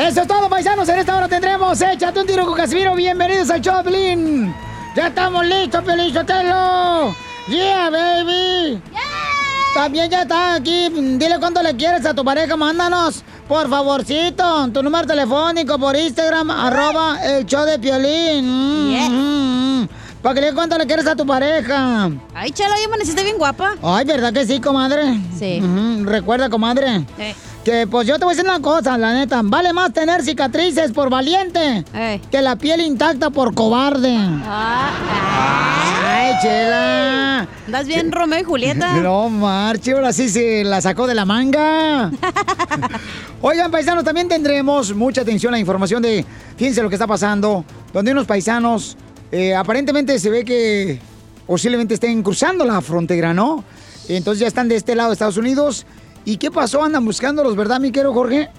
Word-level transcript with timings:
Eso 0.00 0.22
es 0.22 0.26
todo, 0.26 0.48
paisanos. 0.48 0.88
En 0.88 0.98
esta 0.98 1.14
hora 1.14 1.28
tendremos 1.28 1.78
Échate 1.78 2.20
un 2.20 2.26
tiro 2.26 2.46
con 2.46 2.56
Casimiro. 2.56 2.94
Bienvenidos 2.94 3.50
al 3.50 3.60
show, 3.60 3.84
Pelín. 3.84 4.54
Ya 4.96 5.08
estamos 5.08 5.44
listos, 5.44 5.84
Pelín 5.84 6.14
Sotelo. 6.14 7.14
Yeah, 7.46 7.90
baby. 7.90 8.82
También 9.74 10.10
ya 10.10 10.22
está 10.22 10.54
aquí. 10.54 10.88
Dile 10.88 11.38
cuánto 11.38 11.62
le 11.62 11.76
quieres 11.76 12.06
a 12.06 12.14
tu 12.14 12.24
pareja. 12.24 12.56
Mándanos, 12.56 13.22
por 13.46 13.68
favorcito, 13.68 14.70
tu 14.72 14.82
número 14.82 15.06
telefónico 15.06 15.78
por 15.78 15.94
Instagram, 15.94 16.50
arroba 16.50 17.18
el 17.22 17.44
show 17.44 17.66
de 17.66 17.78
Piolín. 17.78 18.46
Mm, 18.46 18.94
mm, 18.94 19.82
mm. 19.82 19.88
Para 20.22 20.34
que 20.34 20.40
le 20.40 20.54
cuánto 20.54 20.78
le 20.78 20.86
quieres 20.86 21.06
a 21.06 21.14
tu 21.14 21.26
pareja. 21.26 22.10
Ay, 22.32 22.52
chalo, 22.52 22.74
ya 22.80 22.86
amaneciste 22.86 23.22
bien 23.22 23.36
guapa. 23.36 23.74
Ay, 23.82 24.06
¿verdad 24.06 24.32
que 24.32 24.46
sí, 24.46 24.62
comadre? 24.62 25.20
Sí. 25.38 25.60
Ujú, 25.62 26.06
Recuerda, 26.06 26.48
comadre. 26.48 27.04
Eh. 27.18 27.34
Que 27.64 27.86
pues 27.86 28.06
yo 28.06 28.18
te 28.18 28.24
voy 28.24 28.32
a 28.32 28.36
decir 28.36 28.50
una 28.50 28.60
cosa, 28.62 28.96
la 28.96 29.12
neta. 29.12 29.40
Vale 29.44 29.72
más 29.72 29.92
tener 29.92 30.22
cicatrices 30.22 30.92
por 30.92 31.10
valiente 31.10 31.84
que 32.30 32.40
la 32.40 32.56
piel 32.56 32.80
intacta 32.80 33.28
por 33.30 33.54
cobarde. 33.54 34.16
Ay, 36.06 36.32
chela. 36.42 37.46
Andas 37.66 37.86
bien 37.86 38.10
Romeo 38.12 38.40
y 38.40 38.44
Julieta. 38.44 38.94
No, 39.02 39.28
marche, 39.28 39.92
ahora 39.92 40.12
sí 40.12 40.28
se 40.28 40.64
la 40.64 40.80
sacó 40.80 41.06
de 41.06 41.14
la 41.14 41.24
manga. 41.26 42.10
Oigan, 43.42 43.70
paisanos, 43.70 44.04
también 44.04 44.28
tendremos 44.28 44.94
mucha 44.94 45.20
atención 45.20 45.52
a 45.52 45.56
la 45.56 45.60
información 45.60 46.02
de, 46.02 46.24
fíjense 46.56 46.82
lo 46.82 46.88
que 46.88 46.94
está 46.94 47.06
pasando, 47.06 47.64
donde 47.92 48.12
unos 48.12 48.26
paisanos 48.26 48.96
eh, 49.32 49.54
aparentemente 49.54 50.18
se 50.18 50.30
ve 50.30 50.44
que 50.44 50.98
posiblemente 51.46 51.94
estén 51.94 52.22
cruzando 52.22 52.64
la 52.64 52.80
frontera, 52.80 53.32
¿no? 53.34 53.64
Entonces 54.08 54.40
ya 54.40 54.46
están 54.46 54.68
de 54.68 54.76
este 54.76 54.94
lado 54.94 55.10
de 55.10 55.14
Estados 55.14 55.36
Unidos. 55.36 55.86
¿Y 56.24 56.36
qué 56.36 56.50
pasó? 56.50 56.82
Andan 56.82 57.04
buscándolos, 57.04 57.56
¿verdad, 57.56 57.80
mi 57.80 57.90
querido 57.92 58.12
Jorge? 58.12 58.50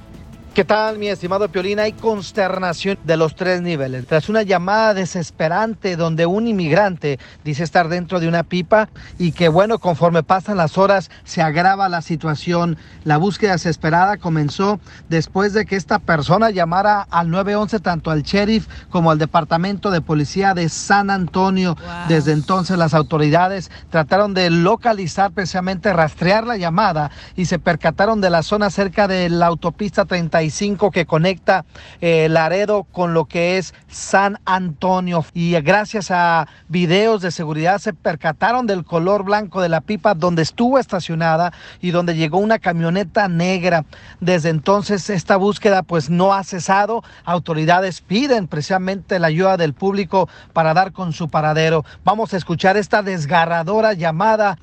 ¿Qué 0.54 0.66
tal, 0.66 0.98
mi 0.98 1.08
estimado 1.08 1.48
Piolín? 1.48 1.80
Hay 1.80 1.94
consternación 1.94 3.00
de 3.06 3.16
los 3.16 3.38
tres 3.38 3.62
niveles. 3.62 4.06
Tras 4.06 4.28
una 4.28 4.42
llamada 4.42 4.94
desesperante 4.94 5.96
donde 5.96 6.26
un 6.26 6.46
inmigrante 6.46 7.20
dice 7.46 7.64
estar 7.64 7.88
dentro 7.88 8.20
de 8.20 8.28
una 8.28 8.44
pipa 8.44 8.90
y 9.18 9.32
que, 9.32 9.48
bueno, 9.48 9.80
conforme 9.80 10.24
pasan 10.24 10.58
las 10.58 10.78
horas 10.78 11.10
se 11.24 11.42
agrava 11.42 11.88
la 11.88 12.02
situación. 12.02 12.78
La 13.06 13.16
búsqueda 13.16 13.54
desesperada 13.54 14.18
comenzó 14.18 14.82
después 15.08 15.54
de 15.54 15.66
que 15.66 15.78
esta 15.78 16.00
persona 16.00 16.50
llamara 16.50 17.08
al 17.10 17.30
911 17.30 17.80
tanto 17.80 18.12
al 18.12 18.24
sheriff 18.24 18.68
como 18.90 19.10
al 19.10 19.20
departamento 19.20 19.90
de 19.90 20.02
policía 20.02 20.54
de 20.54 20.68
San 20.68 21.12
Antonio. 21.12 21.78
Desde 22.10 22.34
entonces 22.34 22.78
las 22.78 22.94
autoridades 22.94 23.72
trataron 23.90 24.34
de 24.34 24.50
localizar, 24.50 25.32
precisamente 25.32 25.94
rastrear 25.94 26.46
la 26.46 26.58
llamada 26.58 27.10
y 27.38 27.46
se 27.46 27.58
percataron 27.58 28.20
de 28.20 28.30
la 28.30 28.44
zona 28.44 28.70
cerca 28.70 29.08
de 29.08 29.30
la 29.30 29.46
autopista 29.46 30.04
35 30.42 30.90
que 30.90 31.06
conecta 31.06 31.66
eh, 32.02 32.28
Laredo 32.30 32.84
con 32.84 33.14
lo 33.14 33.26
que 33.26 33.60
es 33.60 33.76
San 33.90 34.40
Antonio. 34.46 35.24
Y 35.34 35.52
gracias 35.62 36.10
a 36.10 36.48
videos 36.68 37.22
de 37.22 37.32
seguridad 37.32 37.78
se 37.78 37.94
percataron 37.94 38.66
del 38.66 38.84
color 38.84 39.24
blanco 39.24 39.62
de 39.62 39.70
la 39.70 39.82
pipa 39.82 40.16
donde 40.16 40.42
estuvo 40.42 40.80
estacionada 40.80 41.54
y 41.80 41.92
donde 41.92 42.16
llegó 42.16 42.40
una 42.40 42.58
camioneta 42.58 43.28
negra. 43.28 43.86
Desde 44.20 44.50
entonces 44.50 45.10
esta 45.12 45.38
búsqueda 45.38 45.84
pues 45.84 46.10
no 46.10 46.34
ha 46.34 46.44
cesado. 46.44 47.04
Autoridades 47.24 48.02
piden 48.02 48.48
precisamente 48.48 49.20
la 49.20 49.28
ayuda 49.28 49.58
del 49.58 49.74
público 49.74 50.28
para 50.54 50.74
dar 50.74 50.92
con 50.92 51.14
su 51.14 51.30
paradero. 51.30 51.86
Vamos 52.04 52.34
a 52.34 52.38
escuchar 52.38 52.78
esta 52.78 53.04
desgarradora 53.04 53.94
llamada. 53.94 54.58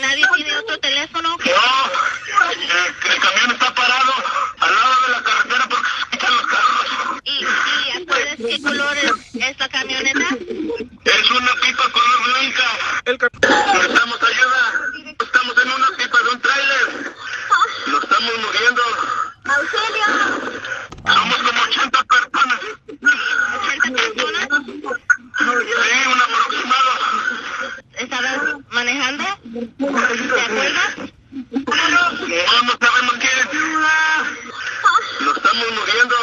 ¿Nadie 0.00 0.24
tiene 0.36 0.56
otro 0.56 0.78
teléfono? 0.78 1.36
El 1.44 3.20
camión 3.20 3.50
está 3.52 3.74
parado 3.74 4.12
al 4.60 4.74
lado 4.74 4.94
de 5.06 5.12
la 5.12 5.22
carretera 5.22 5.66
porque 5.68 5.88
se 5.88 6.10
quitan 6.10 6.36
los 6.36 6.46
carros. 6.46 6.86
¿Y, 7.24 7.30
y 7.30 8.06
sabes 8.06 8.36
qué 8.36 8.62
color 8.62 8.96
es, 9.48 9.54
es 9.54 9.58
la 9.58 9.68
camioneta? 9.68 10.28
Es 11.04 11.30
una 11.30 11.52
pipa 11.62 11.84
color 11.90 12.24
blanca. 12.24 12.68
Necesitamos 13.06 14.18
ayuda. 14.22 14.62
Estamos 15.20 15.54
en 15.62 15.70
una 15.70 15.88
pipa 15.96 16.18
de 16.22 16.28
un 16.28 16.40
tráiler. 16.40 17.14
Nos 17.86 18.02
estamos 18.02 18.32
moviendo. 18.38 18.82
¡Auxilio! 19.44 20.06
Somos 21.06 21.36
como 21.36 21.62
80 21.62 22.04
personas. 22.04 22.60
¿80 23.80 23.92
personas? 23.94 24.48
Sí, 25.38 25.94
un 26.12 26.20
aproximado. 26.20 26.90
¿Estabas 27.94 28.38
manejando? 28.70 29.24
¿Te 29.24 30.40
acuerdas? 30.40 30.96
No, 31.50 32.62
no 32.62 32.72
sabemos 32.80 33.14
quién. 33.20 33.38
Nos 35.20 35.36
estamos 35.36 35.66
moviendo. 35.74 36.16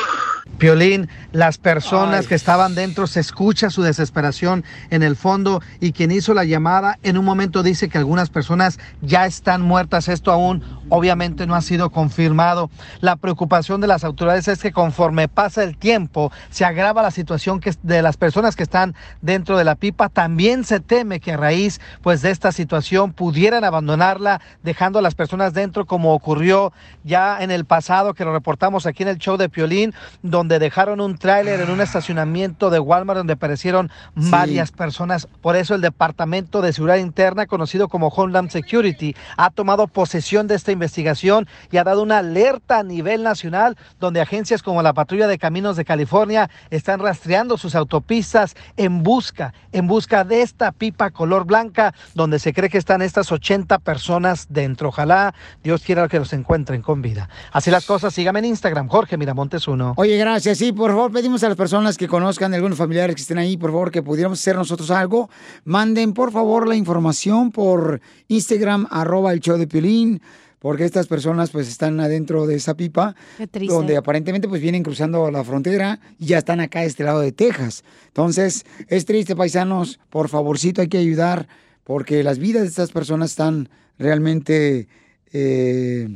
Piolín, 0.57 1.09
las 1.33 1.57
personas 1.57 2.27
que 2.27 2.35
estaban 2.35 2.75
dentro 2.75 3.07
se 3.07 3.19
escucha 3.19 3.69
su 3.69 3.81
desesperación 3.81 4.63
en 4.89 5.03
el 5.03 5.15
fondo 5.15 5.61
y 5.81 5.91
quien 5.91 6.11
hizo 6.11 6.33
la 6.33 6.45
llamada 6.45 6.97
en 7.03 7.17
un 7.17 7.25
momento 7.25 7.61
dice 7.61 7.89
que 7.89 7.97
algunas 7.97 8.29
personas 8.29 8.79
ya 9.01 9.25
están 9.25 9.61
muertas. 9.61 10.07
Esto 10.07 10.31
aún 10.31 10.63
obviamente 10.89 11.45
no 11.45 11.55
ha 11.55 11.61
sido 11.61 11.89
confirmado. 11.89 12.69
La 13.01 13.17
preocupación 13.17 13.81
de 13.81 13.87
las 13.87 14.03
autoridades 14.03 14.47
es 14.47 14.61
que 14.61 14.71
conforme 14.71 15.27
pasa 15.27 15.63
el 15.63 15.77
tiempo 15.77 16.31
se 16.49 16.63
agrava 16.63 17.01
la 17.01 17.11
situación 17.11 17.59
que 17.59 17.73
de 17.83 18.01
las 18.01 18.15
personas 18.15 18.55
que 18.55 18.63
están 18.63 18.95
dentro 19.21 19.57
de 19.57 19.65
la 19.65 19.75
pipa. 19.75 20.09
También 20.09 20.63
se 20.63 20.79
teme 20.79 21.19
que 21.19 21.33
a 21.33 21.37
raíz 21.37 21.81
pues 22.01 22.21
de 22.21 22.31
esta 22.31 22.51
situación 22.51 23.11
pudieran 23.11 23.63
abandonarla 23.63 24.41
dejando 24.63 24.99
a 24.99 25.01
las 25.01 25.15
personas 25.15 25.53
dentro 25.53 25.85
como 25.85 26.13
ocurrió 26.13 26.71
ya 27.03 27.41
en 27.41 27.51
el 27.51 27.65
pasado 27.65 28.13
que 28.13 28.23
lo 28.23 28.31
reportamos 28.33 28.85
aquí 28.85 29.03
en 29.03 29.09
el 29.09 29.17
show 29.17 29.37
de 29.37 29.49
Piolín 29.49 29.93
donde 30.23 30.54
dejaron 30.59 31.01
un 31.01 31.17
tráiler 31.17 31.61
en 31.61 31.69
un 31.69 31.81
estacionamiento 31.81 32.69
de 32.69 32.79
Walmart 32.79 33.17
donde 33.17 33.33
aparecieron 33.33 33.91
varias 34.15 34.71
personas. 34.71 35.27
Por 35.41 35.55
eso 35.55 35.75
el 35.75 35.81
Departamento 35.81 36.61
de 36.61 36.73
Seguridad 36.73 36.97
Interna, 36.97 37.45
conocido 37.45 37.87
como 37.87 38.07
Homeland 38.07 38.49
Security, 38.49 39.15
ha 39.37 39.49
tomado 39.49 39.87
posesión 39.87 40.47
de 40.47 40.55
esta 40.55 40.71
investigación 40.71 41.47
y 41.71 41.77
ha 41.77 41.83
dado 41.83 42.03
una 42.03 42.19
alerta 42.19 42.79
a 42.79 42.83
nivel 42.83 43.23
nacional 43.23 43.77
donde 43.99 44.21
agencias 44.21 44.63
como 44.63 44.81
la 44.81 44.93
Patrulla 44.93 45.27
de 45.27 45.37
Caminos 45.37 45.75
de 45.75 45.85
California 45.85 46.49
están 46.69 46.99
rastreando 46.99 47.57
sus 47.57 47.75
autopistas 47.75 48.55
en 48.77 49.03
busca, 49.03 49.53
en 49.71 49.87
busca 49.87 50.23
de 50.23 50.41
esta 50.41 50.71
pipa 50.71 51.11
color 51.11 51.45
blanca 51.45 51.93
donde 52.13 52.39
se 52.39 52.53
cree 52.53 52.69
que 52.69 52.77
están 52.77 53.01
estas 53.01 53.31
80 53.31 53.79
personas 53.79 54.47
dentro. 54.49 54.89
Ojalá 54.89 55.33
Dios 55.63 55.81
quiera 55.83 56.07
que 56.07 56.19
los 56.19 56.33
encuentren 56.33 56.81
con 56.81 57.01
vida. 57.01 57.29
Así 57.51 57.71
las 57.71 57.85
cosas, 57.85 58.13
sígame 58.13 58.39
en 58.39 58.45
Instagram, 58.45 58.87
Jorge 58.87 59.17
Miramontes 59.17 59.67
1. 59.67 59.93
Oye, 59.97 60.17
gracias. 60.17 60.34
Sí, 60.39 60.71
por 60.73 60.91
favor, 60.91 61.11
pedimos 61.11 61.43
a 61.43 61.47
las 61.49 61.57
personas 61.57 61.97
que 61.97 62.07
conozcan, 62.07 62.53
algunos 62.53 62.77
familiares 62.77 63.15
que 63.15 63.21
estén 63.21 63.37
ahí, 63.37 63.57
por 63.57 63.71
favor, 63.71 63.91
que 63.91 64.03
pudiéramos 64.03 64.39
hacer 64.39 64.55
nosotros 64.55 64.91
algo. 64.91 65.29
Manden, 65.63 66.13
por 66.13 66.31
favor, 66.31 66.67
la 66.67 66.75
información 66.75 67.51
por 67.51 68.01
Instagram, 68.27 68.87
arroba 68.91 69.31
el 69.33 69.39
show 69.39 69.57
de 69.57 69.67
Piolín, 69.67 70.21
porque 70.59 70.83
estas 70.83 71.07
personas 71.07 71.51
pues 71.51 71.67
están 71.67 71.99
adentro 71.99 72.47
de 72.47 72.55
esa 72.55 72.75
pipa, 72.75 73.15
Qué 73.37 73.47
triste. 73.47 73.73
donde 73.73 73.97
aparentemente 73.97 74.47
pues 74.47 74.61
vienen 74.61 74.83
cruzando 74.83 75.29
la 75.31 75.43
frontera 75.43 75.99
y 76.19 76.25
ya 76.27 76.39
están 76.39 76.59
acá 76.59 76.79
a 76.79 76.83
este 76.85 77.03
lado 77.03 77.21
de 77.21 77.31
Texas. 77.31 77.83
Entonces, 78.07 78.65
es 78.87 79.05
triste, 79.05 79.35
paisanos, 79.35 79.99
por 80.09 80.27
favorcito 80.27 80.81
hay 80.81 80.87
que 80.87 80.97
ayudar, 80.97 81.47
porque 81.83 82.23
las 82.23 82.39
vidas 82.39 82.63
de 82.63 82.69
estas 82.69 82.91
personas 82.91 83.31
están 83.31 83.69
realmente... 83.97 84.87
eh, 85.31 86.09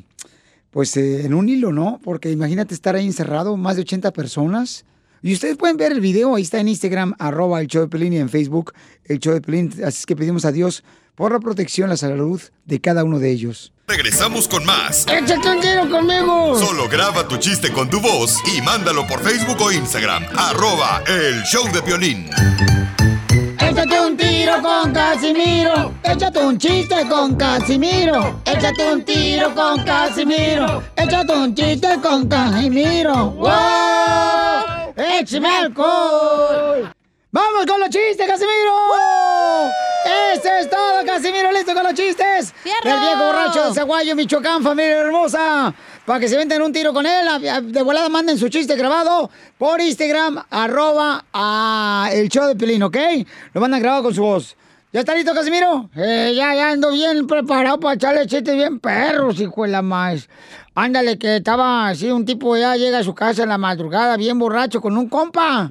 pues 0.72 0.96
eh, 0.98 1.26
en 1.26 1.34
un 1.34 1.50
hilo, 1.50 1.72
¿no? 1.72 2.00
Porque 2.04 2.32
imagínate 2.32 2.74
estar 2.74 2.96
ahí 2.96 3.06
encerrado, 3.06 3.58
más 3.58 3.76
de 3.76 3.82
80 3.82 4.12
personas. 4.12 4.86
Y 5.22 5.34
ustedes 5.34 5.58
pueden 5.58 5.78
ver 5.78 5.92
el 5.92 6.00
video, 6.00 6.36
ahí 6.36 6.44
está 6.44 6.60
en 6.60 6.70
Instagram, 6.70 7.14
arroba 7.20 7.60
el 7.60 7.68
show 7.68 7.82
de 7.82 7.90
Pelín 7.90 8.14
y 8.14 8.18
en 8.18 8.30
Facebook, 8.30 8.74
el 9.06 9.20
show 9.20 9.34
de 9.34 9.42
Pelín. 9.42 9.70
Así 9.86 10.00
es 10.00 10.06
que 10.06 10.16
pedimos 10.16 10.46
a 10.46 10.52
Dios 10.52 10.84
por 11.16 11.34
la 11.34 11.40
protección, 11.40 11.90
la 11.90 11.98
salud 11.98 12.42
de 12.66 12.80
cada 12.80 13.04
uno 13.04 13.20
de 13.20 13.30
ellos. 13.30 13.74
Regresamos 13.88 14.48
con 14.48 14.64
más. 14.66 15.06
¡Échate 15.08 15.50
un 15.50 15.60
tiro 15.60 15.90
conmigo! 15.90 16.58
Solo 16.58 16.88
graba 16.88 17.28
tu 17.28 17.38
chiste 17.38 17.74
con 17.74 17.90
tu 17.90 18.00
voz 18.00 18.38
y 18.56 18.62
mándalo 18.62 19.06
por 19.08 19.22
Facebook 19.22 19.60
o 19.60 19.72
Instagram. 19.72 20.24
Arroba 20.38 21.04
el 21.08 21.42
show 21.44 21.66
de 21.74 21.82
violín. 21.82 22.30
Échate 23.60 24.00
un 24.00 24.16
tiro 24.16 24.29
con 24.58 24.92
Casimiro. 24.92 25.94
Échate 26.04 26.40
un 26.40 26.58
chiste 26.58 27.08
con 27.08 27.36
Casimiro. 27.36 28.42
Échate 28.46 28.92
un 28.92 29.04
tiro 29.04 29.54
con 29.54 29.84
Casimiro. 29.84 30.84
Échate 30.96 31.34
un 31.34 31.54
chiste 31.54 32.00
con 32.02 32.28
Casimiro. 32.28 33.32
¡Wow! 33.32 34.94
¡Échame 34.96 35.50
alcohol! 35.50 36.92
¡Vamos 37.32 37.66
con 37.68 37.80
los 37.80 37.90
chistes, 37.90 38.28
Casimiro! 38.28 38.74
¡Eso 40.34 40.50
es 40.60 40.70
todo, 40.70 41.06
Casimiro! 41.06 41.52
¿Listo 41.52 41.74
con 41.76 41.84
los 41.84 41.94
chistes? 41.94 42.52
¡Fierro! 42.64 42.90
El 42.90 43.00
viejo 43.00 43.24
borracho 43.24 43.68
de 43.70 43.74
Zaguayo, 43.76 44.16
Michoacán, 44.16 44.64
familia 44.64 45.02
hermosa. 45.02 45.74
Para 46.10 46.22
que 46.22 46.28
se 46.28 46.38
venten 46.38 46.60
un 46.64 46.74
tiro 46.74 46.92
con 46.92 47.06
él. 47.06 47.28
De 47.72 47.84
volada 47.84 48.10
manden 48.10 48.36
su 48.36 48.50
chiste 48.50 48.76
grabado 48.76 49.30
por 49.60 49.80
Instagram, 49.80 50.44
arroba 50.50 51.24
a 51.32 52.10
el 52.12 52.30
show 52.30 52.48
de 52.48 52.56
Pelín, 52.56 52.82
¿ok? 52.82 52.98
Lo 53.54 53.62
mandan 53.62 53.80
grabado 53.80 54.02
con 54.02 54.16
su 54.16 54.24
voz. 54.24 54.58
¿Ya 54.92 55.02
está 55.02 55.14
listo, 55.14 55.36
Casimiro? 55.36 55.88
Eh, 55.96 56.34
ya, 56.36 56.56
ya 56.56 56.72
ando 56.72 56.92
bien 56.92 57.28
preparado 57.28 57.80
para 57.80 57.94
echarle 57.94 58.26
chistes 58.26 58.56
bien 58.56 58.80
perros, 58.80 59.40
hijo 59.40 59.62
de 59.62 59.70
la 59.70 59.84
más. 59.84 60.28
Ándale, 60.74 61.20
que 61.20 61.36
estaba 61.36 61.90
así, 61.90 62.10
un 62.10 62.26
tipo 62.26 62.58
ya 62.58 62.76
llega 62.76 62.98
a 62.98 63.04
su 63.04 63.14
casa 63.14 63.44
en 63.44 63.50
la 63.50 63.60
madrugada, 63.60 64.18
bien 64.18 64.40
borracho, 64.40 64.82
con 64.82 64.98
un 64.98 65.10
compa. 65.10 65.70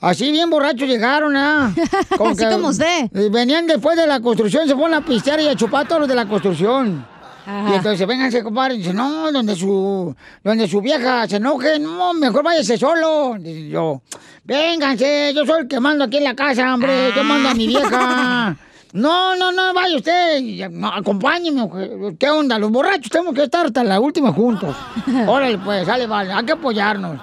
Así, 0.00 0.32
bien 0.32 0.50
borracho 0.50 0.84
llegaron, 0.84 1.36
¿ah? 1.36 1.72
Así 2.10 2.44
como 2.46 2.70
usted. 2.70 3.08
Eh, 3.14 3.28
Venían 3.30 3.68
después 3.68 3.96
de 3.96 4.08
la 4.08 4.18
construcción, 4.18 4.66
se 4.66 4.74
fueron 4.74 4.94
a 4.94 5.04
pistear 5.04 5.38
y 5.40 5.46
a 5.46 5.54
chupar 5.54 5.86
todos 5.86 6.00
los 6.00 6.08
de 6.08 6.16
la 6.16 6.26
construcción. 6.26 7.06
Ajá. 7.46 7.70
Y 7.70 7.74
entonces, 7.76 8.06
vénganse, 8.06 8.42
compadre. 8.42 8.76
Dice, 8.76 8.92
no, 8.92 9.30
donde 9.30 9.54
su, 9.54 10.14
donde 10.42 10.66
su 10.66 10.80
vieja 10.80 11.28
se 11.28 11.36
enoje, 11.36 11.78
no, 11.78 12.12
mejor 12.12 12.42
váyase 12.42 12.76
solo. 12.76 13.36
Dice 13.38 13.68
yo, 13.68 14.02
vénganse, 14.44 15.32
yo 15.32 15.46
soy 15.46 15.60
el 15.62 15.68
que 15.68 15.78
mando 15.78 16.04
aquí 16.04 16.16
en 16.16 16.24
la 16.24 16.34
casa, 16.34 16.74
hombre, 16.74 17.12
yo 17.14 17.22
mando 17.22 17.48
a 17.48 17.54
mi 17.54 17.66
vieja. 17.68 18.56
No, 18.92 19.36
no, 19.36 19.52
no, 19.52 19.74
vaya 19.74 19.94
usted, 19.96 20.70
no, 20.70 20.88
acompáñeme. 20.88 22.16
¿Qué 22.18 22.30
onda? 22.30 22.58
Los 22.58 22.70
borrachos 22.70 23.10
tenemos 23.10 23.34
que 23.34 23.42
estar 23.42 23.66
hasta 23.66 23.84
la 23.84 24.00
última 24.00 24.32
juntos. 24.32 24.74
Órale, 25.26 25.58
pues, 25.58 25.84
sale, 25.84 26.06
vale, 26.06 26.32
hay 26.32 26.44
que 26.46 26.52
apoyarnos. 26.52 27.20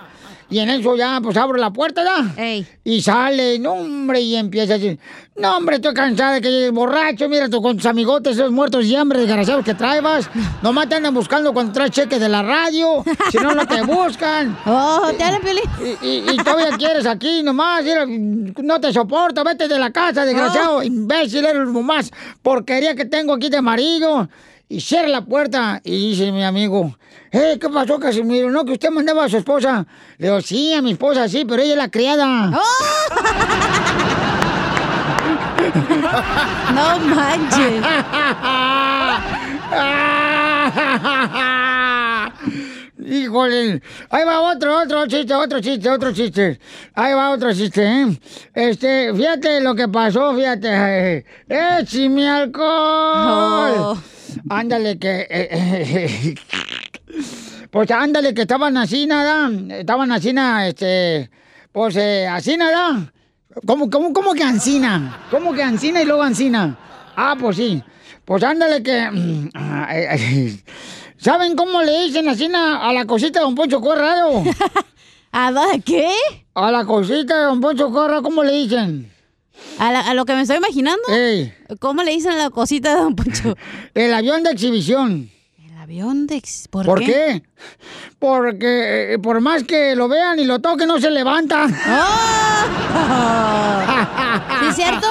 Y 0.53 0.59
en 0.59 0.69
eso 0.69 0.95
ya, 0.95 1.19
pues 1.21 1.35
abro 1.35 1.57
la 1.57 1.71
puerta 1.73 2.03
ya. 2.03 2.35
Y 2.83 3.01
sale, 3.01 3.57
no, 3.57 3.73
hombre, 3.73 4.21
y 4.21 4.35
empieza 4.35 4.75
a 4.75 4.77
decir, 4.77 4.99
no, 5.35 5.57
hombre, 5.57 5.77
estoy 5.77 5.95
cansada 5.95 6.33
de 6.33 6.41
que 6.41 6.51
llegues 6.51 6.71
borracho, 6.71 7.27
mira 7.27 7.49
tú 7.49 7.59
con 7.59 7.75
tus 7.77 7.87
amigotes, 7.87 8.37
esos 8.37 8.51
muertos 8.51 8.85
y 8.85 8.95
hambre 8.95 9.19
desgraciados 9.21 9.65
que 9.65 9.73
traes, 9.73 10.03
nomás 10.61 10.87
te 10.87 10.95
andan 10.95 11.13
buscando 11.13 11.53
cuando 11.53 11.73
traes 11.73 11.89
cheque 11.89 12.19
de 12.19 12.29
la 12.29 12.43
radio, 12.43 13.03
si 13.31 13.37
no, 13.39 13.55
no 13.55 13.65
te 13.65 13.81
buscan. 13.85 14.55
Oh, 14.67 15.09
te 15.17 15.23
hablan, 15.23 15.41
y, 16.01 16.07
y, 16.07 16.23
y 16.33 16.37
todavía 16.37 16.77
quieres 16.77 17.07
aquí 17.07 17.41
nomás, 17.41 17.83
mira, 17.83 18.05
no 18.05 18.79
te 18.79 18.93
soporto, 18.93 19.43
vete 19.43 19.67
de 19.67 19.79
la 19.79 19.91
casa, 19.91 20.23
desgraciado, 20.23 20.77
Oh. 20.77 20.83
imbécil, 20.83 21.43
eres 21.45 21.67
lo 21.67 21.81
más 21.81 22.11
porquería 22.43 22.93
que 22.95 23.05
tengo 23.05 23.33
aquí 23.33 23.49
de 23.49 23.61
marido. 23.61 24.29
Y 24.69 24.79
cierra 24.81 25.07
la 25.07 25.23
puerta 25.25 25.81
y 25.83 26.09
dice 26.11 26.31
mi 26.31 26.43
amigo, 26.43 26.95
eh, 27.33 27.57
¿qué 27.59 27.69
pasó, 27.69 27.99
Casimiro? 27.99 28.49
¿No 28.49 28.63
que 28.63 28.73
usted 28.73 28.89
mandaba 28.89 29.25
a 29.25 29.29
su 29.29 29.37
esposa? 29.37 29.85
Le 30.17 30.27
digo, 30.27 30.41
sí, 30.41 30.73
a 30.73 30.81
mi 30.81 30.91
esposa 30.91 31.27
sí, 31.27 31.43
pero 31.45 31.61
ella 31.61 31.73
es 31.73 31.77
la 31.77 31.89
criada. 31.89 32.51
No 36.73 36.99
manches. 37.15 37.83
Híjole, 43.05 43.81
ahí 44.09 44.25
va 44.25 44.39
otro, 44.41 44.81
otro 44.81 45.05
chiste, 45.07 45.33
otro 45.33 45.59
chiste, 45.59 45.89
otro 45.89 46.13
chiste. 46.13 46.59
Ahí 46.93 47.13
va 47.13 47.31
otro 47.31 47.53
chiste, 47.53 47.83
¿eh? 47.83 48.19
Este, 48.53 49.13
fíjate 49.13 49.61
lo 49.61 49.75
que 49.75 49.87
pasó, 49.87 50.33
fíjate. 50.35 51.25
¡Échame 51.49 52.29
alcohol! 52.29 53.73
Oh. 53.77 53.97
Ándale 54.49 54.97
que... 54.97 55.27
eh, 55.29 55.47
eh, 55.51 56.35
pues 57.71 57.89
ándale 57.91 58.33
que 58.33 58.41
estaban 58.41 58.77
así, 58.77 59.05
nada. 59.07 59.49
Estaban 59.77 60.11
así, 60.11 60.33
nada, 60.33 60.67
este... 60.67 61.29
Pues 61.71 61.95
eh, 61.95 62.27
así, 62.27 62.55
nada. 62.55 63.11
¿Cómo, 63.65 63.89
cómo, 63.89 64.13
cómo 64.13 64.33
que 64.33 64.43
Ancina? 64.43 65.25
¿Cómo 65.31 65.53
que 65.53 65.63
Ancina 65.63 66.01
y 66.01 66.05
luego 66.05 66.21
Ancina? 66.21 66.77
Ah, 67.15 67.35
pues 67.39 67.57
sí. 67.57 67.81
Pues 68.25 68.43
ándale 68.43 68.83
que... 68.83 69.09
¿Saben 71.17 71.55
cómo 71.55 71.81
le 71.81 72.03
dicen 72.03 72.27
así 72.27 72.47
na- 72.49 72.87
a 72.87 72.93
la 72.93 73.05
cosita 73.05 73.39
de 73.39 73.45
Don 73.45 73.55
Poncho 73.55 73.79
Corrado? 73.81 74.43
¿A 75.31 75.51
qué? 75.83 76.09
A 76.53 76.69
la 76.71 76.85
cosita 76.85 77.37
de 77.37 77.43
Don 77.45 77.61
Poncho 77.61 77.91
Corrado, 77.91 78.21
¿cómo 78.21 78.43
le 78.43 78.51
dicen? 78.53 79.11
¿A, 79.79 79.91
la- 79.91 80.01
a 80.01 80.13
lo 80.13 80.25
que 80.25 80.33
me 80.35 80.41
estoy 80.41 80.57
imaginando? 80.57 81.01
¿Cómo 81.79 82.03
le 82.03 82.11
dicen 82.11 82.37
la 82.37 82.49
cosita 82.49 82.93
de 82.95 83.01
Don 83.01 83.15
Poncho? 83.15 83.55
El 83.93 84.13
avión 84.13 84.43
de 84.43 84.51
exhibición. 84.51 85.29
Avión 85.83 86.27
de... 86.27 86.41
¿Por, 86.69 86.85
¿Por 86.85 86.99
qué? 86.99 87.05
qué? 87.05 87.43
Porque 88.17 89.15
eh, 89.15 89.19
por 89.19 89.41
más 89.41 89.65
que 89.65 89.97
lo 89.97 90.07
vean 90.07 90.39
y 90.39 90.45
lo 90.45 90.59
toquen, 90.59 90.87
no 90.87 90.97
se 90.97 91.11
levanta. 91.11 91.67
¿Sí 94.61 94.65
es 94.69 94.75
cierto? 94.77 95.07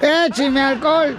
Écheme 0.26 0.62
alcohol. 0.62 1.14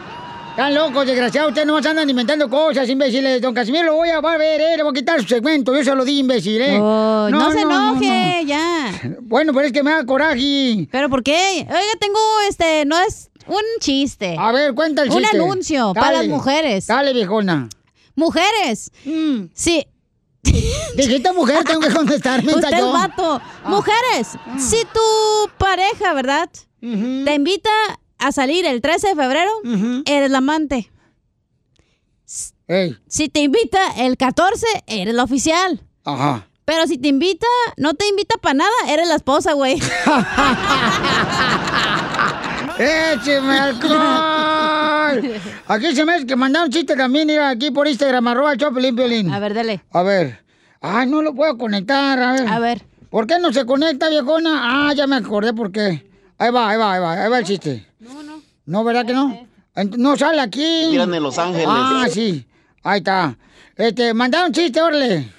Están 0.50 0.74
locos, 0.74 1.06
desgraciados. 1.06 1.50
Ustedes 1.50 1.68
no 1.68 1.78
andan 1.78 2.10
inventando 2.10 2.50
cosas, 2.50 2.90
imbéciles. 2.90 3.40
Don 3.40 3.54
Casimiro 3.54 3.86
lo 3.86 3.94
voy 3.94 4.10
a 4.10 4.22
va 4.22 4.34
a 4.34 4.38
ver, 4.38 4.60
¿eh? 4.60 4.78
Le 4.78 4.82
voy 4.82 4.92
a 4.92 4.96
quitar 4.96 5.22
su 5.22 5.28
segmento. 5.28 5.76
Yo 5.76 5.84
se 5.84 5.94
lo 5.94 6.04
di, 6.04 6.18
imbécil, 6.18 6.60
¿eh? 6.60 6.80
Oh, 6.82 7.30
no 7.30 7.52
se 7.52 7.62
enoje, 7.62 8.44
ya. 8.48 8.92
Bueno, 9.22 9.54
pero 9.54 9.68
es 9.68 9.72
que 9.72 9.84
me 9.84 9.92
da 9.92 10.04
coraje. 10.04 10.88
¿Pero 10.92 11.10
por 11.10 11.22
qué? 11.22 11.60
Oiga, 11.60 11.96
tengo 12.00 12.20
este, 12.50 12.86
no 12.86 12.98
es 12.98 13.30
un 13.50 13.62
chiste. 13.80 14.36
A 14.40 14.52
ver, 14.52 14.74
cuenta 14.74 15.04
el 15.04 15.12
Un 15.12 15.20
chiste. 15.22 15.38
anuncio 15.38 15.94
para 15.94 16.18
las 16.20 16.28
mujeres. 16.28 16.88
Dale, 16.88 17.14
viejona. 17.14 17.70
Mujeres. 18.16 18.92
Sí. 19.54 19.86
Dijiste 20.96 21.34
mujer, 21.34 21.64
tengo 21.66 21.82
que 21.82 21.94
contestar, 21.94 22.40
Usted 22.46 22.74
es 22.74 22.92
vato. 22.92 23.42
Ah. 23.44 23.70
Mujeres, 23.70 24.30
si 24.58 24.84
tu 24.94 25.50
pareja, 25.58 26.14
¿verdad? 26.14 26.50
Te 26.80 27.34
invita 27.34 27.70
a 28.18 28.32
salir 28.32 28.66
el 28.66 28.82
13 28.82 29.10
de 29.10 29.16
febrero, 29.16 29.52
eres 30.06 30.32
la 30.32 30.38
amante. 30.40 30.92
Si 33.08 33.30
te 33.30 33.42
invita 33.42 33.80
el 33.98 34.16
14, 34.16 34.66
eres 34.88 35.14
la 35.14 35.24
oficial. 35.24 35.82
Ajá. 36.06 36.46
Pero 36.66 36.86
si 36.86 37.00
te 37.00 37.08
invita, 37.08 37.48
no 37.78 37.96
te 37.96 38.08
invita 38.08 38.36
para 38.38 38.54
nada, 38.54 38.72
eres 38.88 39.08
la 39.08 39.16
esposa, 39.16 39.54
güey. 39.54 39.80
¡Écheme 42.80 43.60
alcohol! 43.60 45.32
Aquí 45.68 45.96
se 45.96 46.06
me 46.06 46.14
hace 46.14 46.26
que 46.26 46.36
mandaron 46.36 46.70
chiste 46.70 46.96
también, 46.96 47.28
mira, 47.28 47.50
aquí 47.50 47.72
por 47.72 47.88
Instagram, 47.88 48.28
arroba 48.28 48.54
el 48.54 48.58
Chopelín 48.58 48.96
Piolín. 48.96 49.30
A 49.32 49.40
ver, 49.40 49.54
dale. 49.54 49.82
A 49.92 50.02
ver. 50.02 50.40
Ay, 50.82 51.08
no 51.08 51.22
lo 51.22 51.34
puedo 51.36 51.58
conectar, 51.58 52.18
a 52.20 52.32
ver. 52.34 52.48
A 52.48 52.60
ver. 52.60 52.82
¿Por 53.10 53.28
qué 53.28 53.38
no 53.40 53.52
se 53.52 53.66
conecta, 53.66 54.08
viejona? 54.10 54.88
Ah, 54.90 54.94
ya 54.94 55.08
me 55.08 55.18
acordé 55.18 55.54
por 55.54 55.72
qué. 55.72 56.10
Ahí 56.38 56.52
va, 56.52 56.70
ahí 56.70 56.78
va, 56.78 56.94
ahí 56.94 57.00
va, 57.02 57.24
ahí 57.24 57.30
va 57.30 57.40
el 57.40 57.46
chiste. 57.46 57.86
No, 58.00 58.24
no. 58.24 58.42
¿No, 58.66 58.84
verdad 58.84 59.06
que 59.06 59.14
no? 59.14 59.46
Ent- 59.76 59.98
No 59.98 60.16
sale 60.16 60.40
aquí. 60.40 60.88
Tiran 60.90 61.14
en 61.14 61.24
Los 61.24 61.38
Ángeles. 61.38 61.68
Ah, 61.70 62.06
sí. 62.10 62.46
Ahí 62.84 63.00
está. 63.00 63.36
Este, 63.76 64.14
mandaron 64.14 64.54
chiste, 64.54 64.82
órale. 64.82 65.30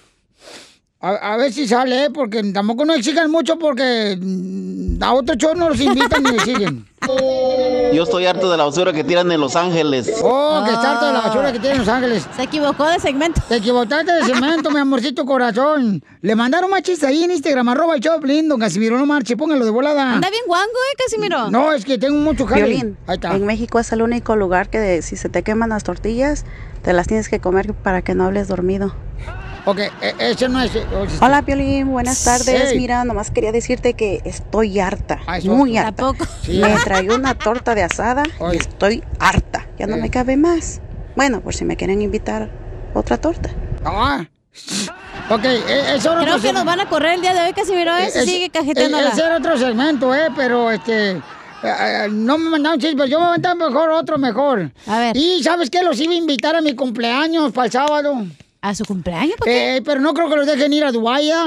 A, 1.02 1.32
a 1.32 1.36
ver 1.38 1.50
si 1.50 1.66
sale, 1.66 2.04
¿eh? 2.04 2.10
porque 2.10 2.42
tampoco 2.52 2.84
no 2.84 2.92
exigan 2.92 3.30
mucho 3.30 3.58
porque 3.58 4.18
mm, 4.20 5.02
a 5.02 5.14
otros 5.14 5.38
shows 5.38 5.56
no 5.56 5.70
los 5.70 5.80
invitan 5.80 6.22
ni 6.22 6.38
siguen. 6.40 6.86
Yo 7.94 8.02
estoy 8.02 8.26
harto 8.26 8.50
de 8.50 8.58
la 8.58 8.64
basura 8.64 8.92
que 8.92 9.02
tiran 9.02 9.32
en 9.32 9.40
Los 9.40 9.56
Ángeles. 9.56 10.12
Oh, 10.22 10.62
que 10.62 10.70
está 10.72 10.92
harto 10.92 11.06
de 11.06 11.12
la 11.14 11.20
basura 11.20 11.52
que 11.52 11.58
tiene 11.58 11.78
Los 11.78 11.88
Ángeles. 11.88 12.26
Se 12.36 12.42
equivocó 12.42 12.86
de 12.86 12.98
segmento. 13.00 13.40
Te 13.48 13.56
equivocaste 13.56 14.12
de 14.12 14.24
segmento, 14.24 14.70
mi 14.70 14.78
amorcito 14.78 15.24
corazón. 15.24 16.04
Le 16.20 16.36
mandaron 16.36 16.68
más 16.70 16.82
chistes 16.82 17.08
ahí 17.08 17.24
en 17.24 17.30
Instagram, 17.30 17.66
arroba 17.70 17.94
el 17.94 18.02
Choplin, 18.02 18.46
don 18.46 18.60
Casimiro, 18.60 18.98
no 18.98 19.06
marche, 19.06 19.38
póngalo 19.38 19.64
de 19.64 19.70
volada. 19.70 20.12
Anda 20.16 20.28
bien 20.28 20.42
guango, 20.46 20.66
¿eh, 20.68 20.96
Casimiro? 21.02 21.50
No, 21.50 21.72
es 21.72 21.86
que 21.86 21.96
tengo 21.96 22.18
mucho 22.18 22.44
jale. 22.46 22.64
Violín, 22.66 22.98
Ahí 23.06 23.14
está. 23.14 23.34
en 23.34 23.46
México 23.46 23.78
es 23.78 23.90
el 23.92 24.02
único 24.02 24.36
lugar 24.36 24.68
que 24.68 24.78
de- 24.78 25.00
si 25.02 25.16
se 25.16 25.30
te 25.30 25.42
queman 25.42 25.70
las 25.70 25.82
tortillas, 25.82 26.44
te 26.82 26.92
las 26.92 27.06
tienes 27.06 27.30
que 27.30 27.40
comer 27.40 27.72
para 27.72 28.02
que 28.02 28.14
no 28.14 28.24
hables 28.24 28.48
dormido. 28.48 28.94
Ok, 29.66 29.78
e- 29.78 30.14
ese 30.18 30.48
no 30.48 30.60
es... 30.62 30.74
o- 30.74 31.24
Hola 31.24 31.42
Piolín, 31.42 31.88
buenas 31.90 32.22
tardes. 32.24 32.70
Sí. 32.70 32.76
Mira, 32.78 33.04
nomás 33.04 33.30
quería 33.30 33.52
decirte 33.52 33.94
que 33.94 34.20
estoy 34.24 34.80
harta, 34.80 35.20
eso 35.36 35.52
muy 35.52 35.76
harta. 35.76 35.92
¿Tampoco? 36.06 36.24
Sí. 36.42 36.58
Me 36.60 36.74
traí 36.84 37.08
una 37.08 37.34
torta 37.34 37.74
de 37.74 37.82
asada 37.82 38.22
y 38.52 38.56
estoy 38.56 39.04
harta. 39.18 39.66
Ya 39.78 39.86
no 39.86 39.96
Eh. 39.96 40.00
me 40.00 40.10
cabe 40.10 40.36
más. 40.36 40.80
Bueno, 41.16 41.40
por 41.40 41.54
si 41.54 41.64
me 41.64 41.76
quieren 41.76 42.00
invitar 42.00 42.48
otra 42.94 43.18
torta. 43.18 43.50
Ah, 43.84 44.24
ok, 45.30 45.44
e- 45.44 45.94
eso 45.96 46.12
era 46.12 46.22
Creo 46.22 46.40
que 46.40 46.52
nos 46.52 46.64
van 46.64 46.80
a 46.80 46.88
correr 46.88 47.14
el 47.14 47.20
día 47.20 47.34
de 47.34 47.40
hoy, 47.42 47.52
Casimiro, 47.52 47.94
¿eh? 47.96 48.10
Si 48.10 48.18
Es- 48.18 48.24
sigue 48.24 48.44
e- 48.46 48.50
cajeteándola. 48.50 49.10
Ese 49.10 49.20
era 49.24 49.36
otro 49.36 49.58
segmento, 49.58 50.14
eh, 50.14 50.28
pero 50.34 50.70
este... 50.70 51.10
eh, 51.12 51.20
eh, 51.62 52.08
no 52.10 52.38
me 52.38 52.48
mandaron 52.50 52.78
chistes, 52.78 52.96
pero 52.96 53.06
yo 53.08 53.20
me 53.20 53.26
mandé 53.26 53.54
mejor, 53.54 53.90
otro 53.90 54.16
mejor. 54.16 54.70
A 54.86 54.98
ver. 54.98 55.16
Y 55.16 55.42
¿sabes 55.42 55.68
qué? 55.68 55.82
Los 55.82 56.00
iba 56.00 56.12
a 56.12 56.16
invitar 56.16 56.56
a 56.56 56.62
mi 56.62 56.74
cumpleaños 56.74 57.52
para 57.52 57.66
el 57.66 57.72
sábado. 57.72 58.24
¿A 58.62 58.74
su 58.74 58.84
cumpleaños? 58.84 59.36
¿Por 59.38 59.46
qué? 59.46 59.76
Eh, 59.76 59.82
pero 59.82 60.00
no 60.00 60.12
creo 60.12 60.28
que 60.28 60.36
los 60.36 60.46
dejen 60.46 60.72
ir 60.72 60.84
a 60.84 60.92
Dubái, 60.92 61.26
¿ya? 61.28 61.46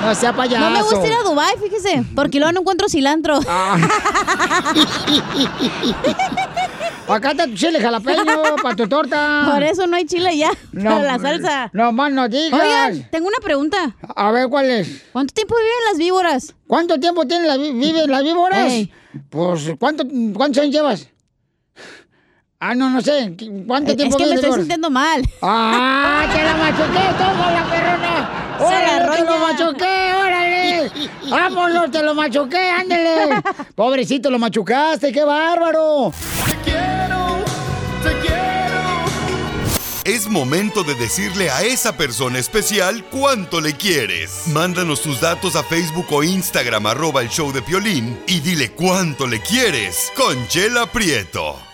No 0.00 0.14
sea 0.14 0.32
payaso. 0.34 0.64
No 0.64 0.70
me 0.70 0.82
gusta 0.82 1.06
ir 1.06 1.12
a 1.12 1.22
Dubai, 1.22 1.54
fíjese, 1.62 2.04
porque 2.14 2.38
luego 2.38 2.52
no 2.52 2.60
encuentro 2.60 2.88
cilantro. 2.88 3.38
Ah. 3.48 3.76
Acá 7.08 7.32
está 7.32 7.46
tu 7.46 7.54
chile 7.54 7.80
jalapeño 7.80 8.24
para 8.62 8.76
tu 8.76 8.88
torta. 8.88 9.50
Por 9.52 9.62
eso 9.62 9.86
no 9.86 9.96
hay 9.96 10.06
chile 10.06 10.36
ya, 10.38 10.50
para 10.72 11.02
la 11.02 11.18
salsa. 11.18 11.70
No 11.74 11.92
más 11.92 12.10
no 12.12 12.28
digas. 12.28 12.60
Oigan, 12.62 13.10
tengo 13.10 13.28
una 13.28 13.38
pregunta. 13.42 13.94
A 14.16 14.30
ver, 14.30 14.48
¿cuál 14.48 14.70
es? 14.70 15.02
¿Cuánto 15.12 15.34
tiempo 15.34 15.54
viven 15.56 15.72
las 15.90 15.98
víboras? 15.98 16.54
¿Cuánto 16.66 16.98
tiempo 16.98 17.26
tienen 17.26 17.46
las, 17.46 17.58
vi- 17.58 17.72
viven 17.72 18.10
las 18.10 18.22
víboras? 18.22 18.72
Ey. 18.72 18.90
Pues, 19.30 19.70
¿cuánto, 19.78 20.04
¿cuántos 20.34 20.62
años 20.62 20.74
llevas? 20.74 21.08
Ah, 22.66 22.74
no, 22.74 22.88
no 22.88 23.02
sé. 23.02 23.34
¿Cuánto 23.66 23.90
Es 23.90 23.98
tiempo 23.98 24.16
que 24.16 24.24
me 24.24 24.36
estoy 24.36 24.52
sintiendo 24.52 24.88
mal. 24.88 25.22
¡Ah, 25.42 26.26
te 26.34 26.42
la 26.42 26.54
machuqué! 26.54 27.04
¡Toma 27.18 27.52
la 27.52 27.70
perrona! 27.70 28.56
¡Órale, 28.58 29.16
te 29.18 29.24
lo 29.26 29.38
machuqué! 29.38 30.14
¡Órale! 30.14 30.90
¡Vámonos, 31.28 31.90
te 31.90 32.02
lo 32.02 32.14
machuqué, 32.14 32.70
ándele! 32.70 33.42
Pobrecito, 33.74 34.30
lo 34.30 34.38
machucaste, 34.38 35.12
qué 35.12 35.24
bárbaro. 35.24 36.10
Es 40.04 40.26
momento 40.26 40.84
de 40.84 40.94
decirle 40.94 41.50
a 41.50 41.62
esa 41.64 41.98
persona 41.98 42.38
especial 42.38 43.04
cuánto 43.10 43.60
le 43.60 43.74
quieres. 43.74 44.44
Mándanos 44.46 45.02
tus 45.02 45.20
datos 45.20 45.54
a 45.54 45.62
Facebook 45.62 46.06
o 46.10 46.22
Instagram 46.22 46.86
arroba 46.86 47.20
el 47.20 47.28
show 47.28 47.52
de 47.52 47.60
Piolín 47.60 48.18
y 48.26 48.40
dile 48.40 48.70
cuánto 48.70 49.26
le 49.26 49.40
quieres 49.40 50.10
con 50.16 50.48
Chela 50.48 50.86
Prieto. 50.86 51.73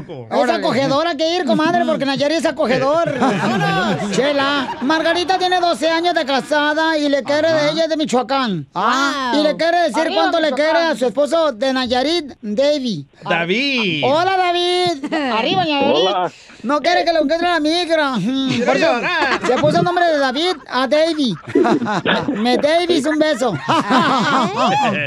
loco. 0.00 0.28
Es 0.30 0.50
acogedor, 0.50 1.06
hay 1.06 1.16
que 1.16 1.36
ir, 1.36 1.44
comadre, 1.44 1.84
porque 1.84 2.04
Nayarit 2.04 2.38
es 2.38 2.46
acogedor. 2.46 3.18
Vámonos. 3.18 4.10
Chela, 4.12 4.76
Margarita 4.82 5.38
tiene 5.38 5.60
12 5.60 5.88
años 5.90 6.14
de 6.14 6.24
casada 6.24 6.96
y 6.98 7.08
le 7.08 7.22
quiere 7.22 7.52
de 7.52 7.70
ella 7.70 7.88
de 7.88 7.96
Michoacán. 7.96 8.66
Ah, 8.74 9.32
y 9.38 9.42
le 9.42 9.56
quiere 9.56 9.78
decir 9.82 10.00
Arriba, 10.00 10.22
cuánto 10.22 10.40
le 10.40 10.52
quiere 10.52 10.78
a 10.78 10.96
su 10.96 11.06
esposo 11.06 11.52
de 11.52 11.72
Nayarit, 11.72 12.32
Davy. 12.40 13.06
David. 13.28 14.02
Hola, 14.04 14.36
David. 14.36 15.12
Arriba, 15.12 15.64
Nayarit. 15.64 15.96
Hola. 15.96 16.32
No 16.62 16.80
quiere 16.80 17.04
que 17.04 17.12
lo 17.12 17.22
encuentre 17.22 17.48
la 17.48 17.60
migra. 17.60 18.12
Mm, 18.16 18.60
Por 18.64 18.76
eso 18.76 18.92
llorar. 18.94 19.46
se 19.46 19.54
puso 19.58 19.78
el 19.78 19.84
nombre 19.84 20.04
de 20.06 20.18
David 20.18 20.56
a 20.68 20.86
Davy. 20.88 21.34
Me 22.34 22.56
Davis 22.58 23.06
un 23.06 23.18
beso. 23.18 23.54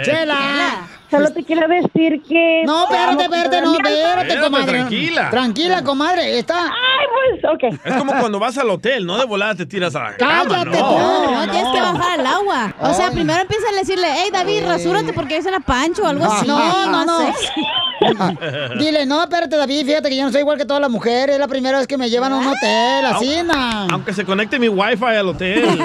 Chela. 0.03 0.88
Solo 1.10 1.32
te 1.34 1.44
quiero 1.44 1.68
decir 1.68 2.22
que. 2.22 2.63
No, 2.66 2.84
espérate, 2.84 3.24
espérate, 3.24 3.62
no, 3.62 3.74
espérate, 3.74 4.39
comadre. 4.39 4.66
tranquila. 4.80 5.30
Tranquila, 5.30 5.84
comadre. 5.84 6.39
Está. 6.39 6.66
Ay, 6.66 7.39
pues, 7.39 7.54
ok. 7.54 7.80
Es 7.84 7.96
como 7.96 8.13
cuando 8.20 8.39
vas 8.39 8.58
al 8.58 8.70
hotel, 8.70 9.06
no 9.06 9.18
de 9.18 9.25
volada 9.25 9.56
te 9.56 9.66
tiras 9.66 9.96
a 9.96 10.04
la 10.04 10.18
cama, 10.18 10.44
Cállate, 10.48 10.80
no. 10.80 11.32
no, 11.46 11.51
tienes 11.51 11.74
que 11.74 11.82
bajar 11.82 12.20
al 12.20 12.28
agua. 12.28 12.75
O 12.80 12.94
sea, 12.94 13.12
primero 13.12 13.42
empiezan 13.42 13.74
a 13.74 13.78
decirle, 13.80 14.08
hey 14.12 14.30
David, 14.32 14.66
rasúrate 14.68 15.13
porque 15.13 15.38
es 15.38 15.46
una 15.46 15.60
pancho 15.60 16.04
o 16.04 16.08
algo 16.08 16.25
así. 16.25 16.46
No, 16.50 16.86
no, 16.88 17.06
no. 17.06 17.20
sé. 18.00 18.75
Dile, 18.79 19.06
no, 19.06 19.22
espérate, 19.24 19.56
David, 19.58 19.86
fíjate 19.86 20.10
que 20.10 20.15
yo 20.18 20.24
no 20.24 20.32
soy 20.32 20.41
igual 20.41 20.58
que 20.58 20.65
todas 20.65 20.82
las 20.82 20.89
mujeres. 20.91 21.36
Es 21.36 21.39
la 21.39 21.48
primera 21.48 21.77
vez 21.77 21.88
que 21.88 21.98
me 21.98 22.10
llevan 22.10 22.34
a 22.34 22.38
un 22.38 22.48
hotel, 22.48 23.06
así, 23.06 23.41
na. 23.46 23.88
Aunque 23.91 24.13
se 24.13 24.25
conecte 24.25 24.58
mi 24.60 24.70
wifi 24.70 25.03
al 25.06 25.27
hotel. 25.29 25.65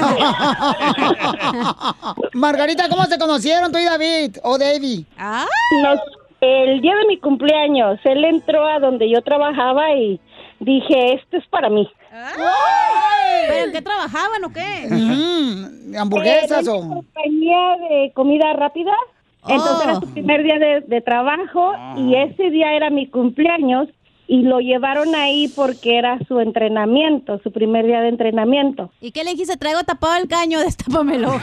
Margarita, 2.35 2.88
¿cómo 2.88 3.04
se 3.04 3.18
conocieron 3.18 3.71
tú 3.73 3.78
y 3.78 3.85
David? 3.85 4.37
O. 4.42 4.56
Nos- 4.59 6.00
el 6.40 6.80
día 6.83 6.94
de 6.97 7.06
mi 7.09 7.18
cumpleaños, 7.18 7.99
él 8.04 8.23
entró 8.25 8.66
a 8.66 8.78
donde 8.78 9.09
yo 9.11 9.23
trabajaba 9.23 9.92
y 9.92 10.21
dije, 10.61 11.14
esto 11.14 11.38
es 11.38 11.47
para 11.49 11.71
mí. 11.71 11.88
¿Pero 13.49 13.64
en 13.66 13.73
qué 13.73 13.80
trabajaban 13.80 14.44
o 14.44 14.52
qué? 14.52 14.87
Ujú, 14.90 15.97
¿Hamburguesas 15.99 16.66
Eh, 16.66 16.71
o...? 16.71 16.80
compañía 16.80 17.76
de 17.88 18.12
comida 18.14 18.52
rápida. 18.52 18.92
Entonces 19.49 19.77
Oh. 19.79 19.83
era 19.85 19.95
su 20.01 20.13
primer 20.13 20.43
día 20.43 20.59
de, 20.59 20.81
de 20.83 21.01
trabajo 21.01 21.73
y 21.97 22.15
ese 22.17 22.51
día 22.51 22.73
era 22.75 22.91
mi 22.91 23.07
cumpleaños 23.07 23.89
y 24.27 24.41
lo 24.43 24.59
llevaron 24.61 25.15
ahí 25.15 25.49
porque 25.55 25.99
era 25.99 26.19
su 26.27 26.41
entrenamiento, 26.41 27.39
su 27.43 27.53
primer 27.53 27.85
día 27.85 28.01
de 28.01 28.09
entrenamiento. 28.09 28.91
¿Y 29.03 29.11
qué 29.13 29.23
le 29.23 29.33
dijiste? 29.33 29.59
Traigo 29.59 29.83
tapado 29.85 30.17
el 30.17 30.29
caño, 30.29 30.61
destápamelo. 30.65 31.29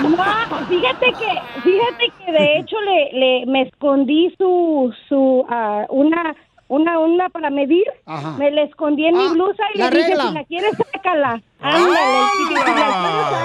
No, 0.00 0.66
fíjate 0.66 1.06
que, 1.06 1.60
fíjate 1.62 2.12
que 2.24 2.32
de 2.32 2.58
hecho 2.58 2.76
le, 2.80 3.12
le 3.12 3.46
me 3.46 3.62
escondí 3.62 4.32
su, 4.38 4.92
su, 5.08 5.44
ah, 5.48 5.86
una, 5.90 6.34
una, 6.70 6.98
una 7.00 7.28
para 7.30 7.50
medir, 7.50 7.84
Ajá. 8.06 8.30
me 8.38 8.50
la 8.52 8.62
escondí 8.62 9.04
en 9.04 9.16
mi 9.18 9.26
Ah, 9.26 9.32
blusa 9.32 9.62
y 9.74 9.78
la 9.78 9.90
le 9.90 9.96
dije, 9.98 10.08
regla. 10.10 10.28
si 10.28 10.34
la 10.34 10.44
quieres, 10.44 10.70
sácala. 10.92 11.42
Ándale, 11.62 12.18
si 12.48 12.54
la 12.54 12.64
quieres, 12.64 12.84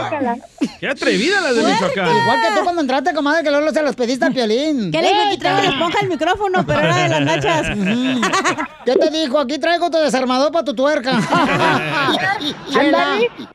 sácala. 0.01 0.37
Qué 0.79 0.87
atrevida 0.87 1.41
la 1.41 1.51
de 1.53 1.63
Michoacán. 1.63 2.15
Igual 2.17 2.39
que 2.41 2.47
tú 2.55 2.63
cuando 2.63 2.81
entraste, 2.81 3.13
comadre, 3.15 3.43
que 3.43 3.49
luego 3.49 3.69
se 3.71 3.81
los 3.81 3.95
pediste 3.95 4.25
al 4.25 4.33
piolín. 4.33 4.91
¿Qué 4.91 5.01
le 5.01 5.07
dije? 5.09 5.21
Aquí 5.27 5.37
traigo 5.39 5.61
la 5.63 5.69
esponja 5.69 5.99
del 6.01 6.09
micrófono, 6.09 6.63
pero 6.67 6.79
era 6.81 6.95
de 6.97 7.09
las 7.09 7.21
nachas. 7.21 7.67
¿Qué 8.85 8.93
te 8.95 9.09
dijo? 9.09 9.39
Aquí 9.39 9.57
traigo 9.57 9.89
tu 9.89 9.97
desarmador 9.97 10.51
para 10.51 10.63
tu 10.63 10.75
tuerca. 10.75 11.11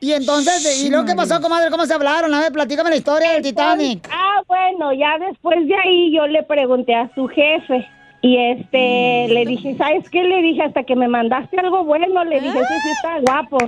Y 0.00 0.12
entonces, 0.12 0.82
¿y 0.84 0.90
luego 0.90 1.04
qué 1.06 1.14
pasó, 1.14 1.40
comadre? 1.40 1.70
¿Cómo 1.70 1.86
se 1.86 1.94
hablaron? 1.94 2.32
A 2.34 2.40
ver, 2.40 2.52
platícame 2.52 2.90
la 2.90 2.96
historia 2.96 3.32
del 3.32 3.42
Titanic. 3.42 4.08
Ah, 4.10 4.42
bueno, 4.46 4.92
ya 4.92 5.16
después 5.28 5.58
de 5.66 5.74
ahí 5.76 6.14
yo 6.16 6.26
le 6.26 6.42
pregunté 6.42 6.94
a 6.94 7.10
su 7.14 7.28
jefe. 7.28 7.86
Y 8.22 8.36
este, 8.36 9.26
Mm. 9.28 9.32
le 9.32 9.44
dije, 9.46 9.74
¿sabes 9.76 10.08
qué? 10.10 10.22
Le 10.22 10.42
dije, 10.42 10.62
hasta 10.62 10.82
que 10.84 10.94
me 10.96 11.08
mandaste 11.08 11.58
algo 11.58 11.84
bueno, 11.84 12.24
le 12.24 12.40
dije, 12.40 12.60
ese 12.60 12.80
sí 12.82 12.90
está 12.90 13.18
guapo. 13.20 13.58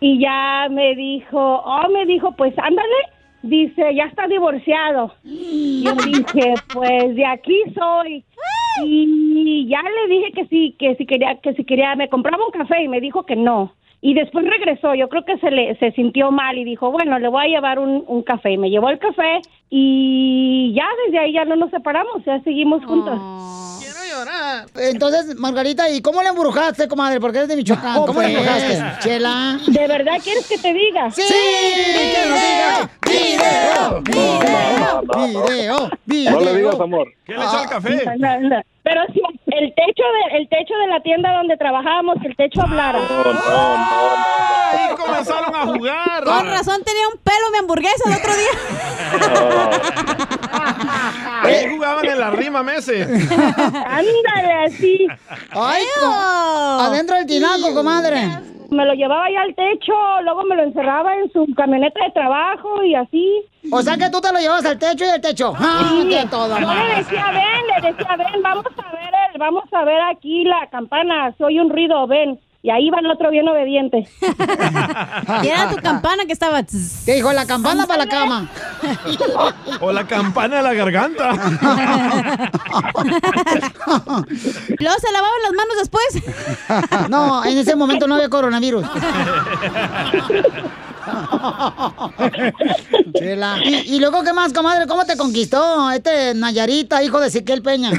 Y 0.00 0.20
ya 0.20 0.68
me 0.70 0.94
dijo, 0.94 1.38
oh, 1.64 1.88
me 1.90 2.06
dijo, 2.06 2.32
pues 2.32 2.54
ándale. 2.58 2.94
Dice, 3.42 3.94
ya 3.94 4.04
está 4.04 4.26
divorciado. 4.28 5.12
Y 5.24 5.82
yo 5.84 5.94
dije, 6.04 6.54
pues 6.72 7.14
de 7.16 7.26
aquí 7.26 7.56
soy. 7.74 8.24
Y 8.84 9.66
ya 9.68 9.82
le 9.82 10.14
dije 10.14 10.32
que 10.32 10.46
sí, 10.46 10.76
que 10.78 10.94
si 10.94 11.04
quería, 11.06 11.36
que 11.40 11.54
si 11.54 11.64
quería, 11.64 11.96
me 11.96 12.08
compraba 12.08 12.44
un 12.44 12.52
café 12.52 12.82
y 12.82 12.88
me 12.88 13.00
dijo 13.00 13.24
que 13.24 13.34
no. 13.34 13.72
Y 14.00 14.14
después 14.14 14.44
regresó, 14.46 14.94
yo 14.94 15.08
creo 15.08 15.24
que 15.24 15.38
se 15.38 15.50
le 15.50 15.74
se 15.76 15.90
sintió 15.92 16.30
mal 16.30 16.56
y 16.56 16.62
dijo, 16.62 16.92
bueno, 16.92 17.18
le 17.18 17.26
voy 17.26 17.46
a 17.46 17.48
llevar 17.48 17.80
un, 17.80 18.04
un 18.06 18.22
café. 18.22 18.52
Y 18.52 18.58
me 18.58 18.70
llevó 18.70 18.90
el 18.90 19.00
café 19.00 19.40
y 19.70 20.72
ya 20.74 20.86
desde 21.06 21.18
ahí 21.18 21.32
ya 21.32 21.44
no 21.44 21.56
nos 21.56 21.70
separamos, 21.70 22.24
ya 22.24 22.40
seguimos 22.42 22.84
juntos. 22.84 23.18
Entonces, 24.76 25.36
Margarita, 25.36 25.88
¿y 25.90 26.00
cómo 26.00 26.22
le 26.22 26.28
embrujaste, 26.28 26.88
comadre? 26.88 27.20
Porque 27.20 27.38
eres 27.38 27.48
de 27.48 27.56
Michoacán. 27.56 28.04
¿Cómo 28.06 28.20
le 28.22 28.28
pues. 28.28 28.38
embrujaste? 28.38 29.08
Chela. 29.08 29.60
¿De 29.66 29.86
verdad 29.86 30.14
quieres 30.22 30.46
que 30.46 30.58
te 30.58 30.72
diga? 30.72 31.10
¡Sí! 31.10 31.22
¡Que 31.22 32.28
nos 32.28 32.40
diga! 32.40 32.90
¡Video! 33.08 34.02
¡Video! 34.02 35.02
¡Video! 35.02 35.90
¡Video! 36.04 36.32
No 36.32 36.40
le 36.40 36.54
digas 36.56 36.80
amor. 36.80 37.08
¿Qué 37.24 37.32
le 37.32 37.44
echó 37.44 37.58
al 37.58 37.68
café? 37.68 38.04
No, 38.18 38.40
no. 38.40 38.62
Pero 38.82 39.00
si 39.12 39.20
el 39.46 39.74
techo 39.74 40.02
de 40.02 40.38
el 40.38 40.48
techo 40.48 40.74
de 40.74 40.86
la 40.86 41.00
tienda 41.00 41.32
donde 41.32 41.56
trabajábamos, 41.56 42.16
el 42.24 42.34
techo 42.36 42.62
hablara. 42.62 42.98
Ahí 44.70 44.94
comenzaron 44.96 45.54
a 45.54 45.66
jugar. 45.66 46.24
Con 46.24 46.46
razón 46.46 46.82
tenía 46.84 47.08
un 47.08 47.18
pelo 47.18 47.50
mi 47.52 47.58
hamburguesa 47.58 48.04
el 48.06 48.14
otro 48.14 48.34
día. 48.34 48.50
Ahí 51.42 51.68
jugaban 51.70 52.06
en 52.06 52.18
la 52.18 52.30
rima 52.30 52.62
meses. 52.62 53.06
Ándale 53.30 54.52
así. 54.66 55.06
¡Ay, 55.50 55.84
adentro 56.80 57.16
del 57.16 57.26
tinaco, 57.26 57.74
comadre! 57.74 58.57
Me 58.70 58.84
lo 58.84 58.92
llevaba 58.94 59.30
ya 59.30 59.42
al 59.42 59.54
techo, 59.54 59.94
luego 60.24 60.42
me 60.44 60.54
lo 60.56 60.62
encerraba 60.64 61.14
en 61.16 61.32
su 61.32 61.46
camioneta 61.56 62.04
de 62.04 62.10
trabajo 62.12 62.82
y 62.84 62.94
así. 62.94 63.42
O 63.72 63.80
sea 63.80 63.96
que 63.96 64.10
tú 64.10 64.20
te 64.20 64.30
lo 64.32 64.38
llevas 64.38 64.64
al 64.66 64.78
techo 64.78 65.04
y 65.06 65.08
al 65.08 65.20
techo. 65.20 65.54
¡Ah, 65.58 65.88
Sí. 66.02 66.08
qué 66.10 66.26
todo, 66.30 66.58
Yo 66.60 66.66
le 66.74 66.94
decía, 66.96 67.26
ven, 67.30 67.82
le 67.82 67.92
decía, 67.92 68.16
ven, 68.16 68.42
vamos 68.42 68.64
a 68.76 68.92
ver, 68.92 69.10
el- 69.32 69.38
vamos 69.38 69.64
a 69.72 69.84
ver 69.84 70.00
aquí 70.10 70.44
la 70.44 70.66
campana, 70.70 71.34
soy 71.38 71.58
un 71.58 71.70
ruido, 71.70 72.06
ven. 72.06 72.38
Y 72.68 72.70
ahí 72.70 72.90
va 72.90 72.98
el 72.98 73.10
otro 73.10 73.30
bien 73.30 73.48
obediente. 73.48 74.06
Y 75.42 75.48
era 75.48 75.70
tu 75.70 75.76
campana 75.76 76.26
que 76.26 76.34
estaba. 76.34 76.62
Te 76.62 77.14
dijo 77.14 77.32
la 77.32 77.46
campana 77.46 77.86
para 77.86 78.04
la 78.04 78.10
cama. 78.10 78.50
O 79.80 79.90
la 79.90 80.06
campana 80.06 80.56
de 80.58 80.62
la 80.62 80.74
garganta. 80.74 81.32
Luego 81.32 81.48
se 84.98 85.12
lavaban 85.12 85.42
las 85.44 85.52
manos 85.54 85.76
después. 85.78 86.04
No, 87.08 87.42
en 87.44 87.56
ese 87.56 87.74
momento 87.74 88.06
no 88.06 88.16
había 88.16 88.28
coronavirus. 88.28 88.84
Chela. 93.14 93.56
¿Y, 93.64 93.94
y 93.94 93.98
luego 94.00 94.22
qué 94.24 94.32
más, 94.34 94.52
comadre? 94.52 94.86
¿Cómo 94.86 95.06
te 95.06 95.16
conquistó 95.16 95.90
este 95.90 96.34
Nayarita, 96.34 97.02
hijo 97.02 97.18
de 97.20 97.30
Siquel 97.30 97.62
Peña? 97.62 97.92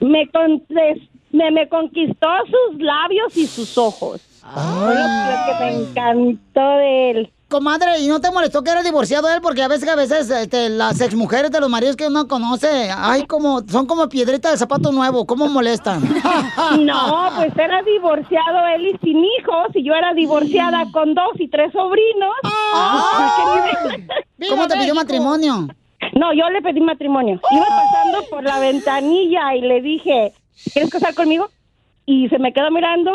me, 0.00 0.28
contes- 0.30 1.08
me, 1.32 1.50
me 1.50 1.68
conquistó 1.68 2.28
sus 2.46 2.80
labios 2.80 3.36
y 3.36 3.46
sus 3.46 3.76
ojos. 3.78 4.20
Lo 4.44 4.90
que- 4.90 5.64
me 5.64 5.72
encantó 5.82 6.60
de 6.78 7.10
él. 7.10 7.32
comadre, 7.48 7.98
¿y 8.00 8.08
no 8.08 8.18
te 8.20 8.30
molestó 8.30 8.62
que 8.64 8.70
era 8.70 8.82
divorciado 8.82 9.28
él? 9.28 9.40
Porque 9.42 9.62
a 9.62 9.68
veces, 9.68 9.86
a 9.88 9.94
veces, 9.94 10.30
este, 10.30 10.68
las 10.70 11.00
exmujeres 11.02 11.50
de 11.50 11.60
los 11.60 11.68
maridos 11.68 11.96
que 11.96 12.06
uno 12.06 12.26
conoce, 12.26 12.90
ay, 12.96 13.26
como, 13.26 13.60
son 13.68 13.86
como 13.86 14.08
piedritas 14.08 14.52
de 14.52 14.58
zapato 14.58 14.90
nuevo, 14.90 15.26
¿cómo 15.26 15.46
molestan? 15.48 16.02
No, 16.80 17.28
pues 17.36 17.52
era 17.56 17.82
divorciado 17.82 18.66
él 18.74 18.86
y 18.86 18.98
sin 19.04 19.18
hijos, 19.24 19.66
y 19.74 19.84
yo 19.84 19.94
era 19.94 20.14
divorciada 20.14 20.84
con 20.92 21.14
dos 21.14 21.38
y 21.38 21.48
tres 21.48 21.70
sobrinos. 21.72 22.34
¿Cómo 24.48 24.66
te 24.66 24.76
pidió 24.76 24.94
matrimonio? 24.94 25.68
No, 26.14 26.32
yo 26.34 26.48
le 26.50 26.60
pedí 26.62 26.80
matrimonio. 26.80 27.40
Iba 27.52 27.66
pasando 27.66 28.28
por 28.28 28.42
la 28.42 28.58
ventanilla 28.58 29.54
y 29.54 29.60
le 29.62 29.80
dije, 29.80 30.32
¿quieres 30.72 30.90
casar 30.90 31.14
conmigo? 31.14 31.48
Y 32.06 32.28
se 32.28 32.38
me 32.38 32.52
quedó 32.52 32.70
mirando 32.70 33.12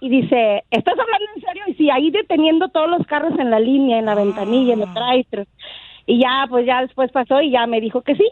y 0.00 0.08
dice, 0.08 0.64
¿estás 0.70 0.94
hablando 0.98 1.26
en 1.34 1.42
serio? 1.42 1.62
Y 1.68 1.74
sí, 1.74 1.90
ahí 1.90 2.10
deteniendo 2.10 2.68
todos 2.68 2.88
los 2.88 3.06
carros 3.06 3.38
en 3.38 3.50
la 3.50 3.60
línea, 3.60 3.98
en 3.98 4.06
la 4.06 4.14
ventanilla, 4.14 4.74
en 4.74 4.82
el 4.82 4.94
drive 4.94 5.46
Y 6.06 6.20
ya, 6.20 6.46
pues 6.48 6.66
ya 6.66 6.82
después 6.82 7.10
pasó 7.12 7.40
y 7.40 7.50
ya 7.50 7.66
me 7.66 7.80
dijo 7.80 8.02
que 8.02 8.14
sí. 8.14 8.26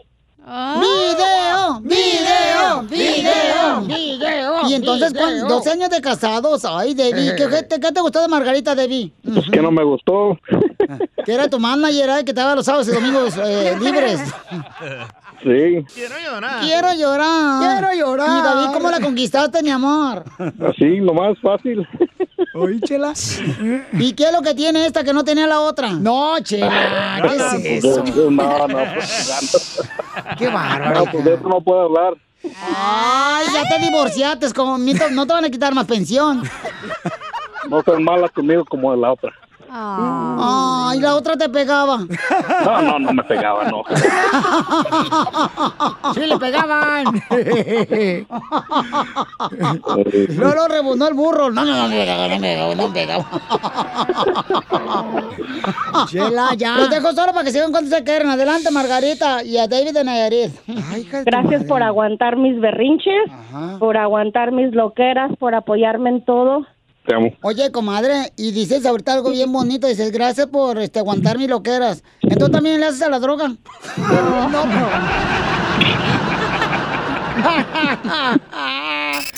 ¡Video! 0.45 1.81
¡Video! 1.81 2.83
¡Video! 2.83 3.81
¡Video! 3.81 4.69
Y 4.69 4.75
entonces, 4.75 5.11
con 5.11 5.47
12 5.47 5.71
años 5.71 5.89
de 5.89 6.01
casados, 6.01 6.63
ay, 6.65 6.93
Debbie, 6.93 7.35
¿qué, 7.35 7.47
qué 7.49 7.63
te, 7.63 7.79
qué 7.79 7.91
te 7.91 7.99
gustó 7.99 8.21
de 8.21 8.27
Margarita, 8.27 8.75
Debbie? 8.75 9.11
Pues 9.23 9.49
que 9.49 9.59
no 9.59 9.71
me 9.71 9.83
gustó. 9.83 10.37
Que 11.25 11.33
era 11.33 11.49
tu 11.49 11.59
manager, 11.59 12.09
¿eh? 12.09 12.25
que 12.25 12.33
te 12.33 12.41
daba 12.41 12.55
los 12.55 12.65
sábados 12.65 12.87
y 12.87 12.91
domingos 12.91 13.35
eh, 13.37 13.75
libres. 13.81 14.21
Sí. 15.43 15.85
Quiero 15.93 16.15
llorar. 16.23 16.61
Quiero 16.61 16.93
llorar. 16.93 18.39
Y 18.39 18.43
David, 18.43 18.73
¿cómo 18.73 18.89
la 18.89 18.99
conquistaste, 18.99 19.61
mi 19.63 19.69
amor? 19.69 20.23
Así, 20.69 20.97
lo 20.97 21.13
más 21.13 21.37
fácil. 21.41 21.87
Oye, 22.53 22.79
Chela. 22.81 23.13
¿Y 23.93 24.13
qué 24.13 24.25
es 24.25 24.31
lo 24.31 24.41
que 24.41 24.53
tiene 24.53 24.85
esta 24.85 25.03
que 25.03 25.13
no 25.13 25.23
tenía 25.23 25.47
la 25.47 25.59
otra? 25.61 25.91
No, 25.91 26.39
Chela, 26.39 27.19
¿qué 27.21 27.75
es 27.75 27.83
eso? 27.85 28.03
No, 28.31 28.67
no, 28.67 28.77
pues, 28.93 29.81
Qué 30.37 30.47
bárbaro. 30.47 31.05
no, 31.05 31.11
pues 31.11 31.25
de 31.25 31.33
eso 31.33 31.47
no 31.49 31.61
puedo 31.61 31.81
hablar. 31.81 32.13
Ay, 32.75 33.45
ya 33.53 33.67
te 33.67 33.83
divorciaste, 33.83 34.53
como 34.53 34.77
no 34.77 35.25
te 35.27 35.33
van 35.33 35.45
a 35.45 35.49
quitar 35.49 35.73
más 35.73 35.85
pensión. 35.85 36.43
No 37.69 37.81
seas 37.81 37.99
mala 37.99 38.29
conmigo 38.29 38.63
como 38.65 38.91
de 38.91 38.97
la 39.01 39.13
otra. 39.13 39.33
Ay, 39.69 40.99
la 40.99 41.15
otra 41.15 41.35
te 41.35 41.49
pegaba. 41.49 41.97
No, 42.65 42.81
no, 42.81 42.99
no 42.99 43.13
me 43.13 43.23
pegaba, 43.23 43.63
no. 43.65 43.83
Sí, 46.13 46.21
le 46.21 46.37
pegaban. 46.37 47.05
No 50.29 50.55
lo 50.55 50.67
rebundó 50.67 51.07
el 51.07 51.13
burro. 51.13 51.51
No, 51.51 51.65
no, 51.65 51.75
no 51.75 51.87
me 51.89 51.95
pegaba, 51.95 52.27
no 52.27 52.39
me 52.39 52.41
pegaba, 52.41 52.75
no 52.75 52.87
me 52.87 52.93
pegaba. 52.93 53.25
Chela, 56.07 56.53
ya. 56.55 56.77
Los 56.77 56.89
dejo 56.89 57.11
solo 57.13 57.33
para 57.33 57.43
que 57.45 57.51
sigan 57.51 57.71
cuando 57.71 57.95
se 57.95 58.03
quieran. 58.03 58.29
Adelante, 58.29 58.71
Margarita 58.71 59.43
y 59.43 59.57
a 59.57 59.67
David 59.67 59.93
de 59.93 60.03
Nayarit. 60.03 60.51
Gracias 61.25 61.63
por 61.65 61.81
aguantar 61.83 62.37
mis 62.37 62.59
berrinches, 62.59 63.31
por 63.79 63.97
aguantar 63.97 64.51
mis 64.51 64.73
loqueras, 64.73 65.31
por 65.39 65.55
apoyarme 65.55 66.09
en 66.09 66.25
todo. 66.25 66.65
Te 67.05 67.13
amo. 67.13 67.35
Oye, 67.41 67.71
comadre, 67.71 68.33
y 68.35 68.51
dices 68.51 68.85
ahorita 68.85 69.13
algo 69.13 69.29
bien 69.29 69.51
bonito. 69.51 69.87
Dices, 69.87 70.11
gracias 70.11 70.47
por 70.47 70.79
este, 70.79 70.99
aguantar 70.99 71.37
mis 71.37 71.49
loqueras. 71.49 72.03
¿Entonces 72.21 72.51
también 72.51 72.79
le 72.79 72.87
haces 72.87 73.01
a 73.01 73.09
la 73.09 73.19
droga? 73.19 73.55
No, 73.95 74.63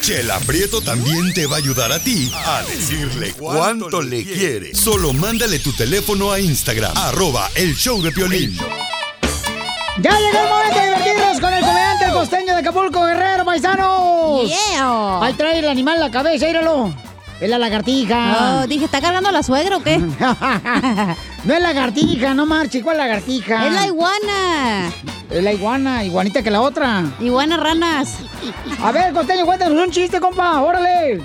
Chela 0.02 0.40
Prieto 0.46 0.82
también 0.82 1.34
te 1.34 1.48
va 1.48 1.56
a 1.56 1.60
ayudar 1.60 1.92
a 1.92 2.00
ti 2.00 2.32
a 2.34 2.62
decirle 2.64 3.34
cuánto 3.34 4.02
le 4.02 4.24
quiere. 4.24 4.74
Solo 4.74 5.14
mándale 5.14 5.60
tu 5.60 5.74
teléfono 5.74 6.32
a 6.32 6.40
Instagram, 6.40 6.96
arroba 6.96 7.50
el 7.56 7.76
show 7.76 8.02
de 8.02 8.12
Piolín. 8.12 8.56
Ya 10.00 10.12
llegó 10.18 10.40
el 10.44 10.50
momento 10.50 10.80
de 10.80 10.86
divertirnos 10.86 11.40
con 11.42 11.54
el 11.54 11.62
comediante 11.62 12.06
el 12.06 12.12
costeño 12.12 12.54
de 12.54 12.60
Acapulco, 12.60 13.04
Guerrero, 13.04 13.44
paisanos. 13.46 14.48
Yeah. 14.48 15.20
Ahí 15.22 15.34
trae 15.34 15.60
el 15.60 15.68
animal 15.68 15.96
en 15.96 16.02
la 16.02 16.12
cabeza, 16.12 16.46
míralo. 16.46 16.94
Es 17.40 17.50
la 17.50 17.60
lagartija. 17.60 18.62
Oh, 18.64 18.68
dije, 18.68 18.86
¿está 18.86 19.00
cargando 19.00 19.32
la 19.32 19.44
suegra 19.44 19.78
o 19.78 19.84
qué? 19.84 19.98
no 20.00 21.54
es 21.54 21.62
lagartija, 21.62 22.34
no 22.34 22.48
marche, 22.48 22.82
¿cuál 22.82 22.98
lagartija? 22.98 23.68
Es 23.68 23.74
la 23.74 23.86
iguana. 23.86 24.92
Es 25.30 25.44
la 25.44 25.54
iguana, 25.54 26.04
iguanita 26.04 26.42
que 26.42 26.50
la 26.50 26.62
otra. 26.62 27.04
Iguana 27.20 27.58
ranas. 27.58 28.16
A 28.82 28.92
ver, 28.92 29.14
costeño, 29.14 29.46
cuéntanos 29.46 29.78
un 29.78 29.92
chiste, 29.92 30.20
compa, 30.20 30.62
órale. 30.62 31.22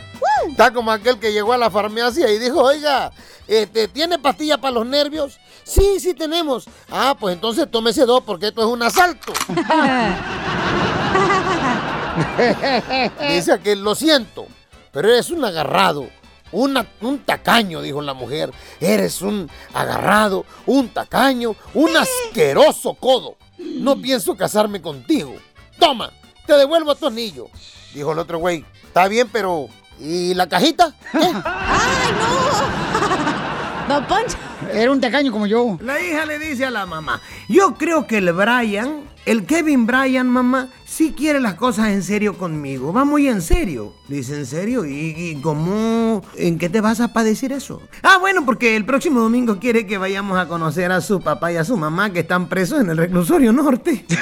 Está 0.50 0.70
como 0.70 0.90
aquel 0.90 1.18
que 1.18 1.32
llegó 1.32 1.54
a 1.54 1.58
la 1.58 1.70
farmacia 1.70 2.30
y 2.30 2.38
dijo, 2.38 2.60
oiga, 2.60 3.10
este, 3.48 3.88
¿tiene 3.88 4.18
pastilla 4.18 4.58
para 4.58 4.74
los 4.74 4.86
nervios? 4.86 5.38
Sí, 5.64 5.98
sí 5.98 6.12
tenemos. 6.12 6.66
Ah, 6.90 7.16
pues 7.18 7.34
entonces 7.34 7.70
tómese 7.70 8.04
dos 8.04 8.22
porque 8.22 8.48
esto 8.48 8.60
es 8.60 8.66
un 8.66 8.82
asalto. 8.82 9.32
Dice 13.28 13.52
aquel, 13.52 13.82
lo 13.82 13.94
siento, 13.94 14.46
pero 14.92 15.08
eres 15.08 15.30
un 15.30 15.44
agarrado. 15.44 16.08
una- 16.54 16.86
un 17.00 17.20
tacaño, 17.20 17.80
dijo 17.80 18.02
la 18.02 18.12
mujer. 18.12 18.52
Eres 18.78 19.22
un 19.22 19.50
agarrado, 19.72 20.44
un 20.66 20.90
tacaño, 20.90 21.56
un 21.72 21.96
asqueroso 21.96 22.92
codo. 22.92 23.36
No 23.56 23.96
pienso 23.96 24.36
casarme 24.36 24.82
contigo. 24.82 25.34
Toma, 25.78 26.12
te 26.46 26.52
devuelvo 26.54 26.94
tu 26.94 27.06
anillo. 27.06 27.46
Dijo 27.94 28.12
el 28.12 28.18
otro 28.18 28.36
güey. 28.38 28.66
Está 28.84 29.08
bien, 29.08 29.30
pero 29.32 29.68
¿y 29.98 30.34
la 30.34 30.46
cajita? 30.46 30.94
Don 33.88 34.04
Poncho. 34.06 34.36
Era 34.72 34.90
un 34.92 35.00
tacaño 35.00 35.32
como 35.32 35.46
yo. 35.46 35.76
La 35.80 36.00
hija 36.00 36.24
le 36.24 36.38
dice 36.38 36.64
a 36.66 36.70
la 36.70 36.86
mamá, 36.86 37.20
yo 37.48 37.74
creo 37.74 38.06
que 38.06 38.18
el 38.18 38.32
Brian, 38.32 39.02
el 39.26 39.44
Kevin 39.46 39.86
Brian, 39.86 40.28
mamá, 40.28 40.68
sí 40.92 41.14
quiere 41.16 41.40
las 41.40 41.54
cosas 41.54 41.88
en 41.88 42.02
serio 42.02 42.36
conmigo. 42.36 42.92
Va 42.92 43.04
muy 43.04 43.26
en 43.26 43.40
serio. 43.40 43.94
Dice, 44.08 44.36
¿en 44.36 44.44
serio? 44.46 44.84
¿Y, 44.84 45.14
y 45.16 45.40
cómo? 45.40 46.22
¿En 46.36 46.58
qué 46.58 46.68
te 46.68 46.82
vas 46.82 47.00
a 47.00 47.08
decir 47.24 47.52
eso? 47.52 47.80
Ah, 48.02 48.18
bueno, 48.20 48.44
porque 48.44 48.76
el 48.76 48.84
próximo 48.84 49.20
domingo 49.20 49.58
quiere 49.58 49.86
que 49.86 49.96
vayamos 49.96 50.38
a 50.38 50.46
conocer 50.48 50.92
a 50.92 51.00
su 51.00 51.20
papá 51.20 51.50
y 51.50 51.56
a 51.56 51.64
su 51.64 51.78
mamá 51.78 52.12
que 52.12 52.20
están 52.20 52.46
presos 52.46 52.80
en 52.80 52.90
el 52.90 52.98
reclusorio 52.98 53.52
norte. 53.52 54.04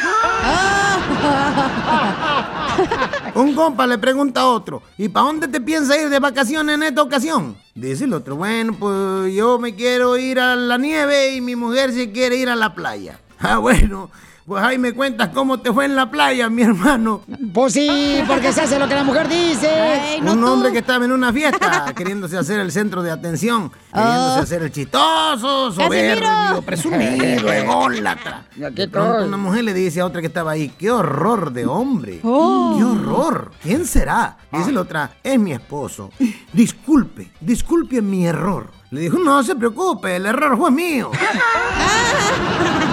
Un 3.35 3.55
compa 3.55 3.87
le 3.87 3.99
pregunta 3.99 4.43
a 4.43 4.47
otro, 4.47 4.83
¿y 4.97 5.09
para 5.09 5.27
dónde 5.27 5.49
te 5.49 5.61
piensas 5.61 5.99
ir 5.99 6.09
de 6.09 6.19
vacaciones 6.19 6.77
en 6.77 6.83
esta 6.85 7.03
ocasión? 7.03 7.57
Dice 7.75 8.05
el 8.05 8.13
otro, 8.13 8.37
bueno, 8.37 8.77
pues 8.79 9.35
yo 9.35 9.59
me 9.59 9.75
quiero 9.75 10.17
ir 10.17 10.39
a 10.39 10.55
la 10.57 10.79
nieve 10.79 11.35
y 11.35 11.41
mi 11.41 11.57
mujer 11.57 11.93
se 11.93 12.13
quiere 12.13 12.37
ir 12.37 12.49
a 12.49 12.57
la 12.57 12.75
playa. 12.75 13.21
Ah, 13.39 13.59
bueno, 13.59 14.11
pues 14.46 14.62
ahí 14.62 14.79
me 14.79 14.92
cuentas 14.92 15.29
cómo 15.29 15.61
te 15.61 15.72
fue 15.72 15.85
en 15.85 15.94
la 15.96 16.11
playa, 16.11 16.48
mi 16.48 16.62
hermano. 16.62 17.22
Pues 17.53 17.72
sí, 17.74 18.20
porque 18.26 18.53
se 18.53 18.62
hace 18.62 18.79
lo 18.79 18.88
que 18.88 18.94
la 18.94 19.05
mujer 19.05 19.29
dice. 19.29 20.18
Un 20.22 20.42
hombre 20.44 20.72
que 20.72 20.79
estaba 20.79 21.05
en 21.05 21.12
una 21.12 21.33
fiesta 21.33 21.92
queriéndose 21.96 22.37
hacer 22.37 22.61
el 22.61 22.72
centro 22.72 23.03
de 23.03 23.11
atención, 23.11 23.70
queriéndose 23.92 24.40
hacer 24.40 24.62
el 24.62 24.72
chistoso, 24.72 25.72
soberbio, 25.72 26.62
presumido, 26.64 27.53
ególatra. 27.53 28.44
De 28.57 28.88
pronto 28.88 29.24
una 29.24 29.37
mujer 29.37 29.64
le 29.64 29.74
dice 29.74 30.00
a 30.00 30.07
otra 30.07 30.20
que 30.20 30.29
estaba 30.29 30.53
ahí, 30.53 30.70
qué 30.79 30.90
horror 30.90 31.53
de 31.53 31.66
hombre, 31.66 32.20
qué 32.20 32.29
horror, 32.29 33.53
¿quién 33.62 33.87
será? 33.87 34.37
Dice 34.53 34.72
la 34.72 34.81
otra, 34.81 35.12
es 35.22 35.38
mi 35.38 35.53
esposo. 35.53 36.11
Disculpe, 36.53 37.31
disculpe 37.40 38.03
mi 38.03 38.26
error. 38.26 38.70
Le 38.90 39.03
dijo, 39.03 39.18
no 39.18 39.40
se 39.44 39.55
preocupe, 39.55 40.16
el 40.16 40.26
error 40.26 40.59
fue 40.59 40.72
mío. 40.72 41.12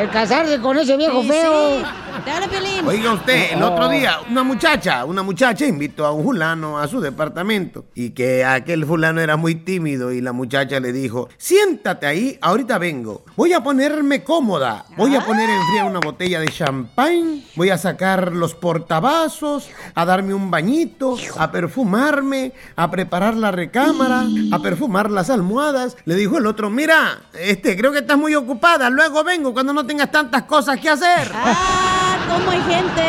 El 0.00 0.08
casarse 0.10 0.60
con 0.60 0.78
ese 0.78 0.96
viejo 0.96 1.22
Sí, 1.22 1.28
feo. 1.28 1.78
sí. 1.78 1.84
Te 2.24 2.30
habla, 2.30 2.48
Piolín. 2.48 2.86
Oiga 2.86 3.12
usted, 3.12 3.52
el 3.52 3.62
otro 3.62 3.88
día, 3.90 4.18
una 4.30 4.42
muchacha, 4.42 5.04
una 5.04 5.22
muchacha 5.22 5.66
invitó 5.66 6.06
a 6.06 6.12
un 6.12 6.24
fulano 6.24 6.78
a 6.78 6.88
su 6.88 7.00
departamento 7.00 7.84
y 7.94 8.10
que 8.10 8.44
aquel 8.44 8.86
fulano 8.86 9.20
era 9.20 9.36
muy 9.36 9.56
tímido 9.56 10.10
y 10.10 10.22
la 10.22 10.32
muchacha 10.32 10.80
le 10.80 10.92
dijo, 10.92 11.28
siéntate 11.36 12.06
ahí, 12.06 12.38
ahorita 12.40 12.78
vengo. 12.78 13.24
Voy 13.36 13.52
a 13.52 13.62
ponerme 13.62 14.24
cómoda, 14.24 14.86
voy 14.96 15.14
a 15.14 15.24
poner 15.24 15.50
a 15.50 15.56
enfriar 15.56 15.86
una 15.86 16.00
botella 16.00 16.40
de 16.40 16.48
champán, 16.48 17.42
voy 17.56 17.68
a 17.68 17.76
sacar 17.76 18.32
los 18.32 18.54
portavasos, 18.54 19.68
a 19.94 20.04
darme 20.06 20.32
un 20.32 20.50
bañito, 20.50 21.16
a 21.38 21.50
perfumarme, 21.52 22.52
a 22.74 22.90
preparar 22.90 23.36
la 23.36 23.50
recámara, 23.50 24.24
a 24.50 24.58
perfumar 24.60 25.10
las 25.10 25.28
almohadas. 25.28 25.98
Le 26.06 26.14
dijo 26.14 26.38
el 26.38 26.46
otro, 26.46 26.70
mira, 26.70 27.18
este, 27.38 27.76
creo 27.76 27.92
que 27.92 27.98
estás 27.98 28.16
muy 28.16 28.34
ocupada, 28.34 28.88
luego 28.88 29.22
vengo 29.24 29.52
cuando 29.52 29.74
no 29.74 29.84
tengas 29.84 30.10
tantas 30.10 30.44
cosas 30.44 30.80
que 30.80 30.88
hacer. 30.88 31.30
¿Cómo 32.28 32.50
hay 32.50 32.62
gente? 32.62 33.02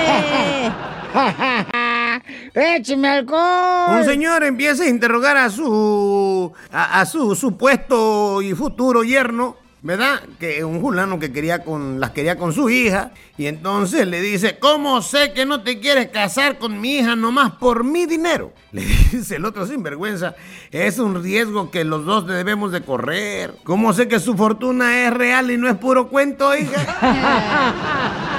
¡Écheme 2.78 3.10
alcohol! 3.10 3.98
Un 3.98 4.06
señor 4.06 4.44
empieza 4.44 4.84
a 4.84 4.88
interrogar 4.88 5.38
a 5.38 5.50
su 5.50 6.52
a, 6.72 7.00
a 7.02 7.06
su 7.06 7.36
supuesto 7.36 8.42
y 8.42 8.54
futuro 8.54 9.04
yerno 9.04 9.58
¿verdad? 9.86 10.20
Que 10.40 10.64
un 10.64 10.82
fulano 10.82 11.20
que 11.20 11.32
quería 11.32 11.64
con, 11.64 12.00
las 12.00 12.10
quería 12.10 12.40
con 12.40 12.52
su 12.54 12.72
hija. 12.72 13.12
Y 13.38 13.46
entonces 13.46 14.08
le 14.08 14.20
dice, 14.20 14.58
¿cómo 14.58 15.04
sé 15.04 15.32
que 15.32 15.46
no 15.46 15.62
te 15.62 15.80
quieres 15.80 16.08
casar 16.08 16.58
con 16.58 16.82
mi 16.82 16.96
hija 16.96 17.16
nomás 17.16 17.52
por 17.52 17.84
mi 17.84 18.08
dinero? 18.08 18.52
Le 18.72 18.82
dice 18.82 19.36
el 19.36 19.46
otro 19.46 19.68
sinvergüenza, 19.68 20.34
es 20.72 20.98
un 20.98 21.22
riesgo 21.22 21.70
que 21.70 21.84
los 21.84 22.04
dos 22.04 22.26
debemos 22.26 22.72
de 22.72 22.82
correr. 22.82 23.54
¿Cómo 23.64 23.94
sé 23.94 24.08
que 24.08 24.20
su 24.20 24.36
fortuna 24.36 25.06
es 25.06 25.14
real 25.14 25.52
y 25.52 25.58
no 25.58 25.70
es 25.70 25.78
puro 25.78 26.10
cuento, 26.10 26.58
hija? 26.58 28.32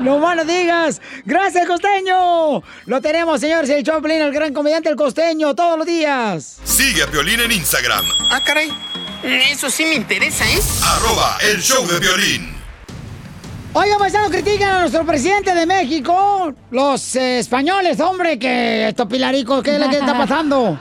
No 0.00 0.18
más 0.18 0.36
no 0.36 0.44
digas. 0.44 1.00
Gracias, 1.24 1.66
costeño. 1.66 2.62
Lo 2.86 3.00
tenemos, 3.00 3.40
señores. 3.40 3.70
El 3.70 3.82
Choplin, 3.84 4.20
el 4.20 4.32
gran 4.32 4.52
comediante, 4.52 4.88
el 4.88 4.96
costeño, 4.96 5.54
todos 5.54 5.78
los 5.78 5.86
días. 5.86 6.58
Sigue 6.64 7.02
a 7.02 7.06
Piolín 7.06 7.40
en 7.40 7.52
Instagram, 7.52 8.04
Ah, 8.30 8.40
caray. 8.44 8.70
Eso 9.22 9.70
sí 9.70 9.84
me 9.86 9.94
interesa, 9.94 10.44
¿eh? 10.44 10.60
arroba 10.82 11.38
el 11.50 11.62
show 11.62 11.86
de 11.86 11.98
violín. 11.98 12.54
Oigan, 13.72 13.98
paisanos, 13.98 14.30
critican 14.30 14.70
a 14.70 14.80
nuestro 14.80 15.04
presidente 15.04 15.54
de 15.54 15.66
México. 15.66 16.52
Los 16.70 17.16
eh, 17.16 17.38
españoles, 17.38 17.98
hombre, 18.00 18.38
que 18.38 18.88
estos 18.88 19.06
pilaricos, 19.08 19.62
¿qué 19.62 19.74
es 19.76 19.80
lo 19.80 19.88
que 19.88 19.98
está 19.98 20.16
pasando? 20.16 20.78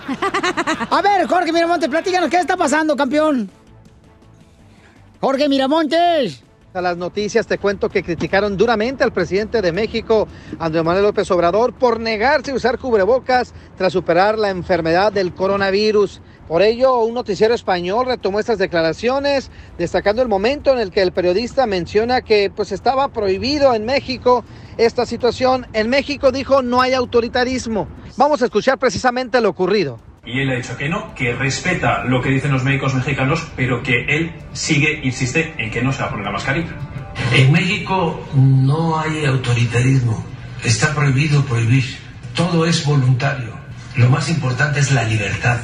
A 0.91 1.01
ver, 1.01 1.25
Jorge 1.25 1.51
Miramontes, 1.51 1.89
platícanos, 1.89 2.29
¿qué 2.29 2.37
está 2.37 2.55
pasando, 2.57 2.95
campeón? 2.95 3.49
Jorge 5.21 5.47
Miramontes. 5.49 6.43
A 6.75 6.81
las 6.81 6.97
noticias 6.97 7.45
te 7.45 7.59
cuento 7.59 7.87
que 7.87 8.01
criticaron 8.01 8.57
duramente 8.57 9.03
al 9.03 9.13
presidente 9.13 9.61
de 9.61 9.71
México, 9.71 10.27
Andrés 10.57 10.83
Manuel 10.83 11.03
López 11.03 11.29
Obrador, 11.29 11.71
por 11.71 11.99
negarse 11.99 12.49
a 12.49 12.55
usar 12.55 12.79
cubrebocas 12.79 13.53
tras 13.77 13.93
superar 13.93 14.39
la 14.39 14.49
enfermedad 14.49 15.13
del 15.13 15.35
coronavirus. 15.35 16.19
Por 16.47 16.63
ello, 16.63 16.97
un 17.01 17.13
noticiero 17.13 17.53
español 17.53 18.07
retomó 18.07 18.39
estas 18.39 18.57
declaraciones, 18.57 19.51
destacando 19.77 20.23
el 20.23 20.29
momento 20.29 20.73
en 20.73 20.79
el 20.79 20.89
que 20.89 21.03
el 21.03 21.11
periodista 21.11 21.67
menciona 21.67 22.21
que 22.21 22.49
pues 22.49 22.71
estaba 22.71 23.09
prohibido 23.09 23.75
en 23.75 23.85
México 23.85 24.43
esta 24.77 25.05
situación. 25.05 25.67
En 25.73 25.89
México 25.89 26.31
dijo 26.31 26.63
no 26.63 26.81
hay 26.81 26.93
autoritarismo. 26.93 27.87
Vamos 28.17 28.41
a 28.41 28.45
escuchar 28.45 28.79
precisamente 28.79 29.39
lo 29.41 29.49
ocurrido. 29.49 30.12
Y 30.25 30.39
él 30.39 30.49
ha 30.51 30.55
dicho 30.55 30.77
que 30.77 30.87
no, 30.87 31.13
que 31.15 31.35
respeta 31.35 32.05
lo 32.05 32.21
que 32.21 32.29
dicen 32.29 32.53
los 32.53 32.63
médicos 32.63 32.95
mexicanos, 32.95 33.45
pero 33.57 33.83
que 33.83 34.05
él 34.05 34.31
sigue, 34.53 35.01
insiste 35.03 35.53
en 35.57 35.69
que 35.69 35.81
no 35.81 35.91
se 35.91 35.99
va 35.99 36.07
a 36.07 36.09
poner 36.11 36.25
la 36.25 36.31
mascarilla. 36.31 36.71
En 37.33 37.51
México 37.51 38.25
no 38.33 38.97
hay 38.97 39.25
autoritarismo. 39.25 40.23
Está 40.63 40.95
prohibido 40.95 41.43
prohibir. 41.43 41.83
Todo 42.33 42.65
es 42.65 42.85
voluntario. 42.85 43.49
Lo 43.97 44.09
más 44.09 44.29
importante 44.29 44.79
es 44.79 44.93
la 44.93 45.03
libertad. 45.03 45.59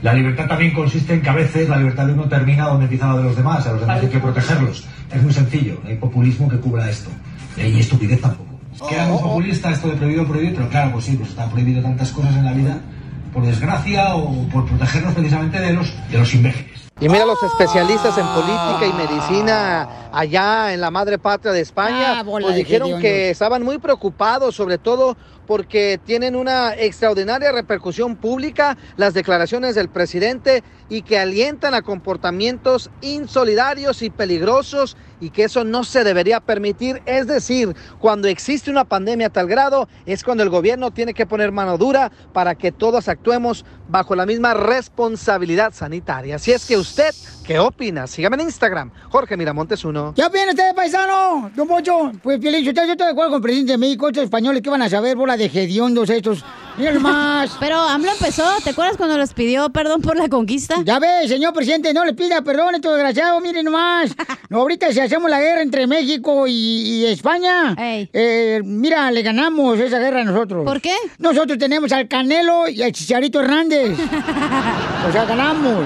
La 0.00 0.14
libertad 0.14 0.46
también 0.46 0.72
consiste 0.72 1.14
en 1.14 1.22
que 1.22 1.28
a 1.28 1.34
veces 1.34 1.68
la 1.68 1.78
libertad 1.78 2.06
de 2.06 2.12
uno 2.12 2.28
termina 2.28 2.68
donde 2.68 2.84
empieza 2.84 3.08
la 3.08 3.16
de 3.16 3.24
los 3.24 3.36
demás. 3.36 3.66
A 3.66 3.72
los 3.72 3.80
demás 3.80 4.00
hay 4.00 4.08
que 4.08 4.20
protegerlos. 4.20 4.86
Es 5.12 5.20
muy 5.20 5.32
sencillo. 5.32 5.80
No 5.82 5.88
hay 5.88 5.96
populismo 5.96 6.48
que 6.48 6.58
cubra 6.58 6.88
esto. 6.88 7.10
Y 7.56 7.80
estupidez 7.80 8.20
tampoco. 8.20 8.60
Queda 8.88 9.08
muy 9.08 9.20
populista 9.20 9.72
esto 9.72 9.88
de 9.88 9.96
prohibido 9.96 10.24
prohibir, 10.24 10.54
pero 10.54 10.68
claro, 10.68 10.92
pues 10.92 11.06
sí, 11.06 11.16
pues 11.16 11.30
está 11.30 11.50
prohibido 11.50 11.82
tantas 11.82 12.12
cosas 12.12 12.36
en 12.36 12.44
la 12.44 12.52
vida 12.52 12.80
por 13.36 13.44
desgracia 13.44 14.16
o 14.16 14.48
por 14.48 14.64
protegernos 14.64 15.12
precisamente 15.12 15.60
de 15.60 15.74
los, 15.74 15.92
de 16.10 16.18
los 16.18 16.34
imbéciles. 16.34 16.86
Y 16.98 17.10
mira 17.10 17.26
los 17.26 17.42
especialistas 17.42 18.16
en 18.16 18.26
política 18.28 18.86
y 18.86 18.92
medicina 18.94 20.08
allá 20.10 20.72
en 20.72 20.80
la 20.80 20.90
madre 20.90 21.18
patria 21.18 21.52
de 21.52 21.60
España, 21.60 22.20
Ah, 22.20 22.24
pues 22.24 22.54
dijeron 22.54 22.98
que 22.98 23.28
estaban 23.28 23.62
muy 23.62 23.76
preocupados, 23.76 24.54
sobre 24.54 24.78
todo 24.78 25.18
porque 25.46 26.00
tienen 26.02 26.34
una 26.34 26.72
extraordinaria 26.72 27.52
repercusión 27.52 28.16
pública 28.16 28.78
las 28.96 29.12
declaraciones 29.12 29.74
del 29.74 29.90
presidente 29.90 30.64
y 30.88 31.02
que 31.02 31.18
alientan 31.18 31.74
a 31.74 31.82
comportamientos 31.82 32.90
insolidarios 33.02 34.00
y 34.00 34.08
peligrosos 34.08 34.96
y 35.20 35.30
que 35.30 35.44
eso 35.44 35.64
no 35.64 35.84
se 35.84 36.04
debería 36.04 36.40
permitir. 36.40 37.02
Es 37.06 37.26
decir, 37.26 37.74
cuando 37.98 38.28
existe 38.28 38.70
una 38.70 38.84
pandemia 38.84 39.28
a 39.28 39.30
tal 39.30 39.46
grado 39.46 39.88
es 40.04 40.22
cuando 40.24 40.42
el 40.42 40.50
gobierno 40.50 40.90
tiene 40.90 41.14
que 41.14 41.26
poner 41.26 41.52
mano 41.52 41.78
dura 41.78 42.10
para 42.32 42.54
que 42.54 42.72
todos 42.72 43.08
actuemos 43.08 43.64
bajo 43.88 44.14
la 44.14 44.26
misma 44.26 44.54
responsabilidad 44.54 45.72
sanitaria. 45.72 46.36
Así 46.36 46.52
es 46.52 46.66
que 46.66 46.76
usted, 46.76 47.14
¿qué 47.44 47.58
opina? 47.58 48.06
Sígame 48.06 48.36
en 48.36 48.42
Instagram, 48.42 48.90
Jorge 49.10 49.36
Miramontes 49.36 49.84
1. 49.84 50.14
¿Qué 50.16 50.24
opina 50.24 50.50
usted, 50.50 50.74
paisano? 50.74 51.50
Don 51.54 51.68
Pocho, 51.68 52.12
pues 52.22 52.40
yo 52.40 52.50
estoy 52.50 52.64
yo 52.64 52.92
estoy 52.92 52.96
de 52.96 53.12
acuerdo 53.12 53.30
con 53.30 53.36
el 53.36 53.42
presidente 53.42 53.72
de 53.72 53.78
México, 53.78 54.08
estos 54.08 54.24
españoles 54.24 54.62
que 54.62 54.70
van 54.70 54.82
a 54.82 54.88
saber, 54.88 55.16
bola 55.16 55.36
de 55.36 55.46
hediondos 55.46 56.10
estos. 56.10 56.44
Miren 56.78 57.00
más. 57.00 57.56
Pero 57.60 57.78
AMLO 57.78 58.12
empezó, 58.12 58.44
¿te 58.62 58.70
acuerdas 58.70 58.96
cuando 58.96 59.16
les 59.16 59.32
pidió 59.32 59.70
perdón 59.70 60.02
por 60.02 60.16
la 60.16 60.28
conquista? 60.28 60.76
Ya 60.84 60.98
ve, 60.98 61.26
señor 61.26 61.52
presidente, 61.52 61.92
no 61.94 62.04
le 62.04 62.14
pida 62.14 62.42
perdón 62.42 62.74
a 62.74 62.76
estos 62.76 62.94
desgraciados, 62.94 63.42
miren 63.42 63.64
nomás. 63.64 64.14
No, 64.48 64.58
ahorita 64.58 64.92
si 64.92 65.00
hacemos 65.00 65.28
la 65.28 65.40
guerra 65.40 65.60
entre 65.60 65.88
México 65.88 66.46
y, 66.46 66.52
y 66.52 67.06
España, 67.06 67.74
eh, 67.78 68.60
mira, 68.64 69.10
le 69.10 69.22
ganamos 69.22 69.76
esa 69.80 69.98
guerra 69.98 70.20
a 70.20 70.24
nosotros. 70.24 70.64
¿Por 70.64 70.80
qué? 70.80 70.94
Nosotros 71.18 71.58
tenemos 71.58 71.90
al 71.90 72.06
Canelo 72.06 72.68
y 72.68 72.80
al 72.80 72.92
Chicharito 72.92 73.40
Hernández. 73.40 73.98
o 75.08 75.12
sea, 75.12 75.24
ganamos. 75.24 75.84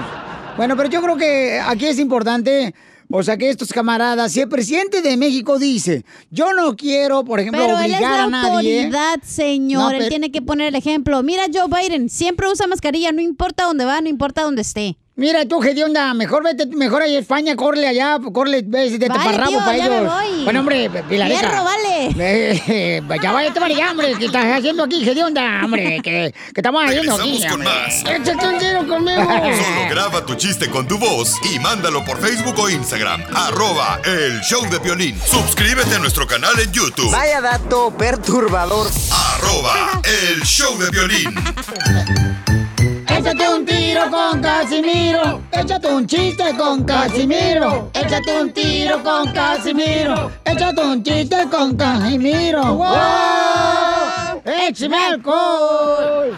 Bueno, 0.57 0.77
pero 0.77 0.89
yo 0.89 1.01
creo 1.01 1.17
que 1.17 1.59
aquí 1.59 1.87
es 1.87 1.97
importante... 1.97 2.75
O 3.11 3.23
sea 3.23 3.37
que 3.37 3.49
estos 3.49 3.69
camaradas, 3.73 4.31
si 4.31 4.39
el 4.41 4.49
presidente 4.49 5.01
de 5.01 5.17
México 5.17 5.59
dice, 5.59 6.05
yo 6.29 6.53
no 6.53 6.75
quiero, 6.75 7.23
por 7.23 7.39
ejemplo, 7.39 7.61
Pero 7.61 7.77
él 7.79 7.91
es 7.91 7.97
obligar 7.97 8.17
la 8.17 8.23
a 8.23 8.27
nadie. 8.29 8.79
autoridad, 8.81 9.19
señor. 9.23 9.81
No, 9.81 9.91
Él 9.91 10.09
tiene 10.09 10.31
que 10.31 10.41
poner 10.41 10.67
el 10.67 10.75
ejemplo. 10.75 11.21
Mira, 11.23 11.43
Joe 11.53 11.67
Biden 11.67 12.09
siempre 12.09 12.49
usa 12.49 12.67
mascarilla, 12.67 13.11
no 13.11 13.21
importa 13.21 13.65
dónde 13.65 13.85
va, 13.85 13.99
no 14.01 14.09
importa 14.09 14.43
dónde 14.43 14.61
esté. 14.61 14.97
Mira 15.21 15.45
tú, 15.45 15.61
onda, 15.85 16.15
mejor 16.15 16.43
vete, 16.43 16.65
mejor 16.65 17.03
allá 17.03 17.17
a 17.17 17.21
España, 17.21 17.55
corre 17.55 17.87
allá, 17.87 18.17
corre, 18.33 18.63
ves 18.65 18.97
de 18.99 19.07
Vale, 19.07 19.23
taparrabo 19.23 19.59
para 19.59 19.77
ya 19.77 19.87
me 19.87 19.97
ellos. 19.99 20.11
voy. 20.11 20.43
Bueno, 20.45 20.59
hombre, 20.61 20.89
Pilareta. 21.07 21.41
Hierro, 21.41 21.63
vale. 21.63 22.09
Eh, 22.17 23.03
ya 23.21 23.31
vaya 23.31 23.53
para 23.53 23.67
allá, 23.67 23.91
hombre, 23.91 24.15
¿qué 24.17 24.25
estás 24.25 24.45
haciendo 24.45 24.83
aquí, 24.83 25.07
onda, 25.21 25.61
hombre? 25.63 26.01
¿Qué, 26.03 26.33
qué 26.33 26.59
estamos 26.61 26.83
haciendo 26.83 27.13
aquí, 27.13 27.33
Regresamos 27.33 27.51
con 27.51 27.67
hombre? 27.67 27.85
más. 27.85 28.19
Échate 28.19 28.47
un 28.47 28.57
tiro 28.57 28.87
conmigo. 28.87 29.21
Solo 29.63 29.89
graba 29.91 30.25
tu 30.25 30.33
chiste 30.33 30.71
con 30.71 30.87
tu 30.87 30.97
voz 30.97 31.35
y 31.53 31.59
mándalo 31.59 32.03
por 32.03 32.19
Facebook 32.19 32.57
o 32.57 32.67
Instagram. 32.67 33.23
Arroba 33.31 34.01
el 34.03 34.41
show 34.41 34.67
de 34.71 34.79
violín. 34.79 35.15
Suscríbete 35.23 35.97
a 35.97 35.99
nuestro 35.99 36.25
canal 36.25 36.59
en 36.59 36.71
YouTube. 36.71 37.11
Vaya 37.11 37.41
dato 37.41 37.95
perturbador. 37.95 38.87
Arroba 39.11 40.01
el 40.03 40.41
show 40.41 40.75
de 40.79 40.89
violín. 40.89 41.35
Échate 43.21 43.49
un 43.49 43.63
tiro 43.63 44.09
con 44.09 44.41
Casimiro. 44.41 45.41
Échate 45.51 45.87
un 45.93 46.07
chiste 46.07 46.57
con 46.57 46.83
Casimiro. 46.83 47.91
Échate 47.93 48.41
un 48.41 48.51
tiro 48.51 49.03
con 49.03 49.31
Casimiro. 49.31 50.31
Échate 50.43 50.81
un 50.81 51.03
chiste 51.03 51.47
con 51.51 51.77
Casimiro. 51.77 52.63
¡Wow! 52.77 54.41
¡Échame 54.43 54.97
alcohol! 54.97 56.35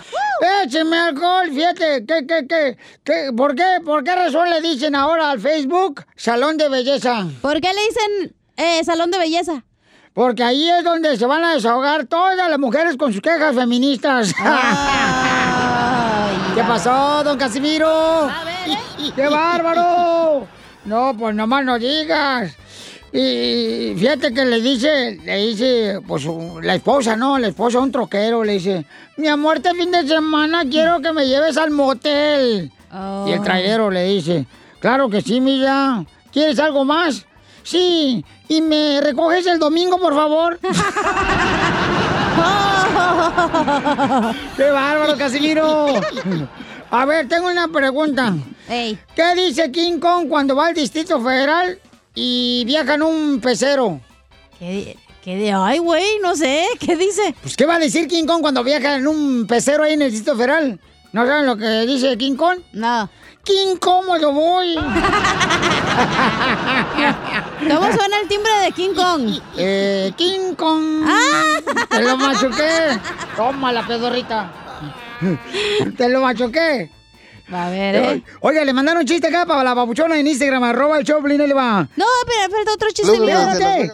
¡Échame 0.61 0.97
alcohol! 0.97 1.49
Fíjate, 1.53 2.05
¿qué, 2.05 2.27
qué, 2.27 2.47
qué, 2.49 2.77
qué, 3.05 3.31
por, 3.33 3.55
qué, 3.55 3.77
¿por 3.85 4.03
qué 4.03 4.15
razón 4.15 4.49
le 4.49 4.59
dicen 4.59 4.93
ahora 4.93 5.31
al 5.31 5.39
Facebook 5.39 6.05
salón 6.17 6.57
de 6.57 6.67
belleza? 6.67 7.25
¿Por 7.41 7.61
qué 7.61 7.69
le 7.73 7.81
dicen 7.81 8.35
eh, 8.57 8.83
salón 8.83 9.09
de 9.09 9.19
belleza? 9.19 9.63
Porque 10.11 10.43
ahí 10.43 10.69
es 10.69 10.83
donde 10.83 11.15
se 11.17 11.25
van 11.25 11.45
a 11.45 11.53
desahogar 11.53 12.07
todas 12.07 12.49
las 12.49 12.59
mujeres 12.59 12.97
con 12.97 13.13
sus 13.13 13.21
quejas 13.21 13.55
feministas. 13.55 14.33
¿Qué 16.55 16.63
pasó, 16.63 17.23
don 17.23 17.37
Casimiro? 17.37 18.29
¡Qué 19.15 19.27
bárbaro! 19.27 20.47
No, 20.85 21.15
pues 21.17 21.35
nomás 21.35 21.65
no 21.65 21.79
digas. 21.79 22.55
Y 23.11 23.93
fíjate 23.97 24.33
que 24.33 24.45
le 24.45 24.59
dice, 24.61 25.19
le 25.23 25.37
dice, 25.37 25.99
pues 26.07 26.23
su- 26.23 26.59
la 26.61 26.75
esposa, 26.75 27.15
¿no? 27.15 27.37
La 27.37 27.47
esposa 27.47 27.77
a 27.77 27.81
un 27.81 27.91
troquero 27.91 28.43
le 28.43 28.53
dice, 28.53 28.85
mi 29.17 29.27
amor, 29.27 29.57
este 29.57 29.73
fin 29.75 29.91
de 29.91 30.07
semana 30.07 30.63
quiero 30.69 30.99
que 30.99 31.11
me 31.13 31.27
lleves 31.27 31.57
al 31.57 31.71
motel. 31.71 32.71
Y 33.27 33.31
el 33.31 33.41
trailero 33.41 33.89
le 33.89 34.03
dice, 34.05 34.45
claro 34.79 35.09
que 35.09 35.21
sí, 35.21 35.41
mira. 35.41 36.03
¿Quieres 36.31 36.59
algo 36.59 36.83
más? 36.85 37.25
Sí. 37.63 38.23
¿Y 38.47 38.61
me 38.61 38.99
recoges 39.01 39.45
el 39.47 39.59
domingo, 39.59 39.99
por 39.99 40.13
favor? 40.15 40.59
¡Qué 44.57 44.69
bárbaro, 44.69 45.17
Casimiro! 45.17 45.87
A 46.91 47.05
ver, 47.05 47.27
tengo 47.27 47.47
una 47.47 47.67
pregunta. 47.67 48.33
¿Qué 48.67 49.35
dice 49.35 49.71
King 49.71 49.99
Kong 49.99 50.27
cuando 50.29 50.55
va 50.55 50.67
al 50.67 50.75
Distrito 50.75 51.19
Federal 51.21 51.79
y 52.13 52.63
viaja 52.65 52.95
en 52.95 53.01
un 53.01 53.39
pecero? 53.41 53.99
¿Qué, 54.59 54.97
qué 55.23 55.35
de 55.35 55.51
ay, 55.51 55.79
güey? 55.79 56.19
No 56.21 56.35
sé. 56.35 56.65
¿Qué 56.79 56.95
dice? 56.95 57.35
Pues, 57.41 57.57
¿qué 57.57 57.65
va 57.65 57.75
a 57.75 57.79
decir 57.79 58.07
King 58.07 58.25
Kong 58.25 58.41
cuando 58.41 58.63
viaja 58.63 58.95
en 58.95 59.07
un 59.07 59.47
pecero 59.47 59.83
ahí 59.83 59.93
en 59.93 60.03
el 60.03 60.11
Distrito 60.11 60.37
Federal? 60.37 60.79
¿No 61.11 61.25
saben 61.25 61.45
lo 61.45 61.57
que 61.57 61.85
dice 61.85 62.17
King 62.17 62.35
Kong? 62.35 62.59
No. 62.73 63.09
¡King 63.43 63.75
cómodo 63.77 64.31
voy! 64.31 64.75
¿Cómo 67.59 67.91
suena 67.91 68.21
el 68.21 68.27
timbre 68.29 68.51
de 68.63 68.71
King 68.71 68.93
Kong? 68.95 69.37
Eh, 69.57 70.13
King 70.15 70.53
Kong. 70.55 71.05
Te 71.89 72.01
lo 72.01 72.15
machuqué. 72.17 72.99
Toma 73.35 73.73
la 73.73 73.85
pedorrita. 73.85 74.49
Te 75.97 76.07
lo 76.09 76.21
machuqué. 76.21 76.89
A 77.51 77.69
ver, 77.69 77.95
¿eh? 77.95 78.23
Oiga, 78.39 78.63
le 78.63 78.71
mandaron 78.71 79.01
un 79.01 79.07
chiste 79.07 79.27
acá 79.27 79.45
para 79.45 79.63
la 79.63 79.73
babuchona 79.73 80.17
en 80.17 80.25
Instagram, 80.25 80.63
arroba 80.63 80.97
el 80.97 81.03
Choplin, 81.03 81.37
le 81.37 81.53
va. 81.53 81.87
No, 81.97 82.05
pero 82.25 82.55
falta 82.55 82.73
otro 82.73 82.89
chiste 82.91 83.13
Espérate. 83.13 83.91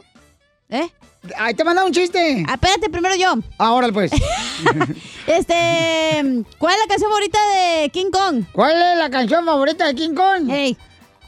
¿Eh? 0.70 0.90
Ahí 1.38 1.54
te 1.54 1.64
mandaron 1.64 1.90
un 1.90 1.94
chiste. 1.94 2.44
Ah, 2.48 2.54
espérate, 2.54 2.90
primero 2.90 3.16
yo. 3.16 3.36
Ahora 3.58 3.90
pues. 3.92 4.12
Este, 5.28 6.44
¿cuál 6.58 6.74
es 6.74 6.80
la 6.82 6.88
canción 6.88 7.12
favorita 7.12 7.38
de 7.54 7.90
King 7.90 8.10
Kong? 8.12 8.44
¿Cuál 8.52 8.72
es 8.82 8.98
la 8.98 9.10
canción 9.10 9.46
favorita 9.46 9.86
de 9.86 9.96
King 9.96 10.16
Kong? 10.16 10.50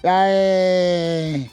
La 0.02 0.24
de... 0.26 1.52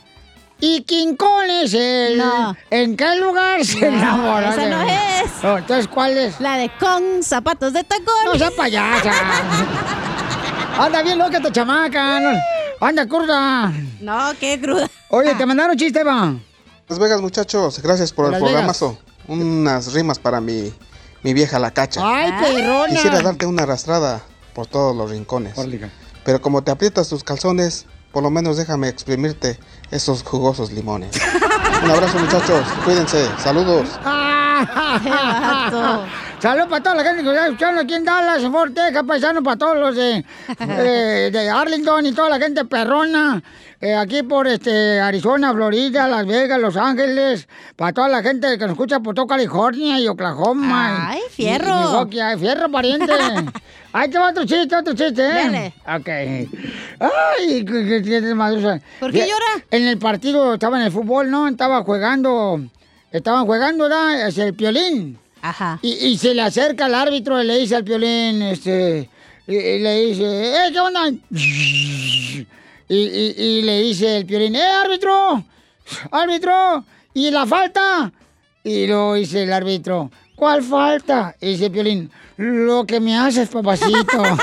Y 0.61 0.81
King 0.83 1.14
Kong 1.14 1.44
es 1.62 1.74
el... 1.74 2.16
No. 2.18 2.57
¿En 2.70 2.96
qué 2.96 3.16
lugar 3.16 3.64
se 3.64 3.81
No, 3.81 3.87
enamoró? 3.98 4.46
esa 4.48 4.62
de 4.62 4.70
no 4.70 4.83
es. 4.83 5.42
No, 5.42 5.59
entonces, 5.59 5.87
¿cuál 5.88 6.16
es? 6.16 6.40
La 6.40 6.57
de 6.57 6.70
Kong, 6.81 7.22
zapatos 7.22 7.72
de 7.74 7.85
tacón. 7.85 8.07
No 8.24 8.38
sea 8.38 8.51
payasa. 8.51 9.12
Anda 10.79 11.03
bien 11.03 11.18
loca 11.18 11.37
esta 11.37 11.53
chamaca. 11.53 12.18
no- 12.20 12.38
Anda 12.81 13.07
cruda. 13.07 13.72
No, 14.01 14.31
qué 14.40 14.59
cruda. 14.61 14.88
Oye, 15.11 15.35
te 15.35 15.44
mandaron 15.44 15.77
chiste, 15.77 16.03
va. 16.03 16.35
Las 16.88 16.98
Vegas, 16.98 17.20
muchachos, 17.20 17.83
gracias 17.83 18.12
por 18.12 18.27
el 18.27 18.33
Las 18.33 18.40
programazo. 18.40 18.96
Unas 19.27 19.92
rimas 19.92 20.18
para 20.18 20.40
mi, 20.40 20.72
mi 21.22 21.35
vieja 21.35 21.59
la 21.59 21.70
cacha. 21.70 22.01
Ay, 22.03 22.33
perrona. 22.42 22.88
Quisiera 22.88 23.20
darte 23.20 23.44
una 23.44 23.64
arrastrada 23.64 24.22
por 24.55 24.66
todos 24.66 24.96
los 24.96 25.11
rincones. 25.11 25.55
Pero 26.24 26.40
como 26.40 26.62
te 26.62 26.70
aprietas 26.70 27.09
tus 27.09 27.24
calzones, 27.24 27.85
por 28.11 28.22
lo 28.22 28.31
menos 28.31 28.57
déjame 28.57 28.88
exprimirte 28.88 29.59
esos 29.90 30.22
jugosos 30.22 30.72
limones. 30.72 31.20
Un 31.85 31.90
abrazo, 31.90 32.18
muchachos. 32.18 32.66
Cuídense. 32.85 33.29
Saludos. 33.42 33.88
Saludos 36.40 36.68
para 36.68 36.83
toda 36.85 36.94
la 36.94 37.03
gente 37.03 37.24
que 37.24 37.31
está 37.31 37.46
escuchando 37.46 37.81
aquí 37.81 37.94
en 37.94 38.05
Dallas, 38.05 38.42
Fort 38.42 38.72
Texas, 38.72 39.03
paisano, 39.05 39.42
para 39.42 39.57
todos 39.57 39.77
los 39.77 39.96
de, 39.96 40.24
eh, 40.61 41.31
de 41.33 41.51
Arlington 41.51 42.07
y 42.07 42.12
toda 42.12 42.29
la 42.29 42.38
gente 42.38 42.64
perrona, 42.64 43.42
eh, 43.81 43.96
aquí 43.96 44.22
por 44.22 44.46
este 44.46 45.01
Arizona, 45.01 45.53
Florida, 45.53 46.07
Las 46.07 46.24
Vegas, 46.27 46.61
Los 46.61 46.77
Ángeles, 46.77 47.48
para 47.74 47.92
toda 47.92 48.09
la 48.09 48.22
gente 48.22 48.57
que 48.57 48.64
nos 48.66 48.72
escucha 48.72 49.01
por 49.01 49.16
toda 49.16 49.27
California 49.27 49.98
y 49.98 50.07
Oklahoma. 50.07 51.11
Ay, 51.11 51.22
fierro. 51.29 52.07
y. 52.09 52.20
Ay, 52.20 52.38
fierro, 52.38 52.70
pariente. 52.70 53.12
Ahí 53.92 54.09
te 54.09 54.18
va 54.18 54.31
otro 54.31 54.44
chiste, 54.44 54.77
otro 54.77 54.94
chiste, 54.94 55.27
¿eh? 55.27 55.35
Dale. 55.35 55.74
Ok. 55.88 56.09
Ay, 57.01 57.64
qué, 57.64 58.03
qué 58.05 58.20
dulce. 58.20 58.81
¿Por 59.01 59.11
qué 59.11 59.27
llora? 59.27 59.64
En 59.72 59.88
el 59.88 59.98
partido, 59.98 60.55
estaba 60.55 60.79
en 60.79 60.87
el 60.87 60.92
fútbol, 60.92 61.33
¿no? 61.33 61.48
Estaba 61.48 61.83
jugando, 61.83 62.61
estaban 63.11 63.44
jugando, 63.44 63.88
¿verdad? 63.88 64.29
Es 64.29 64.38
el 64.38 64.55
piolín. 64.55 65.18
Ajá. 65.42 65.79
Y, 65.83 66.07
y 66.07 66.18
se 66.18 66.35
le 66.35 66.42
acerca 66.42 66.87
al 66.87 66.94
árbitro 66.94 67.42
y 67.42 67.46
le 67.46 67.59
dice 67.59 67.77
al 67.77 67.85
piolín, 67.85 68.42
este, 68.42 69.09
y, 69.46 69.57
y 69.57 69.79
le 69.79 70.07
dice, 70.07 70.24
¡eh, 70.24 70.72
qué 70.72 70.81
onda! 70.81 71.11
Y, 72.90 73.62
le 73.62 73.83
dice 73.83 74.18
el 74.18 74.27
piolín, 74.27 74.57
¡eh, 74.57 74.62
árbitro! 74.62 75.44
¡Árbitro! 76.11 76.85
¿Y 77.14 77.31
la 77.31 77.46
falta? 77.46 78.12
Y 78.64 78.87
lo 78.87 79.14
dice 79.14 79.42
el 79.42 79.53
árbitro, 79.53 80.11
¿cuál 80.35 80.62
falta? 80.62 81.37
Y 81.40 81.48
dice 81.48 81.66
el 81.66 81.72
piolín, 81.72 82.11
lo 82.37 82.87
que 82.87 83.01
me 83.01 83.16
haces, 83.16 83.48
papacito. 83.48 84.22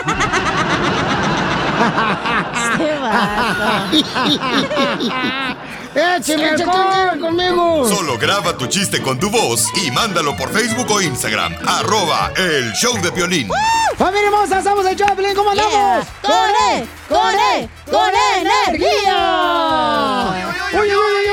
¡Écheme 5.95 6.49
alcohol 6.49 7.19
conmigo! 7.21 7.87
Solo 7.87 8.17
graba 8.17 8.57
tu 8.57 8.67
chiste 8.67 9.01
con 9.01 9.17
tu 9.17 9.29
voz 9.29 9.69
y 9.81 9.91
mándalo 9.91 10.35
por 10.35 10.51
Facebook 10.51 10.91
o 10.91 11.01
Instagram. 11.01 11.55
Arroba 11.65 12.33
el 12.35 12.73
show 12.73 13.01
de 13.01 13.11
violín. 13.11 13.47
¡Familia 13.97 14.27
hermosa! 14.27 14.59
¡Estamos 14.59 14.85
en 14.85 14.97
Choplin! 14.97 15.33
¿Cómo 15.33 15.51
andamos? 15.51 16.05
¡Con 16.21 16.33
E! 16.69 16.85
¡Con 17.07 17.33
E! 17.33 17.69
¡Con 17.89 18.11
energía! 18.41 19.17
¡Uy, 20.73 20.79
uy, 20.79 20.89
uy, 20.91 21.29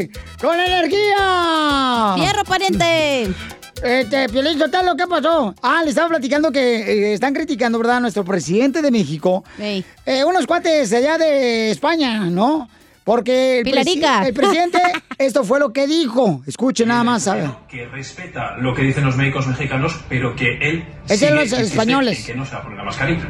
uy! 0.00 0.10
¡Con 0.40 0.58
energía! 0.58 2.14
¡Fierro, 2.16 2.44
pariente! 2.44 3.32
Este, 3.80 4.28
Piolín 4.28 4.58
Sotelo, 4.58 4.96
¿qué 4.96 5.06
pasó? 5.06 5.54
Ah, 5.62 5.82
le 5.84 5.90
estaba 5.90 6.08
platicando 6.08 6.50
que 6.50 6.60
eh, 6.60 7.14
están 7.14 7.32
criticando, 7.32 7.78
¿verdad? 7.78 7.98
A 7.98 8.00
nuestro 8.00 8.24
presidente 8.24 8.82
de 8.82 8.90
México. 8.90 9.44
Eh, 9.58 10.24
unos 10.24 10.46
cuates 10.46 10.92
allá 10.92 11.16
de 11.16 11.70
España, 11.70 12.24
¿no? 12.24 12.68
Porque 13.04 13.60
el, 13.60 13.66
presi- 13.66 14.26
el 14.26 14.34
presidente, 14.34 14.78
esto 15.18 15.42
fue 15.42 15.58
lo 15.58 15.72
que 15.72 15.86
dijo. 15.86 16.42
Escuche 16.46 16.84
nada 16.86 17.02
más, 17.02 17.24
¿sabe? 17.24 17.50
que 17.68 17.86
respeta 17.86 18.56
lo 18.58 18.74
que 18.74 18.82
dicen 18.82 19.04
los 19.04 19.16
médicos 19.16 19.46
mexicanos, 19.46 19.94
pero 20.08 20.36
que 20.36 20.58
él 20.60 20.84
Es 21.08 21.20
de 21.20 21.30
los 21.30 21.50
españoles. 21.52 22.20
en 22.20 22.26
que 22.26 22.34
no 22.34 22.44
se 22.44 22.52
va 22.54 22.58
a 22.58 22.62
poner 22.62 22.78
la 22.78 22.84
mascarilla. 22.84 23.24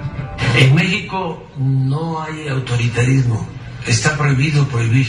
En 0.56 0.74
México 0.74 1.46
no 1.58 2.20
hay 2.22 2.48
autoritarismo. 2.48 3.46
Está 3.86 4.16
prohibido 4.18 4.66
prohibir. 4.66 5.06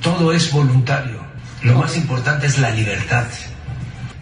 Todo 0.00 0.32
es 0.32 0.50
voluntario. 0.52 1.18
Lo 1.62 1.78
más 1.78 1.96
importante 1.96 2.46
es 2.46 2.58
la 2.58 2.70
libertad. 2.70 3.26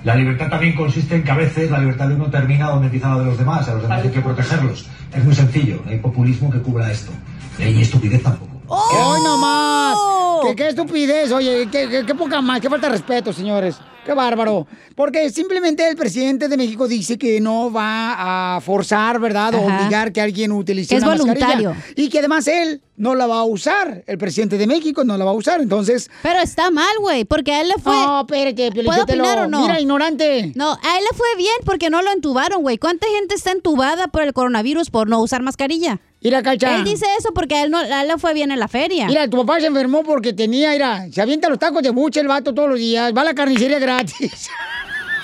La 0.05 0.15
libertad 0.17 0.49
también 0.49 0.75
consiste 0.75 1.15
en 1.17 1.23
que 1.23 1.31
a 1.31 1.37
veces 1.37 1.71
la 1.71 1.79
libertad 1.79 2.09
de 2.09 2.15
uno 2.17 2.31
termina 2.31 2.69
donde 2.71 2.87
empieza 2.87 3.11
la 3.11 3.19
de 3.21 3.25
los 3.27 3.39
demás. 3.39 3.69
A 3.69 3.75
los 3.75 3.83
demás 3.83 4.03
hay 4.03 4.11
que 4.11 4.21
protegerlos. 4.21 4.87
Es 5.15 5.25
muy 5.25 5.35
sencillo. 5.35 5.81
No 5.85 5.91
hay 5.91 5.99
populismo 5.99 6.51
que 6.51 6.59
cubra 6.61 6.91
esto. 6.91 7.13
No 7.59 7.65
hay 7.65 7.81
estupidez 7.83 8.23
tampoco. 8.23 8.52
¡Hoy 8.75 9.21
no 9.23 9.37
más! 9.37 9.99
¿Qué, 10.47 10.57
qué 10.57 10.69
estupidez! 10.69 11.31
Oye, 11.33 11.69
qué, 11.71 11.89
qué- 11.89 12.07
qué 12.07 12.15
poca 12.15 12.41
más, 12.41 12.61
qué 12.61 12.71
falta 12.71 12.87
de 12.89 12.93
respeto, 12.95 13.33
señores. 13.33 13.77
¡Qué 14.05 14.15
bárbaro! 14.15 14.67
Porque 14.97 15.31
simplemente 15.31 15.87
el 15.89 15.95
presidente 15.97 16.49
de 16.49 16.57
México 16.57 16.89
dice 16.89 17.17
que 17.17 17.41
no 17.41 17.71
va 17.73 18.57
a 18.57 18.61
forzar, 18.61 19.21
¿verdad? 19.21 19.55
O 19.55 19.69
Ajá. 19.69 19.79
obligar 19.83 20.13
que 20.13 20.21
alguien 20.21 20.51
utilice 20.51 20.97
es 20.97 21.03
una 21.05 21.13
voluntario. 21.13 21.71
mascarilla. 21.71 21.95
Y 21.95 22.09
que 22.09 22.19
además 22.19 22.49
él 22.49 22.83
no 22.97 23.15
la 23.15 23.27
va 23.29 23.39
a 23.39 23.45
usar. 23.45 24.03
El 24.09 24.19
presidente 24.19 24.59
de 24.59 24.67
México 24.67 25.05
no 25.05 25.17
la 25.17 25.25
va 25.25 25.31
a 25.31 25.35
usar. 25.35 25.61
Entonces... 25.61 26.11
Pero 26.23 26.41
está 26.41 26.73
mal, 26.73 26.93
güey, 27.01 27.25
porque 27.25 27.53
a 27.53 27.61
él 27.61 27.69
le 27.69 27.75
fue... 27.75 27.95
No, 27.95 28.21
espérate, 28.23 28.73
¿Puedo 28.85 29.03
opinar 29.05 29.39
o 29.39 29.47
no? 29.49 29.61
Mira, 29.63 29.81
ignorante. 29.81 30.51
No, 30.57 30.73
a 30.73 30.99
él 30.99 31.05
le 31.09 31.17
fue 31.17 31.29
bien 31.37 31.55
porque 31.65 31.89
no 31.89 32.03
lo 32.03 32.11
entubaron, 32.11 32.63
güey. 32.63 32.79
¿Cuánta 32.79 33.07
gente 33.17 33.37
está 33.37 33.53
entubada 33.53 34.09
por 34.09 34.23
el 34.23 34.33
coronavirus 34.33 34.91
por 34.91 35.09
no 35.09 35.21
usar 35.21 35.43
mascarilla? 35.43 36.01
Mira, 36.23 36.43
Cacha. 36.43 36.77
Él 36.77 36.85
dice 36.85 37.05
eso 37.19 37.33
porque 37.35 37.57
a 37.57 37.63
él, 37.65 37.71
no, 37.71 37.79
a 37.79 38.03
él 38.03 38.09
le 38.09 38.19
fue 38.19 38.33
bien 38.33 38.51
en 38.53 38.61
la 38.61 38.69
feria. 38.69 39.07
Mira, 39.07 39.29
tu 39.29 39.39
papá 39.39 39.61
se 39.61 39.67
enfermó 39.67 40.03
porque 40.03 40.33
tenía, 40.33 40.71
mira, 40.71 41.07
se 41.11 41.21
avienta 41.21 41.49
los 41.49 41.59
tacos 41.59 41.83
de 41.83 41.91
buche 41.91 42.21
el 42.21 42.29
vato 42.29 42.55
todos 42.55 42.69
los 42.69 42.79
días, 42.79 43.13
va 43.17 43.23
a 43.23 43.25
la 43.25 43.35
carnicería 43.35 43.79
gratis. 43.79 44.49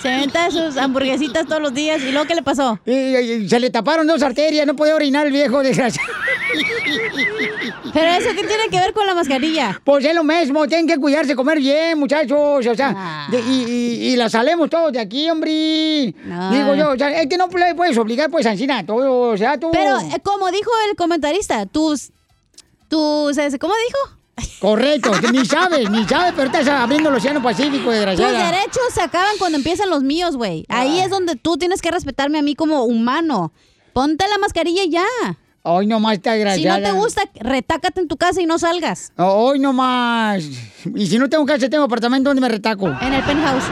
Se 0.03 0.13
aventa 0.13 0.51
sus 0.51 0.77
hamburguesitas 0.77 1.47
todos 1.47 1.61
los 1.61 1.75
días. 1.75 2.01
¿Y 2.03 2.13
luego 2.13 2.27
qué 2.27 2.35
le 2.35 2.43
pasó? 2.43 2.79
Y, 2.87 2.93
y 2.93 3.49
se 3.49 3.59
le 3.59 3.71
taparon 3.71 4.07
dos 4.07 4.23
arterias, 4.23 4.67
no 4.67 4.77
podía 4.77 4.95
orinar 4.95 5.27
el 5.27 5.33
viejo, 5.33 5.63
desgraciado. 5.63 6.09
Pero 7.93 8.07
eso 8.13 8.29
qué 8.31 8.45
tiene 8.47 8.69
que 8.71 8.79
ver 8.79 8.93
con 8.93 9.07
la 9.07 9.15
mascarilla. 9.15 9.81
Pues 9.85 10.05
es 10.05 10.15
lo 10.15 10.23
mismo, 10.25 10.67
tienen 10.69 10.87
que 10.87 10.99
cuidarse, 10.99 11.35
comer 11.35 11.59
bien, 11.59 11.99
muchachos, 11.99 12.67
o 12.67 12.75
sea, 12.75 12.95
Ah. 12.97 13.29
de- 13.31 13.41
y, 13.41 13.65
y, 13.65 14.13
y 14.13 14.17
la 14.17 14.29
salemos 14.31 14.71
todos 14.71 14.93
de 14.93 15.01
aquí, 15.01 15.29
hombre. 15.31 15.51
Digo 15.51 16.75
yo, 16.77 16.91
o 16.93 16.97
sea, 16.99 17.21
es 17.21 17.27
que 17.29 17.37
no 17.37 17.49
le 17.49 17.75
puedes 17.75 17.97
obligar, 17.99 18.31
pues, 18.31 18.47
a 18.47 18.85
todo, 18.85 19.31
o 19.33 19.37
sea, 19.37 19.59
tú... 19.59 19.71
Pero 19.73 19.99
eh, 19.99 20.21
como 20.23 20.51
dijo 20.51 20.71
el 20.91 20.97
comentarista, 20.97 21.67
tus... 21.67 22.11
tus 22.89 23.37
eh, 23.39 23.51
¿Cómo 23.59 23.75
dijo? 23.87 24.18
Correcto, 24.61 25.13
ni 25.33 25.45
sabes, 25.45 25.91
ni 25.91 26.05
sabes, 26.05 26.33
pero 26.37 26.47
estás 26.47 26.67
abriendo 26.69 27.09
el 27.11 27.17
océano 27.17 27.43
Pacífico, 27.43 27.85
Tus 27.85 27.93
desgraciada. 27.95 28.51
derechos 28.51 28.83
se 28.93 29.01
acaban 29.03 29.37
cuando 29.39 29.59
empiezan 29.59 29.91
los 29.91 30.03
míos, 30.03 30.37
güey. 30.37 30.65
Ahí 30.69 31.01
es 31.01 31.11
donde 31.11 31.37
tú 31.37 31.57
tienes 31.57 31.81
que 31.83 31.91
respetarme 31.91 32.39
a 32.39 32.43
mí 32.43 32.55
como 32.55 32.85
humano. 32.85 33.53
Ponte 33.93 34.25
la 34.29 34.39
mascarilla 34.39 34.85
y 34.85 34.91
ya. 34.91 35.05
Hoy 35.63 35.87
nomás 35.87 36.15
está 36.15 36.33
Si 36.33 36.39
desgraciada. 36.39 36.79
no 36.79 36.85
te 36.87 36.93
gusta, 36.93 37.23
retácate 37.41 38.01
en 38.01 38.09
tu 38.09 38.17
casa 38.17 38.41
y 38.41 38.47
no 38.47 38.59
salgas. 38.59 39.13
Hoy 39.17 39.59
nomás. 39.59 40.43
Y 40.95 41.07
si 41.09 41.19
no 41.19 41.29
tengo 41.29 41.45
casa, 41.45 41.69
tengo 41.69 41.85
apartamento 41.85 42.31
donde 42.31 42.41
me 42.41 42.49
retaco. 42.49 42.87
En 42.89 43.13
el 43.13 43.23
penthouse. 43.25 43.65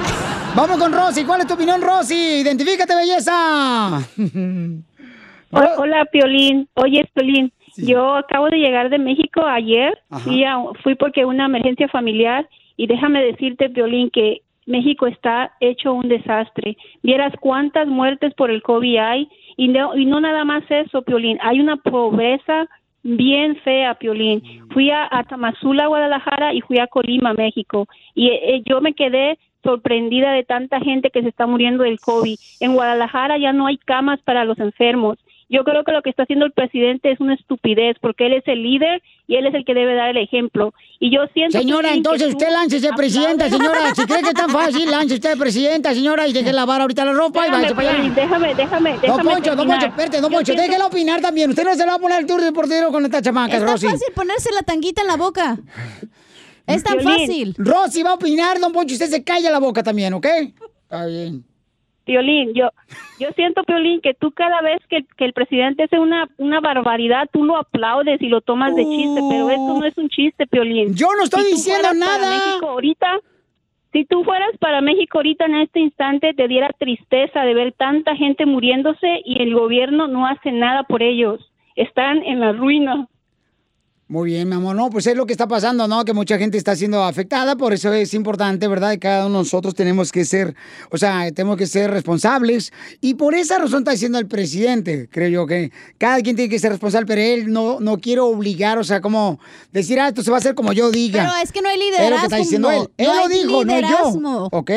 Vamos 0.54 0.78
con 0.78 0.92
Rosy. 0.92 1.24
¿Cuál 1.24 1.42
es 1.42 1.46
tu 1.46 1.54
opinión, 1.54 1.80
Rosy? 1.80 2.14
Identifícate, 2.40 2.94
belleza. 2.94 3.98
Ho- 3.98 5.60
Hola, 5.78 6.04
Piolín. 6.10 6.68
Oye, 6.74 7.08
Piolín, 7.14 7.52
yo 7.76 8.14
acabo 8.14 8.48
de 8.50 8.58
llegar 8.58 8.88
de 8.90 8.98
México 8.98 9.42
ayer. 9.46 9.98
Fui, 10.20 10.44
a- 10.44 10.58
fui 10.82 10.94
porque 10.94 11.24
una 11.24 11.46
emergencia 11.46 11.88
familiar 11.88 12.48
y 12.76 12.86
déjame 12.86 13.22
decirte, 13.24 13.70
Piolín, 13.70 14.10
que 14.10 14.42
México 14.66 15.06
está 15.06 15.52
hecho 15.60 15.92
un 15.92 16.08
desastre. 16.08 16.76
Vieras 17.02 17.32
cuántas 17.40 17.86
muertes 17.86 18.34
por 18.34 18.50
el 18.50 18.62
COVID 18.62 18.96
hay 18.98 19.28
y 19.56 19.68
no, 19.68 19.96
y 19.96 20.04
no 20.06 20.20
nada 20.20 20.44
más 20.44 20.64
eso, 20.68 21.02
Piolín. 21.02 21.38
Hay 21.40 21.60
una 21.60 21.76
pobreza 21.76 22.66
bien 23.02 23.56
fea, 23.56 23.94
Piolín. 23.94 24.42
Fui 24.70 24.90
a, 24.90 25.08
a 25.10 25.22
Tamazula, 25.24 25.86
Guadalajara 25.86 26.52
y 26.52 26.60
fui 26.62 26.78
a 26.78 26.88
Colima, 26.88 27.32
México. 27.32 27.86
Y 28.14 28.28
eh, 28.28 28.62
yo 28.64 28.80
me 28.80 28.94
quedé 28.94 29.38
sorprendida 29.62 30.32
de 30.32 30.44
tanta 30.44 30.80
gente 30.80 31.10
que 31.10 31.22
se 31.22 31.28
está 31.28 31.46
muriendo 31.46 31.84
del 31.84 31.98
COVID. 32.00 32.36
En 32.60 32.74
Guadalajara 32.74 33.38
ya 33.38 33.52
no 33.52 33.66
hay 33.66 33.78
camas 33.78 34.20
para 34.22 34.44
los 34.44 34.58
enfermos 34.58 35.18
Yo 35.48 35.62
creo 35.62 35.84
que 35.84 35.92
lo 35.92 36.02
que 36.02 36.10
está 36.10 36.24
haciendo 36.24 36.44
el 36.44 36.50
presidente 36.50 37.12
es 37.12 37.20
una 37.20 37.34
estupidez 37.34 37.96
porque 38.00 38.26
él 38.26 38.32
es 38.32 38.42
el 38.46 38.64
líder 38.64 39.00
y 39.28 39.36
él 39.36 39.46
es 39.46 39.54
el 39.54 39.64
que 39.64 39.74
debe 39.74 39.94
dar 39.94 40.08
el 40.08 40.16
ejemplo. 40.16 40.74
Y 40.98 41.14
yo 41.14 41.20
siento 41.34 41.56
Señora, 41.58 41.90
que 41.90 41.94
entonces 41.98 42.30
tú 42.30 42.36
usted 42.36 42.50
láncese 42.50 42.90
presidenta, 42.96 43.48
señora. 43.48 43.94
Si 43.94 44.04
cree 44.06 44.22
que 44.22 44.28
es 44.30 44.34
tan 44.34 44.50
fácil, 44.50 44.90
lance 44.90 45.14
usted 45.14 45.38
presidenta, 45.38 45.94
señora, 45.94 46.26
y 46.26 46.32
deje 46.32 46.52
lavar 46.52 46.80
ahorita 46.80 47.04
la 47.04 47.12
ropa 47.12 47.46
y 47.46 47.50
Déjame, 47.50 47.56
váyase 47.58 47.74
para 47.76 47.88
allá. 47.88 47.96
Piolín, 47.98 48.14
déjame, 48.16 48.54
déjame, 48.56 48.90
Don 48.90 49.00
déjame 49.02 49.22
Poncho, 49.22 49.50
Don 49.50 49.56
terminar. 49.56 49.78
Poncho, 49.78 49.86
espérate, 49.86 50.20
Don 50.20 50.32
Poncho, 50.32 50.52
siento- 50.52 50.62
déjela 50.62 50.86
opinar 50.86 51.20
también. 51.20 51.50
Usted 51.50 51.64
no 51.64 51.72
se 51.74 51.78
le 51.78 51.86
va 51.86 51.94
a 51.94 51.98
poner 52.00 52.18
el 52.20 52.26
tour 52.26 52.40
deportivo 52.40 52.90
con 52.90 53.04
esta 53.04 53.22
chamaca, 53.22 53.54
Es 53.54 53.60
tan 53.60 53.68
Rosy. 53.68 53.86
fácil 53.86 54.08
ponerse 54.16 54.50
la 54.52 54.62
tanguita 54.62 55.02
en 55.02 55.06
la 55.06 55.16
boca. 55.16 55.58
Es 56.66 56.82
tan 56.82 57.00
fácil. 57.00 57.54
Rosy 57.56 58.02
va 58.02 58.10
a 58.10 58.14
opinar, 58.14 58.58
Don 58.58 58.72
Poncho, 58.72 58.94
usted 58.94 59.06
se 59.06 59.22
calla 59.22 59.52
la 59.52 59.60
boca 59.60 59.84
también, 59.84 60.12
¿ok? 60.14 60.26
Está 60.82 61.06
bien. 61.06 61.44
Piolín, 62.06 62.54
yo, 62.54 62.70
yo 63.18 63.30
siento, 63.32 63.64
Piolín, 63.64 64.00
que 64.00 64.14
tú 64.14 64.30
cada 64.30 64.62
vez 64.62 64.80
que, 64.88 65.04
que 65.16 65.24
el 65.24 65.32
presidente 65.32 65.82
hace 65.82 65.98
una, 65.98 66.28
una 66.38 66.60
barbaridad, 66.60 67.28
tú 67.32 67.44
lo 67.44 67.56
aplaudes 67.56 68.22
y 68.22 68.28
lo 68.28 68.40
tomas 68.40 68.76
de 68.76 68.84
chiste, 68.84 69.20
pero 69.28 69.50
esto 69.50 69.78
no 69.78 69.84
es 69.84 69.98
un 69.98 70.08
chiste, 70.08 70.46
Piolín. 70.46 70.94
Yo 70.94 71.08
no 71.16 71.24
estoy 71.24 71.42
Si 71.42 71.50
diciendo 71.56 71.88
nada. 71.94 72.30
México 72.30 72.68
ahorita, 72.68 73.18
si 73.92 74.04
tú 74.04 74.22
fueras 74.22 74.56
para 74.60 74.80
México 74.80 75.18
ahorita 75.18 75.46
en 75.46 75.56
este 75.56 75.80
instante, 75.80 76.32
te 76.32 76.46
diera 76.46 76.70
tristeza 76.78 77.40
de 77.42 77.54
ver 77.54 77.72
tanta 77.72 78.14
gente 78.14 78.46
muriéndose 78.46 79.20
y 79.24 79.42
el 79.42 79.52
gobierno 79.52 80.06
no 80.06 80.26
hace 80.26 80.52
nada 80.52 80.84
por 80.84 81.02
ellos. 81.02 81.52
Están 81.74 82.22
en 82.22 82.38
la 82.38 82.52
ruina. 82.52 83.08
Muy 84.08 84.30
bien, 84.30 84.48
mi 84.48 84.54
amor. 84.54 84.76
No, 84.76 84.88
pues 84.88 85.04
es 85.08 85.16
lo 85.16 85.26
que 85.26 85.32
está 85.32 85.48
pasando, 85.48 85.88
¿no? 85.88 86.04
Que 86.04 86.12
mucha 86.12 86.38
gente 86.38 86.56
está 86.56 86.76
siendo 86.76 87.02
afectada, 87.02 87.56
por 87.56 87.72
eso 87.72 87.92
es 87.92 88.14
importante, 88.14 88.68
¿verdad? 88.68 88.92
Que 88.92 88.98
cada 89.00 89.26
uno 89.26 89.38
de 89.38 89.40
nosotros 89.42 89.74
tenemos 89.74 90.12
que 90.12 90.24
ser, 90.24 90.54
o 90.92 90.96
sea, 90.96 91.28
tenemos 91.32 91.56
que 91.56 91.66
ser 91.66 91.90
responsables. 91.90 92.72
Y 93.00 93.14
por 93.14 93.34
esa 93.34 93.58
razón 93.58 93.80
está 93.80 93.90
diciendo 93.90 94.20
el 94.20 94.28
presidente, 94.28 95.08
creo 95.10 95.28
yo, 95.28 95.46
que 95.48 95.72
cada 95.98 96.20
quien 96.20 96.36
tiene 96.36 96.48
que 96.48 96.60
ser 96.60 96.70
responsable, 96.70 97.04
pero 97.04 97.20
él 97.20 97.52
no, 97.52 97.80
no 97.80 97.98
quiere 97.98 98.20
obligar, 98.20 98.78
o 98.78 98.84
sea, 98.84 99.00
como 99.00 99.40
decir, 99.72 99.98
ah, 99.98 100.06
esto 100.06 100.22
se 100.22 100.30
va 100.30 100.36
a 100.36 100.38
hacer 100.38 100.54
como 100.54 100.72
yo 100.72 100.92
diga. 100.92 101.24
Pero 101.24 101.42
es 101.42 101.50
que 101.50 101.60
no 101.60 101.68
hay 101.68 101.80
Es 101.80 101.90
lo 101.90 101.90
que 101.90 101.96
está 101.96 102.08
liderazgo. 102.10 102.36
diciendo 102.36 102.70
él. 102.70 102.88
Él 102.98 103.06
No 103.08 103.14
lo 103.16 103.28
dijo, 103.28 103.64
no 103.64 103.74
liderazgo. 103.74 104.20
yo. 104.22 104.48
¿Ok? 104.52 104.70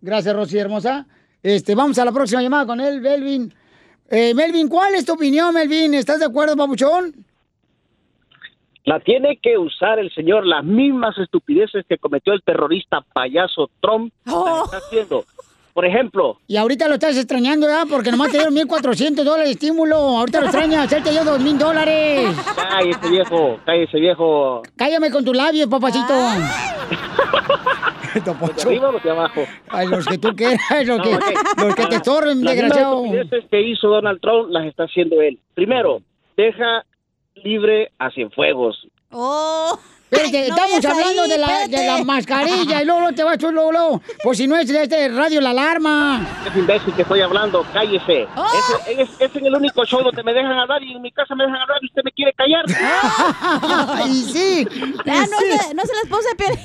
Gracias, 0.00 0.32
Rosy 0.32 0.58
hermosa. 0.58 1.08
Este, 1.42 1.74
vamos 1.74 1.98
a 1.98 2.04
la 2.04 2.12
próxima 2.12 2.40
llamada 2.40 2.66
con 2.66 2.80
él, 2.80 3.00
Melvin. 3.00 3.52
Eh, 4.08 4.32
Melvin, 4.32 4.68
¿cuál 4.68 4.94
es 4.94 5.04
tu 5.04 5.14
opinión, 5.14 5.52
Melvin? 5.52 5.92
¿Estás 5.94 6.20
de 6.20 6.26
acuerdo, 6.26 6.56
papuchón? 6.56 7.25
La 8.86 9.00
tiene 9.00 9.36
que 9.42 9.58
usar 9.58 9.98
el 9.98 10.12
señor, 10.14 10.46
las 10.46 10.64
mismas 10.64 11.18
estupideces 11.18 11.84
que 11.88 11.98
cometió 11.98 12.32
el 12.32 12.42
terrorista 12.42 13.00
payaso 13.12 13.68
Trump, 13.80 14.12
las 14.24 14.64
está 14.64 14.76
haciendo. 14.78 15.24
Por 15.74 15.84
ejemplo, 15.84 16.38
Y 16.46 16.56
ahorita 16.56 16.86
lo 16.88 16.94
estás 16.94 17.16
extrañando, 17.18 17.66
¿ya? 17.66 17.84
Porque 17.90 18.10
nomás 18.12 18.30
te 18.30 18.38
dieron 18.38 18.54
1.400 18.54 19.24
dólares 19.24 19.46
de 19.46 19.50
estímulo. 19.50 19.96
Ahorita 19.96 20.40
lo 20.40 20.46
extrañas, 20.46 20.90
él 20.90 21.02
te 21.02 21.10
dio 21.10 21.20
2.000 21.22 21.58
dólares. 21.58 22.30
cállese 22.70 23.10
viejo, 23.10 23.58
cállese 23.66 23.98
viejo. 24.00 24.62
Cállame 24.76 25.10
con 25.10 25.24
tus 25.24 25.36
labios, 25.36 25.68
papacito. 25.68 26.14
¿Los 28.14 28.24
de 28.56 28.62
arriba 28.62 28.88
o 28.88 28.92
los 28.92 29.02
de 29.02 29.10
abajo? 29.10 29.42
Ay, 29.68 29.88
los 29.88 30.06
que 30.06 30.16
tú 30.16 30.28
quieras, 30.34 30.60
los 30.86 31.02
que, 31.02 31.10
No, 31.10 31.64
los 31.66 31.74
que 31.74 31.86
te 31.86 31.96
estorben, 31.96 32.42
Las 32.44 32.54
desgraciado. 32.54 33.04
estupideces 33.04 33.44
que 33.50 33.60
hizo 33.62 33.88
Donald 33.88 34.20
Trump 34.22 34.48
las 34.50 34.64
está 34.64 34.84
haciendo 34.84 35.20
él. 35.20 35.38
Primero, 35.54 36.00
deja 36.36 36.84
libre 37.42 37.92
a 37.98 38.10
Cienfuegos. 38.10 38.86
Oh. 39.10 39.78
No 40.08 40.18
estamos 40.18 40.84
hablando 40.84 41.22
ahí, 41.22 41.30
de, 41.30 41.38
la, 41.38 41.66
de 41.68 41.84
la 41.86 42.04
mascarilla 42.04 42.80
y 42.80 42.84
luego, 42.84 43.00
luego 43.00 43.14
te 43.16 43.24
vas 43.24 43.38
tú, 43.38 43.50
luego, 43.50 43.72
luego. 43.72 44.02
Pues 44.22 44.38
si 44.38 44.46
no 44.46 44.56
es 44.56 44.68
de 44.68 44.84
este 44.84 45.08
radio 45.08 45.40
la 45.40 45.50
alarma. 45.50 46.24
Es 46.46 46.56
imbécil 46.56 46.94
que 46.94 47.02
estoy 47.02 47.20
hablando, 47.22 47.66
cállese. 47.72 48.26
¡Oh! 48.36 48.46
Ese, 48.88 49.02
es, 49.02 49.08
es 49.18 49.34
en 49.36 49.46
el 49.46 49.54
único 49.56 49.84
show 49.84 50.02
donde 50.04 50.22
me 50.22 50.32
dejan 50.32 50.52
hablar 50.52 50.80
y 50.84 50.92
en 50.92 51.02
mi 51.02 51.10
casa 51.10 51.34
me 51.34 51.44
dejan 51.44 51.60
hablar 51.60 51.78
y 51.82 51.86
usted 51.86 52.02
me 52.04 52.12
quiere 52.12 52.32
callar. 52.34 52.64
y 54.08 54.22
sí. 54.22 54.66
Ya, 55.04 55.16
y 55.16 55.18
no 55.28 55.38
sí. 55.38 55.58
se- 55.58 55.74
no 55.74 55.82
se 55.84 55.94
les 55.94 56.06
pose 56.08 56.34
piel. 56.36 56.56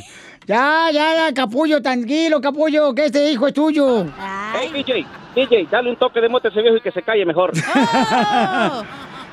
Ya, 0.46 0.90
ya, 0.92 1.16
ya, 1.16 1.34
capullo, 1.34 1.82
tranquilo, 1.82 2.40
capullo, 2.42 2.94
que 2.94 3.06
este 3.06 3.32
hijo 3.32 3.48
es 3.48 3.54
tuyo. 3.54 4.06
Hey, 4.54 4.70
DJ, 4.74 5.06
DJ, 5.36 5.68
dale 5.70 5.90
un 5.90 5.96
toque 5.96 6.22
de 6.22 6.30
mote 6.30 6.48
a 6.48 6.52
ese 6.52 6.62
viejo 6.62 6.78
y 6.78 6.82
que 6.82 6.92
se 6.92 7.02
calle 7.02 7.26
mejor. 7.26 7.52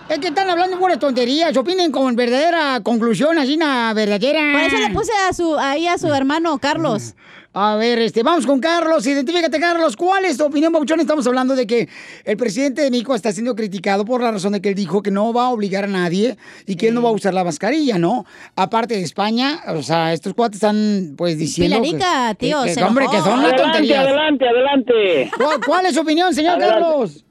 Es 0.08 0.18
que 0.20 0.28
están 0.28 0.48
hablando 0.48 0.78
buenas 0.78 0.98
tonterías, 0.98 1.54
opinen 1.56 1.92
con 1.92 2.16
verdadera 2.16 2.80
conclusión, 2.82 3.36
así 3.38 3.56
una 3.56 3.92
verdadera. 3.92 4.40
Por 4.52 4.62
eso 4.62 4.78
le 4.78 4.94
puse 4.94 5.12
a 5.28 5.32
su, 5.34 5.58
ahí 5.58 5.86
a 5.86 5.98
su 5.98 6.06
hermano 6.14 6.58
Carlos. 6.58 7.14
A 7.52 7.76
ver, 7.76 7.98
este, 7.98 8.22
vamos 8.22 8.46
con 8.46 8.58
Carlos. 8.60 9.06
Identifícate, 9.06 9.58
Carlos. 9.60 9.96
¿Cuál 9.96 10.24
es 10.24 10.38
tu 10.38 10.44
opinión, 10.46 10.72
Pabuchón? 10.72 11.00
Estamos 11.00 11.26
hablando 11.26 11.54
de 11.56 11.66
que 11.66 11.88
el 12.24 12.36
presidente 12.38 12.82
de 12.82 12.90
México 12.90 13.14
está 13.14 13.32
siendo 13.32 13.54
criticado 13.54 14.04
por 14.06 14.22
la 14.22 14.30
razón 14.30 14.52
de 14.52 14.62
que 14.62 14.70
él 14.70 14.74
dijo 14.74 15.02
que 15.02 15.10
no 15.10 15.32
va 15.34 15.46
a 15.46 15.50
obligar 15.50 15.84
a 15.84 15.88
nadie 15.88 16.36
y 16.66 16.76
que 16.76 16.88
él 16.88 16.94
no 16.94 17.02
va 17.02 17.10
a 17.10 17.12
usar 17.12 17.34
la 17.34 17.44
mascarilla, 17.44 17.98
¿no? 17.98 18.24
Aparte 18.56 18.94
de 18.94 19.02
España, 19.02 19.60
o 19.68 19.82
sea, 19.82 20.12
estos 20.14 20.32
cuates 20.34 20.56
están, 20.56 21.14
pues, 21.18 21.36
diciendo... 21.36 21.76
que- 21.76 21.82
Pilarica, 21.82 22.34
tío, 22.34 22.62
que- 22.62 22.74
se 22.74 22.80
que, 22.80 22.84
hombre, 22.86 23.06
que 23.10 23.18
son 23.18 23.40
una 23.40 23.48
Adelante, 23.48 23.62
tontería. 23.62 24.00
adelante, 24.02 24.44
adelante. 24.48 25.30
¿Cuál, 25.36 25.60
cuál 25.66 25.86
es 25.86 25.94
su 25.94 26.00
opinión, 26.00 26.32
señor 26.34 26.54
Adelante. 26.56 26.80
Carlos? 26.80 27.24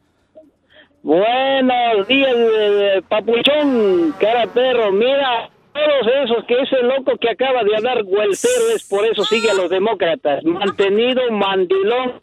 Buenos 1.08 2.06
días, 2.10 2.36
eh, 2.36 3.02
papuchón, 3.08 4.13
cara 4.20 4.46
perro. 4.48 4.91
Mira, 4.91 5.50
todos 5.72 6.13
esos 6.26 6.43
que 6.43 6.62
ese 6.62 6.84
loco 6.84 7.17
que 7.17 7.30
acaba 7.30 7.63
de 7.63 7.78
hablar 7.78 8.04
Guelcero 8.04 8.76
es 8.76 8.84
por 8.84 9.06
eso 9.06 9.24
sigue 9.24 9.50
a 9.50 9.54
los 9.54 9.70
demócratas. 9.70 10.43
Mantenido, 10.43 11.22
mandilón. 11.32 12.22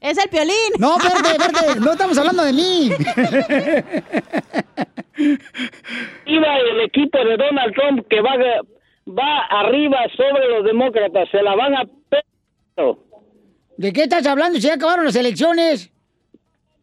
Es 0.00 0.18
el 0.18 0.30
piolín. 0.30 0.54
No, 0.78 0.96
verde, 0.98 1.36
verde, 1.36 1.80
no 1.80 1.90
estamos 1.90 2.16
hablando 2.16 2.44
de 2.44 2.52
mí. 2.52 2.92
Iba 6.26 6.58
el 6.58 6.80
equipo 6.82 7.18
de 7.24 7.38
Donald 7.38 7.74
Trump 7.74 8.06
que 8.08 8.20
va, 8.20 8.36
va 9.08 9.46
arriba 9.50 9.98
sobre 10.16 10.48
los 10.50 10.64
demócratas. 10.64 11.28
Se 11.28 11.42
la 11.42 11.56
van 11.56 11.74
a... 11.74 11.82
¿De 13.78 13.92
qué 13.92 14.04
estás 14.04 14.24
hablando? 14.28 14.60
Si 14.60 14.68
ya 14.68 14.74
acabaron 14.74 15.06
las 15.06 15.16
elecciones. 15.16 15.90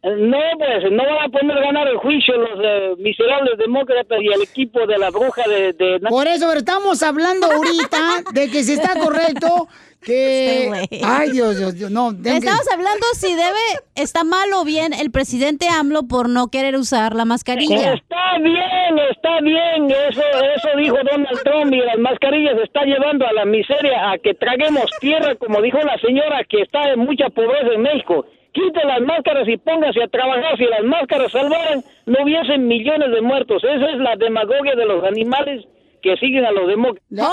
No, 0.04 0.36
pues 0.58 0.92
no 0.92 1.02
van 1.02 1.24
a 1.24 1.28
poder 1.30 1.60
ganar 1.64 1.88
el 1.88 1.96
juicio 1.96 2.36
los 2.36 2.60
eh, 2.62 2.92
miserables 2.98 3.56
demócratas 3.56 4.18
y 4.20 4.26
el 4.26 4.42
equipo 4.42 4.86
de 4.86 4.98
la 4.98 5.10
bruja 5.10 5.42
de... 5.48 5.72
de... 5.72 5.98
Por 6.10 6.26
eso, 6.26 6.46
pero 6.46 6.58
estamos 6.58 7.02
hablando 7.02 7.46
ahorita 7.46 8.22
de 8.34 8.50
que 8.50 8.62
si 8.64 8.74
está 8.74 8.98
correcto 9.00 9.66
que... 10.04 10.70
Ay, 11.02 11.30
Dios, 11.30 11.56
Dios, 11.58 11.74
Dios, 11.74 11.90
no. 11.90 12.10
que- 12.22 12.36
Estamos 12.36 12.66
hablando 12.70 13.06
si 13.14 13.34
debe, 13.34 13.58
está 13.94 14.24
mal 14.24 14.52
o 14.52 14.64
bien 14.64 14.92
el 14.92 15.10
presidente 15.10 15.68
AMLO 15.70 16.02
por 16.02 16.28
no 16.28 16.48
querer 16.48 16.76
usar 16.76 17.14
la 17.14 17.24
mascarilla. 17.24 17.94
Está 17.94 18.38
bien, 18.42 18.98
está 19.10 19.40
bien, 19.40 19.90
eso, 19.90 20.20
eso 20.56 20.68
dijo 20.76 20.96
Donald 21.10 21.42
Trump 21.44 21.72
y 21.72 21.78
las 21.78 21.96
mascarillas 21.98 22.56
está 22.62 22.82
llevando 22.84 23.26
a 23.26 23.32
la 23.32 23.46
miseria, 23.46 24.10
a 24.10 24.18
que 24.18 24.34
traguemos 24.34 24.84
tierra, 25.00 25.34
como 25.36 25.62
dijo 25.62 25.78
la 25.78 25.96
señora 25.98 26.44
que 26.46 26.60
está 26.60 26.90
en 26.92 27.00
mucha 27.00 27.30
pobreza 27.30 27.72
en 27.74 27.80
México. 27.80 28.26
Quite 28.54 28.84
las 28.86 29.00
máscaras 29.00 29.46
y 29.48 29.56
póngase 29.56 30.02
a 30.02 30.08
trabajar. 30.08 30.56
Si 30.56 30.64
las 30.64 30.82
máscaras 30.84 31.30
salvaran, 31.32 31.82
no 32.06 32.22
hubiesen 32.22 32.66
millones 32.68 33.10
de 33.12 33.20
muertos. 33.20 33.62
Esa 33.64 33.90
es 33.90 33.98
la 33.98 34.14
demagogia 34.16 34.74
de 34.76 34.86
los 34.86 35.02
animales 35.04 35.64
que 36.02 36.16
siguen 36.16 36.44
a 36.46 36.52
los 36.52 36.68
demócratas. 36.68 37.28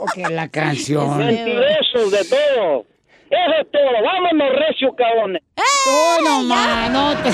Oh, 0.00 0.06
que 0.14 0.22
la 0.22 0.48
canción. 0.48 1.18
Mentirosos 1.18 2.10
de 2.10 2.24
todo. 2.24 2.84
Eso 3.30 3.54
es 3.60 3.70
todo. 3.70 4.02
Vámonos, 4.02 4.48
recio, 4.56 4.94
cabrones. 4.96 5.42
¡Oh, 5.86 6.16
no, 6.24 6.42
ma, 6.44 6.88
no 6.88 7.12
te- 7.22 7.30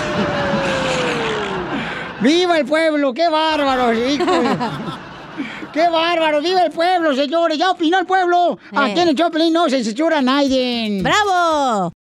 ¡Viva 2.20 2.58
el 2.58 2.66
pueblo! 2.66 3.14
¡Qué 3.14 3.28
bárbaro! 3.28 3.90
¡Qué 5.72 5.88
bárbaro! 5.88 6.40
¡Viva 6.42 6.62
el 6.64 6.72
pueblo, 6.72 7.14
señores! 7.14 7.56
¡Ya 7.58 7.70
opinó 7.70 7.98
el 8.00 8.06
pueblo! 8.06 8.58
Aquí 8.74 9.00
en 9.00 9.08
el 9.08 9.14
Choplin 9.14 9.52
no 9.52 9.68
se 9.68 9.82
censura 9.84 10.18
a 10.18 10.22
nadie. 10.22 11.00
¡Bravo! 11.02 11.92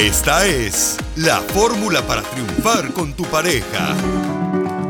Esta 0.00 0.46
es 0.46 0.96
la 1.16 1.36
fórmula 1.40 2.00
para 2.02 2.22
triunfar 2.22 2.92
con 2.92 3.12
tu 3.12 3.24
pareja. 3.24 3.94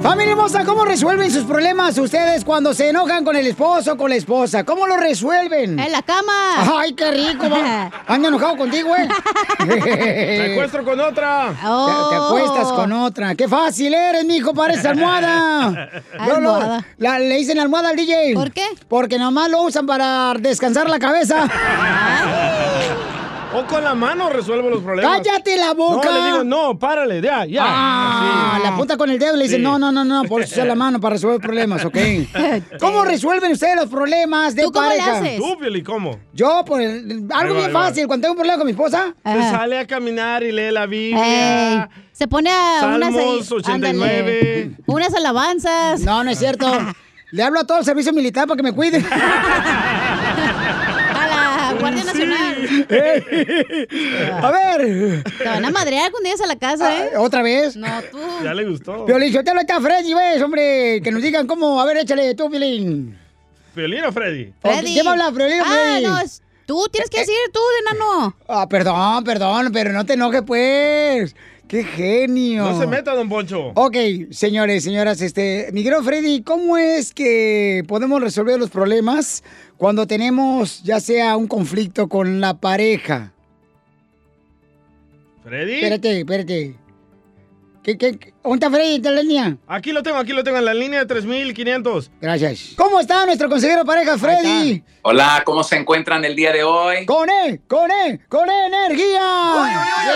Familia 0.02 0.32
hermosa, 0.32 0.64
¿cómo 0.64 0.86
resuelven 0.86 1.30
sus 1.30 1.44
problemas 1.44 1.98
ustedes 1.98 2.42
cuando 2.44 2.72
se 2.72 2.88
enojan 2.88 3.22
con 3.22 3.36
el 3.36 3.46
esposo 3.46 3.92
o 3.92 3.96
con 3.98 4.08
la 4.08 4.16
esposa? 4.16 4.64
¿Cómo 4.64 4.86
lo 4.86 4.96
resuelven? 4.96 5.78
En 5.78 5.92
la 5.92 6.00
cama. 6.00 6.78
¡Ay, 6.78 6.94
qué 6.94 7.10
rico! 7.10 7.44
Ando 8.06 8.28
enojado 8.28 8.56
contigo, 8.56 8.94
¿eh? 8.96 9.08
Me 9.66 10.52
acuesto 10.54 10.82
con 10.84 10.98
otra. 11.00 11.48
Te, 11.48 12.10
te 12.10 12.16
acuestas 12.16 12.72
con 12.72 12.92
otra. 12.92 13.34
¡Qué 13.34 13.46
fácil 13.46 13.92
eres, 13.92 14.24
mijo! 14.24 14.54
Parece 14.54 14.88
almohada. 14.88 15.68
Luego, 16.18 16.40
luego, 16.40 16.54
Almohada. 16.56 16.86
la- 16.96 17.18
le 17.18 17.36
dicen 17.36 17.58
almohada 17.58 17.90
al 17.90 17.96
DJ. 17.96 18.32
¿Por 18.34 18.52
qué? 18.52 18.64
Porque 18.88 19.18
nomás 19.18 19.50
lo 19.50 19.60
usan 19.62 19.86
para 19.86 20.32
descansar 20.38 20.88
la 20.88 20.98
cabeza. 20.98 21.46
O 23.52 23.66
con 23.66 23.82
la 23.82 23.96
mano 23.96 24.28
resuelvo 24.30 24.70
los 24.70 24.80
problemas. 24.80 25.18
¡Cállate 25.22 25.56
la 25.56 25.74
boca! 25.74 26.08
No, 26.08 26.18
le 26.20 26.24
digo, 26.26 26.44
no, 26.44 26.78
párale, 26.78 27.20
ya, 27.20 27.44
ya. 27.46 27.64
Ah, 27.66 28.58
la 28.62 28.68
apunta 28.70 28.96
con 28.96 29.10
el 29.10 29.18
dedo 29.18 29.34
y 29.34 29.38
le 29.38 29.44
dice, 29.44 29.56
Sí. 29.56 29.62
no, 29.62 29.76
no, 29.76 29.90
no, 29.90 30.04
no, 30.04 30.22
por 30.24 30.42
eso 30.42 30.52
usa 30.54 30.64
la 30.64 30.76
mano 30.76 31.00
para 31.00 31.14
resolver 31.14 31.40
problemas, 31.40 31.84
¿ok? 31.84 31.96
¿Cómo 32.80 33.04
resuelven 33.04 33.50
ustedes 33.50 33.74
los 33.74 33.86
problemas 33.88 34.54
de 34.54 34.62
¿Tú 34.62 34.70
cómo 34.70 34.88
le 34.88 34.98
pareja? 34.98 35.18
haces? 35.18 35.38
Tú, 35.38 35.58
Pioli, 35.58 35.82
¿cómo? 35.82 36.16
Yo, 36.32 36.64
por 36.64 36.80
el- 36.80 37.26
algo 37.32 37.54
va, 37.54 37.60
bien 37.60 37.72
fácil, 37.72 38.06
cuando 38.06 38.22
tengo 38.22 38.32
un 38.34 38.38
problema 38.38 38.56
con 38.58 38.66
mi 38.66 38.72
esposa. 38.72 39.14
Se 39.24 39.40
sale 39.42 39.78
a 39.80 39.86
caminar 39.86 40.44
y 40.44 40.52
lee 40.52 40.70
la 40.70 40.86
Biblia. 40.86 41.90
Se 42.12 42.28
pone 42.28 42.50
a 42.50 42.92
unas... 42.94 43.12
Salmos 43.14 43.50
89. 43.50 44.62
ándale, 44.62 44.76
unas 44.86 45.12
alabanzas. 45.14 46.00
No, 46.02 46.22
no 46.22 46.30
es 46.30 46.38
cierto. 46.38 46.66
Le 47.32 47.44
hablo 47.44 47.60
a 47.60 47.64
todo 47.64 47.78
el 47.78 47.84
servicio 47.84 48.12
militar 48.12 48.46
para 48.48 48.56
que 48.56 48.62
me 48.64 48.72
cuiden. 48.72 49.06
A 51.90 51.96
la 51.96 52.02
Guardia 52.02 52.12
Nacional. 52.12 52.86
a 54.42 54.50
ver. 54.50 55.22
Te 55.38 55.44
van 55.44 55.64
a 55.64 55.70
madrear 55.70 56.10
cuando 56.10 56.26
llegues 56.28 56.40
a 56.40 56.46
la 56.46 56.56
casa, 56.56 56.96
¿eh? 57.06 57.10
¿Otra 57.18 57.42
vez? 57.42 57.76
No, 57.76 57.86
tú. 58.10 58.18
Ya 58.44 58.54
le 58.54 58.64
gustó. 58.68 59.04
Violín, 59.04 59.32
yo 59.32 59.42
te 59.44 59.52
lo 59.54 59.60
está 59.60 59.80
Freddy, 59.80 60.14
ves, 60.14 60.42
hombre. 60.42 61.00
Que 61.02 61.10
nos 61.10 61.22
digan 61.22 61.46
cómo. 61.46 61.80
A 61.80 61.84
ver, 61.86 61.98
échale 61.98 62.34
tú, 62.34 62.48
Violín. 62.48 63.16
¿Piolín 63.74 64.04
o 64.04 64.12
Freddy? 64.12 64.52
Freddy. 64.60 64.94
¿Qué 64.94 65.02
va 65.02 65.10
a 65.10 65.12
hablar, 65.12 65.32
Violín 65.32 65.60
o 65.60 65.64
Ah, 65.64 65.68
Freddy? 65.68 66.04
no, 66.04 66.20
es- 66.20 66.42
tú 66.70 66.86
tienes 66.92 67.10
que 67.10 67.18
decir 67.18 67.34
tú, 67.52 67.58
de 67.58 67.90
enano. 67.90 68.36
Ah, 68.46 68.68
perdón, 68.68 69.24
perdón, 69.24 69.70
pero 69.72 69.92
no 69.92 70.06
te 70.06 70.12
enojes, 70.12 70.42
pues. 70.42 71.34
¡Qué 71.66 71.82
genio! 71.82 72.64
No 72.64 72.78
se 72.78 72.86
meta, 72.86 73.12
don 73.12 73.28
Poncho. 73.28 73.72
Ok, 73.74 73.96
señores, 74.30 74.84
señoras, 74.84 75.20
este, 75.20 75.68
mi 75.72 75.82
querido 75.82 76.00
Freddy, 76.04 76.42
¿cómo 76.42 76.76
es 76.76 77.12
que 77.12 77.82
podemos 77.88 78.20
resolver 78.20 78.56
los 78.56 78.70
problemas 78.70 79.42
cuando 79.78 80.06
tenemos 80.06 80.84
ya 80.84 81.00
sea 81.00 81.36
un 81.36 81.48
conflicto 81.48 82.08
con 82.08 82.40
la 82.40 82.54
pareja? 82.54 83.32
¿Freddy? 85.42 85.74
Espérate, 85.74 86.20
espérate. 86.20 86.76
¿Qué, 87.82 87.98
qué, 87.98 88.16
qué? 88.16 88.32
¿Dónde 88.42 88.56
está 88.66 88.70
Freddy? 88.74 88.94
¿Está 88.96 89.10
en 89.10 89.14
la 89.16 89.22
línea? 89.22 89.56
Aquí 89.66 89.92
lo 89.92 90.02
tengo, 90.02 90.16
aquí 90.16 90.32
lo 90.32 90.42
tengo 90.42 90.56
en 90.56 90.64
la 90.64 90.72
línea 90.72 91.00
de 91.00 91.06
3500. 91.06 92.10
Gracias. 92.22 92.72
¿Cómo 92.74 92.98
está 92.98 93.26
nuestro 93.26 93.50
consejero 93.50 93.84
pareja, 93.84 94.16
Freddy? 94.16 94.82
Hola, 95.02 95.42
¿cómo 95.44 95.62
se 95.62 95.76
encuentran 95.76 96.24
el 96.24 96.34
día 96.34 96.50
de 96.52 96.64
hoy? 96.64 97.04
¡Con 97.06 97.28
E! 97.28 97.60
¡Con 97.68 97.90
E! 97.90 98.20
¡Con 98.28 98.48
E 98.48 98.66
energía! 98.66 99.20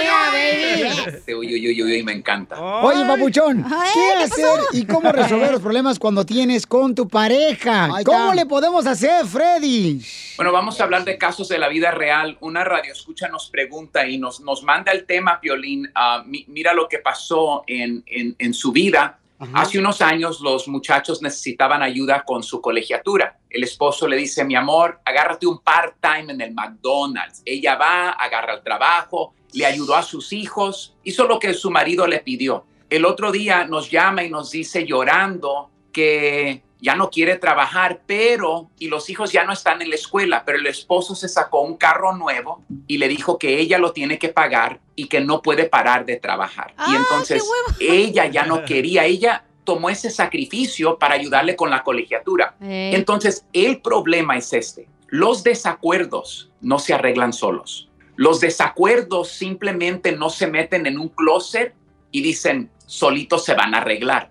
Yeah, 0.03 0.31
baby. 0.33 1.35
Uy, 1.35 1.55
uy, 1.55 1.68
uy, 1.70 1.83
uy, 1.83 2.03
me 2.03 2.12
encanta. 2.12 2.59
Oye, 2.61 3.05
papuchón, 3.07 3.64
Ay, 3.66 3.91
¿qué, 3.95 4.01
¿qué 4.18 4.25
hacer 4.25 4.45
pasó? 4.59 4.68
y 4.72 4.85
cómo 4.87 5.12
resolver 5.12 5.53
los 5.53 5.61
problemas 5.61 5.99
cuando 5.99 6.25
tienes 6.27 6.66
con 6.66 6.95
tu 6.95 7.07
pareja? 7.09 7.89
¿Cómo 8.05 8.33
está. 8.33 8.35
le 8.35 8.47
podemos 8.47 8.87
hacer, 8.87 9.25
Freddy? 9.27 10.01
Bueno, 10.37 10.51
vamos 10.53 10.81
a 10.81 10.85
hablar 10.85 11.05
de 11.05 11.16
casos 11.16 11.49
de 11.49 11.59
la 11.59 11.68
vida 11.68 11.91
real. 11.91 12.37
Una 12.41 12.64
radioescucha 12.64 13.29
nos 13.29 13.49
pregunta 13.51 14.07
y 14.07 14.18
nos, 14.18 14.41
nos 14.41 14.62
manda 14.64 14.93
el 14.93 15.05
tema, 15.07 15.41
Piolín. 15.41 15.91
Ah, 15.95 16.25
mi- 16.27 16.45
mira 16.49 16.75
lo 16.75 16.89
que 16.89 16.99
pasó 16.99 17.64
en, 17.66 18.03
en- 18.20 18.36
en 18.38 18.54
su 18.54 18.72
vida. 18.72 19.18
Hace 19.52 19.78
unos 19.78 20.00
años 20.00 20.40
los 20.40 20.68
muchachos 20.68 21.20
necesitaban 21.20 21.82
ayuda 21.82 22.24
con 22.24 22.42
su 22.42 22.60
colegiatura. 22.62 23.38
El 23.50 23.64
esposo 23.64 24.08
le 24.08 24.16
dice, 24.16 24.42
mi 24.44 24.54
amor, 24.54 25.00
agárrate 25.04 25.46
un 25.46 25.58
part-time 25.58 26.32
en 26.32 26.40
el 26.40 26.54
McDonald's. 26.54 27.42
Ella 27.44 27.76
va, 27.76 28.10
agarra 28.10 28.54
el 28.54 28.62
trabajo, 28.62 29.34
le 29.52 29.66
ayudó 29.66 29.96
a 29.96 30.02
sus 30.02 30.32
hijos, 30.32 30.96
hizo 31.04 31.26
lo 31.26 31.38
que 31.38 31.52
su 31.52 31.70
marido 31.70 32.06
le 32.06 32.20
pidió. 32.20 32.64
El 32.88 33.04
otro 33.04 33.32
día 33.32 33.66
nos 33.66 33.90
llama 33.90 34.22
y 34.24 34.30
nos 34.30 34.50
dice 34.50 34.86
llorando 34.86 35.68
que 35.92 36.62
ya 36.81 36.95
no 36.97 37.11
quiere 37.11 37.37
trabajar, 37.37 38.03
pero, 38.07 38.70
y 38.79 38.89
los 38.89 39.09
hijos 39.09 39.33
ya 39.33 39.45
no 39.45 39.53
están 39.53 39.81
en 39.81 39.89
la 39.89 39.95
escuela, 39.95 40.45
pero 40.45 40.59
el 40.59 40.66
esposo 40.66 41.14
se 41.14 41.29
sacó 41.29 41.62
un 41.62 41.77
carro 41.77 42.14
nuevo 42.14 42.62
y 42.87 42.99
le 42.99 43.09
dijo 43.09 43.39
que 43.39 43.59
ella 43.59 43.79
lo 43.79 43.93
tiene 43.93 44.18
que 44.18 44.29
pagar 44.29 44.81
y 44.95 45.09
que 45.09 45.20
no 45.20 45.41
puede 45.43 45.64
parar 45.64 46.05
de 46.05 46.16
trabajar. 46.16 46.75
y 46.87 46.95
entonces 46.95 47.43
ella 47.81 48.27
ya 48.27 48.45
no 48.45 48.64
quería, 48.64 49.05
ella 49.05 49.45
tomó 49.64 49.89
ese 49.89 50.11
sacrificio 50.11 50.99
para 50.99 51.14
ayudarle 51.14 51.57
con 51.57 51.70
la 51.70 51.83
colegiatura. 51.83 52.55
Ey. 52.61 52.95
Entonces, 52.95 53.47
el 53.53 53.81
problema 53.81 54.37
es 54.37 54.53
este. 54.53 54.89
Los 55.09 55.43
desacuerdos 55.43 56.51
no 56.61 56.79
se 56.79 56.93
arreglan 56.93 57.33
solos. 57.33 57.89
Los 58.16 58.41
desacuerdos 58.41 59.29
simplemente 59.29 60.12
no 60.12 60.31
se 60.31 60.47
meten 60.47 60.87
en 60.87 60.99
un 60.99 61.09
closet 61.09 61.75
y 62.11 62.22
dicen, 62.22 62.70
solitos 62.87 63.45
se 63.45 63.55
van 63.55 63.75
a 63.75 63.79
arreglar. 63.79 64.31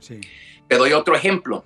Te 0.67 0.77
doy 0.77 0.93
otro 0.93 1.15
ejemplo. 1.15 1.65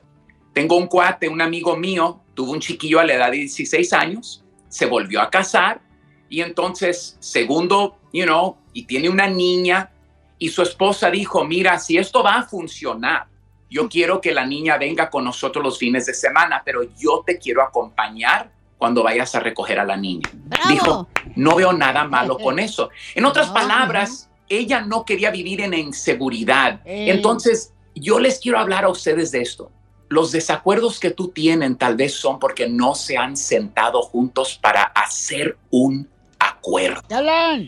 Tengo 0.58 0.76
un 0.76 0.88
cuate, 0.88 1.30
un 1.30 1.40
amigo 1.40 1.78
mío, 1.78 2.20
tuvo 2.34 2.52
un 2.52 2.60
chiquillo 2.60 3.00
a 3.00 3.04
la 3.04 3.14
edad 3.14 3.30
de 3.30 3.38
16 3.38 3.94
años, 3.94 4.44
se 4.70 4.88
volvió 4.88 5.22
a 5.22 5.30
casar 5.30 5.82
y 6.30 6.42
entonces, 6.42 7.16
segundo, 7.20 8.00
you 8.12 8.24
know, 8.24 8.58
y 8.74 8.88
tiene 8.88 9.08
una 9.08 9.28
niña 9.28 9.92
y 10.40 10.50
su 10.50 10.64
esposa 10.64 11.12
dijo, 11.12 11.46
mira, 11.46 11.78
si 11.78 12.00
esto 12.00 12.24
va 12.24 12.38
a 12.38 12.44
funcionar, 12.44 13.28
yo 13.70 13.88
quiero 13.88 14.20
que 14.20 14.34
la 14.34 14.48
niña 14.48 14.80
venga 14.80 15.12
con 15.12 15.26
nosotros 15.26 15.64
los 15.64 15.78
fines 15.78 16.08
de 16.08 16.16
semana, 16.16 16.64
pero 16.66 16.82
yo 16.98 17.22
te 17.24 17.38
quiero 17.38 17.62
acompañar 17.62 18.52
cuando 18.80 19.04
vayas 19.04 19.36
a 19.36 19.40
recoger 19.40 19.80
a 19.80 19.86
la 19.86 19.96
niña. 19.96 20.28
Dijo, 20.68 21.08
no 21.36 21.56
veo 21.56 21.72
nada 21.72 22.06
malo 22.06 22.36
con 22.44 22.58
eso. 22.58 22.90
En 23.14 23.26
otras 23.26 23.52
palabras, 23.52 24.28
ella 24.50 24.82
no 24.82 25.06
quería 25.06 25.30
vivir 25.30 25.62
en 25.62 25.76
inseguridad. 25.76 26.82
Entonces, 26.84 27.76
yo 27.94 28.20
les 28.20 28.40
quiero 28.40 28.58
hablar 28.58 28.86
a 28.86 28.90
ustedes 28.90 29.30
de 29.30 29.42
esto. 29.42 29.72
Los 30.10 30.32
desacuerdos 30.32 31.00
que 31.00 31.12
tú 31.12 31.30
tienen 31.30 31.76
tal 31.76 31.96
vez 31.96 32.16
son 32.16 32.40
porque 32.40 32.70
no 32.70 32.96
se 32.96 33.18
han 33.18 33.36
sentado 33.36 34.02
juntos 34.02 34.58
para 34.62 34.84
hacer 34.84 35.58
un 35.70 36.08
acuerdo. 36.40 37.02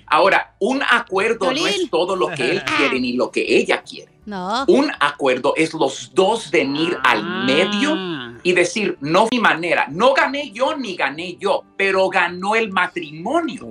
Ahora, 0.07 0.55
un 0.59 0.81
acuerdo 0.89 1.51
no 1.51 1.67
es 1.67 1.89
todo 1.89 2.15
lo 2.15 2.27
que 2.29 2.51
él 2.51 2.63
quiere 2.77 2.99
ni 2.99 3.13
lo 3.13 3.31
que 3.31 3.57
ella 3.57 3.81
quiere. 3.81 4.11
No. 4.25 4.65
Un 4.67 4.91
acuerdo 4.99 5.53
es 5.55 5.73
los 5.73 6.13
dos 6.13 6.51
venir 6.51 6.97
al 7.03 7.45
medio 7.45 7.95
y 8.43 8.53
decir, 8.53 8.95
no 9.01 9.27
mi 9.31 9.39
manera, 9.39 9.87
no 9.89 10.13
gané 10.13 10.51
yo 10.51 10.77
ni 10.77 10.95
gané 10.95 11.35
yo, 11.37 11.63
pero 11.75 12.09
ganó 12.09 12.55
el 12.55 12.71
matrimonio. 12.71 13.67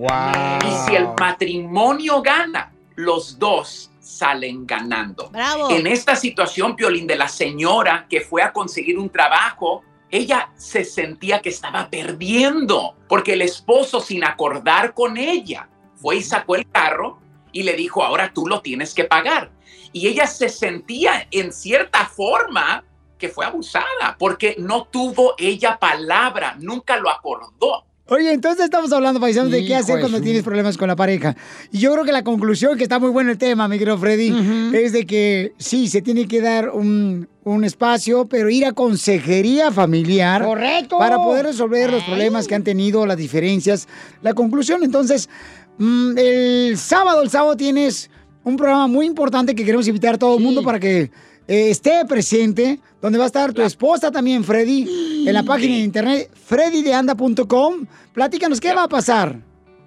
Y 0.66 0.70
si 0.84 0.96
el 0.96 1.08
matrimonio 1.18 2.22
gana, 2.22 2.72
los 2.96 3.38
dos 3.38 3.90
salen 4.08 4.66
ganando. 4.66 5.28
Bravo. 5.28 5.70
En 5.70 5.86
esta 5.86 6.16
situación, 6.16 6.74
Piolín, 6.74 7.06
de 7.06 7.16
la 7.16 7.28
señora 7.28 8.06
que 8.08 8.22
fue 8.22 8.42
a 8.42 8.52
conseguir 8.52 8.98
un 8.98 9.10
trabajo, 9.10 9.82
ella 10.10 10.50
se 10.56 10.84
sentía 10.84 11.42
que 11.42 11.50
estaba 11.50 11.90
perdiendo 11.90 12.96
porque 13.06 13.34
el 13.34 13.42
esposo, 13.42 14.00
sin 14.00 14.24
acordar 14.24 14.94
con 14.94 15.18
ella, 15.18 15.68
fue 15.96 16.16
y 16.16 16.22
sacó 16.22 16.56
el 16.56 16.66
carro 16.70 17.20
y 17.52 17.64
le 17.64 17.74
dijo, 17.74 18.02
ahora 18.02 18.32
tú 18.32 18.46
lo 18.46 18.62
tienes 18.62 18.94
que 18.94 19.04
pagar. 19.04 19.50
Y 19.92 20.08
ella 20.08 20.26
se 20.26 20.48
sentía 20.48 21.28
en 21.30 21.52
cierta 21.52 22.06
forma 22.06 22.84
que 23.18 23.28
fue 23.28 23.44
abusada 23.44 24.16
porque 24.18 24.56
no 24.58 24.84
tuvo 24.86 25.34
ella 25.36 25.78
palabra, 25.78 26.56
nunca 26.58 26.96
lo 26.96 27.10
acordó. 27.10 27.84
Oye, 28.10 28.32
entonces 28.32 28.64
estamos 28.64 28.90
hablando, 28.92 29.20
paisanos, 29.20 29.52
de 29.52 29.66
qué 29.66 29.76
hacer 29.76 30.00
cuando 30.00 30.20
tienes 30.22 30.42
problemas 30.42 30.78
con 30.78 30.88
la 30.88 30.96
pareja. 30.96 31.36
Y 31.70 31.78
yo 31.78 31.92
creo 31.92 32.06
que 32.06 32.12
la 32.12 32.24
conclusión, 32.24 32.78
que 32.78 32.82
está 32.82 32.98
muy 32.98 33.10
bueno 33.10 33.30
el 33.30 33.36
tema, 33.36 33.68
mi 33.68 33.78
querido 33.78 33.98
Freddy, 33.98 34.72
es 34.72 34.92
de 34.92 35.04
que 35.04 35.52
sí, 35.58 35.88
se 35.88 36.00
tiene 36.00 36.26
que 36.26 36.40
dar 36.40 36.70
un, 36.70 37.28
un 37.44 37.64
espacio, 37.64 38.26
pero 38.26 38.48
ir 38.48 38.64
a 38.64 38.72
consejería 38.72 39.70
familiar. 39.70 40.42
Correcto. 40.42 40.98
Para 40.98 41.16
poder 41.16 41.44
resolver 41.44 41.90
los 41.90 42.02
problemas 42.04 42.46
que 42.46 42.54
han 42.54 42.64
tenido, 42.64 43.04
las 43.04 43.18
diferencias. 43.18 43.86
La 44.22 44.32
conclusión, 44.32 44.82
entonces, 44.84 45.28
mm, 45.76 46.16
el 46.16 46.78
sábado, 46.78 47.20
el 47.20 47.28
sábado 47.28 47.58
tienes 47.58 48.10
un 48.42 48.56
programa 48.56 48.86
muy 48.86 49.04
importante 49.04 49.54
que 49.54 49.66
queremos 49.66 49.86
invitar 49.86 50.14
a 50.14 50.18
todo 50.18 50.38
el 50.38 50.42
mundo 50.42 50.62
para 50.62 50.80
que 50.80 51.10
esté 51.48 52.04
presente, 52.06 52.78
donde 53.00 53.18
va 53.18 53.24
a 53.24 53.28
estar 53.28 53.52
tu 53.52 53.62
esposa 53.62 54.10
también, 54.10 54.44
Freddy, 54.44 55.24
en 55.26 55.32
la 55.32 55.42
página 55.42 55.74
de 55.74 55.80
internet 55.80 56.30
freddydeanda.com. 56.34 57.86
Platícanos, 58.12 58.60
¿qué 58.60 58.74
va 58.74 58.84
a 58.84 58.88
pasar? 58.88 59.40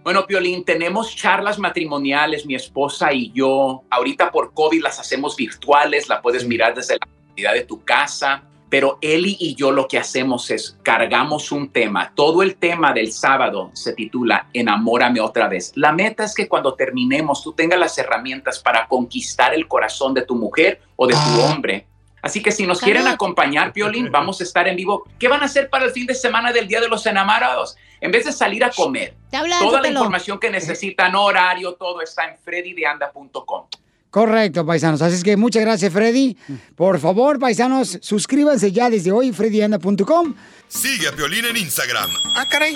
Bueno, 0.03 0.25
Piolín, 0.25 0.65
tenemos 0.65 1.15
charlas 1.15 1.59
matrimoniales, 1.59 2.47
mi 2.47 2.55
esposa 2.55 3.13
y 3.13 3.31
yo. 3.31 3.83
Ahorita 3.91 4.31
por 4.31 4.51
COVID 4.53 4.81
las 4.81 4.99
hacemos 4.99 5.35
virtuales, 5.35 6.09
la 6.09 6.21
puedes 6.21 6.47
mirar 6.47 6.73
desde 6.73 6.95
la 6.95 7.05
comodidad 7.05 7.53
de 7.53 7.65
tu 7.65 7.83
casa. 7.83 8.43
Pero 8.71 8.99
Eli 9.01 9.35
y 9.37 9.53
yo 9.53 9.69
lo 9.69 9.85
que 9.85 9.97
hacemos 9.97 10.49
es 10.49 10.77
cargamos 10.81 11.51
un 11.51 11.73
tema. 11.73 12.13
Todo 12.15 12.41
el 12.41 12.55
tema 12.55 12.93
del 12.93 13.11
sábado 13.11 13.69
se 13.73 13.91
titula 13.91 14.47
Enamórame 14.53 15.19
otra 15.19 15.49
vez. 15.49 15.73
La 15.75 15.91
meta 15.91 16.23
es 16.23 16.33
que 16.33 16.47
cuando 16.47 16.73
terminemos 16.73 17.43
tú 17.43 17.51
tengas 17.51 17.77
las 17.77 17.97
herramientas 17.97 18.59
para 18.59 18.87
conquistar 18.87 19.53
el 19.53 19.67
corazón 19.67 20.13
de 20.13 20.21
tu 20.21 20.35
mujer 20.35 20.79
o 20.95 21.05
de 21.05 21.13
tu 21.13 21.41
hombre. 21.41 21.85
Así 22.21 22.41
que 22.41 22.53
si 22.53 22.65
nos 22.65 22.79
quieren 22.79 23.07
acompañar, 23.07 23.73
Piolín, 23.73 24.09
vamos 24.09 24.39
a 24.39 24.45
estar 24.45 24.65
en 24.69 24.77
vivo. 24.77 25.03
¿Qué 25.19 25.27
van 25.27 25.41
a 25.41 25.45
hacer 25.45 25.69
para 25.69 25.83
el 25.83 25.91
fin 25.91 26.07
de 26.07 26.15
semana 26.15 26.53
del 26.53 26.65
Día 26.65 26.79
de 26.79 26.87
los 26.87 27.05
Enamorados? 27.05 27.75
En 27.99 28.09
vez 28.09 28.23
de 28.23 28.31
salir 28.31 28.63
a 28.63 28.69
comer, 28.69 29.15
toda 29.59 29.81
la 29.81 29.89
información 29.89 30.39
que 30.39 30.49
necesitan, 30.49 31.13
horario, 31.15 31.73
todo 31.73 32.01
está 32.01 32.29
en 32.29 32.37
freddydeanda.com. 32.37 33.65
Correcto, 34.11 34.65
paisanos. 34.65 35.01
Así 35.01 35.15
es 35.15 35.23
que 35.23 35.37
muchas 35.37 35.61
gracias, 35.63 35.91
Freddy. 35.91 36.35
Por 36.75 36.99
favor, 36.99 37.39
paisanos, 37.39 37.97
suscríbanse 38.01 38.71
ya 38.73 38.89
desde 38.89 39.11
hoy, 39.11 39.31
freddyanda.com. 39.31 40.35
Sigue 40.67 41.07
a 41.07 41.11
Piolín 41.13 41.45
en 41.45 41.55
Instagram, 41.57 42.09
Ah, 42.35 42.45
caray. 42.49 42.75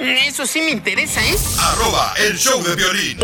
Eso 0.00 0.44
sí 0.44 0.60
me 0.60 0.70
interesa, 0.72 1.20
¿eh? 1.24 1.36
arroba 1.60 2.12
el 2.26 2.36
show 2.36 2.60
de 2.64 2.74
violín. 2.74 3.18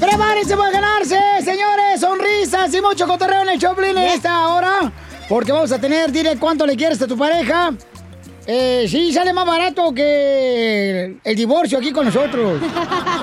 Prepárense 0.00 0.56
para 0.56 0.70
ganarse, 0.70 1.18
señores, 1.44 2.00
sonrisas 2.00 2.74
y 2.74 2.80
mucho 2.82 3.06
cotorreo 3.06 3.42
en 3.42 3.48
el 3.50 3.58
Choplin 3.58 3.96
en 3.96 4.08
esta 4.08 4.48
hora. 4.48 4.92
Porque 5.28 5.52
vamos 5.52 5.72
a 5.72 5.80
tener, 5.80 6.12
dile 6.12 6.36
cuánto 6.38 6.66
le 6.66 6.76
quieres 6.76 7.00
a 7.00 7.06
tu 7.06 7.16
pareja. 7.16 7.72
Eh, 8.44 8.86
sí, 8.88 9.12
sale 9.12 9.32
más 9.32 9.46
barato 9.46 9.92
que 9.94 11.16
el 11.22 11.36
divorcio 11.36 11.78
aquí 11.78 11.92
con 11.92 12.06
nosotros. 12.06 12.60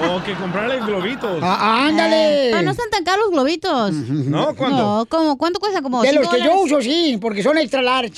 O 0.02 0.24
que 0.24 0.34
comprarle 0.34 0.80
globitos. 0.80 1.40
Ah, 1.44 1.86
ándale. 1.88 2.54
Ah, 2.54 2.62
no 2.62 2.72
están 2.72 2.90
tan 2.90 3.04
caros 3.04 3.26
los 3.26 3.32
globitos. 3.32 3.92
¿No? 3.94 4.56
¿Cuánto? 4.56 4.78
No, 4.78 5.06
¿cómo? 5.10 5.38
¿cuánto 5.38 5.60
cuesta? 5.60 5.82
Como 5.82 6.02
De 6.02 6.14
los 6.14 6.30
que 6.30 6.42
yo 6.42 6.58
uso, 6.58 6.82
sí, 6.82 7.18
porque 7.20 7.44
son 7.44 7.58
extra 7.58 7.82
large. 7.82 8.14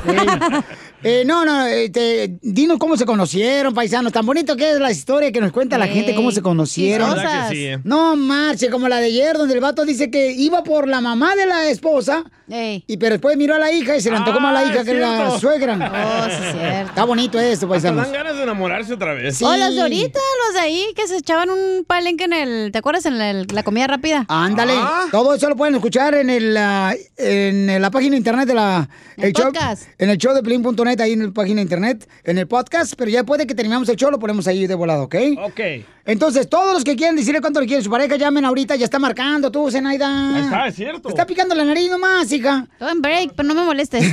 Eh, 1.08 1.24
no, 1.26 1.46
no, 1.46 1.68
este, 1.68 2.38
dinos 2.42 2.80
cómo 2.80 2.98
se 2.98 3.06
conocieron, 3.06 3.74
paisanos. 3.76 4.12
Tan 4.12 4.26
bonito 4.26 4.56
que 4.56 4.72
es 4.72 4.80
la 4.80 4.92
historia 4.92 5.32
que 5.32 5.40
nos 5.40 5.52
cuenta 5.52 5.78
la 5.78 5.88
gente, 5.88 6.16
cómo 6.16 6.32
se 6.32 6.42
conocieron. 6.42 7.14
Que 7.16 7.56
sí, 7.56 7.66
eh. 7.66 7.80
No 7.84 8.16
marche, 8.16 8.70
como 8.72 8.88
la 8.90 8.98
de 9.00 9.06
ayer, 9.08 9.38
donde 9.38 9.54
el 9.54 9.60
vato 9.60 9.86
dice 9.86 10.10
que 10.10 10.32
iba 10.32 10.64
por 10.64 10.88
la 10.88 11.02
mamá 11.02 11.36
de 11.36 11.46
la 11.46 11.68
esposa, 11.70 12.24
y 12.48 12.98
pero 12.98 13.14
después 13.14 13.38
miró 13.38 13.56
a 13.56 13.60
la 13.60 13.72
hija 13.72 13.96
y 13.96 14.02
se 14.02 14.10
le 14.10 14.18
antojó 14.18 14.40
más 14.40 14.50
a 14.50 14.54
la 14.54 14.60
Ah, 14.60 14.66
hija 14.72 14.80
es 14.82 14.86
que 14.86 14.94
la 14.96 15.40
suegra. 15.40 15.74
Oh, 15.76 16.30
sí, 16.30 16.44
es 16.44 16.52
cierto. 16.54 16.90
Está 16.90 17.04
bonito 17.04 17.40
esto, 17.40 17.66
Hasta 17.66 17.68
paisanos. 17.68 18.04
dan 18.06 18.14
ganas 18.14 18.38
de 18.38 18.44
enamorarse 18.44 18.94
otra 18.94 19.14
vez. 19.14 19.38
Sí. 19.38 19.44
O 19.46 19.56
los 19.56 19.76
de 19.76 19.82
ahorita, 19.82 20.20
los 20.48 20.54
de 20.56 20.60
ahí, 20.60 20.86
que 20.96 21.08
se 21.08 21.18
echaban 21.18 21.50
un 21.50 21.86
palenque 21.86 22.24
en 22.26 22.34
el... 22.34 22.72
¿Te 22.72 22.80
acuerdas? 22.80 23.06
En 23.06 23.22
el- 23.22 23.48
la 23.52 23.64
comida 23.64 23.86
rápida. 23.88 24.26
Ándale, 24.28 24.74
Ah. 24.76 25.06
todo 25.12 25.34
eso 25.36 25.50
lo 25.50 25.56
pueden 25.56 25.76
escuchar 25.76 26.16
en 26.16 26.30
el 26.30 26.56
ah, 26.58 26.94
en 27.18 27.82
la 27.82 27.92
página 27.92 28.12
de 28.12 28.18
internet 28.18 28.48
de 28.48 28.54
la 28.56 28.90
El 29.18 29.34
show, 29.34 29.46
podcast. 29.46 29.84
en 29.98 30.10
el 30.10 30.18
show 30.18 30.34
de 30.34 30.42
Plin.net 30.44 30.95
ahí 31.04 31.14
en 31.14 31.26
la 31.26 31.32
página 31.32 31.58
de 31.58 31.64
internet, 31.64 32.10
en 32.24 32.38
el 32.38 32.48
podcast, 32.48 32.94
pero 32.98 33.10
ya 33.12 33.24
puede 33.24 33.48
que 33.48 33.56
terminamos 33.56 33.90
el 33.90 33.96
show 33.96 34.12
lo 34.12 34.20
ponemos 34.20 34.48
ahí 34.48 34.68
de 34.68 34.76
volado, 34.76 35.04
¿ok? 35.04 35.16
Ok. 35.44 35.60
Entonces, 36.08 36.48
todos 36.48 36.72
los 36.72 36.84
que 36.84 36.96
quieren 36.96 37.16
decirle 37.16 37.42
cuánto 37.42 37.60
le 37.60 37.66
quieren 37.66 37.82
a 37.82 37.84
su 37.84 37.90
pareja, 37.90 38.16
llamen 38.16 38.46
ahorita, 38.46 38.76
ya 38.76 38.86
está 38.86 39.00
marcando 39.00 39.52
tú, 39.52 39.72
Zenaida. 39.72 40.40
Está, 40.40 40.68
es 40.68 40.76
cierto. 40.76 41.02
Te 41.02 41.10
está 41.10 41.26
picando 41.26 41.56
la 41.56 41.66
nariz 41.66 41.90
nomás, 41.90 42.32
hija. 42.32 42.68
Todo 42.78 42.90
en 42.90 43.02
break, 43.02 43.32
pero 43.36 43.48
no 43.48 43.56
me 43.56 43.64
molestes. 43.64 44.06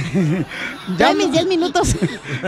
Dame 0.99 1.27
mis 1.27 1.33
10 1.33 1.47
minutos. 1.49 1.95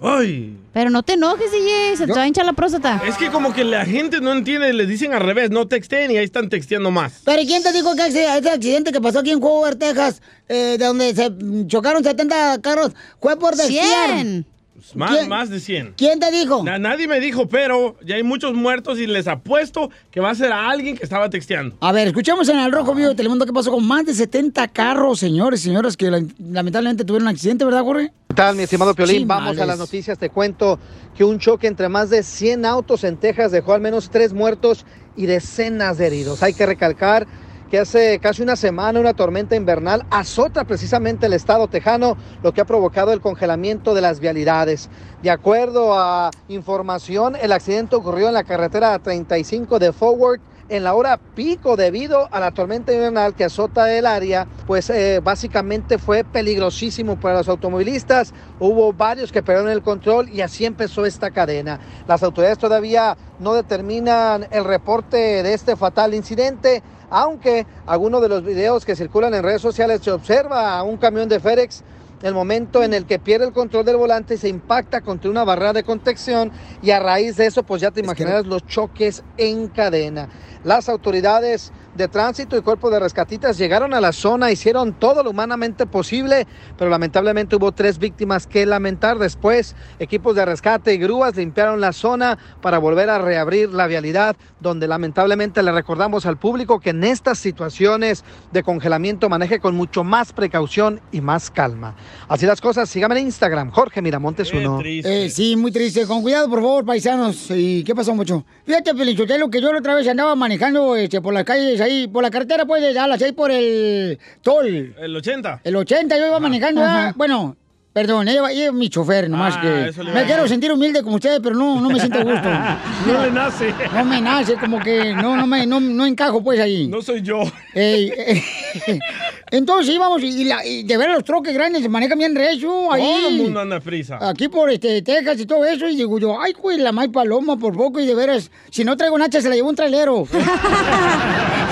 Ay. 0.00 0.56
Pero 0.72 0.90
no 0.90 1.02
te 1.02 1.14
enojes, 1.14 1.50
DJ, 1.50 1.96
se 1.96 2.06
te 2.06 2.12
va 2.12 2.22
a 2.22 2.26
hinchar 2.28 2.46
la 2.46 2.52
próstata. 2.52 3.02
Es 3.06 3.16
que 3.16 3.30
como 3.30 3.52
que 3.52 3.64
la 3.64 3.84
gente 3.84 4.20
no 4.20 4.32
entiende, 4.32 4.72
les 4.72 4.88
dicen 4.88 5.12
al 5.12 5.20
revés, 5.20 5.50
no 5.50 5.66
texten 5.66 6.10
y 6.10 6.16
ahí 6.16 6.24
están 6.24 6.48
texteando 6.48 6.90
más. 6.90 7.22
Pero 7.24 7.42
¿quién 7.42 7.62
te 7.62 7.72
dijo 7.72 7.96
que 7.96 8.06
ese, 8.06 8.24
ese 8.38 8.50
accidente 8.50 8.92
que 8.92 9.00
pasó 9.00 9.18
aquí 9.20 9.32
en 9.32 9.42
Hoover, 9.42 9.74
Texas, 9.74 10.22
eh, 10.48 10.76
de 10.78 10.84
donde 10.84 11.14
se 11.14 11.32
chocaron 11.66 12.04
70 12.04 12.60
carros, 12.60 12.92
fue 13.20 13.36
por 13.36 13.56
desviar? 13.56 14.14
100. 14.14 14.46
Más, 14.94 15.10
¿Quién? 15.10 15.28
más 15.28 15.50
de 15.50 15.60
100. 15.60 15.94
¿Quién 15.96 16.18
te 16.20 16.30
dijo? 16.30 16.62
Na- 16.64 16.78
nadie 16.78 17.06
me 17.06 17.20
dijo, 17.20 17.48
pero 17.48 17.96
ya 18.04 18.16
hay 18.16 18.22
muchos 18.22 18.54
muertos 18.54 18.98
y 18.98 19.06
les 19.06 19.26
apuesto 19.28 19.90
que 20.10 20.20
va 20.20 20.30
a 20.30 20.34
ser 20.34 20.52
a 20.52 20.70
alguien 20.70 20.96
que 20.96 21.04
estaba 21.04 21.28
texteando. 21.30 21.76
A 21.80 21.92
ver, 21.92 22.08
escuchamos 22.08 22.48
en 22.48 22.58
el 22.58 22.72
Rojo 22.72 22.94
Vivo 22.94 23.08
de 23.10 23.14
Telemundo 23.14 23.44
qué 23.46 23.52
pasó 23.52 23.70
con 23.70 23.86
más 23.86 24.06
de 24.06 24.14
70 24.14 24.68
carros, 24.68 25.18
señores 25.18 25.60
y 25.60 25.64
señoras, 25.64 25.96
que 25.96 26.10
la- 26.10 26.22
lamentablemente 26.38 27.04
tuvieron 27.04 27.28
un 27.28 27.34
accidente, 27.34 27.64
¿verdad, 27.64 27.82
Jorge? 27.82 28.12
¿Qué 28.28 28.34
tal, 28.34 28.56
mi 28.56 28.62
estimado 28.62 28.94
Piolín? 28.94 29.26
Vamos 29.26 29.58
a 29.58 29.66
las 29.66 29.78
noticias. 29.78 30.18
Te 30.18 30.30
cuento 30.30 30.78
que 31.16 31.24
un 31.24 31.38
choque 31.38 31.66
entre 31.66 31.88
más 31.88 32.10
de 32.10 32.22
100 32.22 32.64
autos 32.64 33.04
en 33.04 33.16
Texas 33.16 33.50
dejó 33.52 33.72
al 33.74 33.80
menos 33.80 34.10
tres 34.10 34.32
muertos 34.32 34.86
y 35.16 35.26
decenas 35.26 35.98
de 35.98 36.06
heridos. 36.06 36.42
Hay 36.42 36.54
que 36.54 36.64
recalcar 36.64 37.26
que 37.70 37.78
hace 37.78 38.18
casi 38.18 38.42
una 38.42 38.56
semana 38.56 39.00
una 39.00 39.14
tormenta 39.14 39.56
invernal 39.56 40.04
azota 40.10 40.64
precisamente 40.64 41.26
el 41.26 41.32
estado 41.32 41.68
tejano, 41.68 42.16
lo 42.42 42.52
que 42.52 42.60
ha 42.60 42.64
provocado 42.64 43.12
el 43.12 43.20
congelamiento 43.20 43.94
de 43.94 44.00
las 44.00 44.20
vialidades. 44.20 44.88
De 45.22 45.30
acuerdo 45.30 45.98
a 45.98 46.30
información, 46.48 47.36
el 47.36 47.52
accidente 47.52 47.96
ocurrió 47.96 48.28
en 48.28 48.34
la 48.34 48.44
carretera 48.44 48.98
35 48.98 49.78
de 49.78 49.92
Forward 49.92 50.40
en 50.68 50.84
la 50.84 50.94
hora 50.94 51.18
pico 51.34 51.76
debido 51.76 52.28
a 52.30 52.40
la 52.40 52.50
tormenta 52.50 52.92
invernal 52.92 53.34
que 53.34 53.44
azota 53.44 53.92
el 53.92 54.06
área, 54.06 54.46
pues 54.66 54.90
eh, 54.90 55.20
básicamente 55.22 55.98
fue 55.98 56.24
peligrosísimo 56.24 57.18
para 57.18 57.38
los 57.38 57.48
automovilistas. 57.48 58.34
Hubo 58.60 58.92
varios 58.92 59.32
que 59.32 59.42
perdieron 59.42 59.72
el 59.72 59.82
control 59.82 60.28
y 60.28 60.42
así 60.42 60.66
empezó 60.66 61.06
esta 61.06 61.30
cadena. 61.30 61.80
Las 62.06 62.22
autoridades 62.22 62.58
todavía 62.58 63.16
no 63.38 63.54
determinan 63.54 64.46
el 64.50 64.64
reporte 64.64 65.42
de 65.42 65.54
este 65.54 65.76
fatal 65.76 66.14
incidente, 66.14 66.82
aunque 67.10 67.66
algunos 67.86 68.20
de 68.22 68.28
los 68.28 68.42
videos 68.42 68.84
que 68.84 68.96
circulan 68.96 69.34
en 69.34 69.42
redes 69.42 69.62
sociales 69.62 70.00
se 70.02 70.10
observa 70.10 70.76
a 70.78 70.82
un 70.82 70.96
camión 70.96 71.28
de 71.28 71.40
FedEx 71.40 71.82
el 72.22 72.34
momento 72.34 72.82
en 72.82 72.94
el 72.94 73.06
que 73.06 73.18
pierde 73.18 73.46
el 73.46 73.52
control 73.52 73.84
del 73.84 73.96
volante 73.96 74.34
y 74.34 74.38
se 74.38 74.48
impacta 74.48 75.00
contra 75.00 75.30
una 75.30 75.44
barrera 75.44 75.72
de 75.72 75.84
contención 75.84 76.50
y 76.82 76.90
a 76.90 77.00
raíz 77.00 77.36
de 77.36 77.46
eso 77.46 77.62
pues 77.62 77.80
ya 77.80 77.90
te 77.90 78.00
imaginarás 78.00 78.46
los 78.46 78.66
choques 78.66 79.22
en 79.36 79.68
cadena. 79.68 80.28
Las 80.64 80.88
autoridades 80.88 81.72
de 81.94 82.08
tránsito 82.08 82.56
y 82.56 82.62
cuerpo 82.62 82.90
de 82.90 83.00
rescatistas 83.00 83.58
llegaron 83.58 83.92
a 83.94 84.00
la 84.00 84.12
zona, 84.12 84.50
hicieron 84.50 84.92
todo 84.92 85.22
lo 85.22 85.30
humanamente 85.30 85.86
posible, 85.86 86.46
pero 86.76 86.90
lamentablemente 86.90 87.56
hubo 87.56 87.72
tres 87.72 87.98
víctimas 87.98 88.46
que 88.46 88.66
lamentar. 88.66 89.18
Después, 89.18 89.74
equipos 89.98 90.36
de 90.36 90.44
rescate 90.44 90.94
y 90.94 90.98
grúas 90.98 91.36
limpiaron 91.36 91.80
la 91.80 91.92
zona 91.92 92.38
para 92.60 92.78
volver 92.78 93.10
a 93.10 93.18
reabrir 93.18 93.70
la 93.70 93.86
vialidad, 93.86 94.36
donde 94.60 94.86
lamentablemente 94.86 95.62
le 95.62 95.72
recordamos 95.72 96.26
al 96.26 96.38
público 96.38 96.80
que 96.80 96.90
en 96.90 97.02
estas 97.02 97.38
situaciones 97.38 98.24
de 98.52 98.62
congelamiento 98.62 99.28
maneje 99.28 99.58
con 99.58 99.74
mucho 99.74 100.04
más 100.04 100.32
precaución 100.32 101.00
y 101.10 101.20
más 101.20 101.50
calma. 101.50 101.94
Así 102.28 102.46
las 102.46 102.60
cosas, 102.60 102.88
sígame 102.88 103.18
en 103.18 103.26
Instagram, 103.26 103.70
Jorge 103.70 104.02
Miramontes 104.02 104.52
uno. 104.52 104.80
Eh, 104.84 105.30
sí, 105.30 105.56
muy 105.56 105.72
triste. 105.72 106.06
Con 106.06 106.22
cuidado, 106.22 106.48
por 106.48 106.60
favor, 106.60 106.84
paisanos. 106.84 107.50
¿Y 107.50 107.82
qué 107.84 107.94
pasó, 107.94 108.14
mucho? 108.14 108.44
Fíjate, 108.64 108.94
Pelichotelo, 108.94 109.48
que 109.48 109.60
yo 109.60 109.72
la 109.72 109.78
otra 109.78 109.94
vez 109.94 110.06
andaba 110.08 110.34
manejando 110.34 110.96
este, 110.96 111.20
por 111.20 111.32
las 111.32 111.44
calles 111.44 111.80
ahí, 111.80 112.08
por 112.08 112.22
la 112.22 112.30
carretera, 112.30 112.66
pues, 112.66 112.82
de 112.82 112.92
Dallas, 112.92 113.22
ahí 113.22 113.32
por 113.32 113.50
el 113.50 114.18
Tol. 114.42 114.94
El 114.98 115.16
80. 115.16 115.60
El 115.64 115.76
80, 115.76 116.18
yo 116.18 116.26
iba 116.26 116.40
manejando, 116.40 116.82
ah, 116.84 117.12
bueno, 117.16 117.56
perdón, 117.98 118.28
ella, 118.28 118.48
ella 118.48 118.66
es 118.66 118.72
mi 118.72 118.88
chofer, 118.88 119.28
nomás 119.28 119.56
Ah, 119.56 119.60
que 119.60 120.02
me 120.14 120.24
quiero 120.24 120.46
sentir 120.46 120.70
humilde 120.70 121.02
como 121.02 121.16
ustedes, 121.16 121.40
pero 121.42 121.56
no, 121.56 121.80
no 121.80 121.90
me 121.90 121.98
siento 121.98 122.20
a 122.20 122.22
gusto. 122.22 122.48
No 123.12 123.22
le 123.24 123.30
nace. 123.32 123.74
No 123.92 124.04
me 124.04 124.20
nace, 124.20 124.54
como 124.54 124.78
que 124.78 125.14
no, 125.14 125.34
no, 125.36 125.48
me, 125.48 125.66
no, 125.66 125.80
no 125.80 126.06
encajo 126.06 126.40
pues 126.40 126.60
ahí. 126.60 126.86
No 126.86 127.02
soy 127.02 127.22
yo. 127.22 127.42
Ey, 127.74 128.12
ey. 128.16 128.42
Entonces 129.50 129.92
íbamos 129.92 130.22
y, 130.22 130.44
la- 130.44 130.64
y 130.64 130.84
de 130.84 130.96
ver 130.96 131.10
los 131.10 131.24
troques 131.24 131.52
grandes 131.54 131.82
se 131.82 131.88
manejan 131.88 132.18
bien 132.18 132.36
recio 132.36 132.92
ahí. 132.92 133.02
Todo 133.02 133.28
el 133.30 133.36
mundo 133.38 133.60
anda 133.60 133.80
prisa. 133.80 134.18
Aquí 134.20 134.46
por 134.48 134.70
este 134.70 135.02
Texas 135.02 135.40
y 135.40 135.46
todo 135.46 135.64
eso, 135.64 135.88
y 135.88 135.96
digo 135.96 136.20
yo, 136.20 136.40
ay, 136.40 136.52
güey, 136.52 136.78
la 136.78 136.92
may 136.92 137.08
paloma 137.08 137.56
por 137.56 137.74
poco, 137.76 137.98
y 137.98 138.06
de 138.06 138.14
veras, 138.14 138.50
si 138.70 138.84
no 138.84 138.96
traigo 138.96 139.18
nacha, 139.18 139.40
se 139.40 139.48
la 139.48 139.56
llevó 139.56 139.70
un 139.70 139.74
trailero. 139.76 140.24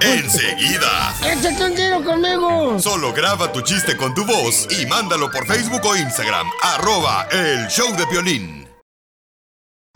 Enseguida. 0.00 1.14
¡Échate 1.24 1.64
un 1.64 1.74
tiro 1.74 2.04
conmigo! 2.04 2.78
Solo 2.80 3.12
graba 3.12 3.52
tu 3.52 3.60
chiste 3.60 3.96
con 3.96 4.14
tu 4.14 4.24
voz 4.24 4.66
y 4.70 4.86
mándalo 4.86 5.30
por 5.30 5.46
Facebook 5.46 5.84
o 5.84 5.96
Instagram. 5.96 6.46
Arroba 6.62 7.26
el 7.30 7.66
show 7.68 7.94
de 7.96 8.06
violín. 8.06 8.68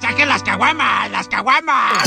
¡Saquen 0.00 0.28
las 0.28 0.42
caguamas! 0.42 1.10
¡Las 1.10 1.26
caguamas! 1.28 2.04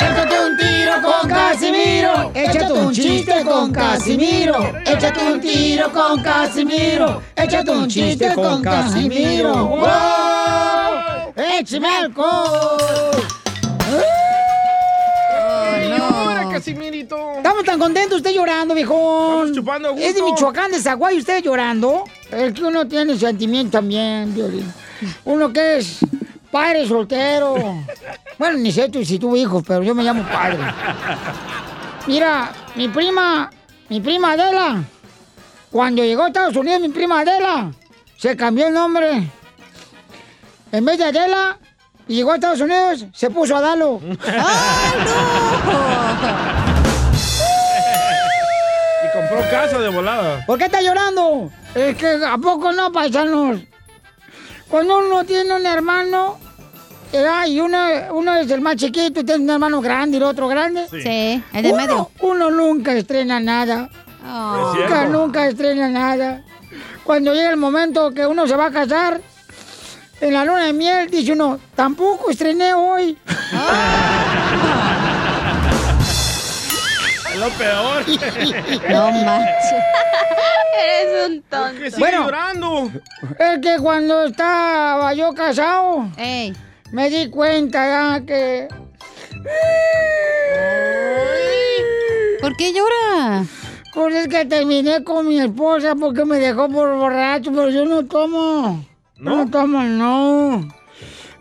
Échate 0.00 0.40
un 0.40 0.56
tiro 0.56 1.02
con 1.02 1.28
Casimiro. 1.28 2.30
Échate 2.34 2.72
un 2.72 2.92
chiste 2.92 3.44
con 3.44 3.72
Casimiro. 3.72 4.72
Échate 4.86 5.32
un 5.32 5.40
tiro 5.40 5.92
con 5.92 6.22
Casimiro. 6.22 7.22
Échate 7.34 7.70
un 7.70 7.88
chiste 7.88 8.34
con 8.34 8.62
Casimiro. 8.62 9.66
¡Wow! 9.66 11.34
¡Échame 11.36 11.88
alcohol! 11.88 13.20
Casimirito. 16.60 17.16
Estamos 17.38 17.64
tan 17.64 17.78
contentos, 17.78 18.18
usted 18.18 18.32
llorando, 18.32 18.74
viejón. 18.74 19.48
Estamos 19.48 19.52
chupando 19.52 19.88
a 19.88 19.90
gusto. 19.92 20.06
Es 20.06 20.14
de 20.14 20.22
Michoacán, 20.22 20.70
de 20.70 20.78
Zaguay, 20.78 21.16
usted 21.16 21.42
llorando. 21.42 22.04
Es 22.30 22.52
que 22.52 22.62
uno 22.62 22.86
tiene 22.86 23.18
sentimiento 23.18 23.78
también, 23.78 24.34
Violín. 24.34 24.70
Uno 25.24 25.50
que 25.50 25.78
es 25.78 26.00
padre 26.50 26.86
soltero. 26.86 27.54
Bueno, 28.38 28.56
ni 28.56 28.72
sé 28.72 28.88
tú 28.88 29.04
si 29.04 29.18
tuvo 29.18 29.36
hijos, 29.36 29.62
pero 29.66 29.82
yo 29.82 29.94
me 29.94 30.02
llamo 30.02 30.22
padre. 30.22 30.56
Mira, 32.06 32.50
mi 32.74 32.88
prima, 32.88 33.50
mi 33.90 34.00
prima 34.00 34.32
Adela, 34.32 34.82
cuando 35.70 36.02
llegó 36.02 36.22
a 36.22 36.28
Estados 36.28 36.56
Unidos, 36.56 36.80
mi 36.80 36.88
prima 36.88 37.20
Adela, 37.20 37.70
se 38.16 38.34
cambió 38.38 38.68
el 38.68 38.72
nombre. 38.72 39.30
En 40.72 40.84
vez 40.86 40.96
de 40.96 41.04
Adela, 41.04 41.58
y 42.10 42.14
llegó 42.16 42.32
a 42.32 42.34
Estados 42.34 42.60
Unidos, 42.60 43.06
se 43.12 43.30
puso 43.30 43.54
Adalo. 43.56 44.00
Y 49.02 49.12
compró 49.16 49.40
casa 49.50 49.78
de 49.78 49.88
volada. 49.88 50.44
¿Por 50.46 50.58
qué 50.58 50.64
está 50.66 50.82
llorando? 50.82 51.50
Es 51.74 51.96
que 51.96 52.18
a 52.24 52.36
poco 52.38 52.72
no, 52.72 52.92
paisanos. 52.92 53.60
Cuando 54.68 54.98
uno 54.98 55.24
tiene 55.24 55.54
un 55.54 55.64
hermano, 55.66 56.38
¿verdad? 57.12 57.46
y 57.46 57.60
uno, 57.60 57.78
uno 58.12 58.34
es 58.36 58.50
el 58.50 58.60
más 58.60 58.76
chiquito 58.76 59.20
y 59.20 59.24
tiene 59.24 59.44
un 59.44 59.50
hermano 59.50 59.80
grande 59.80 60.16
y 60.16 60.20
el 60.20 60.24
otro 60.24 60.48
grande. 60.48 60.86
Sí, 60.90 61.42
el 61.52 61.62
de 61.62 61.72
Uno- 61.72 61.76
medio. 61.76 62.10
Uno 62.20 62.50
nunca 62.50 62.92
estrena 62.92 63.40
nada. 63.40 63.88
Oh. 64.26 64.74
Nunca, 64.76 65.06
nunca 65.06 65.46
estrena 65.46 65.88
nada. 65.88 66.44
Cuando 67.04 67.34
llega 67.34 67.50
el 67.50 67.56
momento 67.56 68.12
que 68.12 68.26
uno 68.26 68.46
se 68.46 68.54
va 68.54 68.66
a 68.66 68.70
casar, 68.70 69.20
en 70.20 70.34
la 70.34 70.44
luna 70.44 70.66
de 70.66 70.72
miel, 70.72 71.10
dice 71.10 71.32
uno, 71.32 71.58
tampoco 71.74 72.30
estrené 72.30 72.74
hoy. 72.74 73.16
Es 77.30 77.36
lo 77.36 77.48
peor. 77.50 78.04
No 78.90 79.10
manches. 79.10 79.82
Eres 80.82 81.28
un 81.28 81.42
tonto. 81.42 81.80
qué 81.80 81.90
sigue 81.90 82.12
llorando? 82.12 82.90
Es 83.38 83.58
que 83.60 83.78
cuando 83.80 84.24
estaba 84.24 85.12
yo 85.14 85.32
casado, 85.34 86.08
me 86.92 87.10
di 87.10 87.30
cuenta 87.30 87.86
ya 88.18 88.26
que... 88.26 88.68
¿Por 92.40 92.56
qué 92.56 92.72
llora? 92.72 93.44
Pues 93.94 94.14
es 94.14 94.28
que 94.28 94.44
terminé 94.44 95.02
con 95.04 95.26
mi 95.28 95.40
esposa 95.40 95.94
porque 95.94 96.24
me 96.24 96.38
dejó 96.38 96.68
por 96.68 96.94
borracho, 96.96 97.50
pero 97.50 97.68
yo 97.70 97.84
no 97.84 98.06
tomo. 98.06 98.89
¿No? 99.20 99.44
No 99.44 99.50
tomo, 99.50 99.82
no. 99.82 100.68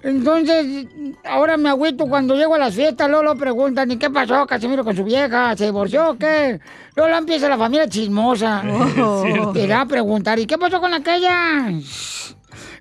Entonces, 0.01 0.87
ahora 1.25 1.57
me 1.57 1.69
agüito 1.69 2.07
cuando 2.07 2.35
llego 2.35 2.55
a 2.55 2.57
las 2.57 2.73
fiestas, 2.73 3.09
luego 3.09 3.23
lo 3.23 3.35
preguntan, 3.35 3.91
¿y 3.91 3.97
qué 3.97 4.09
pasó, 4.09 4.45
Casimiro, 4.45 4.83
con 4.83 4.95
su 4.95 5.03
vieja? 5.03 5.55
¿Se 5.57 5.65
divorció 5.65 6.11
o 6.11 6.17
qué? 6.17 6.59
Luego 6.95 7.15
empieza 7.15 7.49
la 7.49 7.57
familia 7.57 7.87
chismosa. 7.87 8.63
Oh. 9.01 9.51
Te 9.53 9.67
va 9.67 9.81
a 9.81 9.85
preguntar, 9.85 10.39
¿y 10.39 10.45
qué 10.45 10.57
pasó 10.57 10.79
con 10.79 10.93
aquella? 10.93 11.69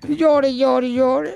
Llore, 0.07 0.55
llore, 0.55 0.91
llore. 0.91 1.35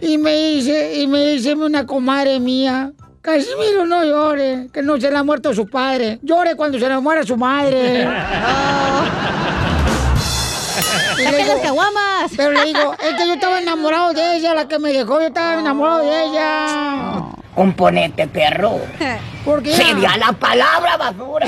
Y 0.00 0.18
me 0.18 0.34
dice, 0.34 1.00
y 1.00 1.06
me 1.06 1.32
dice 1.32 1.54
una 1.54 1.86
comadre 1.86 2.40
mía, 2.40 2.92
Casimiro, 3.20 3.86
no 3.86 4.04
llore, 4.04 4.68
que 4.72 4.82
no 4.82 5.00
se 5.00 5.10
le 5.10 5.16
ha 5.16 5.22
muerto 5.22 5.54
su 5.54 5.68
padre. 5.68 6.18
Llore 6.22 6.56
cuando 6.56 6.78
se 6.78 6.88
le 6.88 6.98
muera 7.00 7.22
su 7.22 7.36
madre. 7.36 8.04
Le 8.04 8.04
¡Saquen 11.22 11.48
las 11.48 11.60
caguamas! 11.60 12.32
Pero 12.36 12.52
le 12.52 12.64
digo, 12.64 12.94
es 12.94 13.14
que 13.16 13.26
yo 13.26 13.34
estaba 13.34 13.58
enamorado 13.62 14.12
de 14.12 14.36
ella, 14.36 14.54
la 14.54 14.68
que 14.68 14.78
me 14.78 14.92
dejó, 14.92 15.20
yo 15.20 15.26
estaba 15.28 15.60
enamorado 15.60 16.00
de 16.04 16.24
ella. 16.24 17.22
Componente, 17.54 18.26
perro. 18.28 18.80
Porque 19.44 19.74
Sería 19.74 20.16
la 20.16 20.32
palabra 20.32 20.96
basura. 20.96 21.46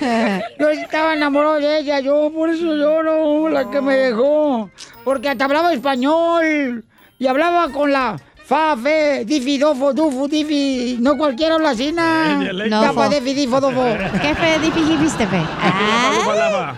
Yo 0.58 0.68
estaba 0.70 1.12
enamorado 1.14 1.60
de 1.60 1.78
ella, 1.78 2.00
yo 2.00 2.32
por 2.34 2.48
eso 2.50 2.74
lloro, 2.74 3.48
la 3.50 3.70
que 3.70 3.80
me 3.80 3.94
dejó. 3.96 4.70
Porque 5.04 5.28
hasta 5.28 5.44
hablaba 5.44 5.72
español. 5.72 6.84
Y 7.18 7.26
hablaba 7.28 7.68
con 7.70 7.92
la 7.92 8.16
fa, 8.44 8.76
fe, 8.76 9.24
difi, 9.24 9.58
dofo, 9.58 9.92
dufo, 9.92 10.26
difi. 10.26 10.96
No 11.00 11.16
cualquiera 11.16 11.54
habla 11.54 11.70
así, 11.70 11.92
na. 11.92 12.32
Eh, 12.32 12.44
dialecto. 12.44 12.82
Ya, 12.82 12.92
fa, 12.92 13.08
difi, 13.08 13.34
difo, 13.34 13.60
dofo. 13.60 13.84
¿Qué 14.22 14.34
fe, 14.34 14.58
difi, 14.60 14.82
jifiste, 14.82 15.26
fe? 15.26 15.40
Ah. 15.62 16.74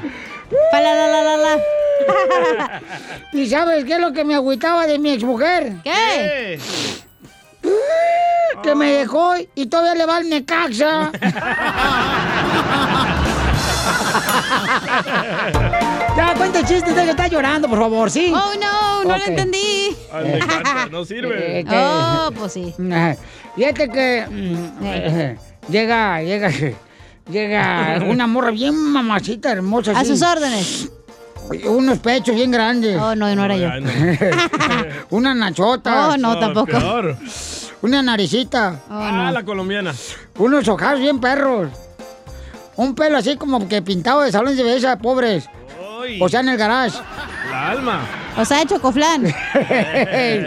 Pa, 0.70 0.80
la, 0.80 0.94
la, 0.94 1.06
la, 1.08 1.22
la, 1.22 1.36
la. 1.36 1.58
¿Y 3.32 3.46
sabes 3.48 3.84
qué 3.84 3.94
es 3.94 4.00
lo 4.00 4.12
que 4.12 4.24
me 4.24 4.34
agüitaba 4.34 4.86
de 4.86 4.98
mi 4.98 5.10
exmujer? 5.10 5.74
¿Qué? 5.84 6.58
Que 8.62 8.74
me 8.74 8.90
dejó 8.92 9.34
y 9.54 9.66
todavía 9.66 9.94
le 9.94 10.06
va 10.06 10.16
al 10.16 10.28
Necaxa. 10.28 11.10
ya, 16.16 16.34
cuenta 16.36 16.60
el 16.60 16.66
chiste, 16.66 16.90
usted 16.90 17.04
que 17.04 17.10
está 17.10 17.28
llorando, 17.28 17.68
por 17.68 17.78
favor, 17.78 18.10
¿sí? 18.10 18.32
Oh, 18.34 18.52
no, 18.60 19.04
no 19.04 19.16
lo 19.18 19.24
entendí. 19.24 19.96
Al 20.12 20.32
Necaxa, 20.32 20.86
no 20.90 21.04
sirve. 21.04 21.60
Eh, 21.60 21.64
que- 21.64 21.76
Oh, 21.76 22.30
pues 22.36 22.52
sí. 22.52 22.74
Fíjate 23.56 23.88
que 23.88 24.26
mm, 24.28 24.84
eh, 24.84 25.36
llega, 25.68 26.22
llega, 26.22 26.50
llega 27.30 27.98
una 28.08 28.26
morra 28.26 28.50
bien 28.50 28.74
mamacita, 28.74 29.52
hermosa. 29.52 29.92
A 29.92 30.00
así. 30.00 30.08
sus 30.10 30.22
órdenes. 30.22 30.90
Unos 31.68 31.98
pechos 31.98 32.34
bien 32.34 32.50
grandes. 32.50 32.96
Oh, 33.00 33.14
no, 33.14 33.34
no 33.34 33.44
era 33.44 33.56
yo. 33.56 33.68
Una 35.10 35.34
nachota. 35.34 36.08
Oh, 36.08 36.16
no, 36.16 36.38
tampoco. 36.38 36.66
peor. 36.66 37.16
Una 37.82 38.02
naricita. 38.02 38.80
ah, 38.88 39.30
la 39.32 39.44
colombiana. 39.44 39.94
Unos 40.38 40.66
ojazos 40.68 41.00
bien 41.00 41.20
perros. 41.20 41.70
Un 42.76 42.94
pelo 42.94 43.16
así 43.18 43.36
como 43.36 43.68
que 43.68 43.80
pintado 43.82 44.22
de 44.22 44.32
salones 44.32 44.56
de 44.56 44.64
belleza, 44.64 44.98
pobres. 44.98 45.48
O 46.20 46.28
sea, 46.28 46.40
en 46.40 46.48
el 46.50 46.56
garage. 46.58 46.98
La 47.56 47.70
alma. 47.70 48.00
O 48.36 48.44
sea, 48.44 48.58
de 48.58 48.66
chocoflán. 48.66 49.22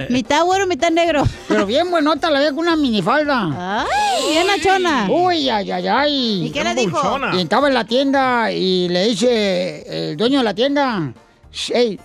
mitad 0.10 0.44
güero, 0.44 0.68
mitad 0.68 0.92
negro. 0.92 1.24
Pero 1.48 1.66
bien 1.66 1.90
buenota, 1.90 2.30
la 2.30 2.40
veo 2.40 2.52
con 2.54 2.60
una 2.60 2.76
minifalda. 2.76 3.82
Ay, 3.82 4.30
bien 4.30 4.46
nachona. 4.46 5.08
Uy, 5.10 5.50
ay, 5.50 5.72
ay, 5.72 5.88
ay. 5.88 6.46
¿Y 6.46 6.52
qué 6.52 6.64
le 6.64 6.76
dijo? 6.76 7.02
buchona. 7.02 7.36
Y 7.36 7.42
estaba 7.42 7.68
en 7.68 7.74
la 7.74 7.84
tienda 7.86 8.52
y 8.52 8.90
le 8.90 9.08
dice 9.08 10.10
el 10.12 10.18
dueño 10.18 10.38
de 10.38 10.44
la 10.44 10.54
tienda, 10.54 11.12
ey, 11.70 12.00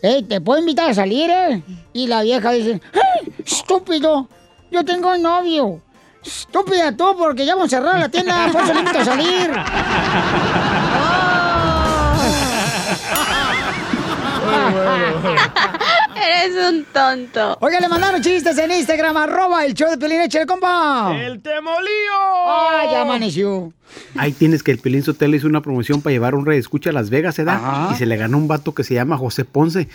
ey, 0.00 0.22
¿te 0.22 0.40
puedo 0.40 0.58
invitar 0.58 0.88
a 0.88 0.94
salir, 0.94 1.28
eh? 1.28 1.62
Y 1.92 2.06
la 2.06 2.22
vieja 2.22 2.50
dice, 2.52 2.80
¡ay, 2.94 3.30
estúpido! 3.44 4.26
Yo 4.70 4.86
tengo 4.86 5.12
un 5.12 5.20
novio. 5.20 5.82
Estúpida 6.24 6.96
tú, 6.96 7.14
porque 7.18 7.44
ya 7.44 7.56
vamos 7.56 7.70
a 7.74 7.76
cerrar 7.76 8.00
la 8.00 8.08
tienda, 8.08 8.48
por 8.50 8.62
eso 8.62 8.72
a 8.72 9.04
salir. 9.04 9.50
Eres 16.14 16.56
un 16.70 16.84
tonto. 16.84 17.58
Oiga, 17.60 17.80
le 17.80 17.88
mandaron 17.88 18.22
chistes 18.22 18.56
en 18.58 18.70
Instagram, 18.70 19.16
arroba 19.16 19.64
el 19.64 19.74
show 19.74 19.90
de 19.90 19.98
Pelín, 19.98 20.20
échale, 20.20 20.46
compa. 20.46 21.12
¡El 21.18 21.40
temolío! 21.40 21.88
¡Ah, 22.46 22.84
ya 22.90 23.02
amaneció! 23.02 23.72
Ahí 24.16 24.32
tienes 24.32 24.62
que 24.62 24.70
el 24.70 24.78
Pelín 24.78 25.02
Sotelo 25.02 25.36
hizo 25.36 25.46
una 25.46 25.60
promoción 25.60 26.02
para 26.02 26.12
llevar 26.12 26.34
un 26.34 26.46
rey 26.46 26.58
escucha 26.58 26.90
a 26.90 26.92
Las 26.92 27.10
Vegas, 27.10 27.36
¿verdad? 27.36 27.56
Ajá. 27.56 27.88
Y 27.92 27.96
se 27.96 28.06
le 28.06 28.16
ganó 28.16 28.38
un 28.38 28.48
vato 28.48 28.74
que 28.74 28.84
se 28.84 28.94
llama 28.94 29.16
José 29.16 29.44
Ponce. 29.44 29.88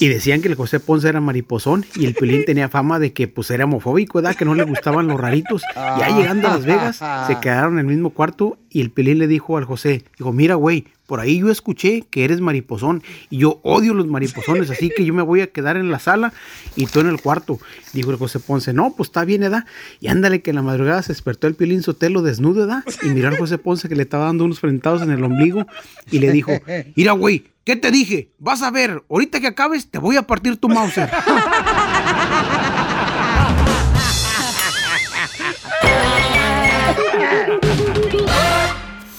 Y 0.00 0.08
decían 0.08 0.40
que 0.40 0.48
el 0.48 0.54
José 0.54 0.80
Ponce 0.80 1.08
era 1.08 1.20
mariposón 1.20 1.84
y 1.94 2.06
el 2.06 2.14
Pelín 2.14 2.44
tenía 2.46 2.68
fama 2.68 2.98
de 2.98 3.12
que 3.12 3.28
pues 3.28 3.50
era 3.50 3.64
homofóbico, 3.64 4.18
¿verdad? 4.18 4.36
Que 4.36 4.44
no 4.44 4.54
le 4.54 4.64
gustaban 4.64 5.06
los 5.06 5.20
raritos. 5.20 5.62
Ya 5.74 6.08
llegando 6.16 6.48
a 6.48 6.52
Las 6.52 6.64
Vegas, 6.64 7.00
se 7.26 7.38
quedaron 7.40 7.74
en 7.74 7.80
el 7.80 7.86
mismo 7.86 8.10
cuarto 8.10 8.58
y 8.70 8.80
el 8.80 8.90
Pelín 8.90 9.18
le 9.18 9.26
dijo 9.26 9.56
al 9.56 9.64
José, 9.64 10.04
dijo, 10.18 10.32
mira, 10.32 10.54
güey, 10.54 10.86
por 11.06 11.20
ahí 11.20 11.38
yo 11.38 11.50
escuché 11.50 12.02
que 12.10 12.24
eres 12.24 12.40
mariposón 12.40 13.02
y 13.30 13.38
yo 13.38 13.60
odio 13.62 13.94
los 13.94 14.06
mariposones, 14.06 14.70
así 14.70 14.90
que 14.94 15.04
yo 15.04 15.14
me 15.14 15.22
voy 15.22 15.40
a 15.40 15.46
quedar 15.48 15.76
en 15.76 15.90
la 15.90 15.98
sala 15.98 16.32
y 16.74 16.86
tú 16.86 17.00
en 17.00 17.06
el 17.06 17.20
cuarto. 17.20 17.58
Dijo 17.92 18.10
el 18.10 18.16
José 18.16 18.40
Ponce, 18.40 18.72
no, 18.72 18.94
pues 18.96 19.08
está 19.08 19.24
bien, 19.24 19.42
edad. 19.42 19.64
Y 20.00 20.08
ándale 20.08 20.42
que 20.42 20.50
en 20.50 20.56
la 20.56 20.62
madrugada 20.62 21.02
se 21.02 21.12
despertó 21.12 21.46
el 21.46 21.54
Pilín 21.54 21.82
Sotelo 21.82 22.22
desnudo, 22.22 22.64
edad, 22.64 22.84
y 23.02 23.06
miró 23.08 23.28
al 23.28 23.38
José 23.38 23.58
Ponce 23.58 23.88
que 23.88 23.96
le 23.96 24.02
estaba 24.02 24.26
dando 24.26 24.44
unos 24.44 24.60
frentados 24.60 25.02
en 25.02 25.10
el 25.10 25.22
ombligo 25.22 25.66
y 26.10 26.18
le 26.18 26.32
dijo, 26.32 26.52
mira, 26.94 27.12
güey, 27.12 27.44
¿qué 27.64 27.76
te 27.76 27.90
dije? 27.90 28.30
Vas 28.38 28.62
a 28.62 28.70
ver, 28.70 29.02
ahorita 29.08 29.40
que 29.40 29.46
acabes 29.46 29.88
te 29.90 29.98
voy 29.98 30.16
a 30.16 30.22
partir 30.22 30.56
tu 30.56 30.68
Mauser. 30.68 31.10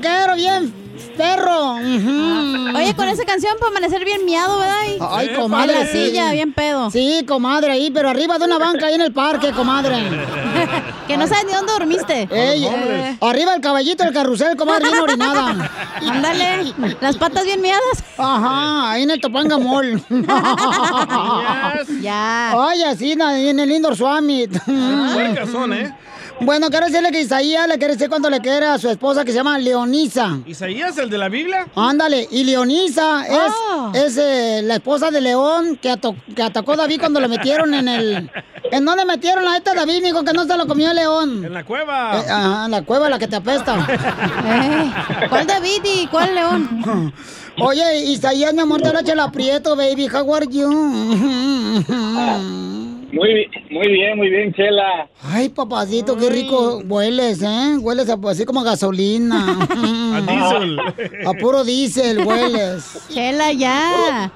Troquero 0.00 0.34
bien 0.36 0.72
perro. 1.16 1.72
Oye, 1.74 2.94
con 2.94 3.08
esa 3.08 3.24
canción 3.24 3.54
para 3.58 3.70
amanecer 3.70 4.04
bien 4.04 4.24
miado, 4.24 4.58
¿verdad? 4.58 4.76
Ay, 5.10 5.28
En 5.28 5.34
comadre. 5.36 5.74
la 5.84 5.86
silla, 5.86 6.32
bien 6.32 6.52
pedo. 6.52 6.90
Sí, 6.90 7.24
comadre, 7.26 7.72
ahí, 7.72 7.90
pero 7.90 8.08
arriba 8.08 8.38
de 8.38 8.44
una 8.46 8.58
banca 8.58 8.86
ahí 8.86 8.94
en 8.94 9.00
el 9.02 9.12
parque, 9.12 9.50
comadre. 9.52 9.96
que 11.08 11.16
no 11.16 11.26
sabes 11.26 11.44
ni 11.46 11.52
dónde 11.52 11.72
dormiste. 11.72 12.28
Ey, 12.30 12.64
Eh. 12.66 13.16
arriba 13.20 13.54
el 13.54 13.60
caballito 13.60 14.04
del 14.04 14.12
carrusel, 14.14 14.56
comadre, 14.56 14.88
bien 14.88 15.00
orinada. 15.02 15.70
Ándale, 16.08 16.72
las 17.00 17.16
patas 17.16 17.44
bien 17.44 17.60
miadas. 17.60 18.04
Ajá, 18.18 18.92
ahí 18.92 19.02
en 19.02 19.10
el 19.10 19.20
Topanga 19.20 19.58
Mall. 19.58 20.02
Ya. 22.00 22.52
Ay, 22.68 22.82
así, 22.84 23.16
na- 23.16 23.38
en 23.38 23.58
el 23.60 23.70
Indoor 23.70 23.96
Summit. 23.96 24.52
Puercas 24.64 25.50
son, 25.50 25.72
¿eh? 25.72 25.94
Bueno, 26.42 26.68
quiero 26.70 26.86
decirle 26.86 27.10
que 27.12 27.20
Isaías 27.20 27.68
le 27.68 27.76
quiere 27.78 27.94
decir 27.94 28.08
cuánto 28.08 28.30
le 28.30 28.40
quiere 28.40 28.66
a 28.66 28.78
su 28.78 28.88
esposa 28.88 29.24
que 29.24 29.30
se 29.32 29.38
llama 29.38 29.58
Leonisa. 29.58 30.38
¿Isaías, 30.46 30.96
el 30.98 31.10
de 31.10 31.18
la 31.18 31.28
Biblia? 31.28 31.66
Ándale, 31.76 32.26
y 32.30 32.44
Leonisa 32.44 33.26
es, 33.26 33.52
Ah. 33.70 33.92
es 33.94 34.16
eh, 34.16 34.62
la 34.64 34.74
esposa 34.76 35.10
de 35.10 35.20
León 35.20 35.78
que, 35.80 35.90
ato- 35.90 36.16
que 36.34 36.42
atacó 36.42 36.72
a 36.72 36.76
David 36.76 37.00
cuando 37.00 37.20
le 37.20 37.28
metieron 37.28 37.74
en 37.74 37.88
el... 37.88 38.30
¿En 38.72 38.84
dónde 38.84 39.04
metieron 39.04 39.46
a 39.48 39.56
esta 39.56 39.74
David, 39.74 40.02
mijo, 40.02 40.22
que 40.24 40.32
no 40.32 40.44
se 40.44 40.56
lo 40.56 40.66
comió 40.66 40.90
el 40.90 40.96
león? 40.96 41.44
En 41.44 41.52
la 41.52 41.64
cueva. 41.64 42.20
Eh, 42.20 42.24
ajá, 42.30 42.64
en 42.66 42.70
la 42.70 42.82
cueva, 42.82 43.08
la 43.08 43.18
que 43.18 43.28
te 43.28 43.36
apesta. 43.36 43.76
Eh, 44.52 44.92
¿Cuál 45.28 45.46
David 45.46 45.82
y 45.84 46.06
cuál 46.06 46.34
León? 46.34 47.12
Oye, 47.62 48.04
Isaías, 48.04 48.54
mi 48.54 48.60
amor, 48.60 48.80
te 48.80 48.92
la 48.92 49.02
chela 49.02 49.24
aprieto, 49.24 49.76
baby. 49.76 50.08
How 50.08 50.34
are 50.34 50.46
you? 50.48 50.70
Muy, 53.12 53.48
muy 53.70 53.88
bien, 53.88 54.16
muy 54.16 54.30
bien, 54.30 54.52
Chela. 54.54 55.08
Ay, 55.22 55.48
papacito, 55.48 56.16
qué 56.16 56.30
rico 56.30 56.78
hueles, 56.84 57.42
¿eh? 57.42 57.76
Hueles 57.80 58.08
a- 58.08 58.18
así 58.28 58.44
como 58.44 58.60
a 58.60 58.64
gasolina. 58.64 59.58
A 60.14 60.20
diésel. 60.20 60.78
A 61.26 61.32
puro 61.34 61.64
diésel 61.64 62.24
hueles. 62.24 63.06
Chela, 63.08 63.52
ya. 63.52 64.30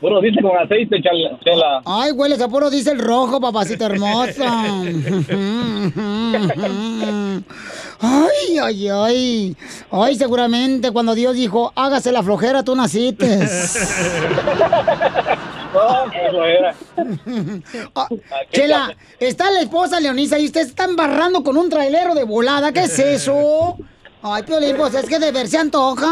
Puro 0.00 0.20
dice 0.20 0.40
con 0.40 0.56
aceite, 0.56 1.00
Chela. 1.02 1.36
Chela. 1.44 1.82
Ay, 1.84 2.12
hueles 2.12 2.40
a 2.40 2.48
puro 2.48 2.70
diésel 2.70 2.98
rojo, 3.00 3.40
papacito 3.40 3.86
hermoso. 3.86 4.44
Ay, 8.00 8.58
ay, 8.62 8.88
ay. 8.88 9.56
Ay, 9.90 10.14
seguramente 10.16 10.92
cuando 10.92 11.14
Dios 11.16 11.34
dijo, 11.34 11.72
hágase 11.74 12.12
la 12.12 12.22
flojera, 12.22 12.62
tú 12.62 12.76
naciste. 12.76 13.26
No. 15.78 16.10
Ah, 17.94 18.08
Chela, 18.50 18.96
está 19.20 19.50
la 19.50 19.60
esposa 19.60 20.00
Leonisa 20.00 20.38
y 20.38 20.46
usted 20.46 20.62
está 20.62 20.84
embarrando 20.84 21.42
con 21.42 21.54
un 21.56 21.70
trailero 21.70 22.14
de 22.14 22.24
volada. 22.24 22.72
¿Qué 22.72 22.84
es 22.84 22.98
eso? 23.16 23.76
Ay, 24.22 24.42
Piolín, 24.42 24.76
pues 24.76 24.94
es 24.94 25.06
que 25.06 25.18
de 25.18 25.30
ver 25.30 25.46
se 25.48 25.58
antoja. 25.58 26.08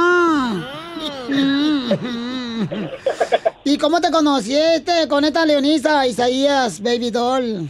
¿Y 3.65 3.79
cómo 3.79 4.01
te 4.01 4.11
conociste 4.13 5.09
con 5.09 5.25
esta 5.25 5.45
Leonisa, 5.45 6.07
Isaías, 6.07 6.81
Baby 6.81 7.11
Doll? 7.11 7.69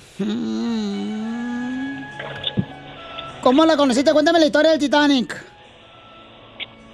¿Cómo 3.43 3.65
la 3.65 3.77
conociste? 3.77 4.13
Cuéntame 4.13 4.41
la 4.41 4.47
historia 4.47 4.73
del 4.73 4.81
Titanic. 4.81 5.35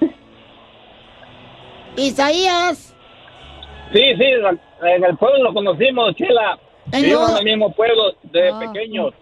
Isaías. 1.96 2.94
Sí, 3.92 4.02
sí, 4.16 4.24
en 4.82 5.04
el 5.04 5.16
pueblo 5.16 5.44
lo 5.44 5.54
conocimos, 5.54 6.14
Chela. 6.16 6.58
¿En 6.90 7.02
Vivimos 7.02 7.30
en 7.30 7.36
el 7.38 7.44
mismo 7.44 7.72
pueblo 7.72 8.12
de 8.24 8.52
pequeños. 8.60 9.14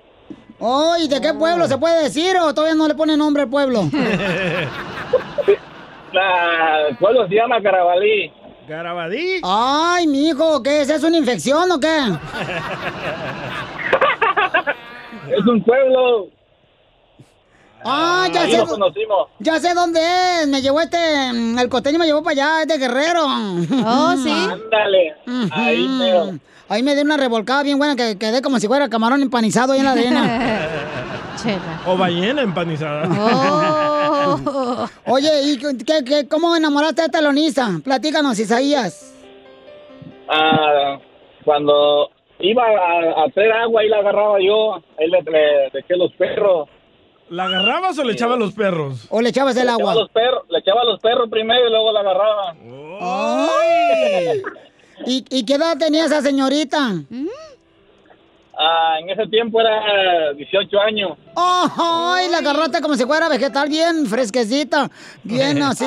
Oh, 0.59 0.95
¿y 0.99 1.09
de 1.09 1.21
qué 1.21 1.33
pueblo 1.35 1.67
se 1.67 1.79
puede 1.79 2.03
decir 2.05 2.37
o 2.39 2.53
todavía 2.55 2.75
no 2.75 2.87
le 2.89 2.95
pone 2.95 3.17
nombre 3.17 3.43
al 3.43 3.49
pueblo? 3.51 3.83
La- 6.13 6.89
el 6.89 6.97
pueblo 6.97 7.29
se 7.29 7.35
llama 7.35 7.61
Carabalí. 7.63 8.33
¿Garabadí? 8.69 9.41
Ay, 9.43 10.07
mijo, 10.07 10.63
¿qué 10.63 10.83
es? 10.83 10.91
¿Es 10.91 11.03
una 11.03 11.17
infección 11.17 11.71
o 11.73 11.81
qué? 11.81 11.89
Es 15.31 15.47
un 15.47 15.63
pueblo. 15.63 16.29
Ah, 17.85 18.29
ya 18.33 18.43
Ahí 18.43 18.53
sé. 18.53 18.59
lo 18.59 18.67
conocimos. 18.67 19.29
Ya 19.39 19.59
sé 19.59 19.73
dónde 19.75 20.01
es. 20.43 20.49
Me 20.49 20.61
llevó 20.63 20.81
este. 20.81 20.99
mm, 21.33 21.59
El 21.59 21.69
costeño 21.69 21.99
me 21.99 22.07
llevó 22.07 22.23
para 22.23 22.33
allá, 22.33 22.63
es 22.63 22.69
de 22.69 22.79
Guerrero. 22.79 23.25
Oh, 23.27 24.15
sí. 24.17 24.31
Ándale. 24.31 25.15
Ahí. 25.53 26.39
Ahí 26.69 26.83
me 26.85 26.95
dio 26.95 27.03
una 27.03 27.17
revolcada 27.17 27.63
bien 27.65 27.79
buena 27.79 27.97
que 27.97 28.17
quedé 28.17 28.43
como 28.43 28.61
si 28.61 28.69
fuera 28.69 28.89
camarón 28.89 29.23
empanizado 29.23 29.73
ahí 29.73 29.79
en 29.81 29.85
la 29.85 29.93
arena. 29.93 30.69
O 31.87 31.97
ballena 31.97 32.43
empanizada. 32.43 33.09
Oh. 33.09 34.87
Oye, 35.07 35.31
¿y 35.45 35.57
qué, 35.59 36.05
qué- 36.05 36.29
cómo 36.29 36.55
enamoraste 36.55 37.01
a 37.01 37.05
esta 37.07 37.23
Leonisa? 37.23 37.81
Platícanos, 37.83 38.39
Isaías. 38.39 39.15
Ah, 40.29 40.99
cuando 41.45 42.11
iba 42.41 42.63
a, 42.63 43.25
hacer 43.25 43.51
agua, 43.53 43.81
ahí 43.81 43.89
la 43.89 43.99
agarraba 44.01 44.37
yo. 44.41 44.75
Ahí 44.99 45.09
le, 45.09 45.23
le- 45.23 45.67
eché 45.79 45.97
los 45.97 46.13
perros. 46.13 46.69
¿La 47.31 47.45
agarrabas 47.45 47.97
o 47.99 48.05
le 48.05 48.13
echabas 48.13 48.39
los 48.39 48.53
perros? 48.53 49.07
¿O 49.09 49.23
le 49.23 49.29
echabas 49.31 49.57
el 49.57 49.67
Le 49.67 49.71
agua? 49.73 49.93
echaba 49.93 50.01
los 50.03 50.11
perros, 50.11 50.43
le 50.51 50.59
echaba 50.59 50.85
los 50.85 51.01
perros 51.01 51.29
primero 51.31 51.67
y 51.67 51.71
luego 51.71 51.93
la 51.93 52.01
agarraba. 52.01 52.55
Ay. 53.01 54.43
¿Y, 55.07 55.25
¿Y 55.31 55.45
qué 55.47 55.55
edad 55.55 55.79
tenía 55.79 56.05
esa 56.07 56.21
señorita? 56.23 56.93
Ah, 58.59 58.97
en 59.01 59.09
ese 59.11 59.27
tiempo 59.29 59.61
era 59.61 60.33
18 60.35 60.81
años. 60.81 61.17
¡Ay! 61.37 62.29
La 62.31 62.39
agarraste 62.39 62.81
como 62.83 62.95
si 62.97 63.05
fuera 63.07 63.29
vegetal 63.29 63.69
bien 63.69 64.07
fresquecita. 64.07 64.91
Bien 65.23 65.63
así. 65.63 65.87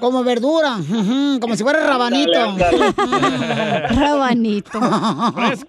Como 0.00 0.24
verdura. 0.24 0.78
Como 1.40 1.54
si 1.56 1.62
fuera 1.62 1.86
rabanito. 1.86 2.40
Ándale, 2.40 2.92
rabanito. 3.90 4.78
Así 4.80 5.64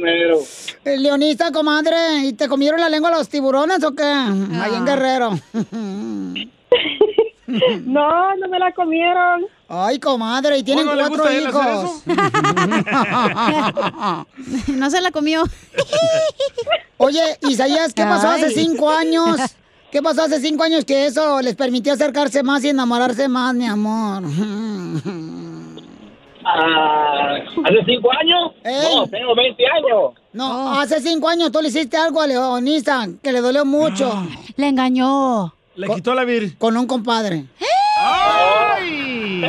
mero. 0.00 0.38
Eh, 0.84 0.98
Leonista, 0.98 1.50
comadre, 1.52 1.96
¿y 2.24 2.32
te 2.34 2.48
comieron 2.48 2.80
la 2.80 2.88
lengua 2.90 3.10
los 3.10 3.28
tiburones 3.28 3.82
o 3.84 3.94
qué? 3.94 4.02
Ahí 4.02 4.74
en 4.74 4.84
Guerrero. 4.84 5.38
No, 7.84 8.34
no 8.34 8.48
me 8.48 8.58
la 8.58 8.72
comieron. 8.72 9.44
Ay, 9.68 10.00
comadre, 10.00 10.58
y 10.58 10.64
tienen 10.64 10.88
¿Oh, 10.88 10.96
no 10.96 11.08
cuatro 11.08 11.32
hijos. 11.32 12.02
no 14.68 14.90
se 14.90 15.00
la 15.00 15.12
comió. 15.12 15.44
Oye, 16.96 17.38
Isaías, 17.42 17.94
¿qué 17.94 18.02
pasó 18.02 18.30
hace 18.30 18.50
cinco 18.50 18.90
años? 18.90 19.36
¿Qué 19.90 20.02
pasó 20.02 20.22
hace 20.22 20.40
cinco 20.40 20.64
años 20.64 20.84
que 20.84 21.06
eso 21.06 21.40
les 21.40 21.54
permitió 21.54 21.92
acercarse 21.92 22.42
más 22.42 22.64
y 22.64 22.68
enamorarse 22.70 23.28
más, 23.28 23.54
mi 23.54 23.66
amor? 23.66 24.22
Ah, 26.48 27.38
¿Hace 27.64 27.84
5 27.84 28.08
años? 28.20 28.52
No, 28.64 29.06
tengo 29.08 29.34
20 29.34 29.64
años. 29.66 30.14
No, 30.32 30.78
hace 30.78 31.00
cinco 31.00 31.28
años 31.28 31.50
tú 31.50 31.60
le 31.60 31.68
hiciste 31.68 31.96
algo 31.96 32.20
a 32.20 32.26
Leonisa 32.28 33.08
que 33.20 33.32
le 33.32 33.40
dolió 33.40 33.64
mucho. 33.64 34.12
Le 34.56 34.68
engañó. 34.68 35.52
Le 35.74 35.88
quitó 35.88 36.14
la 36.14 36.24
vir. 36.24 36.56
Con 36.56 36.76
un 36.76 36.86
compadre. 36.86 37.46
¡Ay! 37.60 37.66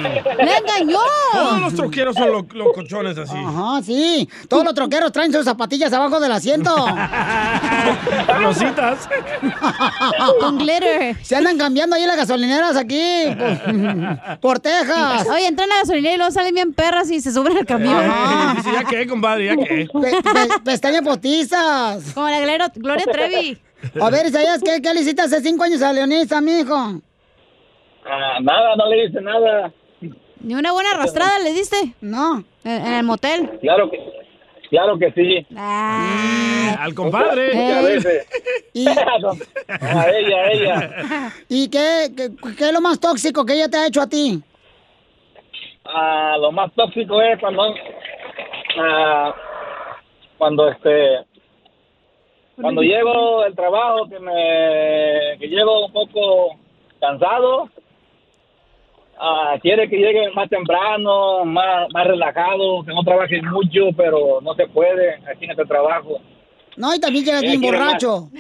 ¡Le 0.38 0.58
engañó! 0.58 1.00
Todos 1.32 1.62
los 1.62 1.76
troqueros 1.76 2.16
son 2.16 2.32
lo- 2.32 2.48
locochones 2.54 3.18
así. 3.18 3.36
Ajá, 3.38 3.82
sí. 3.84 4.28
Todos 4.50 4.64
los 4.64 4.74
troqueros 4.74 5.12
traen 5.12 5.32
sus 5.34 5.46
zapatillas 5.46 5.92
abajo 5.94 6.20
del 6.20 6.32
asiento. 6.32 6.74
Rositas. 8.40 9.10
Con 10.40 10.58
glitter. 10.58 11.16
Se 11.24 11.36
andan 11.36 11.58
cambiando 11.58 11.96
ahí 11.96 12.06
las 12.06 12.18
gasolineras 12.18 12.76
aquí. 12.76 13.24
Por, 13.38 14.40
por 14.40 14.60
Texas. 14.60 15.28
Oye, 15.30 15.48
entran 15.48 15.70
a 15.72 15.76
la 15.76 15.80
gasolinera 15.82 16.14
y 16.16 16.18
luego 16.18 16.32
salen 16.32 16.56
bien 16.56 16.74
perras 16.74 17.10
y 17.12 17.20
se 17.22 17.32
suben 17.32 17.58
al 17.58 17.66
camión. 17.66 17.98
Ajá. 18.04 18.54
Dice, 18.56 18.72
ya 18.72 18.84
qué, 18.84 19.08
compadre, 19.08 19.46
ya 19.46 19.56
qué. 19.58 19.88
Pe- 19.92 20.22
pe- 20.22 20.60
pestañas 20.64 21.02
postizas. 21.02 22.14
Como 22.14 22.30
la 22.30 22.40
Gloria, 22.40 22.72
Gloria 22.76 23.06
Trevi. 23.12 23.58
A 24.02 24.10
ver, 24.10 24.26
Isaías, 24.26 24.62
¿qué, 24.64 24.82
¿qué 24.82 24.94
le 24.94 25.02
hiciste 25.02 25.22
hace 25.22 25.42
cinco 25.42 25.64
años 25.64 25.82
a 25.82 25.94
Leonisa, 25.94 26.42
mijo? 26.42 26.76
Ah, 28.10 28.40
nada, 28.42 28.76
no 28.76 28.88
le 28.90 29.06
hice 29.06 29.22
nada. 29.22 29.72
¿Ni 30.42 30.56
una 30.56 30.72
buena 30.72 30.92
arrastrada 30.92 31.40
le 31.40 31.54
diste? 31.54 31.94
No. 32.02 32.44
En, 32.64 32.86
en 32.86 32.94
el 32.94 33.04
motel. 33.04 33.60
Claro 33.62 33.90
que, 33.90 34.00
claro 34.70 34.98
que 34.98 35.12
sí. 35.12 35.46
Al 35.56 36.94
compadre. 36.94 37.54
Muchas 37.54 37.84
veces. 37.84 38.28
Y, 38.74 38.88
a 38.90 40.10
ella, 40.10 40.38
a 40.38 40.52
ella. 40.52 41.34
¿Y 41.50 41.70
qué, 41.70 42.12
qué, 42.16 42.30
qué 42.58 42.66
es 42.66 42.74
lo 42.74 42.82
más 42.82 43.00
tóxico 43.00 43.46
que 43.46 43.54
ella 43.54 43.70
te 43.70 43.78
ha 43.78 43.88
hecho 43.88 44.02
a 44.02 44.08
ti? 44.08 44.42
Ah, 45.86 46.36
lo 46.40 46.52
más 46.52 46.72
tóxico 46.74 47.22
es 47.22 47.40
cuando, 47.40 47.64
ah, 48.78 49.34
cuando 50.38 50.70
este, 50.70 51.26
cuando 52.60 52.82
llego 52.82 53.44
del 53.44 53.56
trabajo 53.56 54.10
que 54.10 54.20
me, 54.20 55.38
que 55.40 55.48
llego 55.48 55.86
un 55.86 55.94
poco 55.94 56.58
cansado, 57.00 57.70
ah, 59.20 59.56
quiere 59.62 59.90
que 59.90 59.98
llegue 59.98 60.32
más 60.34 60.50
temprano, 60.50 61.46
más, 61.46 61.88
más 61.94 62.08
relajado, 62.08 62.84
que 62.84 62.94
no 62.94 63.04
trabaje 63.04 63.42
mucho, 63.42 63.90
pero 63.96 64.42
no 64.42 64.54
se 64.56 64.68
puede 64.68 65.16
aquí 65.32 65.46
en 65.46 65.52
este 65.52 65.66
trabajo. 65.66 66.20
No, 66.78 66.94
y 66.94 67.00
también 67.00 67.26
llegas 67.26 67.42
bien 67.42 67.62
borracho. 67.62 68.30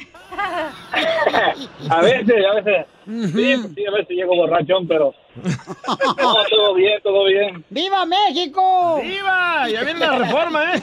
A 1.90 2.02
veces, 2.02 2.46
a 2.46 2.54
veces, 2.56 2.86
sí, 3.06 3.56
sí, 3.76 3.86
a 3.86 3.92
veces 3.92 4.10
llego 4.10 4.36
borrachón, 4.36 4.88
pero 4.88 5.14
no, 5.36 6.34
todo 6.50 6.74
bien, 6.74 7.00
todo 7.02 7.26
bien. 7.26 7.66
¡Viva 7.70 8.06
México! 8.06 9.00
¡Viva! 9.02 9.68
Ya 9.70 9.84
viene 9.84 10.00
la 10.00 10.18
reforma, 10.20 10.74
¿eh? 10.76 10.82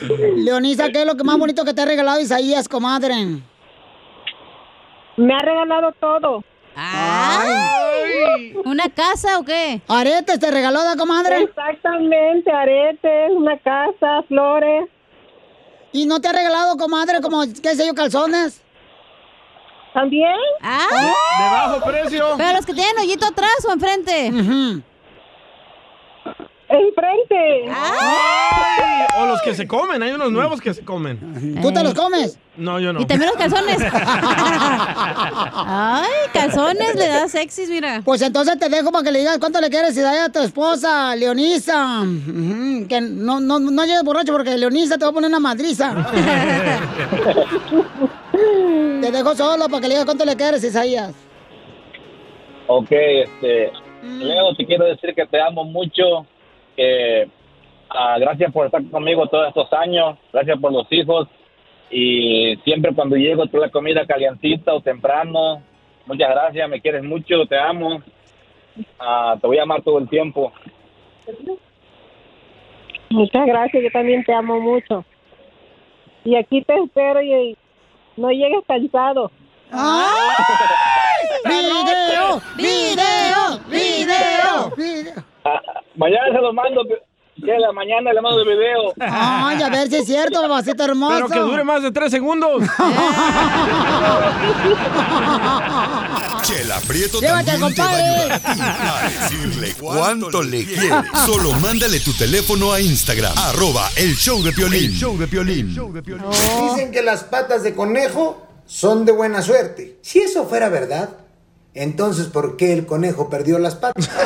Leonisa, 0.36 0.90
¿qué 0.90 1.02
es 1.02 1.06
lo 1.06 1.16
que 1.16 1.24
más 1.24 1.38
bonito 1.38 1.64
que 1.64 1.74
te 1.74 1.82
ha 1.82 1.86
regalado 1.86 2.20
Isaías, 2.20 2.68
comadre? 2.68 3.14
Me 5.16 5.34
ha 5.34 5.38
regalado 5.38 5.92
todo. 6.00 6.42
Ay. 6.76 8.54
¿Una 8.64 8.88
casa 8.88 9.38
o 9.38 9.44
qué? 9.44 9.80
¿Aretes 9.88 10.38
te 10.38 10.50
regaló, 10.50 10.82
da 10.82 10.96
comadre? 10.96 11.42
Exactamente, 11.42 12.50
aretes, 12.50 13.30
una 13.30 13.58
casa, 13.58 14.22
flores. 14.28 14.88
¿Y 15.92 16.06
no 16.06 16.20
te 16.20 16.28
ha 16.28 16.32
regalado, 16.32 16.76
comadre, 16.76 17.20
como, 17.20 17.42
qué 17.62 17.74
sé 17.74 17.86
yo, 17.86 17.94
calzones? 17.94 18.62
¿También? 19.92 20.36
Ah. 20.62 20.86
De 21.38 21.44
bajo 21.50 21.84
precio. 21.84 22.34
Pero 22.36 22.52
los 22.52 22.66
que 22.66 22.74
tienen 22.74 22.96
hoyito 22.98 23.26
atrás 23.26 23.66
o 23.68 23.72
enfrente. 23.72 24.30
Enfrente. 26.70 27.68
Ay, 27.74 29.06
O 29.18 29.26
los 29.26 29.42
que 29.42 29.54
se 29.54 29.66
comen, 29.66 30.00
hay 30.04 30.12
unos 30.12 30.30
nuevos 30.30 30.60
que 30.60 30.72
se 30.72 30.84
comen. 30.84 31.58
¿Tú 31.60 31.72
te 31.72 31.82
los 31.82 31.94
comes? 31.94 32.38
No, 32.56 32.78
yo 32.78 32.92
no. 32.92 33.00
Y 33.00 33.06
también 33.06 33.28
los 33.30 33.36
calzones. 33.36 33.78
Ay, 35.52 36.10
calzones 36.32 36.94
le 36.94 37.08
da 37.08 37.26
sexys, 37.28 37.68
mira. 37.68 38.02
Pues 38.04 38.22
entonces 38.22 38.56
te 38.58 38.68
dejo 38.68 38.92
para 38.92 39.02
que 39.02 39.10
le 39.10 39.18
digas 39.18 39.38
cuánto 39.38 39.60
le 39.60 39.68
quieres 39.68 39.96
y 39.96 40.00
a 40.00 40.28
tu 40.30 40.38
esposa, 40.40 41.16
Leonisa. 41.16 42.04
Que 42.88 43.00
no, 43.00 43.40
no, 43.40 43.58
no 43.58 43.84
llegues 43.84 44.04
borracho 44.04 44.32
porque 44.32 44.56
Leonisa 44.56 44.96
te 44.96 45.04
va 45.04 45.10
a 45.10 45.14
poner 45.14 45.28
una 45.28 45.40
madriza. 45.40 45.92
te 49.00 49.10
dejo 49.10 49.34
solo 49.34 49.68
para 49.68 49.80
que 49.80 49.88
le 49.88 49.94
digas 49.94 50.04
cuánto 50.04 50.24
le 50.24 50.36
quieres, 50.36 50.62
Isaías. 50.62 51.12
Ok, 52.68 52.92
este, 52.92 53.72
Leo, 54.02 54.54
te 54.56 54.64
quiero 54.64 54.84
decir 54.84 55.12
que 55.16 55.26
te 55.26 55.40
amo 55.40 55.64
mucho, 55.64 56.24
que 56.80 57.28
ah, 57.90 58.16
gracias 58.18 58.52
por 58.52 58.66
estar 58.66 58.82
conmigo 58.90 59.26
todos 59.26 59.48
estos 59.48 59.72
años, 59.72 60.16
gracias 60.32 60.58
por 60.58 60.72
los 60.72 60.86
hijos 60.90 61.28
y 61.90 62.56
siempre 62.64 62.94
cuando 62.94 63.16
llego 63.16 63.46
tú 63.46 63.58
la 63.58 63.70
comida 63.70 64.06
calientita 64.06 64.72
o 64.72 64.80
temprano, 64.80 65.62
muchas 66.06 66.30
gracias, 66.30 66.68
me 66.68 66.80
quieres 66.80 67.02
mucho, 67.02 67.44
te 67.46 67.58
amo, 67.58 68.02
Ah, 68.98 69.36
te 69.40 69.46
voy 69.46 69.58
a 69.58 69.62
amar 69.62 69.82
todo 69.82 69.98
el 69.98 70.08
tiempo. 70.08 70.52
Muchas 73.10 73.46
gracias, 73.46 73.82
yo 73.82 73.90
también 73.90 74.24
te 74.24 74.32
amo 74.32 74.60
mucho. 74.60 75.04
Y 76.24 76.36
aquí 76.36 76.62
te 76.62 76.74
espero 76.74 77.20
y 77.22 77.56
no 78.16 78.30
llegues 78.30 78.64
cansado. 78.66 79.30
¡Video! 81.44 82.40
¡Video! 82.56 83.60
¡Video! 83.68 84.70
¡Video! 84.76 85.24
Mañana 85.96 86.26
se 86.32 86.40
lo 86.40 86.52
mando, 86.52 86.82
que 86.86 87.58
la 87.58 87.72
mañana 87.72 88.12
le 88.12 88.20
mando 88.20 88.42
el 88.42 88.48
video. 88.48 88.92
Ay, 89.00 89.62
a 89.62 89.68
ver 89.68 89.88
si 89.88 89.96
es 89.96 90.06
cierto, 90.06 90.40
babacito 90.42 90.84
hermoso. 90.84 91.14
Pero 91.14 91.28
que 91.28 91.38
dure 91.38 91.64
más 91.64 91.82
de 91.82 91.90
tres 91.90 92.10
segundos. 92.10 92.62
Chela 96.42 96.80
Prieto 96.86 97.20
Llévate, 97.20 97.52
también 97.52 97.74
te 97.74 97.82
va 97.82 97.88
a 97.88 97.90
compadre. 97.92 98.02
ayudar 98.02 98.32
a 98.32 98.38
ti 98.40 98.60
a 98.60 99.08
decirle 99.08 99.74
cuánto 99.78 100.42
le 100.42 100.64
quieres. 100.64 100.92
Solo 101.26 101.52
mándale 101.54 102.00
tu 102.00 102.12
teléfono 102.14 102.72
a 102.72 102.80
Instagram, 102.80 103.36
arroba 103.36 103.88
el 103.96 104.14
show 104.16 104.42
de 104.42 104.52
Piolín. 104.52 104.84
El 104.90 104.96
show 104.96 105.18
de 105.18 105.26
Piolín. 105.26 105.74
Dicen 105.74 106.92
que 106.92 107.02
las 107.02 107.24
patas 107.24 107.62
de 107.62 107.74
conejo 107.74 108.46
son 108.66 109.04
de 109.04 109.12
buena 109.12 109.42
suerte. 109.42 109.98
Si 110.02 110.20
eso 110.20 110.46
fuera 110.46 110.68
verdad, 110.68 111.10
entonces 111.74 112.26
¿por 112.26 112.56
qué 112.56 112.72
el 112.72 112.86
conejo 112.86 113.28
perdió 113.28 113.58
las 113.58 113.74
patas? 113.74 114.08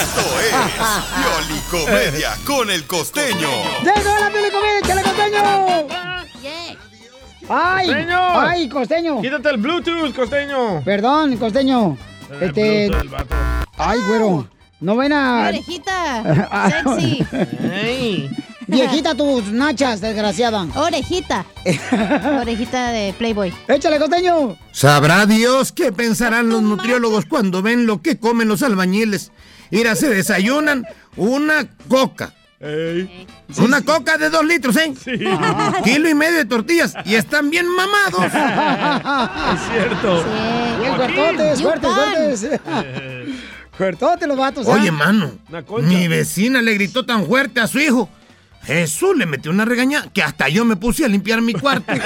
Esto 0.00 0.20
es 0.40 0.54
Piolicomedia 1.16 2.36
con 2.44 2.70
el 2.70 2.86
costeño. 2.86 3.48
¡Llegó 3.82 4.18
la 4.20 4.30
pelicomedia, 4.30 4.80
chale 4.86 5.02
costeño! 5.02 5.88
¡Ay! 7.48 7.86
¡Costeño! 7.86 8.40
¡Ay, 8.40 8.68
costeño! 8.68 9.22
Quítate 9.22 9.48
el 9.50 9.56
Bluetooth, 9.56 10.14
costeño. 10.14 10.82
Perdón, 10.84 11.36
costeño. 11.38 11.96
El 12.30 12.48
Este. 12.48 12.86
El 12.86 13.08
vato. 13.08 13.34
Ay, 13.78 13.98
güero. 14.06 14.46
No 14.80 14.96
ven 14.96 15.12
a. 15.12 15.48
Orejita. 15.48 16.82
Sexy. 16.84 17.26
Ey. 17.72 18.30
Viejita 18.66 19.14
tus 19.14 19.46
nachas, 19.46 20.02
desgraciada. 20.02 20.66
Orejita. 20.74 21.46
Orejita 22.42 22.92
de 22.92 23.14
Playboy. 23.16 23.52
Échale, 23.66 23.98
costeño. 23.98 24.58
Sabrá 24.72 25.24
Dios 25.24 25.72
qué 25.72 25.90
pensarán 25.90 26.50
los 26.50 26.60
nutriólogos 26.60 27.24
cuando 27.24 27.62
ven 27.62 27.86
lo 27.86 28.02
que 28.02 28.18
comen 28.18 28.46
los 28.46 28.62
albañiles. 28.62 29.32
Mira, 29.70 29.94
se 29.94 30.08
desayunan 30.08 30.84
una 31.16 31.66
coca. 31.88 32.32
Una 32.60 33.82
coca 33.84 34.18
de 34.18 34.30
dos 34.30 34.44
litros, 34.44 34.76
¿eh? 34.76 34.92
Kilo 35.84 36.08
y 36.08 36.14
medio 36.14 36.38
de 36.38 36.44
tortillas 36.44 36.94
y 37.04 37.14
están 37.14 37.50
bien 37.50 37.66
mamados. 37.68 38.24
Es 39.54 39.60
cierto. 39.70 40.24
Un 40.80 40.96
fuertes, 41.14 41.62
fuertes. 41.62 42.48
Fuertotes 43.72 44.26
los 44.26 44.36
vatos, 44.36 44.66
¿eh? 44.66 44.70
Oye, 44.72 44.90
mano, 44.90 45.38
mi 45.82 46.08
vecina 46.08 46.60
le 46.60 46.74
gritó 46.74 47.06
tan 47.06 47.26
fuerte 47.26 47.60
a 47.60 47.68
su 47.68 47.78
hijo. 47.78 48.08
Jesús 48.64 49.16
le 49.16 49.24
metió 49.24 49.52
una 49.52 49.64
regaña 49.64 50.06
que 50.12 50.22
hasta 50.22 50.48
yo 50.48 50.64
me 50.64 50.74
puse 50.76 51.04
a 51.04 51.08
limpiar 51.08 51.40
mi 51.40 51.52
cuarto. 51.54 51.92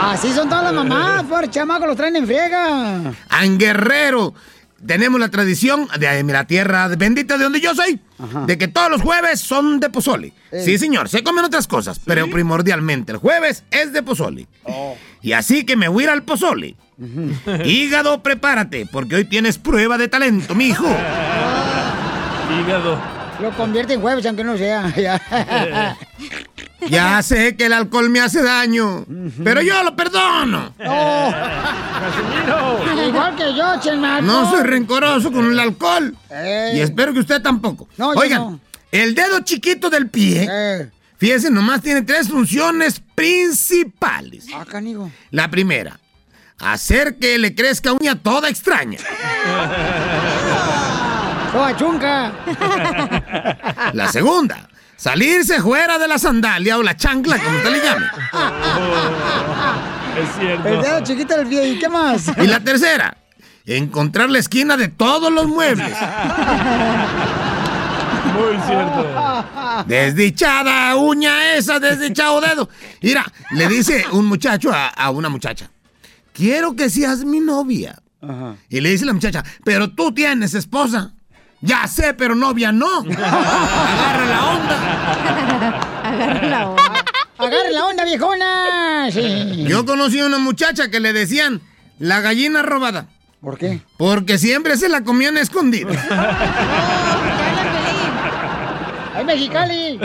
Así 0.00 0.32
son 0.32 0.48
todas 0.48 0.64
las 0.64 0.72
mamás, 0.72 1.24
por 1.24 1.50
chamaco, 1.50 1.86
los 1.86 1.96
traen 1.96 2.16
en 2.16 2.26
friega. 2.26 3.12
En 3.42 3.58
Guerrero 3.58 4.32
tenemos 4.86 5.20
la 5.20 5.28
tradición 5.30 5.88
de 5.98 6.22
la 6.24 6.46
tierra 6.46 6.88
bendita 6.88 7.36
de 7.36 7.44
donde 7.44 7.60
yo 7.60 7.74
soy, 7.74 8.00
de 8.46 8.58
que 8.58 8.68
todos 8.68 8.90
los 8.90 9.02
jueves 9.02 9.40
son 9.40 9.80
de 9.80 9.90
pozole. 9.90 10.32
Ey. 10.50 10.64
Sí, 10.64 10.78
señor, 10.78 11.08
se 11.08 11.22
comen 11.22 11.44
otras 11.44 11.66
cosas, 11.66 12.00
pero 12.04 12.30
primordialmente 12.30 13.12
el 13.12 13.18
jueves 13.18 13.64
es 13.70 13.92
de 13.92 14.02
pozole. 14.02 14.46
Oh. 14.64 14.96
Y 15.22 15.32
así 15.32 15.64
que 15.64 15.76
me 15.76 15.88
voy 15.88 16.04
a 16.04 16.06
ir 16.06 16.10
al 16.10 16.22
pozole. 16.22 16.76
Hígado, 17.64 18.22
prepárate, 18.22 18.86
porque 18.86 19.16
hoy 19.16 19.24
tienes 19.24 19.58
prueba 19.58 19.98
de 19.98 20.08
talento, 20.08 20.54
mijo. 20.54 20.86
Hígado. 22.60 23.17
Lo 23.40 23.50
convierte 23.56 23.94
en 23.94 24.00
jueves, 24.00 24.26
aunque 24.26 24.44
no 24.44 24.56
sea. 24.56 24.92
Ya. 24.96 25.20
Ya 26.88 27.20
sé 27.22 27.56
que 27.56 27.66
el 27.66 27.72
alcohol 27.72 28.08
me 28.08 28.20
hace 28.20 28.40
daño, 28.40 29.04
pero 29.42 29.60
yo 29.60 29.82
lo 29.82 29.96
perdono. 29.96 30.72
No. 30.78 31.34
Igual 33.06 33.34
que 33.36 33.52
yo, 33.54 33.80
Chema. 33.80 34.20
No 34.20 34.48
soy 34.48 34.62
rencoroso 34.62 35.32
con 35.32 35.46
el 35.50 35.58
alcohol. 35.58 36.16
Y 36.72 36.78
espero 36.80 37.12
que 37.12 37.18
usted 37.20 37.42
tampoco. 37.42 37.88
No, 37.96 38.10
Oigan, 38.10 38.40
no. 38.42 38.60
el 38.92 39.14
dedo 39.16 39.40
chiquito 39.40 39.90
del 39.90 40.08
pie, 40.08 40.48
fíjense, 41.18 41.50
nomás 41.50 41.82
tiene 41.82 42.02
tres 42.02 42.28
funciones 42.28 43.02
principales. 43.14 44.46
Ah, 44.54 44.64
canigo. 44.64 45.10
La 45.32 45.50
primera, 45.50 45.98
hacer 46.60 47.16
que 47.18 47.38
le 47.38 47.56
crezca 47.56 47.92
uña 47.92 48.14
toda 48.14 48.48
extraña. 48.48 48.98
Toda 51.52 51.76
chunca. 51.76 52.32
La 53.92 54.10
segunda, 54.10 54.68
salirse 54.96 55.60
fuera 55.60 55.98
de 55.98 56.08
la 56.08 56.18
sandalia 56.18 56.78
o 56.78 56.82
la 56.82 56.96
chancla, 56.96 57.38
como 57.38 57.56
usted 57.56 57.70
le 57.70 57.82
llame. 57.82 58.06
Es 60.20 60.28
cierto. 60.38 60.68
El 60.68 60.82
dedo 60.82 61.00
chiquito 61.04 61.36
del 61.36 61.46
pie. 61.46 61.68
¿Y 61.68 61.78
qué 61.78 61.88
más? 61.88 62.26
Y 62.36 62.46
la 62.46 62.60
tercera, 62.60 63.16
encontrar 63.66 64.30
la 64.30 64.38
esquina 64.38 64.76
de 64.76 64.88
todos 64.88 65.32
los 65.32 65.46
muebles. 65.46 65.96
Muy 68.34 68.56
cierto. 68.66 69.44
Desdichada 69.86 70.96
uña 70.96 71.54
esa, 71.54 71.78
desdichado 71.78 72.40
dedo. 72.40 72.68
Mira, 73.02 73.24
le 73.52 73.68
dice 73.68 74.04
un 74.12 74.26
muchacho 74.26 74.72
a, 74.72 74.88
a 74.88 75.10
una 75.10 75.28
muchacha, 75.28 75.70
quiero 76.32 76.74
que 76.74 76.90
seas 76.90 77.24
mi 77.24 77.40
novia. 77.40 78.00
Y 78.68 78.80
le 78.80 78.90
dice 78.90 79.04
la 79.04 79.12
muchacha, 79.12 79.44
pero 79.64 79.90
tú 79.90 80.12
tienes 80.12 80.54
esposa. 80.54 81.12
Ya 81.60 81.86
sé, 81.88 82.14
pero 82.14 82.34
novia 82.34 82.72
no. 82.72 83.00
Agarra 83.00 84.26
la 84.26 84.46
onda. 84.46 84.76
Agarra 86.04 86.48
la 86.48 86.68
onda. 86.70 87.04
Agarre 87.38 87.72
la 87.72 87.84
onda, 87.86 88.04
viejona. 88.04 89.10
Sí. 89.12 89.64
Yo 89.66 89.84
conocí 89.84 90.20
a 90.20 90.26
una 90.26 90.38
muchacha 90.38 90.90
que 90.90 91.00
le 91.00 91.12
decían 91.12 91.60
la 91.98 92.20
gallina 92.20 92.62
robada. 92.62 93.06
¿Por 93.40 93.58
qué? 93.58 93.80
Porque 93.96 94.38
siempre 94.38 94.76
se 94.76 94.88
la 94.88 95.02
comían 95.02 95.36
escondida. 95.38 95.90
¡Ay, 99.14 99.24
Mexicali! 99.24 100.00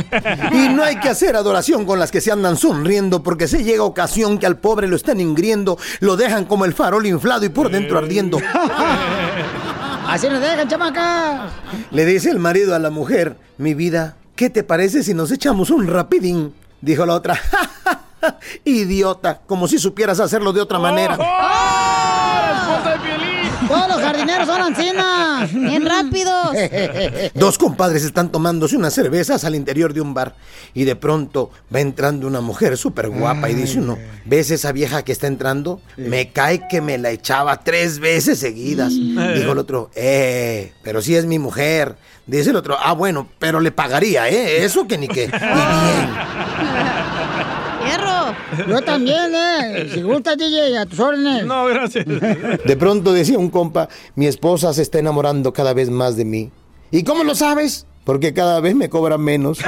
Y 0.51 0.69
no 0.69 0.83
hay 0.83 0.99
que 0.99 1.09
hacer 1.09 1.35
adoración 1.35 1.85
con 1.85 1.99
las 1.99 2.11
que 2.11 2.19
se 2.21 2.31
andan 2.31 2.57
sonriendo, 2.57 3.21
porque 3.21 3.47
se 3.47 3.63
llega 3.63 3.83
ocasión 3.83 4.39
que 4.39 4.47
al 4.47 4.57
pobre 4.57 4.87
lo 4.87 4.95
están 4.95 5.19
ingriendo, 5.19 5.77
lo 5.99 6.15
dejan 6.15 6.45
como 6.45 6.65
el 6.65 6.73
farol 6.73 7.05
inflado 7.05 7.45
y 7.45 7.49
por 7.49 7.69
dentro 7.69 7.99
ardiendo. 7.99 8.39
Así 10.07 10.27
nos 10.27 10.41
dejan, 10.41 10.67
chamaca. 10.67 11.49
Le 11.91 12.05
dice 12.05 12.29
el 12.29 12.39
marido 12.39 12.75
a 12.75 12.79
la 12.79 12.89
mujer, 12.89 13.37
mi 13.57 13.73
vida, 13.73 14.15
¿qué 14.35 14.49
te 14.49 14.63
parece 14.63 15.03
si 15.03 15.13
nos 15.13 15.31
echamos 15.31 15.69
un 15.69 15.87
rapidín? 15.87 16.53
Dijo 16.81 17.05
la 17.05 17.15
otra, 17.15 17.39
idiota, 18.65 19.39
como 19.45 19.67
si 19.67 19.79
supieras 19.79 20.19
hacerlo 20.19 20.53
de 20.53 20.61
otra 20.61 20.79
manera. 20.79 21.17
Todos 23.67 23.87
los 23.87 23.97
jardineros 23.99 24.47
son 24.47 24.61
ancianas. 24.61 25.53
Bien 25.53 25.85
rápidos. 25.85 26.55
Dos 27.33 27.57
compadres 27.57 28.03
están 28.03 28.31
tomándose 28.31 28.75
unas 28.75 28.93
cervezas 28.93 29.43
al 29.43 29.55
interior 29.55 29.93
de 29.93 30.01
un 30.01 30.13
bar 30.13 30.35
y 30.73 30.83
de 30.83 30.95
pronto 30.95 31.51
va 31.73 31.79
entrando 31.79 32.27
una 32.27 32.41
mujer 32.41 32.77
súper 32.77 33.09
guapa 33.09 33.49
y 33.49 33.55
dice 33.55 33.79
uno, 33.79 33.97
¿ves 34.25 34.51
esa 34.51 34.71
vieja 34.71 35.03
que 35.03 35.11
está 35.11 35.27
entrando? 35.27 35.81
Me 35.97 36.31
cae 36.31 36.67
que 36.67 36.81
me 36.81 36.97
la 36.97 37.11
echaba 37.11 37.63
tres 37.63 37.99
veces 37.99 38.39
seguidas. 38.39 38.93
Dijo 38.93 39.51
el 39.51 39.57
otro, 39.57 39.89
eh, 39.95 40.73
pero 40.83 41.01
si 41.01 41.15
es 41.15 41.25
mi 41.25 41.39
mujer. 41.39 41.95
Dice 42.25 42.51
el 42.51 42.55
otro, 42.55 42.77
ah, 42.79 42.93
bueno, 42.93 43.27
pero 43.37 43.59
le 43.59 43.73
pagaría, 43.73 44.29
¿eh? 44.29 44.63
Eso 44.63 44.87
que 44.87 44.97
ni 44.97 45.09
qué. 45.09 45.25
Y 45.25 45.27
bien. 45.27 47.02
Yo 48.67 48.81
también, 48.81 49.33
¿eh? 49.33 49.89
Si 49.93 50.01
gusta, 50.01 50.35
DJ, 50.35 50.77
a 50.77 50.85
tus 50.85 50.99
órdenes. 50.99 51.45
No, 51.45 51.65
gracias. 51.65 52.05
De 52.05 52.77
pronto 52.77 53.13
decía 53.13 53.37
un 53.37 53.49
compa, 53.49 53.87
mi 54.15 54.27
esposa 54.27 54.73
se 54.73 54.81
está 54.81 54.99
enamorando 54.99 55.53
cada 55.53 55.73
vez 55.73 55.89
más 55.89 56.15
de 56.15 56.25
mí. 56.25 56.51
¿Y 56.91 57.03
cómo 57.03 57.23
lo 57.23 57.35
sabes? 57.35 57.85
Porque 58.03 58.33
cada 58.33 58.59
vez 58.59 58.75
me 58.75 58.89
cobran 58.89 59.21
menos. 59.21 59.59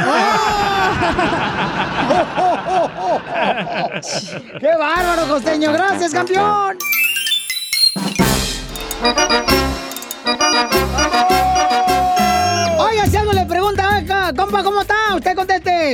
¡Qué 4.60 4.76
bárbaro, 4.78 5.28
costeño! 5.30 5.72
¡Gracias, 5.72 6.12
campeón! 6.14 6.78
Oiga, 12.78 13.06
si 13.08 13.18
algo 13.18 13.32
le 13.34 13.46
pregunta 13.46 13.96
acá, 13.96 14.34
compa, 14.36 14.64
¿cómo 14.64 14.82
está? 14.82 14.96
Usted 15.16 15.36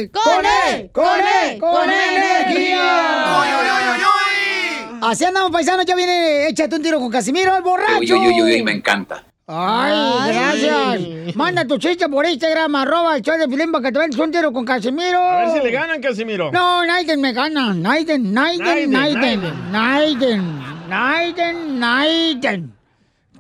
conteste. 0.10 0.32
¡Con 0.32 0.46
él! 0.74 0.92
¡Con 0.92 1.20
él! 1.20 1.60
¡Con 1.60 1.90
energía! 1.90 3.22
Así 5.02 5.26
andamos, 5.26 5.52
paisanos. 5.52 5.86
Ya 5.86 5.96
viene, 5.96 6.48
échate 6.48 6.76
un 6.76 6.82
tiro 6.84 7.00
con 7.00 7.10
Casimiro, 7.12 7.56
el 7.56 7.64
borracho. 7.64 8.00
Uy, 8.00 8.12
uy, 8.12 8.42
uy, 8.42 8.54
uy, 8.54 8.64
me 8.64 8.72
encanta. 8.72 9.24
Ay, 9.48 9.92
Ay. 9.94 10.32
gracias. 10.34 11.36
Manda 11.36 11.66
tu 11.66 11.78
chiste 11.78 12.08
por 12.08 12.26
Instagram, 12.26 12.76
arroba 12.76 13.18
el 13.18 13.22
show 13.22 13.36
de 13.38 13.48
para 13.68 13.84
que 13.84 13.92
te 13.92 14.00
vengas 14.00 14.20
un 14.20 14.32
tiro 14.32 14.54
con 14.54 14.64
Casimiro. 14.64 15.20
A 15.20 15.42
ver 15.42 15.50
si 15.52 15.60
le 15.60 15.72
ganan, 15.72 16.02
Casimiro. 16.02 16.52
No, 16.52 16.86
Naiden 16.86 17.20
me 17.20 17.34
gana. 17.34 17.74
Naiden, 17.74 18.32
Naiden, 18.32 18.92
Naiden, 18.92 19.42
Naiden. 19.72 19.72
Naiden, 19.72 20.88
Naiden, 20.88 21.80
Naiden. 21.80 22.81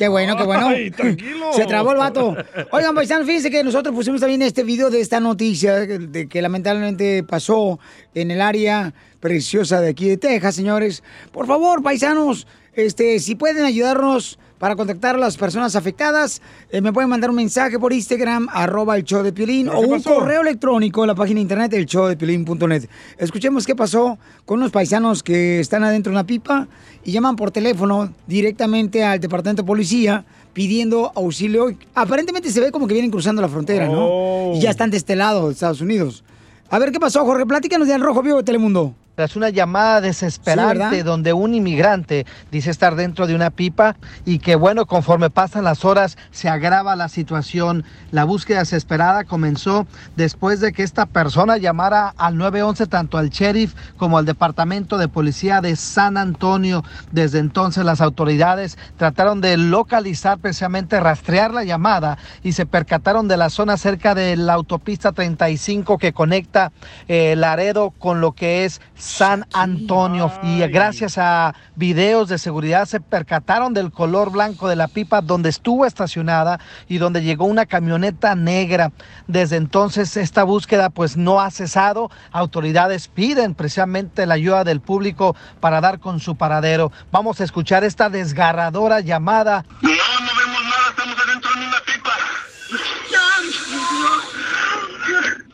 Qué 0.02 0.08
bueno, 0.08 0.36
qué 0.36 0.44
bueno. 0.46 0.70
Ay, 0.70 0.90
tranquilo. 0.90 1.54
Se 1.54 1.68
trabó 1.68 1.92
el 1.92 2.00
vato. 2.00 2.36
Oigan, 2.72 2.96
paisanos, 2.96 3.28
fíjense 3.28 3.52
que 3.52 3.64
nosotros 3.64 3.94
pusimos 3.94 4.20
también 4.20 4.42
este 4.42 4.64
video 4.64 4.90
de 4.90 5.00
esta 5.00 5.20
noticia 5.20 5.76
de 5.76 6.28
que 6.28 6.42
lamentablemente 6.42 7.22
pasó 7.22 7.80
en 8.16 8.32
el 8.32 8.42
área 8.42 8.96
preciosa 9.20 9.80
de 9.80 9.90
aquí 9.90 10.10
de 10.10 10.18
Texas, 10.18 10.56
señores. 10.56 11.04
Por 11.32 11.46
favor, 11.46 11.84
paisanos, 11.84 12.48
este, 12.74 13.20
si 13.20 13.36
pueden 13.36 13.66
ayudarnos 13.66 14.40
para 14.58 14.76
contactar 14.76 15.16
a 15.16 15.18
las 15.18 15.38
personas 15.38 15.76
afectadas, 15.76 16.40
eh, 16.70 16.82
me 16.82 16.94
pueden 16.94 17.10
mandar 17.10 17.32
un 17.32 17.36
mensaje 17.36 17.80
por 17.80 17.94
Instagram, 17.94 18.48
arroba 18.52 18.96
el 18.96 19.04
show 19.04 19.24
de 19.24 19.34
Piolín, 19.34 19.66
¿Pero 19.66 19.80
o 19.80 19.82
un 19.82 20.04
pasó? 20.04 20.16
correo 20.16 20.42
electrónico 20.42 21.02
a 21.02 21.08
la 21.08 21.16
página 21.16 21.38
de 21.38 21.42
internet 21.42 21.72
del 21.72 21.88
show 21.88 22.06
de 22.08 22.16
Piolín.net. 22.16 22.88
Escuchemos 23.18 23.66
qué 23.66 23.76
pasó 23.76 24.20
con 24.46 24.60
unos 24.60 24.72
paisanos 24.72 25.24
que 25.24 25.60
están 25.60 25.84
adentro 25.84 26.12
de 26.12 26.18
una 26.18 26.28
pipa 26.28 26.68
y 27.04 27.12
llaman 27.12 27.36
por 27.36 27.50
teléfono 27.50 28.14
directamente 28.28 29.04
al 29.04 29.20
departamento 29.20 29.64
de 29.64 29.68
policía 29.68 30.26
pidiendo 30.54 31.12
auxilio. 31.16 31.76
Aparentemente 31.96 32.52
se 32.52 32.60
ve 32.62 32.72
como 32.72 32.86
que 32.86 32.94
vienen 32.94 33.10
cruzando 33.10 33.42
la 33.42 33.50
frontera, 33.50 33.88
¿no? 33.88 34.06
Oh. 34.08 34.54
Y 34.56 34.62
ya 34.62 34.70
están 34.70 34.92
de 34.92 34.98
este 34.98 35.16
lado, 35.16 35.48
de 35.48 35.54
Estados 35.54 35.82
Unidos. 35.82 36.24
A 36.70 36.78
ver 36.78 36.92
qué 36.92 37.00
pasó, 37.00 37.26
Jorge. 37.26 37.48
Platícanos 37.48 37.88
de 37.88 37.96
Al 37.96 38.02
Rojo 38.02 38.22
Vivo 38.22 38.38
de 38.38 38.44
Telemundo. 38.44 38.94
Tras 39.16 39.36
una 39.36 39.50
llamada 39.50 40.00
Sí, 40.00 40.08
desesperante 40.08 40.78
¿verdad? 40.78 41.06
donde 41.06 41.34
un 41.34 41.54
inmigrante 41.54 42.26
dice 42.52 42.72
estar 42.72 42.96
dentro 42.96 43.28
de 43.28 43.36
una 43.36 43.50
pipa 43.50 43.96
y 44.26 44.40
que 44.40 44.56
bueno, 44.56 44.86
conforme 44.86 45.30
pasan 45.30 45.64
las 45.64 45.84
horas 45.86 46.18
se 46.32 46.50
agrava 46.50 46.96
la 46.96 47.10
situación. 47.10 47.84
La 48.12 48.24
búsqueda 48.24 48.60
desesperada 48.60 49.26
comenzó 49.26 49.86
después 50.16 50.60
de 50.60 50.72
que 50.72 50.84
esta 50.84 51.06
persona 51.06 51.58
llamara 51.58 52.14
al 52.18 52.38
911 52.38 52.88
tanto 52.88 53.18
al 53.18 53.30
sheriff 53.30 53.74
como 53.98 54.18
al 54.18 54.26
departamento 54.26 54.98
de 54.98 55.08
policía 55.08 55.62
de 55.62 55.76
San 55.76 56.18
Antonio. 56.18 56.84
Desde 57.12 57.40
entonces 57.40 57.84
las 57.84 58.02
autoridades 58.02 58.78
trataron 58.98 59.42
de 59.42 59.58
localizar 59.58 60.40
precisamente 60.40 61.00
rastrear 61.00 61.54
la 61.54 61.64
llamada 61.64 62.18
y 62.44 62.54
se 62.54 62.66
percataron 62.66 63.28
de 63.28 63.38
la 63.38 63.50
zona 63.50 63.78
cerca 63.78 64.16
de 64.16 64.36
la 64.38 64.54
autopista 64.54 65.12
35 65.12 65.98
que 65.98 66.14
conecta 66.14 66.72
eh, 67.08 67.36
Laredo 67.38 67.92
con 67.92 68.22
lo 68.22 68.32
que 68.32 68.66
es 68.66 68.82
San 69.02 69.48
Antonio. 69.52 70.32
Y 70.44 70.60
gracias 70.68 71.18
a 71.18 71.56
videos 71.76 72.30
de 72.30 72.38
seguridad 72.38 72.86
se 72.86 73.02
percataron 73.02 73.74
del 73.74 73.92
color 73.92 74.32
blanco 74.32 74.70
de 74.70 74.76
la 74.76 74.88
pipa 74.88 75.22
donde 75.22 75.50
estuvo 75.50 75.88
estacionada 75.88 76.60
y 76.88 77.00
donde 77.00 77.24
llegó 77.24 77.46
una 77.46 77.66
camioneta 77.66 78.36
negra. 78.36 78.92
Desde 79.26 79.58
entonces 79.58 80.16
esta 80.18 80.44
búsqueda 80.44 80.92
pues 80.92 81.18
no 81.18 81.42
ha 81.42 81.50
cesado. 81.50 82.12
Autoridades 82.32 83.08
piden 83.08 83.56
precisamente 83.56 84.28
la 84.28 84.36
ayuda 84.36 84.64
del 84.64 84.82
público 84.82 85.36
para 85.60 85.82
dar 85.82 86.00
con 86.00 86.20
su 86.20 86.36
paradero. 86.36 86.92
Vamos 87.12 87.42
a 87.42 87.44
escuchar 87.44 87.84
esta 87.84 88.10
desgarradora 88.10 89.00
llamada. 89.00 89.66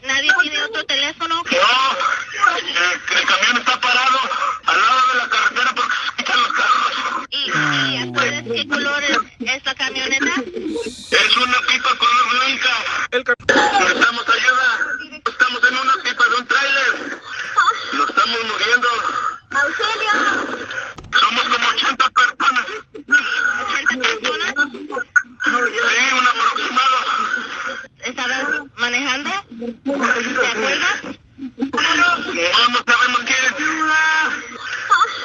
¿Nadie 0.06 0.32
tiene 0.42 0.64
otro 0.64 0.86
teléfono? 0.86 1.44
el 3.16 3.26
camión 3.26 3.58
está 3.58 3.80
parado 3.80 4.20
al 4.66 4.82
lado 4.82 5.02
de 5.14 5.18
la 5.18 5.30
carretera 5.30 5.72
porque 5.76 5.96
se 5.96 6.06
escuchan 6.06 6.44
los 6.44 6.54
carros. 6.54 7.28
¿Y, 7.30 8.07
sabes 8.18 8.44
qué 8.44 8.68
color 8.68 9.04
es, 9.04 9.18
es 9.40 9.66
la 9.66 9.76
camioneta? 9.76 10.34
Es 11.12 11.38
una 11.38 11.60
pipa 11.68 11.98
color 11.98 12.30
blanca. 12.32 12.74
Necesitamos 13.12 14.26
ayuda. 14.30 14.68
Estamos 15.26 15.62
en 15.70 15.78
una 15.78 15.94
pipa 16.04 16.24
de 16.26 16.36
un 16.36 16.48
tráiler. 16.48 17.22
Lo 17.94 18.08
estamos 18.08 18.40
moviendo. 18.52 18.88
¡Auxilio! 19.52 20.14
Somos 21.20 21.44
como 21.44 21.68
80 21.70 22.10
personas. 22.10 22.66
¿80 23.90 24.20
personas? 24.20 24.54
Sí, 25.46 26.02
un 26.14 26.28
aproximado. 26.28 26.98
¿Estabas 28.04 28.46
manejando? 28.78 29.30
¿Te 29.60 30.48
acuerdas? 30.48 30.98
No 32.70 32.80
sabemos 32.86 33.22
quién 33.26 33.44
es. 33.46 33.54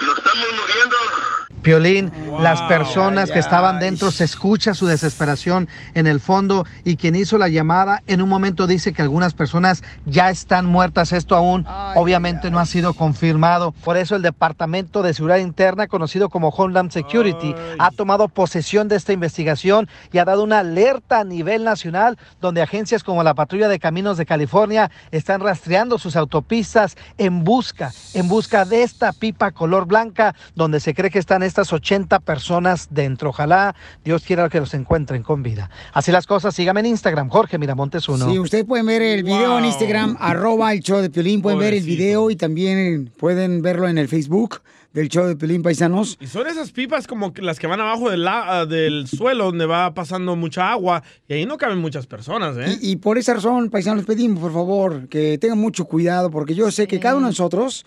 Nos 0.03 0.18
estamos 0.18 0.49
muriendo. 0.53 1.52
Piolín, 1.63 2.11
las 2.41 2.61
personas 2.63 3.31
que 3.31 3.39
estaban 3.39 3.79
dentro 3.79 4.11
se 4.11 4.25
escucha 4.25 4.75
su 4.75 4.87
desesperación 4.87 5.69
en 5.95 6.09
el 6.09 6.19
fondo 6.19 6.67
y 6.85 6.97
quien 6.97 7.15
hizo 7.15 7.39
la 7.39 7.49
llamada 7.49 8.03
en 8.09 8.21
un 8.21 8.29
momento 8.29 8.67
dice 8.67 8.93
que 8.93 9.03
algunas 9.03 9.33
personas 9.33 9.85
ya 10.05 10.31
están 10.31 10.67
muertas. 10.67 11.13
Esto 11.13 11.37
aún 11.37 11.65
obviamente 11.95 12.51
no 12.51 12.59
ha 12.59 12.67
sido 12.67 12.95
confirmado. 12.95 13.73
Por 13.85 13.97
eso 13.97 14.17
el 14.17 14.23
Departamento 14.23 15.03
de 15.03 15.15
Seguridad 15.15 15.39
Interna, 15.39 15.87
conocido 15.87 16.29
como 16.29 16.49
Homeland 16.49 16.91
Security, 16.91 17.55
ha 17.79 17.91
tomado 17.93 18.29
posesión 18.29 18.89
de 18.89 18.97
esta 18.97 19.13
investigación 19.13 19.89
y 20.13 20.19
ha 20.19 20.25
dado 20.25 20.43
una 20.43 20.59
alerta 20.61 21.21
a 21.21 21.25
nivel 21.25 21.63
nacional 21.63 22.19
donde 22.41 22.63
agencias 22.63 23.05
como 23.05 23.23
la 23.23 23.35
Patrulla 23.35 23.69
de 23.69 23.79
Caminos 23.79 24.17
de 24.17 24.27
California 24.27 24.91
están 25.13 25.41
rastreando 25.41 25.99
sus 25.99 26.17
autopistas 26.17 26.97
en 27.19 27.45
busca, 27.45 27.93
en 28.15 28.29
busca 28.29 28.65
de 28.65 28.83
esta 28.83 29.13
pipa 29.13 29.53
color 29.53 29.87
blanca 29.87 30.35
donde 30.55 30.81
se 30.81 30.95
cree 30.95 31.11
que 31.11 31.19
están 31.19 31.43
estas 31.53 31.73
80 31.73 32.21
personas 32.21 32.89
dentro. 32.91 33.29
Ojalá 33.31 33.75
Dios 34.05 34.23
quiera 34.25 34.49
que 34.49 34.59
los 34.61 34.73
encuentren 34.75 35.23
con 35.23 35.43
vida. 35.43 35.69
Así 35.93 36.11
las 36.11 36.27
cosas, 36.27 36.55
sígame 36.55 36.81
en 36.81 36.87
Instagram, 36.87 37.29
Jorge 37.29 37.59
Miramontes 37.59 38.09
uno. 38.09 38.31
Sí, 38.31 38.39
ustedes 38.39 38.65
pueden 38.65 38.87
ver 38.87 39.03
el 39.03 39.23
video 39.23 39.59
en 39.59 39.67
Instagram, 39.67 40.17
arroba 40.21 40.73
el 40.73 40.81
show 40.81 41.01
de 41.01 41.11
Piolín, 41.11 41.43
pueden 41.43 41.59
ver 41.59 41.75
el 41.75 41.83
video 41.85 42.31
y 42.31 42.37
también 42.37 43.11
pueden 43.19 43.61
verlo 43.63 43.87
en 43.87 43.99
el 43.99 44.09
Facebook 44.09 44.63
del 44.95 45.09
show 45.09 45.27
de 45.27 45.37
Piolín 45.37 45.63
Paisanos. 45.63 46.19
Y 46.21 46.27
son 46.27 46.47
esas 46.47 46.71
pipas 46.73 47.07
como 47.07 47.33
que 47.33 47.41
las 47.43 47.59
que 47.59 47.67
van 47.67 47.81
abajo 47.81 48.11
del, 48.11 48.25
la- 48.25 48.61
ah, 48.61 48.67
del 48.67 49.07
suelo 49.09 49.45
donde 49.47 49.65
va 49.67 49.95
pasando 49.95 50.37
mucha 50.37 50.71
agua 50.73 51.03
y 51.29 51.35
ahí 51.35 51.47
no 51.47 51.57
caben 51.59 51.79
muchas 51.79 52.07
personas, 52.07 52.57
¿eh? 52.59 52.79
Y, 52.81 52.93
y 52.93 52.97
por 52.97 53.17
esa 53.19 53.35
razón, 53.35 53.71
paisanos, 53.71 53.99
les 53.99 54.07
pedimos, 54.07 54.41
por 54.41 54.53
favor, 54.53 55.09
que 55.09 55.39
tengan 55.39 55.59
mucho 55.59 55.85
cuidado, 55.87 56.31
porque 56.31 56.55
yo 56.55 56.71
sé 56.71 56.87
que 56.87 56.99
cada 57.01 57.17
uno 57.17 57.27
de 57.27 57.31
nosotros, 57.33 57.85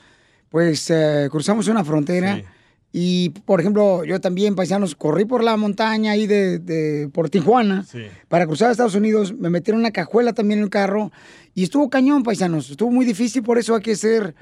pues, 0.49 0.89
eh, 0.89 1.27
cruzamos 1.31 1.67
una 1.67 1.83
frontera. 1.83 2.41
Y, 2.97 3.31
por 3.43 3.59
ejemplo, 3.59 4.05
yo 4.05 4.21
también, 4.21 4.55
paisanos, 4.55 4.95
corrí 4.95 5.25
por 5.25 5.43
la 5.43 5.57
montaña 5.57 6.11
ahí 6.13 6.27
de, 6.27 6.59
de- 6.59 7.09
por 7.09 7.29
Tijuana 7.29 7.85
para 8.29 8.47
cruzar 8.47 8.69
a 8.69 8.71
Estados 8.71 8.95
Unidos. 8.95 9.33
Me 9.37 9.49
metieron 9.49 9.81
una 9.81 9.91
cajuela 9.91 10.31
también 10.31 10.59
en 10.59 10.63
el 10.63 10.69
carro 10.69 11.11
y 11.53 11.63
estuvo 11.63 11.89
cañón, 11.89 12.23
paisanos. 12.23 12.69
Estuvo 12.69 12.89
muy 12.91 13.03
difícil, 13.03 13.43
por 13.43 13.57
eso 13.57 13.75
hay 13.75 13.81
que 13.81 13.97
ser 13.97 14.33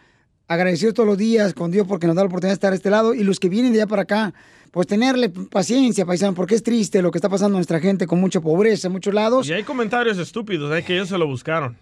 agradecidos 0.48 0.94
todos 0.94 1.08
los 1.10 1.18
días 1.18 1.56
con 1.56 1.72
Dios 1.72 1.88
porque 1.88 2.06
nos 2.06 2.16
da 2.16 2.22
la 2.22 2.28
oportunidad 2.28 2.52
de 2.52 2.56
estar 2.56 2.74
a 2.74 2.76
este 2.76 2.92
lado. 2.92 3.16
Y 3.16 3.24
los 3.24 3.40
que 3.40 3.50
vienen 3.50 3.74
de 3.74 3.80
allá 3.82 3.88
para 3.88 4.04
acá, 4.04 4.34
pues 4.70 4.86
tenerle 4.86 5.30
paciencia, 5.30 6.06
paisanos, 6.06 6.36
porque 6.36 6.54
es 6.54 6.62
triste 6.62 7.02
lo 7.02 7.10
que 7.10 7.18
está 7.18 7.30
pasando 7.30 7.56
a 7.56 7.58
nuestra 7.58 7.80
gente 7.80 8.06
con 8.06 8.22
mucha 8.22 8.40
pobreza 8.40 8.86
en 8.88 8.92
muchos 8.94 9.16
lados. 9.16 9.48
Y 9.50 9.54
hay 9.54 9.64
comentarios 9.64 10.20
estúpidos, 10.20 10.78
¿eh? 10.78 10.84
Que 10.84 10.94
ellos 10.94 11.10
se 11.10 11.18
lo 11.18 11.26
buscaron. 11.26 11.76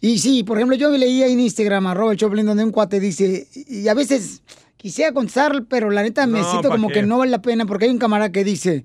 Y 0.00 0.18
sí, 0.20 0.44
por 0.44 0.56
ejemplo, 0.56 0.76
yo 0.76 0.88
leía 0.96 1.26
en 1.26 1.40
Instagram, 1.40 1.88
arroba 1.88 2.12
el 2.12 2.16
Choplin, 2.18 2.46
donde 2.46 2.62
un 2.62 2.70
cuate 2.70 3.00
dice, 3.00 3.48
y 3.68 3.88
a 3.88 3.94
veces 3.94 4.40
quisiera 4.80 5.12
contestar, 5.12 5.64
pero 5.68 5.90
la 5.90 6.02
neta 6.02 6.26
me 6.26 6.38
No, 6.40 6.50
siento 6.50 6.68
¿pa' 6.70 6.74
como 6.76 6.88
qué? 6.88 6.94
que 6.94 7.02
no 7.02 7.18
vale 7.18 7.30
la 7.30 7.42
pena, 7.42 7.66
porque 7.66 7.84
hay 7.84 7.90
un 7.90 7.98
camarada 7.98 8.32
que 8.32 8.44
dice, 8.44 8.84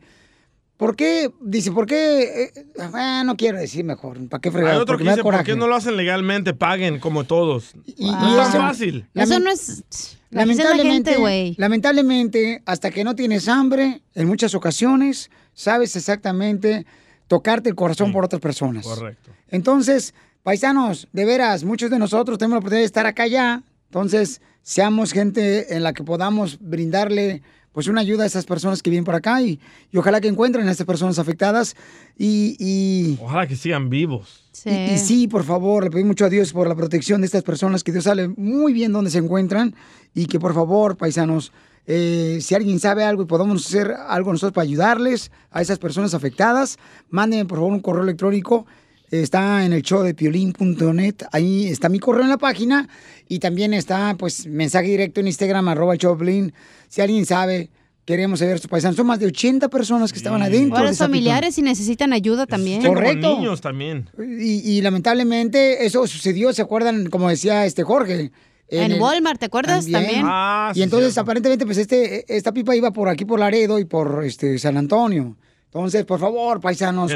¿por 0.78 0.96
qué? 0.96 1.32
Dice, 1.41 1.72
¿por 1.72 1.86
qué? 1.86 2.43
eh, 2.56 2.66
ah, 2.93 3.24
no 3.26 3.38
quiero 3.38 3.58
decir 3.58 3.86
mejor, 3.86 4.18
¿para 4.28 4.41
qué 4.41 4.52
fregar? 4.52 4.72
Hay 4.74 4.78
otro 4.78 4.93
Porque 4.96 5.04
que 5.06 5.10
dice, 5.12 5.24
¿por 5.24 5.43
qué 5.43 5.56
no 5.56 5.68
lo 5.68 5.76
hacen 5.76 5.96
legalmente? 5.96 6.54
Paguen 6.54 7.00
como 7.00 7.24
todos. 7.24 7.74
Y- 7.86 8.06
no 8.12 8.38
y 8.38 8.41
es 8.41 8.52
tan 8.52 8.62
fácil. 8.62 9.06
Eso 9.14 9.39
no 9.39 9.50
es... 9.52 10.18
Lamentablemente, 10.32 11.12
gente, 11.12 11.18
güey. 11.18 11.56
lamentablemente, 11.58 12.62
hasta 12.66 12.91
que 12.91 13.06
no 13.06 13.16
tienes 13.16 13.48
hambre, 13.48 14.02
en 14.16 14.28
muchas 14.28 14.54
ocasiones, 14.54 15.30
sabes 15.54 15.96
exactamente 15.96 16.86
tocarte 17.28 17.70
el 17.70 17.76
corazón 17.76 18.12
por 18.12 18.26
otras 18.26 18.41
personas. 18.41 18.86
Correcto. 18.86 19.32
Entonces, 19.48 20.14
paisanos, 20.43 21.08
de 21.14 21.24
veras, 21.24 21.64
muchos 21.64 21.89
de 21.89 22.00
nosotros 22.00 22.38
tenemos 22.38 22.56
la 22.56 22.60
oportunidad 22.60 22.82
de 22.82 22.86
estar 22.86 23.06
acá 23.06 23.28
ya. 23.28 23.64
Entonces, 24.00 24.41
seamos 24.62 25.14
gente 25.14 25.74
en 25.74 25.82
la 25.82 25.93
que 25.93 26.04
podamos 26.04 26.58
brindarle 26.60 27.41
pues 27.72 27.88
una 27.88 28.02
ayuda 28.02 28.26
a 28.26 28.28
esas 28.28 28.43
personas 28.46 28.84
que 28.84 28.89
vienen 28.89 29.06
por 29.06 29.16
acá 29.16 29.41
y, 29.41 29.58
y 29.89 29.98
ojalá 29.98 30.20
que 30.20 30.28
encuentren 30.28 30.68
a 30.68 30.72
estas 30.72 30.86
personas 30.86 31.18
afectadas 31.18 31.78
y, 32.18 32.58
y, 32.60 33.18
Ojalá 33.22 33.48
que 33.48 33.56
sigan 33.56 33.89
vivos. 33.89 34.50
y- 34.66 34.93
y 34.96 34.98
sí, 34.98 35.30
por 35.30 35.46
favor, 35.46 35.86
le 35.86 35.91
pedimos 35.91 36.10
mucho 36.10 36.26
a 36.26 36.30
Dios 36.30 36.52
por 36.52 36.68
la 36.68 36.76
protección 36.76 37.22
de 37.22 37.28
estas 37.28 37.43
personas, 37.43 37.86
que 37.86 37.93
Dios 37.93 38.04
sabe 38.04 38.28
muy 38.28 38.74
bien 38.74 38.91
dónde 38.91 39.12
se 39.12 39.20
encuentran 39.20 39.74
y 40.14 40.26
que 40.26 40.41
por 40.41 40.54
favor, 40.54 40.98
paisanos, 40.98 41.54
eh, 41.88 42.39
si 42.41 42.54
alguien 42.54 42.82
sabe 42.82 43.06
algo 43.06 43.24
y 43.24 43.28
podemos 43.28 43.66
hacer 43.66 43.93
algo 44.10 44.34
nosotros 44.34 44.52
para 44.54 44.64
ayudarles 44.64 45.32
a 45.52 45.62
esas 45.62 45.80
personas 45.80 46.14
afectadas, 46.14 46.78
mándenme 47.10 47.46
por 47.46 47.60
favor 47.60 47.72
un 47.72 47.80
correo 47.80 48.04
electrónico. 48.04 48.66
Está 49.12 49.66
en 49.66 49.74
el 49.74 49.82
show 49.84 50.01
de 50.03 50.14
piolín.net, 50.14 51.16
ahí 51.32 51.68
está 51.68 51.89
mi 51.89 51.99
correo 51.99 52.24
en 52.24 52.30
la 52.30 52.38
página 52.38 52.89
y 53.28 53.39
también 53.39 53.74
está 53.74 54.16
pues 54.18 54.47
mensaje 54.47 54.88
directo 54.88 55.20
en 55.20 55.28
Instagram, 55.28 55.68
arroba 55.68 55.93
el 55.93 55.99
show 55.99 56.14
de 56.18 56.26
Piolín. 56.26 56.53
Si 56.89 57.01
alguien 57.01 57.26
sabe, 57.26 57.70
queremos 58.06 58.39
saber 58.39 58.56
a 58.56 58.58
sus 58.58 58.68
paisanos. 58.68 58.95
Son 58.95 59.06
más 59.08 59.20
de 59.20 59.28
80 59.28 59.70
personas 59.70 60.12
que 60.12 60.18
estaban 60.18 60.41
adentro. 60.41 60.80
De 60.80 60.86
los 60.86 60.97
familiares 60.97 61.56
si 61.56 61.62
necesitan 61.62 62.14
ayuda 62.14 62.45
también. 62.47 62.82
Correcto. 62.84 63.38
Niños 63.38 63.62
también. 63.62 64.10
Y, 64.18 64.78
y 64.78 64.82
lamentablemente 64.82 65.86
eso 65.86 66.06
sucedió, 66.08 66.51
¿se 66.53 66.62
acuerdan? 66.62 67.08
Como 67.10 67.30
decía 67.30 67.66
este 67.66 67.84
Jorge. 67.84 68.32
En 68.68 68.91
el- 68.93 68.99
Walmart, 69.01 69.39
¿te 69.39 69.45
acuerdas? 69.45 69.86
También. 69.89 70.24
Ah, 70.26 70.72
y 70.74 70.82
entonces 70.82 71.16
aparentemente 71.20 71.66
pues 71.68 71.78
este 71.78 72.26
esta 72.36 72.51
pipa 72.51 72.76
iba 72.76 72.91
por 72.91 73.08
aquí 73.10 73.24
por 73.24 73.39
Laredo 73.39 73.78
y 73.80 73.86
por 73.86 74.24
este 74.26 74.58
San 74.58 74.78
Antonio. 74.78 75.38
Entonces, 75.76 76.06
por 76.06 76.22
favor, 76.22 76.62
paisanos, 76.62 77.12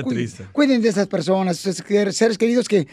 cuiden 0.52 0.82
de 0.82 0.90
esas 0.90 1.08
personas, 1.08 1.56
seres 1.60 2.38
queridos 2.38 2.68
que... 2.68 2.90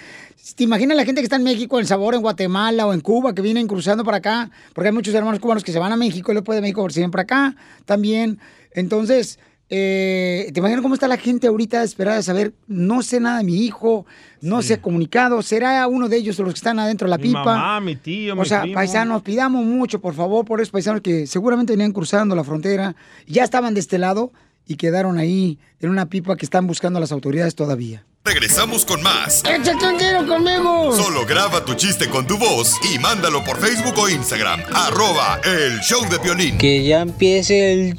¿Te 0.54 0.62
imaginas 0.62 0.96
la 0.96 1.04
gente 1.04 1.20
que 1.20 1.24
está 1.24 1.34
en 1.34 1.42
México, 1.42 1.80
en 1.80 1.86
Sabor, 1.86 2.14
en 2.14 2.20
Guatemala 2.20 2.86
o 2.86 2.92
en 2.94 3.00
Cuba, 3.00 3.34
que 3.34 3.42
vienen 3.42 3.66
cruzando 3.66 4.04
para 4.04 4.18
acá? 4.18 4.48
Porque 4.72 4.90
hay 4.90 4.94
muchos 4.94 5.12
hermanos 5.12 5.40
cubanos 5.40 5.64
que 5.64 5.72
se 5.72 5.80
van 5.80 5.90
a 5.90 5.96
México 5.96 6.30
y 6.30 6.36
después 6.36 6.54
de 6.56 6.60
México 6.62 6.88
se 6.88 7.00
vienen 7.00 7.10
para 7.10 7.22
acá 7.24 7.56
también. 7.84 8.38
Entonces, 8.74 9.40
eh, 9.68 10.48
¿te 10.54 10.60
imaginas 10.60 10.82
cómo 10.82 10.94
está 10.94 11.08
la 11.08 11.16
gente 11.16 11.48
ahorita 11.48 11.82
esperada 11.82 12.18
a 12.18 12.22
saber? 12.22 12.54
No 12.68 13.02
sé 13.02 13.18
nada 13.18 13.38
de 13.38 13.44
mi 13.44 13.64
hijo, 13.64 14.06
no 14.40 14.62
se 14.62 14.74
ha 14.74 14.80
comunicado, 14.80 15.42
¿será 15.42 15.84
uno 15.88 16.08
de 16.08 16.16
ellos 16.18 16.38
los 16.38 16.50
que 16.54 16.58
están 16.58 16.78
adentro 16.78 17.06
de 17.06 17.10
la 17.10 17.16
Mi 17.18 17.24
pipa? 17.24 17.42
mamá, 17.44 17.80
mi 17.80 17.96
tío, 17.96 18.36
mi 18.36 18.42
O 18.42 18.44
sea, 18.44 18.60
primo. 18.62 18.76
paisanos, 18.76 19.22
pidamos 19.22 19.64
mucho, 19.64 20.00
por 20.00 20.14
favor, 20.14 20.44
por 20.44 20.60
esos 20.60 20.70
paisanos 20.70 21.00
que 21.00 21.26
seguramente 21.26 21.72
venían 21.72 21.90
cruzando 21.90 22.36
la 22.36 22.44
frontera, 22.44 22.94
ya 23.26 23.42
estaban 23.42 23.74
de 23.74 23.80
este 23.80 23.98
lado 23.98 24.30
y 24.66 24.76
quedaron 24.76 25.18
ahí 25.18 25.58
en 25.80 25.90
una 25.90 26.06
pipa 26.06 26.36
que 26.36 26.44
están 26.44 26.66
buscando 26.66 27.00
las 27.00 27.12
autoridades 27.12 27.54
todavía. 27.54 28.04
Regresamos 28.24 28.84
con 28.84 29.00
más. 29.02 29.44
¡Échate 29.44 29.86
un 29.86 29.96
tiro 29.98 30.26
conmigo! 30.26 30.96
Solo 30.96 31.24
graba 31.24 31.64
tu 31.64 31.74
chiste 31.74 32.10
con 32.10 32.26
tu 32.26 32.36
voz 32.36 32.74
y 32.92 32.98
mándalo 32.98 33.44
por 33.44 33.60
Facebook 33.60 33.96
o 33.96 34.08
Instagram. 34.08 34.60
Arroba 34.74 35.40
el 35.44 35.78
show 35.80 36.04
de 36.08 36.18
violín. 36.18 36.58
Que 36.58 36.84
ya 36.84 37.02
empiece 37.02 37.72
el 37.72 37.96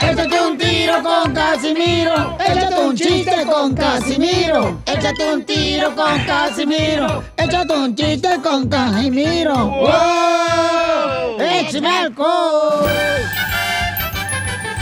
Échate 0.00 0.40
un 0.42 0.58
tiro 0.58 1.02
con 1.02 1.32
Casimiro. 1.32 2.36
Échate 2.38 2.78
un 2.78 2.96
chiste 2.96 3.46
con 3.50 3.74
Casimiro. 3.74 4.82
Échate 4.84 5.32
un 5.32 5.44
tiro 5.46 5.94
con 5.96 6.24
Casimiro. 6.24 7.24
Échate 7.34 7.72
un 7.72 7.96
chiste 7.96 8.28
con 8.42 8.68
Casimiro. 8.68 9.54
¡Wow! 9.54 11.40
¡Échame 11.40 11.88
alcohol! 11.88 13.37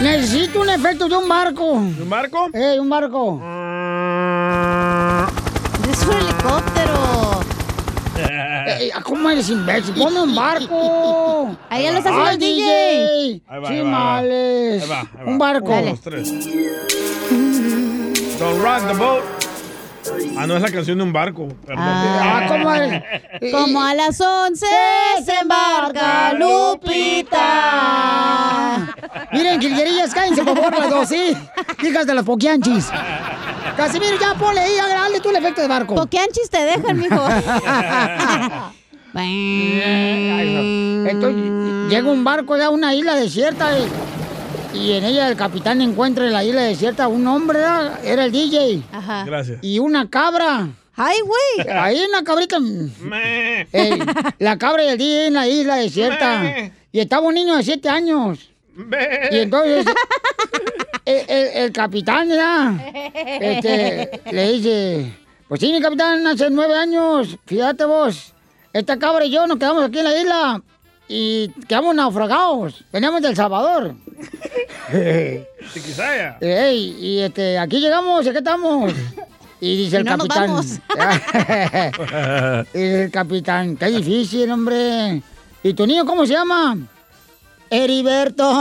Necesito 0.01 0.61
un 0.61 0.69
efecto 0.69 1.07
de 1.09 1.15
un 1.15 1.27
barco. 1.27 1.71
¿Un 1.71 2.09
barco? 2.09 2.49
Eh, 2.53 2.79
un 2.79 2.89
barco. 2.89 3.41
Es 5.89 6.05
un 6.05 6.13
helicóptero. 6.13 6.97
Eh, 8.69 8.91
¿Cómo 9.03 9.29
eres 9.29 9.49
imbécil? 9.49 9.93
Ponme 9.95 10.21
un 10.21 10.35
barco. 10.35 11.55
Ahí 11.69 11.83
ya 11.83 11.91
lo 11.91 11.97
está 11.99 12.09
haciendo 12.09 12.29
Ay, 12.29 12.33
el 12.33 12.39
DJ. 12.39 12.63
DJ. 12.65 13.41
Ahí 13.47 13.59
va, 13.61 13.67
Sí, 13.67 13.73
ahí 13.73 13.81
va, 13.81 14.17
ahí 14.17 14.79
va. 14.89 15.09
Un 15.25 15.37
barco. 15.37 15.71
Uno, 15.71 15.89
dos, 15.91 16.01
tres. 16.01 16.29
Don't 18.39 18.61
rock 18.61 18.87
the 18.87 18.93
boat. 18.97 19.23
Ah, 20.37 20.47
no, 20.47 20.55
es 20.55 20.61
la 20.61 20.71
canción 20.71 20.97
de 20.97 21.03
un 21.03 21.13
barco. 21.13 21.47
Perdón. 21.65 21.83
Ah, 21.85 22.45
¿cómo 22.47 22.73
es? 22.73 23.03
Como 23.51 23.81
a 23.81 23.93
las 23.93 24.19
11 24.19 24.65
se 25.25 25.33
embarca 25.41 26.33
Lupita. 26.33 27.37
Miren, 29.31 29.59
quilguerillas, 29.59 30.13
cállense 30.13 30.43
por 30.43 30.55
favor 30.57 30.79
las 30.79 30.89
dos, 30.89 31.09
¿sí? 31.09 31.35
Hijas 31.83 32.07
de 32.07 32.13
las 32.13 32.23
poquianchis. 32.23 32.89
Casimiro, 33.75 34.17
ya 34.19 34.33
ponle 34.35 34.61
ahí, 34.61 34.75
dale 34.75 35.19
tú 35.19 35.29
el 35.29 35.35
efecto 35.37 35.61
de 35.61 35.67
barco. 35.67 35.95
Poquianchis 35.95 36.49
te 36.49 36.63
dejan, 36.63 36.97
mijo. 36.97 37.27
Entonces, 41.09 41.51
llega 41.89 42.11
un 42.11 42.23
barco 42.23 42.55
a 42.55 42.69
una 42.69 42.93
isla 42.93 43.15
desierta 43.15 43.77
y, 43.77 43.87
y 44.77 44.93
en 44.93 45.03
ella 45.03 45.27
el 45.29 45.35
capitán 45.35 45.81
encuentra 45.81 46.25
en 46.25 46.33
la 46.33 46.43
isla 46.43 46.61
desierta 46.61 47.07
un 47.07 47.25
hombre, 47.27 47.59
¿verdad? 47.59 47.99
era 48.05 48.25
el 48.25 48.31
DJ. 48.31 48.81
Ajá. 48.91 49.23
Gracias. 49.25 49.59
Y 49.61 49.79
una 49.79 50.09
cabra. 50.09 50.67
¡Ay, 50.95 51.17
güey! 51.21 51.67
Ahí 51.69 52.03
una 52.09 52.23
cabrita. 52.23 52.57
Ey, 53.71 53.99
la 54.39 54.57
cabra 54.57 54.83
y 54.83 54.87
el 54.87 54.97
DJ 54.97 55.27
en 55.27 55.33
la 55.35 55.47
isla 55.47 55.75
desierta. 55.75 56.71
Y 56.91 56.99
estaba 56.99 57.27
un 57.27 57.35
niño 57.35 57.55
de 57.55 57.63
siete 57.63 57.87
años. 57.89 58.49
Y 59.31 59.37
entonces 59.37 59.85
el, 61.05 61.29
el- 61.29 61.47
el 61.63 61.71
capitán 61.71 62.29
ya 62.29 62.91
este, 63.39 64.21
le 64.31 64.51
dice, 64.53 65.13
pues 65.47 65.59
sí, 65.61 65.71
mi 65.71 65.81
capitán, 65.81 66.25
hace 66.27 66.49
nueve 66.49 66.75
años, 66.75 67.37
fíjate 67.45 67.85
vos, 67.85 68.33
esta 68.73 68.97
cabra 68.99 69.25
y 69.25 69.31
yo 69.31 69.47
nos 69.47 69.57
quedamos 69.57 69.83
aquí 69.83 69.99
en 69.99 70.03
la 70.03 70.17
isla 70.19 70.61
y 71.07 71.49
quedamos 71.67 71.95
naufragados. 71.95 72.83
Veníamos 72.91 73.21
del 73.21 73.35
Salvador. 73.35 73.95
Chiquisaya. 75.73 76.37
Ey, 76.41 76.95
y 76.99 77.19
este, 77.21 77.59
aquí 77.59 77.79
llegamos, 77.79 78.25
aquí 78.25 78.37
estamos. 78.37 78.93
Y 79.59 79.77
dice 79.77 79.95
Y 79.95 79.99
el 79.99 80.05
no 80.05 80.17
nos 80.17 80.27
capitán. 80.27 80.47
vamos. 80.47 80.65
y 82.73 82.79
dice 82.79 83.03
el 83.05 83.11
capitán, 83.11 83.75
qué 83.77 83.87
difícil, 83.87 84.51
hombre. 84.51 85.21
¿Y 85.63 85.73
tu 85.73 85.85
niño 85.87 86.05
cómo 86.05 86.25
se 86.25 86.33
llama? 86.33 86.77
Heriberto. 87.69 88.49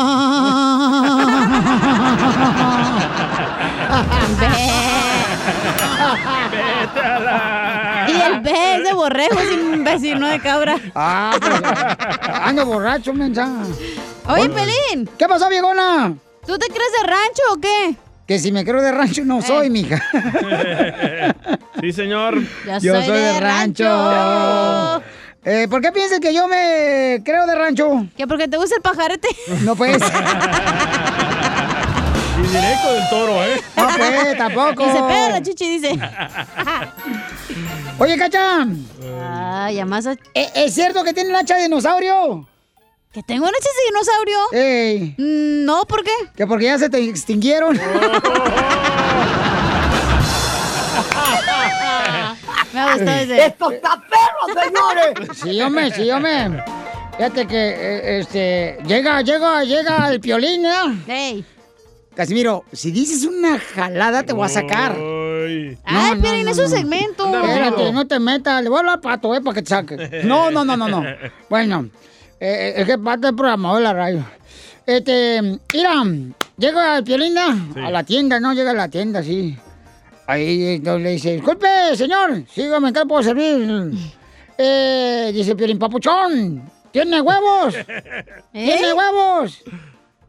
Y 8.08 8.20
el 8.20 8.40
B 8.40 8.50
es 8.76 8.84
de 8.84 8.92
borrego, 8.92 9.38
es 9.40 9.52
imbécil, 9.52 10.20
no 10.20 10.26
de 10.28 10.40
cabra. 10.40 10.76
Ah, 10.94 11.36
pues, 11.40 11.52
ando 12.42 12.66
borracho, 12.66 13.12
mensa. 13.12 13.48
Oye, 14.28 14.48
Pelín. 14.48 15.08
¿Qué 15.18 15.26
pasó, 15.28 15.48
viejona? 15.48 16.14
¿Tú 16.46 16.58
te 16.58 16.66
crees 16.66 16.92
de 17.00 17.06
rancho 17.06 17.42
o 17.52 17.60
qué? 17.60 17.96
Que 18.26 18.38
si 18.38 18.50
me 18.50 18.64
creo 18.64 18.82
de 18.82 18.90
rancho 18.92 19.24
no 19.24 19.40
soy, 19.42 19.70
mija. 19.70 20.02
Sí, 21.80 21.92
señor. 21.92 22.38
Yo 22.80 22.94
soy 23.04 23.06
de 23.20 23.38
rancho. 23.40 25.02
Eh, 25.44 25.68
¿Por 25.68 25.82
qué 25.82 25.92
piensas 25.92 26.18
que 26.20 26.32
yo 26.34 26.48
me 26.48 27.20
creo 27.22 27.46
de 27.46 27.54
rancho? 27.54 28.06
Que 28.16 28.26
porque 28.26 28.48
te 28.48 28.56
gusta 28.56 28.76
el 28.76 28.82
pajarete. 28.82 29.28
No, 29.62 29.76
pues. 29.76 29.98
Y 32.38 32.48
directo 32.48 32.92
del 32.92 33.08
toro, 33.08 33.42
¿eh? 33.44 33.60
No, 33.76 33.88
pues, 33.96 34.36
tampoco. 34.36 34.82
Y 34.86 34.90
se 34.90 35.02
pega 35.02 35.28
la 35.30 35.42
chichi, 35.42 35.78
dice. 35.78 35.98
Oye, 37.98 38.18
Cacha. 38.18 38.66
Ay, 39.22 39.76
además... 39.78 40.06
¿E- 40.34 40.50
¿Es 40.54 40.74
cierto 40.74 41.02
que 41.02 41.14
tiene 41.14 41.30
un 41.30 41.36
hacha 41.36 41.56
de 41.56 41.62
dinosaurio? 41.62 42.46
¿Que 43.16 43.22
tengo 43.22 43.46
un 43.46 43.50
hacha 43.54 43.68
de 43.78 43.84
dinosaurio? 43.86 44.38
Ey. 44.52 45.14
No, 45.64 45.86
¿por 45.86 46.04
qué? 46.04 46.10
Que 46.36 46.46
porque 46.46 46.66
ya 46.66 46.76
se 46.76 46.90
te 46.90 47.02
extinguieron. 47.02 47.74
Me 52.74 52.82
gustó 52.92 53.10
ese. 53.10 53.46
¡Esto 53.46 53.70
está 53.70 54.02
perro, 54.02 54.48
señores! 54.62 55.14
Sí, 55.42 55.62
hombre, 55.62 55.90
sí, 55.92 56.10
hombre. 56.10 56.62
Fíjate 57.16 57.46
que, 57.46 57.56
eh, 57.56 58.18
este, 58.18 58.76
llega, 58.86 59.22
llega, 59.22 59.64
llega 59.64 60.10
el 60.10 60.20
piolín, 60.20 60.66
¿eh? 60.66 61.02
¡Ey! 61.08 61.42
Casimiro, 62.14 62.66
si 62.70 62.90
dices 62.90 63.24
una 63.24 63.58
jalada 63.58 64.24
te 64.24 64.34
voy 64.34 64.44
a 64.44 64.50
sacar. 64.50 64.92
Ay, 64.92 65.78
Ay, 65.86 66.20
Piolín, 66.20 66.48
es 66.48 66.58
un 66.58 66.68
segmento. 66.68 67.34
Espérate, 67.34 67.92
no 67.92 68.06
te 68.06 68.18
metas. 68.18 68.62
Le 68.62 68.68
voy 68.68 68.76
a 68.76 68.80
hablar 68.80 68.94
al 68.96 69.00
pato, 69.00 69.34
¿eh? 69.34 69.40
Para 69.40 69.54
que 69.54 69.62
te 69.62 69.70
saque. 69.70 70.20
No, 70.22 70.50
no, 70.50 70.66
no, 70.66 70.76
no, 70.76 70.86
no. 70.86 71.02
Bueno, 71.48 71.88
eh, 72.40 72.74
es 72.76 72.86
que 72.86 72.98
parte 72.98 73.26
del 73.26 73.36
programa 73.36 73.76
de 73.76 73.82
la 73.82 73.92
radio. 73.92 74.24
Este, 74.86 75.42
mira, 75.72 76.04
llega 76.56 77.00
¿no? 77.00 77.86
a 77.86 77.90
la 77.90 78.04
tienda, 78.04 78.40
¿no? 78.40 78.52
Llega 78.52 78.70
a 78.70 78.74
la 78.74 78.88
tienda, 78.88 79.22
sí. 79.22 79.56
Ahí 80.26 80.74
entonces 80.76 81.02
le 81.02 81.10
dice, 81.10 81.32
disculpe, 81.34 81.66
señor, 81.96 82.42
sígame, 82.52 82.92
¿qué 82.92 83.04
puedo 83.06 83.22
servir? 83.22 83.92
Eh, 84.58 85.32
dice 85.34 85.54
piolín, 85.54 85.78
papuchón, 85.78 86.62
¿tiene 86.90 87.20
huevos? 87.20 87.74
¿Tiene 88.52 88.94
huevos? 88.94 89.62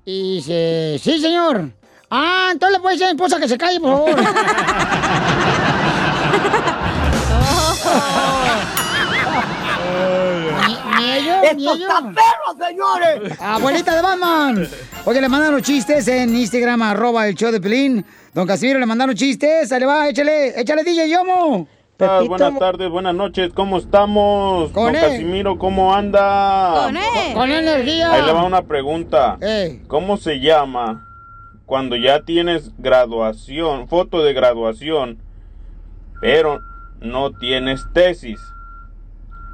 Y 0.04 0.36
dice, 0.36 1.00
sí, 1.02 1.18
señor. 1.22 1.72
Ah, 2.10 2.50
entonces 2.52 2.78
le 2.78 2.82
puede 2.82 2.96
decir 2.96 3.06
a 3.06 3.14
mi 3.14 3.16
esposa 3.16 3.40
que 3.40 3.48
se 3.48 3.58
calle, 3.58 3.80
por 3.80 3.90
favor. 3.92 4.16
Ellos, 11.44 11.56
ni 11.56 11.84
ellos. 11.84 11.94
señores! 12.60 13.42
Abuelita 13.42 13.96
de 13.96 14.02
Batman. 14.02 14.68
Oye, 15.06 15.22
le 15.22 15.30
mandaron 15.30 15.62
chistes 15.62 16.08
en 16.08 16.36
Instagram, 16.36 16.82
arroba 16.82 17.28
el 17.28 17.36
show 17.36 17.52
de 17.52 17.62
Pelín. 17.62 18.06
Don 18.34 18.48
Casimiro 18.48 18.80
le 18.80 18.86
mandaron 18.86 19.16
chistes. 19.16 19.72
Ahí 19.72 19.80
le 19.80 19.86
va, 19.86 20.10
échale, 20.10 20.60
échale 20.60 20.84
DJ 20.84 21.10
Yomo. 21.10 21.68
Ah, 22.00 22.22
buenas 22.28 22.60
tardes, 22.60 22.90
buenas 22.92 23.16
noches, 23.16 23.52
¿cómo 23.54 23.78
estamos? 23.80 24.72
Con 24.72 24.86
Don 24.86 24.96
él. 24.96 25.02
Casimiro, 25.02 25.58
¿cómo 25.58 25.96
anda? 25.96 26.84
Con 26.86 26.98
él. 26.98 27.34
Con 27.34 27.52
energía. 27.52 28.14
Ahí 28.14 28.22
le 28.24 28.34
va 28.34 28.44
una 28.44 28.62
pregunta. 28.62 29.38
Ey. 29.42 29.82
¿Cómo 29.88 30.18
se 30.18 30.40
llama 30.40 31.08
cuando 31.66 31.96
ya 31.96 32.22
tienes 32.22 32.72
graduación, 32.78 33.88
foto 33.88 34.24
de 34.24 34.34
graduación, 34.34 35.18
pero 36.22 36.62
no 37.02 37.32
tienes 37.32 37.88
tesis? 37.94 38.40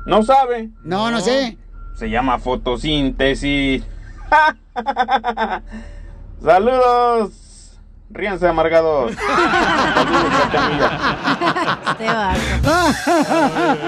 ¿No 0.06 0.22
sabe? 0.24 0.70
No, 0.84 1.10
no 1.12 1.22
sé. 1.22 1.58
Se 1.96 2.10
llama 2.10 2.40
fotosíntesis. 2.40 3.84
Saludos. 6.44 7.80
Ríanse 8.10 8.48
amargados. 8.48 9.14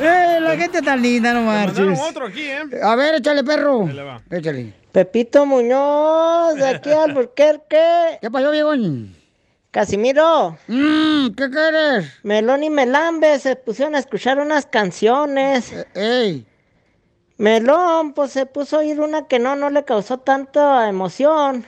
Eh, 0.00 0.38
la 0.40 0.56
gente 0.56 0.82
tan 0.82 1.00
linda, 1.00 1.32
no 1.32 1.42
marches. 1.42 1.98
otro 2.00 2.26
aquí, 2.26 2.42
¿eh? 2.42 2.62
A 2.82 2.96
ver, 2.96 3.14
échale, 3.16 3.44
perro. 3.44 3.88
Échale. 4.30 4.72
Pepito 4.90 5.46
Muñoz, 5.46 6.56
de 6.56 6.68
aquí 6.68 6.90
al 6.90 7.10
Alburquerque. 7.10 8.18
¿Qué 8.20 8.30
pasó, 8.30 8.50
viejón? 8.50 9.14
Casimiro. 9.70 10.56
Mm, 10.68 11.28
¿Qué 11.36 11.50
quieres? 11.50 12.12
Melón 12.24 12.64
y 12.64 12.70
Melambe 12.70 13.38
se 13.38 13.56
pusieron 13.56 13.94
a 13.94 13.98
escuchar 14.00 14.38
unas 14.38 14.66
canciones. 14.66 15.72
Eh, 15.72 15.86
¡Ey! 15.94 16.46
Melón, 17.42 18.12
pues 18.12 18.30
se 18.30 18.46
puso 18.46 18.76
a 18.76 18.78
oír 18.78 19.00
una 19.00 19.26
que 19.26 19.40
no, 19.40 19.56
no 19.56 19.68
le 19.68 19.84
causó 19.84 20.18
tanta 20.18 20.88
emoción. 20.88 21.66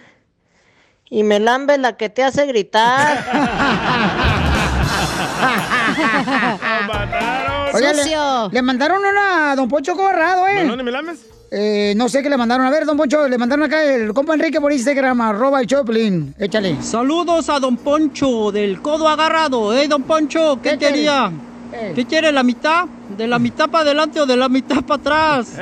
Y 1.11 1.25
Melambe 1.25 1.79
la 1.79 1.97
que 1.97 2.09
te 2.09 2.23
hace 2.23 2.47
gritar. 2.47 3.19
Oye, 7.75 7.93
le, 7.93 8.05
le 8.53 8.63
mandaron 8.63 9.05
una 9.05 9.51
a 9.51 9.57
Don 9.57 9.69
Poncho 9.69 9.97
Corrado, 9.97 10.47
¿eh? 10.47 10.63
¿Melón 10.63 10.79
y 10.79 10.85
Melames? 10.85 11.27
Eh, 11.51 11.93
no 11.97 12.09
sé 12.09 12.23
qué 12.23 12.31
le 12.31 12.37
mandaron. 12.37 12.65
A 12.65 12.71
ver, 12.71 12.87
Don 12.87 12.97
Poncho, 12.97 13.27
le 13.27 13.37
mandaron 13.37 13.65
acá 13.65 13.83
el 13.83 14.15
compa 14.15 14.35
Enrique 14.35 14.61
por 14.61 14.73
Instagram, 14.73 15.21
arroba 15.23 15.61
el 15.61 15.67
Choplin. 15.67 16.37
Échale. 16.39 16.81
Saludos 16.83 17.49
a 17.49 17.59
Don 17.59 17.79
Poncho 17.79 18.53
del 18.53 18.81
codo 18.81 19.09
agarrado. 19.09 19.77
¿Eh, 19.77 19.89
Don 19.89 20.05
Poncho? 20.05 20.61
¿Qué, 20.63 20.79
¿Qué 20.79 20.79
quería? 20.79 21.33
Eh. 21.73 21.95
¿Qué 21.97 22.05
quiere? 22.05 22.31
¿La 22.31 22.45
mitad? 22.45 22.85
¿De 23.17 23.27
la 23.29 23.39
mitad 23.39 23.69
para 23.69 23.83
adelante 23.83 24.21
o 24.21 24.27
de 24.27 24.37
la 24.37 24.49
mitad 24.49 24.83
para 24.83 25.01
atrás? 25.01 25.57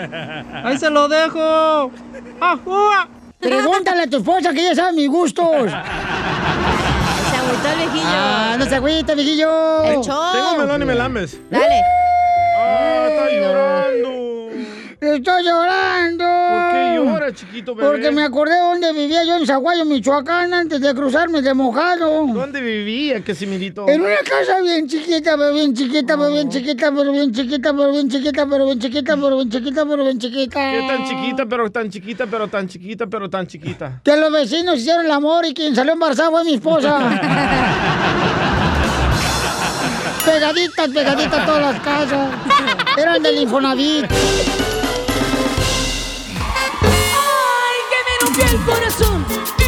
Ahí 0.65 0.79
se 0.79 0.89
lo 0.89 1.09
dejo. 1.09 1.91
¡Ajúa! 2.41 3.09
Pregúntale 3.39 4.03
a 4.03 4.07
tu 4.07 4.19
esposa 4.19 4.53
que 4.53 4.61
ella 4.61 4.75
sabe 4.75 4.93
mis 4.93 5.09
gustos. 5.09 5.71
Se 5.71 5.77
agüitó 7.37 7.69
el 7.69 7.79
viejillo. 7.79 8.07
Ah, 8.07 8.57
no 8.59 8.65
se 8.65 8.75
agüita, 8.77 9.15
viejillo. 9.15 9.83
El 9.85 10.01
show. 10.01 10.33
Tengo 10.33 10.57
melón 10.59 10.83
y 10.83 10.85
melames. 10.87 11.39
Dale. 11.51 11.83
Ah, 12.57 13.07
está 13.11 13.31
llorando. 13.31 14.22
Estoy 15.03 15.43
llorando. 15.43 16.25
¿Por 16.25 16.71
qué 16.71 16.95
llora, 16.95 17.35
chiquito 17.35 17.75
bebé? 17.75 17.91
Porque 17.91 18.13
me 18.13 18.23
acordé 18.23 18.57
dónde 18.57 18.93
vivía 18.93 19.25
yo 19.25 19.37
en 19.37 19.45
Zaguayo, 19.45 19.85
Michoacán, 19.85 20.55
antes 20.55 20.81
de 20.81 20.95
cruzarme 20.95 21.43
de 21.43 21.53
mojado. 21.55 22.25
¿Dónde 22.29 22.61
vivía, 22.61 23.21
Casimirito? 23.21 23.89
En 23.89 24.01
una 24.01 24.19
casa 24.19 24.61
bien 24.63 24.87
chiquita, 24.87 25.37
pero 25.37 25.55
bien 25.55 25.75
chiquita, 25.75 26.17
pero 26.17 26.31
bien 26.31 26.49
chiquita, 26.49 26.93
pero 26.95 27.11
bien 27.11 27.33
chiquita, 27.33 27.75
pero 27.75 27.91
bien 27.91 28.09
chiquita, 28.09 28.47
pero 28.47 28.65
bien 28.65 28.79
chiquita, 28.79 29.17
pero 29.17 29.37
bien 29.37 29.51
chiquita, 29.51 29.85
pero 29.85 30.05
bien 30.05 30.19
chiquita. 30.21 30.71
¿Qué 30.71 30.87
tan 30.87 31.05
chiquita, 31.05 31.47
pero 31.47 31.71
tan 31.73 31.91
chiquita, 31.91 32.27
pero 32.29 32.47
tan 32.47 32.69
chiquita, 32.69 33.07
pero 33.09 33.29
tan 33.29 33.47
chiquita? 33.49 34.01
Que 34.05 34.17
los 34.17 34.31
vecinos 34.31 34.77
hicieron 34.77 35.05
el 35.05 35.11
amor 35.11 35.45
y 35.47 35.53
quien 35.53 35.75
salió 35.75 35.95
embarazada 35.95 36.31
fue 36.31 36.45
mi 36.45 36.55
esposa. 36.55 37.11
pegaditas, 40.25 40.89
pegaditas 40.91 41.45
todas 41.45 41.75
las 41.75 41.81
casas. 41.81 42.29
Eran 42.97 43.21
del 43.21 43.39
Infonavit. 43.39 44.07
Rompió 48.35 48.45
el 48.59 48.65
corazón! 48.65 49.27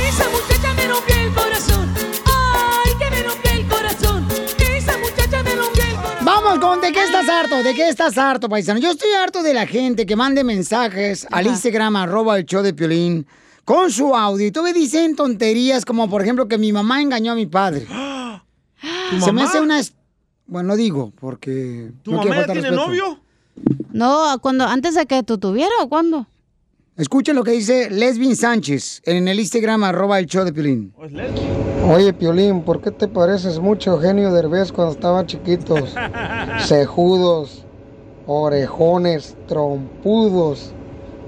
Esa 0.08 0.28
muchacha 0.30 0.74
me 0.74 0.88
rompió 0.88 1.16
el 1.16 1.34
corazón. 1.34 1.94
¡Ay, 2.26 2.92
que 2.98 3.10
me 3.10 3.22
rompió 3.22 3.50
el 3.52 3.66
corazón! 3.68 4.28
Esa 4.58 4.98
muchacha 4.98 5.42
me 5.42 5.54
rompió 5.54 5.82
el 5.84 5.94
corazón. 5.96 6.24
Vamos 6.24 6.58
con 6.58 6.80
¿de 6.80 6.92
qué 6.92 7.04
estás 7.04 7.28
harto? 7.28 7.62
¿De 7.62 7.74
qué 7.74 7.88
estás 7.88 8.16
harto, 8.18 8.48
paisano? 8.48 8.80
Yo 8.80 8.92
estoy 8.92 9.12
harto 9.12 9.42
de 9.42 9.54
la 9.54 9.66
gente 9.66 10.06
que 10.06 10.16
mande 10.16 10.44
mensajes 10.44 11.26
al 11.30 11.46
Instagram, 11.46 11.96
arroba 11.96 12.38
el 12.38 12.44
show 12.46 12.62
de 12.62 12.72
Piolín, 12.72 13.26
con 13.64 13.90
su 13.90 14.14
audio. 14.14 14.46
Y 14.46 14.50
tú 14.50 14.62
me 14.62 14.72
dicen 14.72 15.14
tonterías 15.16 15.84
como, 15.84 16.08
por 16.08 16.22
ejemplo, 16.22 16.48
que 16.48 16.58
mi 16.58 16.72
mamá 16.72 17.02
engañó 17.02 17.32
a 17.32 17.34
mi 17.34 17.46
padre. 17.46 17.86
¿Tu 19.10 19.20
Se 19.24 19.32
me 19.32 19.42
hace 19.42 19.60
una... 19.60 19.78
es- 19.78 19.94
Bueno, 20.46 20.68
no 20.68 20.76
digo, 20.76 21.12
porque... 21.20 21.90
¿Tu 22.02 22.12
no 22.12 22.18
mamá 22.18 22.36
ya 22.36 22.44
tiene 22.46 22.60
respeto. 22.62 22.86
novio? 22.86 23.20
No, 23.92 24.38
cuando, 24.40 24.64
antes 24.64 24.94
de 24.94 25.06
que 25.06 25.22
tú 25.22 25.38
tuvieras 25.38 25.72
o 25.80 25.88
cuándo? 25.88 26.26
Escuchen 26.96 27.34
lo 27.34 27.42
que 27.42 27.50
dice 27.50 27.90
Lesbin 27.90 28.36
Sánchez 28.36 29.02
en 29.04 29.26
el 29.26 29.40
Instagram, 29.40 29.82
arroba 29.82 30.20
el 30.20 30.26
show 30.26 30.44
de 30.44 30.52
Piolín. 30.52 30.94
Oye, 31.92 32.12
Piolín, 32.12 32.62
¿por 32.62 32.80
qué 32.80 32.92
te 32.92 33.08
pareces 33.08 33.58
mucho 33.58 33.90
a 33.90 33.94
Eugenio 33.94 34.32
Derbez 34.32 34.70
cuando 34.70 34.92
estaban 34.92 35.26
chiquitos? 35.26 35.92
Cejudos, 36.68 37.64
orejones, 38.28 39.36
trompudos. 39.48 40.72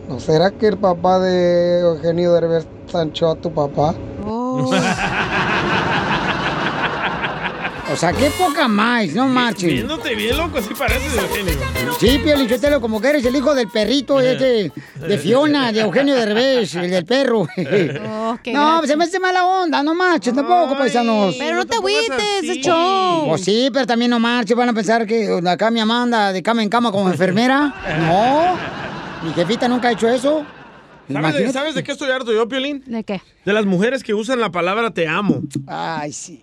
¿No 0.08 0.20
será 0.20 0.52
que 0.52 0.68
el 0.68 0.78
papá 0.78 1.18
de 1.18 1.80
Eugenio 1.80 2.32
Derbez 2.32 2.64
sanchó 2.86 3.30
a 3.30 3.34
tu 3.34 3.52
papá? 3.52 3.92
O 7.96 7.98
sea, 7.98 8.12
qué 8.12 8.30
poca 8.36 8.68
más, 8.68 9.14
no 9.14 9.26
marches. 9.26 9.72
Viéndote 9.72 10.14
bien 10.14 10.36
loco, 10.36 10.58
así 10.58 10.74
pareces 10.74 11.16
Eugenio. 11.16 11.54
Sí, 11.98 12.20
Pio 12.22 12.36
Lichotelo, 12.36 12.78
como 12.78 13.00
que 13.00 13.08
eres 13.08 13.24
el 13.24 13.34
hijo 13.34 13.54
del 13.54 13.68
perrito 13.68 14.20
ese, 14.20 14.70
de 14.96 15.18
Fiona, 15.18 15.72
de 15.72 15.80
Eugenio 15.80 16.14
Derbez, 16.14 16.74
el 16.74 16.90
del 16.90 17.06
perro. 17.06 17.48
qué 17.56 18.52
no, 18.52 18.86
se 18.86 18.98
me 18.98 19.04
hace 19.04 19.18
mala 19.18 19.46
onda, 19.46 19.82
no 19.82 19.94
marches 19.94 20.34
tampoco, 20.34 20.76
paisanos. 20.76 21.36
Pero 21.38 21.56
no 21.56 21.64
te 21.64 21.76
agüites, 21.76 22.42
es 22.42 22.58
show. 22.58 23.28
Pues 23.30 23.42
sí, 23.42 23.70
pero 23.72 23.86
también 23.86 24.10
no 24.10 24.18
marches, 24.18 24.54
van 24.54 24.68
a 24.68 24.74
pensar 24.74 25.06
que 25.06 25.40
acá 25.46 25.70
mi 25.70 25.80
Amanda 25.80 26.34
de 26.34 26.42
cama 26.42 26.62
en 26.62 26.68
cama 26.68 26.92
como 26.92 27.10
enfermera. 27.10 27.74
No, 27.96 28.58
mi 29.26 29.32
jefita 29.32 29.68
nunca 29.68 29.88
ha 29.88 29.92
hecho 29.92 30.06
eso. 30.06 30.44
¿Sabes 31.10 31.34
de. 31.34 31.52
¿Sabes 31.52 31.74
de 31.74 31.82
qué 31.82 31.92
estoy 31.92 32.10
harto 32.10 32.30
yo, 32.30 32.46
Piolín? 32.46 32.82
¿De 32.84 33.04
qué? 33.04 33.22
De 33.46 33.52
las 33.54 33.64
mujeres 33.64 34.02
que 34.02 34.12
usan 34.12 34.38
la 34.38 34.50
palabra 34.50 34.90
te 34.90 35.08
amo. 35.08 35.40
Ay, 35.66 36.12
sí. 36.12 36.42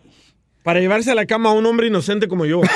Para 0.63 0.79
llevarse 0.79 1.11
a 1.11 1.15
la 1.15 1.25
cama 1.25 1.49
a 1.49 1.53
un 1.53 1.65
hombre 1.65 1.87
inocente 1.87 2.27
como 2.29 2.45
yo. 2.45 2.61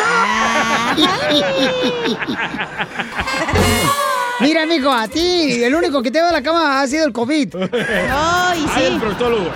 Mira, 4.39 4.63
amigo, 4.63 4.91
a 4.91 5.07
ti, 5.07 5.63
el 5.63 5.73
único 5.73 6.03
que 6.03 6.11
te 6.11 6.21
va 6.21 6.29
a 6.29 6.31
la 6.31 6.43
cama 6.43 6.81
ha 6.81 6.87
sido 6.87 7.07
el 7.07 7.13
COVID. 7.13 7.55
Ay, 7.55 8.65
Ay, 8.69 8.85
el 8.85 8.99
proctólogo. 8.99 9.49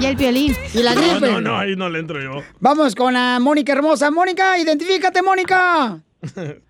Y 0.00 0.06
el 0.06 0.16
violín. 0.16 0.56
Y 0.74 0.82
la 0.82 0.94
gripe. 0.94 1.20
No, 1.20 1.40
no, 1.40 1.40
no, 1.40 1.56
ahí 1.58 1.76
no 1.76 1.88
le 1.88 2.00
entro 2.00 2.20
yo. 2.20 2.42
Vamos 2.58 2.96
con 2.96 3.12
la 3.14 3.38
Mónica 3.38 3.72
hermosa. 3.72 4.10
Mónica, 4.10 4.58
identifícate, 4.58 5.22
Mónica. 5.22 6.00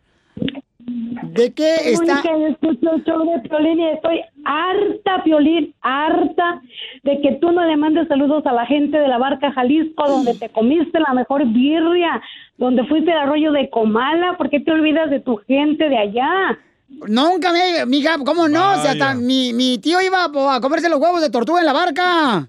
¿De 0.87 1.53
qué 1.53 1.91
está? 1.91 2.15
Mónica, 2.15 2.31
yo 2.39 2.47
escucho 2.47 2.93
el 2.95 3.05
show 3.05 3.25
de 3.29 3.49
Piolín 3.49 3.81
y 3.81 3.89
estoy 3.89 4.21
harta, 4.45 5.25
Piolín, 5.25 5.75
harta 5.83 6.63
de 7.03 7.21
que 7.21 7.33
tú 7.41 7.51
no 7.51 7.65
le 7.65 7.77
mandes 7.77 8.07
saludos 8.07 8.47
a 8.47 8.53
la 8.53 8.65
gente 8.67 8.97
de 8.97 9.09
la 9.09 9.19
Barca 9.19 9.51
Jalisco, 9.53 10.09
donde 10.09 10.35
te 10.35 10.49
comiste 10.49 11.01
la 11.01 11.13
mejor 11.13 11.45
birria, 11.47 12.23
donde 12.57 12.85
fuiste 12.85 13.11
al 13.11 13.19
arroyo 13.19 13.51
de 13.51 13.69
Comala. 13.69 14.37
¿Por 14.39 14.49
qué 14.49 14.61
te 14.61 14.71
olvidas 14.71 15.11
de 15.11 15.19
tu 15.19 15.39
gente 15.49 15.89
de 15.89 15.99
allá? 15.99 16.59
Nunca 16.89 17.53
me, 17.53 17.85
mija, 17.87 18.17
¿cómo 18.25 18.49
no? 18.49 18.75
O 18.75 18.77
sea, 18.77 18.93
hasta 18.93 19.15
mi, 19.15 19.53
mi 19.53 19.79
tío 19.79 20.01
iba 20.01 20.25
a 20.25 20.61
comerse 20.61 20.89
los 20.89 21.01
huevos 21.01 21.21
de 21.21 21.31
tortuga 21.31 21.59
en 21.59 21.67
la 21.67 21.73
barca. 21.73 22.49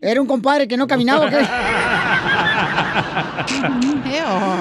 Era 0.00 0.20
un 0.20 0.26
compadre 0.26 0.66
que 0.66 0.78
no 0.78 0.86
caminaba. 0.86 1.26
¿o 1.26 1.30
qué? 1.30 1.36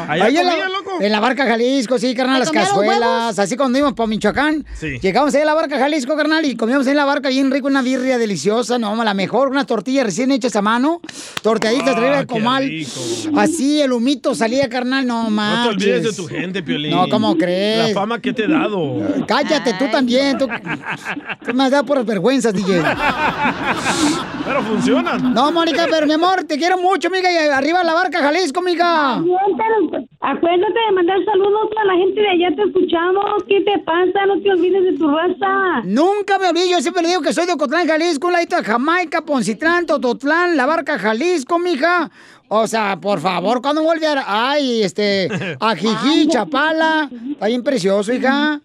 ¿Allá 0.07 0.25
Ahí 0.25 0.33
la, 0.33 0.43
comía, 0.43 0.69
loco? 0.69 0.82
En 0.99 1.11
la 1.11 1.19
barca 1.19 1.45
Jalisco, 1.45 1.97
sí, 1.99 2.13
carnal, 2.15 2.35
¿Ahí 2.35 2.39
las 2.41 2.51
cazuelas. 2.51 3.39
Así 3.39 3.55
cuando 3.57 3.77
íbamos 3.77 3.95
para 3.95 4.07
Michoacán. 4.07 4.65
Sí. 4.75 4.99
Llegamos 5.01 5.33
ahí 5.35 5.41
a 5.41 5.45
la 5.45 5.53
barca 5.53 5.77
Jalisco, 5.77 6.15
carnal, 6.15 6.45
y 6.45 6.55
comíamos 6.55 6.85
ahí 6.87 6.91
en 6.91 6.97
la 6.97 7.05
barca 7.05 7.29
bien 7.29 7.51
rico, 7.51 7.67
una 7.67 7.81
birria 7.81 8.17
deliciosa, 8.17 8.77
no, 8.79 9.03
la 9.03 9.13
mejor, 9.13 9.49
unas 9.49 9.65
tortillas 9.65 10.05
recién 10.05 10.31
hechas 10.31 10.55
a 10.55 10.61
mano, 10.61 11.01
torteaditas 11.41 11.89
Ah, 11.95 11.97
arriba 11.97 12.17
de 12.17 12.27
comal. 12.27 12.63
rico. 12.67 12.91
Así 13.37 13.81
el 13.81 13.91
humito 13.91 14.33
salía, 14.35 14.69
carnal, 14.69 15.05
no 15.05 15.29
No 15.29 15.63
te 15.63 15.69
olvides 15.69 16.03
de 16.03 16.13
tu 16.13 16.27
gente, 16.27 16.63
Piolín. 16.63 16.91
No, 16.91 17.07
¿cómo 17.09 17.37
crees? 17.37 17.89
La 17.89 17.93
fama 17.93 18.19
que 18.19 18.33
te 18.33 18.45
he 18.45 18.47
dado. 18.47 18.99
Cállate, 19.27 19.73
tú 19.73 19.85
también. 19.91 20.37
Tú, 20.37 20.47
tú 21.45 21.53
me 21.53 21.63
has 21.65 21.71
dado 21.71 21.85
por 21.85 22.03
vergüenzas, 22.05 22.53
DJ. 22.53 22.81
Pero 24.45 24.61
funcionan. 24.63 25.33
No, 25.33 25.51
Mónica, 25.51 25.87
pero 25.89 26.05
mi 26.05 26.13
amor, 26.13 26.43
te 26.43 26.57
quiero 26.57 26.77
mucho, 26.77 27.07
amiga. 27.07 27.31
Y 27.31 27.37
arriba 27.49 27.83
la 27.83 27.93
barca 27.93 28.19
Jalisco, 28.19 28.59
amiga. 28.59 29.15
Acuérdate 29.15 30.79
de 30.89 30.95
mandar 30.95 31.17
saludos 31.25 31.69
a 31.81 31.85
la 31.85 31.93
gente 31.95 32.21
de 32.21 32.29
allá, 32.29 32.55
te 32.55 32.63
escuchamos. 32.63 33.25
¿Qué 33.47 33.61
te 33.61 33.79
pasa? 33.79 34.25
No 34.27 34.41
te 34.41 34.51
olvides 34.51 34.83
de 34.83 34.93
tu 34.97 35.07
raza. 35.07 35.81
Nunca 35.85 36.39
me 36.39 36.49
olvido, 36.49 36.67
yo 36.69 36.81
siempre 36.81 37.03
le 37.03 37.09
digo 37.09 37.21
que 37.21 37.33
soy 37.33 37.45
de 37.45 37.53
Ocotlán, 37.53 37.87
Jalisco, 37.87 38.27
un 38.27 38.33
ladito 38.33 38.55
de 38.57 38.63
Jamaica, 38.63 39.21
Poncitlán, 39.21 39.85
Tototlán, 39.85 40.55
la 40.57 40.65
barca 40.65 40.97
Jalisco, 40.99 41.59
mija. 41.59 42.09
O 42.49 42.67
sea, 42.67 42.99
por 43.01 43.19
favor, 43.19 43.61
cuando 43.61 43.81
vuelve 43.83 44.05
a... 44.07 44.23
Ay, 44.51 44.83
este, 44.83 45.27
a 45.59 45.75
Jijí, 45.75 46.27
Chapala. 46.27 47.09
Está 47.31 47.47
bien 47.47 47.63
precioso, 47.63 48.13
hija. 48.13 48.61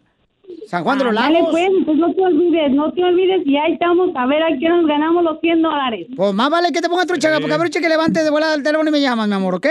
San 0.67 0.85
Juan 0.85 0.99
de 0.99 1.05
los 1.05 1.15
Ah, 1.17 1.23
Dale, 1.23 1.39
Lagos. 1.39 1.51
pues, 1.53 1.69
pues 1.87 1.97
no 1.97 2.13
te 2.15 2.23
olvides, 2.23 2.73
no 2.73 2.93
te 2.93 3.03
olvides 3.03 3.47
y 3.47 3.57
ahí 3.57 3.73
estamos 3.73 4.11
a 4.15 4.27
ver 4.27 4.43
a 4.43 4.49
quién 4.59 4.77
nos 4.77 4.87
ganamos 4.87 5.25
los 5.25 5.41
100 5.41 5.63
dólares. 5.63 6.07
Pues 6.15 6.35
más 6.35 6.51
vale 6.51 6.71
que 6.73 6.81
te 6.83 6.89
pongas 6.91 7.07
trucha, 7.07 7.31
porque 7.39 7.55
a 7.55 7.59
ver, 7.59 7.71
que 7.71 7.81
levante 7.89 8.23
de 8.23 8.29
volada 8.31 8.55
el 8.55 8.63
teléfono 8.63 8.89
y 8.91 8.93
me 8.93 9.01
llamas, 9.01 9.29
mi 9.29 9.35
amor, 9.35 9.55
¿ok? 9.55 9.67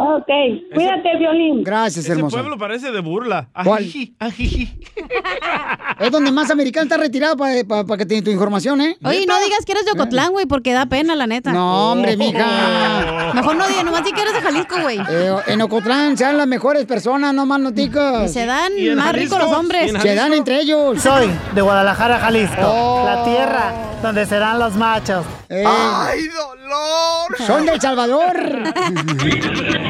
Ok, 0.00 0.28
cuídate, 0.74 1.16
Violín. 1.18 1.64
Gracias, 1.64 2.04
Ese 2.04 2.12
hermosa. 2.12 2.36
pueblo 2.38 2.56
parece 2.56 2.92
de 2.92 3.00
burla. 3.00 3.48
¿Cuál? 3.64 3.82
Ajiji, 3.82 4.14
ajiji. 4.20 4.78
Es 5.98 6.12
donde 6.12 6.30
más 6.30 6.48
americano 6.52 6.84
está 6.84 6.96
retirado 6.96 7.36
para 7.36 7.54
que 7.96 8.06
te 8.06 8.14
dé 8.14 8.22
tu 8.22 8.30
información, 8.30 8.80
¿eh? 8.80 8.96
Oye, 9.02 9.26
no 9.26 9.34
digas 9.40 9.64
que 9.66 9.72
eres 9.72 9.84
de 9.84 9.90
Ocotlán, 9.90 10.30
güey, 10.30 10.46
porque 10.46 10.72
da 10.72 10.86
pena, 10.86 11.16
la 11.16 11.26
neta. 11.26 11.52
No, 11.52 11.90
hombre, 11.90 12.16
mija. 12.16 13.32
Mejor 13.34 13.56
no 13.56 13.66
digas, 13.66 13.84
nomás 13.84 14.04
di 14.04 14.12
que 14.12 14.20
eres 14.22 14.34
de 14.34 14.40
Jalisco, 14.40 14.76
güey. 14.80 14.98
Eh, 15.10 15.34
en 15.48 15.60
Ocotlán 15.62 16.16
sean 16.16 16.36
las 16.36 16.46
mejores 16.46 16.84
personas, 16.86 17.34
no 17.34 17.44
más 17.46 17.58
noticas. 17.58 18.32
Se 18.32 18.46
dan 18.46 18.72
¿Y 18.78 18.88
en 18.90 18.94
más 18.96 19.12
ricos 19.12 19.36
los 19.40 19.50
hombres. 19.52 19.92
¿Y 19.92 19.96
en 19.96 20.00
Se 20.00 20.14
dan 20.14 20.32
entre 20.32 20.60
ellos. 20.60 21.02
Soy 21.02 21.28
de 21.56 21.60
Guadalajara, 21.60 22.20
Jalisco, 22.20 22.62
Oh. 22.62 23.02
la 23.04 23.24
tierra 23.24 23.72
donde 24.00 24.24
serán 24.26 24.60
los 24.60 24.76
machos. 24.76 25.26
¡Ay, 25.50 26.28
dolor! 26.28 27.36
Son 27.44 27.66
de 27.66 27.72
El 27.72 27.80
Salvador. 27.80 28.36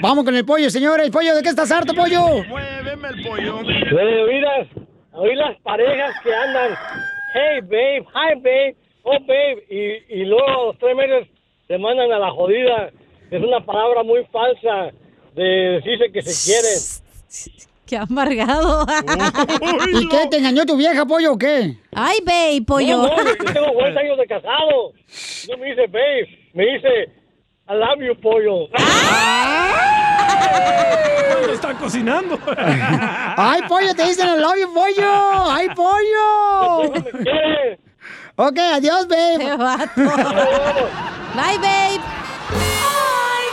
Vamos 0.00 0.24
con 0.24 0.34
el 0.34 0.44
pollo, 0.44 0.68
señores. 0.68 1.10
Pollo, 1.10 1.34
¿de 1.34 1.42
qué 1.42 1.48
estás 1.48 1.70
harto, 1.70 1.94
pollo? 1.94 2.42
Muéveme 2.48 3.08
el 3.08 3.22
pollo. 3.22 3.62
De 3.62 4.22
oír 4.22 4.42
las, 4.42 4.68
oír 5.12 5.36
las 5.36 5.58
parejas 5.60 6.14
que 6.22 6.34
andan, 6.34 6.70
hey 7.34 7.60
babe, 7.62 8.00
hi 8.00 8.34
babe, 8.36 8.76
oh 9.04 9.18
babe, 9.20 9.64
y, 9.70 10.20
y 10.20 10.24
luego 10.24 10.48
a 10.48 10.66
los 10.66 10.78
tres 10.78 10.96
meses 10.96 11.28
se 11.68 11.78
mandan 11.78 12.10
a 12.12 12.18
la 12.18 12.30
jodida. 12.30 12.90
Es 13.30 13.42
una 13.42 13.64
palabra 13.64 14.02
muy 14.02 14.24
falsa 14.32 14.90
de 15.34 15.42
decirse 15.42 16.12
que 16.12 16.22
se 16.22 16.50
quieren. 16.50 17.62
Qué 17.86 17.96
amargado. 17.98 18.86
¿Y 20.00 20.08
qué? 20.08 20.26
¿Te 20.30 20.38
engañó 20.38 20.64
tu 20.64 20.78
vieja, 20.78 21.04
pollo, 21.04 21.32
o 21.32 21.38
qué? 21.38 21.76
Ay, 21.92 22.18
babe, 22.24 22.62
pollo. 22.66 22.96
No, 22.96 23.08
no, 23.08 23.24
yo 23.24 23.52
tengo 23.52 23.72
40 23.74 24.00
años 24.00 24.16
de 24.16 24.26
casado. 24.26 24.92
No 25.50 25.56
me 25.58 25.66
dice 25.66 25.86
babe, 25.88 26.38
me 26.54 26.64
dice 26.64 27.10
I 27.72 27.74
love 27.74 28.02
you, 28.02 28.14
pollo. 28.20 28.68
¿Cuándo 31.30 31.52
está 31.54 31.72
cocinando? 31.74 32.38
¡Ay, 32.56 33.62
pollo! 33.66 33.94
Te 33.94 34.04
dicen 34.04 34.28
el 34.28 34.42
love 34.42 34.56
you, 34.60 34.74
pollo. 34.74 35.50
¡Ay, 35.50 35.68
pollo! 35.74 36.92
Ok, 38.36 38.58
adiós, 38.58 39.08
babe. 39.08 39.38
Bye, 41.34 41.58
babe. 41.58 42.00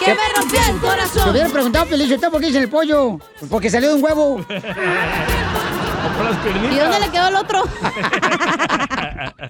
Que 0.03 0.13
me 0.13 0.21
rompió 0.35 0.59
el 0.67 0.79
Te 0.81 0.87
corazón. 0.87 1.29
hubiera 1.29 1.47
preguntado, 1.49 1.85
Feliz, 1.85 2.11
¿usted 2.11 2.29
por 2.29 2.41
qué 2.41 2.47
dicen 2.47 2.63
el 2.63 2.69
pollo? 2.69 3.19
Pues 3.39 3.49
porque 3.49 3.69
salió 3.69 3.87
de 3.89 3.95
un 3.95 4.03
huevo. 4.03 4.45
¿Y 6.19 6.75
dónde 6.77 6.99
le 6.99 7.09
quedó 7.11 7.27
el 7.29 7.35
otro? 7.35 7.63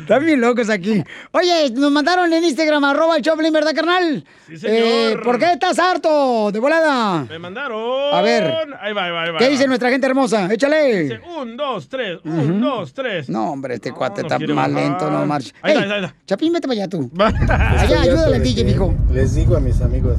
Están 0.00 0.24
bien 0.24 0.40
locos 0.40 0.68
aquí. 0.70 1.02
Oye, 1.32 1.70
nos 1.70 1.90
mandaron 1.90 2.32
en 2.32 2.44
Instagram, 2.44 2.84
arroba 2.84 3.16
el 3.16 3.22
Choplin, 3.22 3.52
¿verdad, 3.52 3.72
carnal? 3.74 4.24
Sí, 4.48 4.56
señor. 4.58 5.22
¿Por 5.22 5.38
qué 5.38 5.52
estás 5.52 5.78
harto? 5.78 6.50
De 6.52 6.58
volada. 6.58 7.24
Me 7.28 7.38
mandaron. 7.38 8.14
A 8.14 8.20
ver. 8.22 8.44
Ahí 8.80 8.92
va, 8.92 9.04
ahí 9.04 9.10
va, 9.10 9.22
ahí 9.22 9.30
va. 9.32 9.38
¿Qué 9.38 9.48
dice 9.48 9.66
nuestra 9.66 9.90
gente 9.90 10.06
hermosa? 10.06 10.52
Échale. 10.52 11.02
Dice, 11.02 11.20
un, 11.38 11.56
dos, 11.56 11.88
tres. 11.88 12.18
Un, 12.24 12.60
dos, 12.60 12.92
tres. 12.92 13.28
No, 13.28 13.50
hombre, 13.52 13.74
este 13.74 13.92
cuate 13.92 14.22
no 14.22 14.26
está 14.28 14.38
quiere 14.38 14.54
más 14.54 14.72
bajar. 14.72 14.90
lento, 14.90 15.10
no 15.10 15.26
marcha. 15.26 15.52
Ahí 15.62 15.72
está, 15.76 15.96
está. 15.96 16.14
Chapín, 16.26 16.52
vete 16.52 16.68
para 16.68 16.80
allá 16.80 16.88
tú. 16.88 17.10
Estoy 17.18 17.26
Allá, 17.50 18.00
ayúdale 18.02 18.36
al 18.36 18.42
DJ, 18.42 18.54
que 18.56 18.64
mijo. 18.64 18.94
Les 19.12 19.34
digo 19.34 19.56
a 19.56 19.60
mis 19.60 19.80
amigos, 19.80 20.18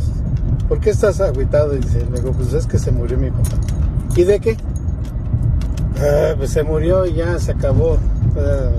¿por 0.67 0.79
qué 0.79 0.89
estás 0.91 1.21
agüitado? 1.21 1.71
Dice, 1.71 2.05
le 2.11 2.19
digo, 2.19 2.33
pues 2.33 2.53
es 2.53 2.65
que 2.65 2.77
se 2.77 2.91
murió 2.91 3.17
mi 3.17 3.29
papá. 3.31 3.57
¿Y 4.15 4.23
de 4.23 4.39
qué? 4.39 4.57
"Ah, 6.01 6.33
pues 6.37 6.51
se 6.51 6.63
murió 6.63 7.05
y 7.05 7.13
ya 7.13 7.37
se 7.39 7.51
acabó. 7.51 7.97
Ah, 8.37 8.71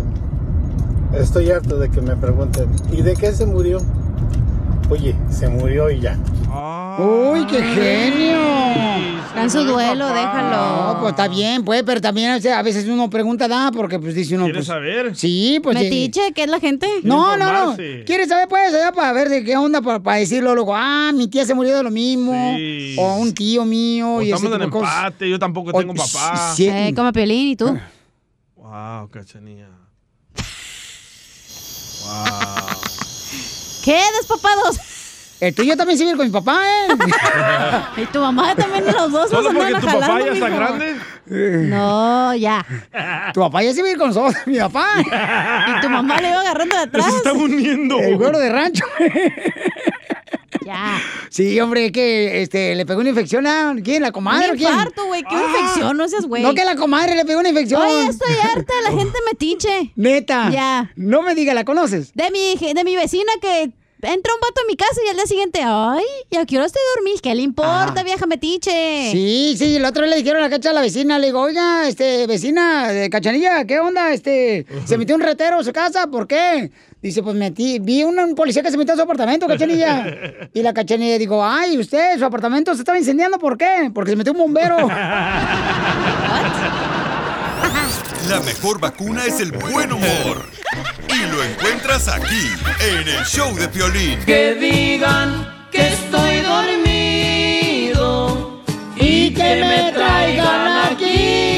estoy 1.16 1.50
harto 1.50 1.78
de 1.78 1.88
que 1.88 2.00
me 2.00 2.16
pregunten, 2.16 2.68
¿y 2.90 3.02
de 3.02 3.14
qué 3.14 3.32
se 3.32 3.46
murió? 3.46 3.80
Oye, 4.90 5.14
se 5.30 5.48
murió 5.48 5.90
y 5.90 6.00
ya. 6.00 6.18
¡Uy, 6.98 7.46
qué 7.46 7.62
genio! 7.62 8.42
Está 9.28 9.44
en 9.44 9.50
su 9.50 9.64
duelo, 9.64 10.08
déjalo. 10.08 10.92
No, 10.94 11.00
pues 11.00 11.12
está 11.12 11.26
bien, 11.26 11.64
pues, 11.64 11.82
pero 11.84 12.00
también 12.02 12.34
o 12.34 12.40
sea, 12.40 12.58
a 12.58 12.62
veces 12.62 12.86
uno 12.86 13.08
pregunta, 13.08 13.48
da, 13.48 13.70
porque 13.72 13.98
pues 13.98 14.14
dice 14.14 14.34
uno. 14.34 14.44
¿Quieres 14.44 14.66
pues, 14.66 14.66
saber? 14.66 15.16
Sí, 15.16 15.58
pues. 15.62 15.74
Metiche, 15.74 16.32
¿qué 16.34 16.42
es 16.44 16.50
la 16.50 16.60
gente? 16.60 16.86
No, 17.02 17.36
no, 17.38 17.70
no. 17.70 17.76
¿Quieres 17.76 18.28
saber, 18.28 18.46
pues, 18.48 18.74
allá 18.74 18.92
para 18.92 19.12
ver 19.14 19.30
de 19.30 19.42
qué 19.42 19.56
onda, 19.56 19.80
para, 19.80 20.00
para 20.00 20.18
decirlo 20.18 20.54
luego? 20.54 20.74
Ah, 20.76 21.12
mi 21.14 21.28
tía 21.28 21.46
se 21.46 21.54
murió 21.54 21.74
de 21.74 21.82
lo 21.82 21.90
mismo. 21.90 22.54
Sí. 22.56 22.94
O 22.98 23.16
un 23.16 23.32
tío 23.32 23.64
mío. 23.64 24.16
O 24.16 24.22
y 24.22 24.30
estamos 24.30 24.54
en 24.54 24.62
empate, 24.62 25.30
yo 25.30 25.38
tampoco 25.38 25.70
O- 25.72 25.80
tengo 25.80 25.94
papá. 25.94 26.52
sí. 26.54 26.68
Eh, 26.68 26.92
come 26.94 27.12
Piolín, 27.12 27.48
¿y 27.48 27.56
tú? 27.56 27.78
Wow, 28.56 29.08
cachanilla. 29.10 29.68
Wow. 32.04 32.76
¿Qué, 33.84 33.98
despapados? 34.18 34.78
El 35.42 35.52
tuyo 35.56 35.76
también 35.76 35.98
se 35.98 36.04
vive 36.04 36.16
con 36.16 36.24
mi 36.24 36.30
papá, 36.32 36.62
¿eh? 36.64 36.94
y 38.02 38.06
tu 38.06 38.20
mamá 38.20 38.54
también, 38.54 38.84
los 38.86 39.10
dos 39.10 39.28
¿Solo 39.28 39.52
nos 39.52 39.60
porque 39.64 39.80
tu 39.80 39.86
papá 39.86 40.00
jalando, 40.00 40.26
ya 40.26 40.32
está 40.34 40.46
mijo. 40.46 40.56
grande? 40.56 40.96
No, 41.68 42.34
ya. 42.36 42.64
Tu 43.34 43.40
papá 43.40 43.60
ya 43.64 43.74
se 43.74 43.82
vive 43.82 43.96
con 43.96 44.08
nosotros, 44.10 44.36
mi 44.46 44.58
papá. 44.58 44.86
Y 45.00 45.80
tu 45.80 45.90
mamá 45.90 46.20
le 46.20 46.28
iba 46.28 46.42
agarrando 46.42 46.76
de 46.76 46.82
atrás. 46.82 47.10
Se 47.10 47.16
está 47.16 47.32
uniendo. 47.32 47.98
El 47.98 48.18
güero 48.18 48.38
de 48.38 48.50
rancho. 48.50 48.84
Ya. 50.64 51.00
Sí, 51.28 51.58
hombre, 51.58 51.90
que 51.90 52.42
este, 52.42 52.76
le 52.76 52.86
pegó 52.86 53.00
una 53.00 53.08
infección 53.08 53.44
a. 53.48 53.74
¿Quién? 53.82 54.00
¿La 54.00 54.12
comadre? 54.12 54.50
Un 54.50 54.54
o 54.54 54.56
quién? 54.56 54.70
infarto, 54.70 55.06
güey, 55.06 55.24
qué 55.24 55.34
infección, 55.34 55.96
no 55.96 56.08
seas 56.08 56.26
güey. 56.26 56.44
No, 56.44 56.54
que 56.54 56.64
la 56.64 56.76
comadre 56.76 57.16
le 57.16 57.24
pegó 57.24 57.40
una 57.40 57.48
infección. 57.48 57.82
Oye, 57.82 58.06
estoy 58.10 58.34
harta 58.34 58.72
la 58.84 58.90
gente 58.96 59.18
metiche. 59.28 59.92
Neta. 59.96 60.50
Ya. 60.50 60.92
No 60.94 61.22
me 61.22 61.34
diga, 61.34 61.52
¿la 61.52 61.64
conoces? 61.64 62.14
De 62.14 62.30
mi, 62.30 62.54
de 62.74 62.84
mi 62.84 62.94
vecina 62.94 63.32
que 63.40 63.72
entra 64.02 64.34
un 64.34 64.40
vato 64.40 64.60
a 64.62 64.66
mi 64.66 64.76
casa 64.76 65.00
y 65.06 65.10
al 65.10 65.16
día 65.16 65.26
siguiente, 65.26 65.60
ay, 65.64 66.02
¿y 66.30 66.36
a 66.36 66.44
qué 66.44 66.58
hora 66.58 66.68
te 66.68 66.78
dormís? 66.96 67.22
¿Qué 67.22 67.34
le 67.34 67.42
importa, 67.42 68.02
vieja 68.02 68.26
metiche? 68.26 69.10
Sí, 69.12 69.54
sí, 69.56 69.76
el 69.76 69.84
otro 69.84 70.02
día 70.02 70.10
le 70.10 70.16
dijeron 70.22 70.42
a 70.42 70.48
la 70.48 70.50
cacha 70.50 70.70
a 70.70 70.72
la 70.72 70.80
vecina, 70.80 71.18
le 71.20 71.26
digo, 71.26 71.40
oiga, 71.40 71.86
este, 71.86 72.26
vecina 72.26 72.92
de 72.92 73.08
Cachanilla, 73.10 73.64
¿qué 73.64 73.78
onda? 73.78 74.12
Este, 74.12 74.66
se 74.84 74.98
metió 74.98 75.14
un 75.14 75.20
retero 75.20 75.60
a 75.60 75.64
su 75.64 75.72
casa, 75.72 76.08
¿por 76.08 76.26
qué? 76.26 76.72
Dice, 77.00 77.22
pues 77.22 77.36
metí, 77.36 77.78
vi 77.78 78.02
un, 78.04 78.18
un 78.18 78.34
policía 78.34 78.62
que 78.62 78.70
se 78.70 78.76
metió 78.76 78.94
a 78.94 78.96
su 78.96 79.02
apartamento, 79.02 79.46
Cachanilla. 79.46 80.06
Y 80.54 80.62
la 80.62 80.74
Cachanilla 80.74 81.18
digo, 81.18 81.44
ay, 81.44 81.78
usted, 81.78 82.18
su 82.18 82.24
apartamento 82.24 82.74
se 82.74 82.80
estaba 82.80 82.98
incendiando, 82.98 83.38
¿por 83.38 83.56
qué? 83.56 83.90
Porque 83.94 84.10
se 84.10 84.16
metió 84.16 84.32
un 84.32 84.38
bombero. 84.38 84.76
La 88.28 88.40
mejor 88.40 88.78
vacuna 88.78 89.24
es 89.26 89.40
el 89.40 89.52
buen 89.52 89.92
humor. 89.92 90.44
Y 91.08 91.26
lo 91.30 91.42
encuentras 91.42 92.08
aquí, 92.08 92.50
en 92.80 93.08
el 93.08 93.24
show 93.24 93.54
de 93.56 93.68
Piolín. 93.68 94.18
Que 94.24 94.54
digan 94.54 95.46
que 95.70 95.88
estoy 95.88 96.40
dormido 96.40 98.02
y 98.96 99.32
que 99.34 99.64
me 99.64 99.92
traigan 99.92 100.92
aquí. 100.92 101.51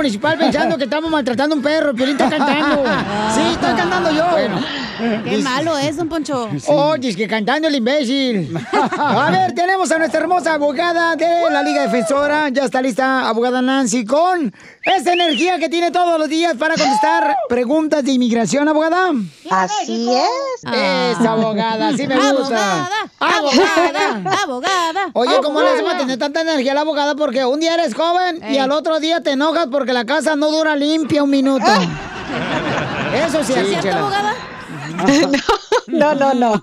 Municipal 0.00 0.38
pensando 0.38 0.78
que 0.78 0.84
estamos 0.84 1.10
maltratando 1.10 1.54
a 1.54 1.58
un 1.58 1.62
perro. 1.62 1.90
El 1.90 1.96
Piolín 1.96 2.16
está 2.18 2.30
cantando. 2.30 2.84
Sí, 3.34 3.40
estoy 3.52 3.74
cantando 3.74 4.10
yo. 4.10 4.24
Qué 5.24 5.38
malo 5.38 5.78
es, 5.78 5.96
don 5.96 6.08
Poncho. 6.08 6.48
Oye, 6.66 7.10
es 7.10 7.16
que 7.16 7.28
cantando 7.28 7.68
el 7.68 7.74
imbécil. 7.76 8.54
A 8.98 9.30
ver, 9.30 9.54
tenemos 9.54 9.90
a 9.92 9.98
nuestra 9.98 10.20
hermosa 10.20 10.54
abogada 10.54 11.16
de 11.16 11.26
la 11.50 11.62
Liga 11.62 11.82
Defensora. 11.82 12.48
Ya 12.48 12.64
está 12.64 12.82
lista, 12.82 13.28
abogada 13.28 13.62
Nancy, 13.62 14.04
con 14.04 14.52
esa 14.82 15.12
energía 15.12 15.58
que 15.58 15.68
tiene 15.68 15.90
todos 15.90 16.18
los 16.18 16.28
días 16.28 16.54
para 16.56 16.74
contestar 16.74 17.36
preguntas 17.48 18.04
de 18.04 18.12
inmigración, 18.12 18.68
abogada. 18.68 19.12
Así 19.50 20.10
es. 20.10 20.62
Esa 20.72 21.32
abogada, 21.32 21.88
así 21.88 22.06
me 22.06 22.16
gusta. 22.32 22.88
Abogada, 23.20 24.42
abogada. 24.42 25.00
Oye, 25.12 25.36
¿cómo 25.42 25.60
le 25.62 25.68
hacemos 25.70 25.94
a 25.94 25.98
tener 25.98 26.18
tanta 26.18 26.40
energía 26.42 26.74
la 26.74 26.80
abogada? 26.82 27.14
Porque 27.14 27.44
un 27.44 27.60
día 27.60 27.74
eres 27.74 27.94
joven 27.94 28.40
y 28.50 28.58
al 28.58 28.72
otro 28.72 28.98
día 29.00 29.22
te 29.22 29.32
enojas 29.32 29.68
porque 29.70 29.89
la 29.92 30.04
casa 30.04 30.36
no 30.36 30.50
dura 30.50 30.76
limpia 30.76 31.22
un 31.22 31.30
minuto. 31.30 31.66
Eso 33.14 33.42
sí, 33.44 33.52
¿Es 33.54 33.68
cierto, 33.68 33.98
abogada? 33.98 34.34
No, 35.86 36.14
no, 36.14 36.34
no. 36.34 36.52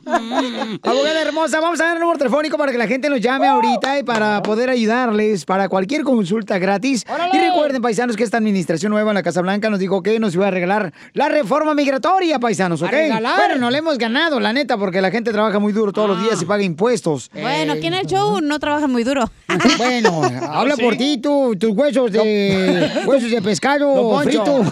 Abogada 0.83 1.21
hermosa, 1.21 1.59
vamos 1.59 1.79
a 1.81 1.85
dar 1.85 1.95
el 1.95 2.01
número 2.01 2.17
telefónico 2.17 2.57
para 2.57 2.71
que 2.71 2.77
la 2.77 2.87
gente 2.87 3.09
nos 3.09 3.19
llame 3.19 3.47
ahorita 3.47 3.99
y 3.99 4.03
para 4.03 4.41
poder 4.41 4.69
ayudarles 4.69 5.43
para 5.45 5.67
cualquier 5.67 6.03
consulta 6.03 6.57
gratis. 6.59 7.05
Y 7.33 7.37
recuerden, 7.37 7.81
paisanos, 7.81 8.15
que 8.15 8.23
esta 8.23 8.37
administración 8.37 8.91
nueva 8.91 9.11
en 9.11 9.15
la 9.15 9.23
Casa 9.23 9.41
Blanca 9.41 9.69
nos 9.69 9.79
dijo 9.79 10.01
que 10.01 10.19
nos 10.19 10.33
iba 10.33 10.47
a 10.47 10.51
regalar 10.51 10.93
la 11.13 11.27
reforma 11.29 11.73
migratoria, 11.73 12.39
paisanos, 12.39 12.81
¿ok? 12.81 12.91
Bueno, 12.91 13.55
no 13.57 13.69
le 13.69 13.79
hemos 13.79 13.97
ganado, 13.97 14.39
la 14.39 14.53
neta, 14.53 14.77
porque 14.77 15.01
la 15.01 15.11
gente 15.11 15.31
trabaja 15.31 15.59
muy 15.59 15.73
duro 15.73 15.91
todos 15.91 16.09
los 16.09 16.23
días 16.23 16.41
y 16.41 16.45
paga 16.45 16.63
impuestos. 16.63 17.29
Bueno, 17.33 17.73
aquí 17.73 17.87
en 17.87 17.95
el 17.95 18.05
show 18.07 18.39
no 18.41 18.59
trabajan 18.59 18.91
muy 18.91 19.03
duro. 19.03 19.29
Bueno, 19.77 20.21
habla 20.49 20.75
por 20.77 20.95
ti, 20.95 21.17
tú, 21.17 21.55
tus 21.59 21.71
huesos 21.71 22.11
de 22.11 22.89
huesos 23.05 23.29
de 23.29 23.41
pescado 23.41 23.93
Poncho. 24.11 24.43
frito. 24.45 24.63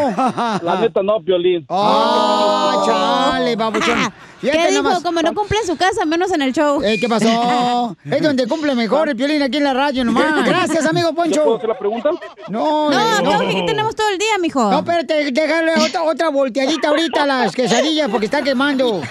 La 0.63 0.79
neta 0.81 1.03
no, 1.03 1.21
Piolín. 1.23 1.67
¡Ah, 1.69 2.83
chale, 2.87 3.55
babuchón! 3.55 3.99
Fíjate 4.41 4.59
¿Qué 4.59 4.69
dijo? 4.71 4.83
nomás. 4.83 5.03
Como 5.03 5.23
no 5.23 5.35
cumple 5.35 5.59
en 5.61 5.67
su 5.67 5.77
casa, 5.77 6.05
menos 6.05 6.31
en 6.33 6.43
el 6.43 6.53
show. 6.53 6.83
Eh, 6.83 6.99
¿Qué 7.01 7.09
pasó? 7.09 7.97
es 8.11 8.23
donde 8.23 8.47
cumple 8.47 8.75
mejor 8.75 9.09
el 9.09 9.17
piolín 9.17 9.43
aquí 9.43 9.57
en 9.59 9.65
la 9.65 9.75
radio 9.75 10.05
nomás. 10.05 10.45
Gracias, 10.47 10.85
amigo 10.87 11.15
Poncho. 11.15 11.37
¿Yo 11.37 11.43
puedo 11.45 11.57
hacer 11.57 11.69
la 11.69 11.79
pregunta? 11.79 12.11
No, 12.49 12.91
No, 12.91 13.21
no. 13.23 13.41
que 13.41 13.47
aquí 13.47 13.67
tenemos 13.67 13.95
todo 13.97 14.09
el 14.11 14.19
día, 14.19 14.39
mijo. 14.41 14.71
No, 14.71 14.79
espérate, 14.79 15.31
déjale 15.33 15.73
otra, 15.75 16.03
otra 16.03 16.29
volteadita 16.29 16.89
ahorita 16.89 17.23
a 17.23 17.27
las 17.27 17.53
quesadillas 17.55 18.09
porque 18.11 18.27
está 18.27 18.43
quemando. 18.43 19.01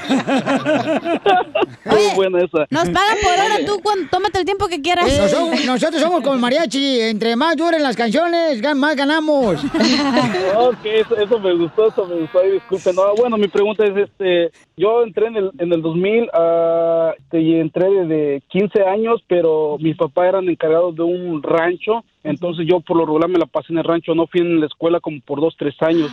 Muy 1.86 2.02
buena 2.16 2.40
esa. 2.44 2.66
Nos 2.70 2.90
pagan 2.90 3.18
por 3.22 3.32
hora, 3.34 3.66
tú 3.66 3.80
cuando, 3.82 4.08
tómate 4.10 4.40
el 4.40 4.46
tiempo 4.46 4.68
que 4.68 4.82
quieras. 4.82 5.08
Eh, 5.08 5.20
nosotros, 5.22 5.66
nosotros 5.66 6.02
somos 6.02 6.22
como 6.22 6.36
el 6.36 6.40
mariachi. 6.42 7.02
Entre 7.02 7.36
más 7.36 7.56
duren 7.56 7.82
las 7.84 7.96
canciones, 7.96 8.62
más 8.76 8.96
ganamos. 8.96 9.64
ok, 9.64 10.86
eso, 10.86 11.16
eso 11.18 11.40
me 11.40 11.54
gustó, 11.56 11.88
eso 11.90 12.06
me 12.06 12.22
gustó. 12.22 12.40
Ay, 12.40 12.52
disculpe. 12.52 12.94
No, 12.94 13.14
bueno, 13.16 13.38
mi 13.38 13.48
pregunta 13.48 13.86
es, 13.86 13.96
este, 13.98 14.52
yo 14.78 15.04
entré 15.04 15.28
en 15.28 15.38
el, 15.38 15.52
en 15.58 15.74
el 15.74 15.82
2000, 15.82 16.30
ah, 16.34 17.14
este, 17.18 17.42
y 17.42 17.56
entré 17.60 17.90
desde 17.90 18.42
15 18.50 18.84
años, 18.84 19.24
pero 19.28 19.78
mis 19.80 19.96
papás 19.96 20.28
eran 20.30 20.50
encargados 20.50 20.96
de 20.96 21.04
un 21.04 21.42
rancho, 21.44 22.04
entonces 22.24 22.66
yo 22.68 22.80
por 22.82 22.98
lo 22.98 23.06
regular 23.06 23.30
me 23.30 23.40
la 23.40 23.46
pasé 23.46 23.72
en 23.72 23.80
el 23.80 23.84
rancho, 23.86 24.14
no 24.16 24.28
fui 24.28 24.42
en 24.42 24.60
la 24.60 24.66
escuela 24.66 25.00
como 25.00 25.20
por 25.26 25.40
dos, 25.42 25.56
tres 25.58 25.76
años. 25.82 26.10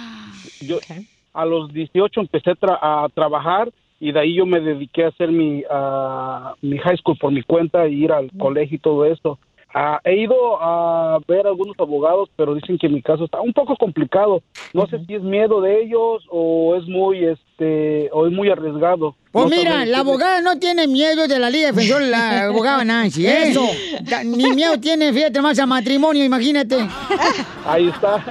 Yo 0.60 0.78
a 1.34 1.44
los 1.46 1.72
18 1.72 2.20
empecé 2.20 2.50
a, 2.50 2.54
tra- 2.56 2.78
a 2.80 3.08
trabajar 3.14 3.70
y 3.98 4.12
de 4.12 4.20
ahí 4.20 4.34
yo 4.34 4.46
me 4.46 4.60
dediqué 4.60 5.04
a 5.04 5.08
hacer 5.08 5.30
mi, 5.30 5.62
ah, 5.70 6.54
mi 6.60 6.76
high 6.78 6.96
school 6.98 7.16
por 7.18 7.32
mi 7.32 7.42
cuenta 7.42 7.88
y 7.88 8.04
ir 8.04 8.12
al 8.12 8.30
colegio 8.38 8.76
y 8.76 8.80
todo 8.80 9.04
eso. 9.06 9.38
Ah, 9.74 9.98
he 10.04 10.16
ido 10.16 10.34
a 10.60 11.18
ver 11.26 11.46
algunos 11.46 11.74
abogados, 11.78 12.28
pero 12.36 12.54
dicen 12.54 12.76
que 12.76 12.90
mi 12.90 13.00
caso 13.00 13.24
está 13.24 13.40
un 13.40 13.54
poco 13.54 13.74
complicado. 13.76 14.42
No 14.74 14.86
sé 14.86 15.02
si 15.06 15.14
es 15.14 15.22
miedo 15.22 15.62
de 15.62 15.82
ellos 15.82 16.26
o 16.28 16.74
es 16.76 16.86
muy, 16.86 17.24
este, 17.24 17.42
o 18.12 18.26
es 18.26 18.32
muy 18.32 18.50
arriesgado. 18.50 19.14
Pues 19.32 19.44
No 19.44 19.56
mira, 19.56 19.86
la 19.86 20.00
abogada 20.00 20.42
no 20.42 20.58
tiene 20.58 20.86
miedo 20.86 21.26
de 21.26 21.38
la 21.38 21.48
Liga 21.48 21.72
Defensora, 21.72 22.04
la 22.04 22.42
abogada 22.48 22.84
Nancy, 22.84 23.26
¿eh? 23.26 23.48
Eso. 23.48 23.66
Ni 24.24 24.52
miedo 24.52 24.78
tiene, 24.78 25.10
fíjate 25.10 25.40
más 25.40 25.58
a 25.58 25.64
matrimonio, 25.64 26.22
imagínate. 26.22 26.76
Ahí 27.64 27.88
está. 27.88 28.22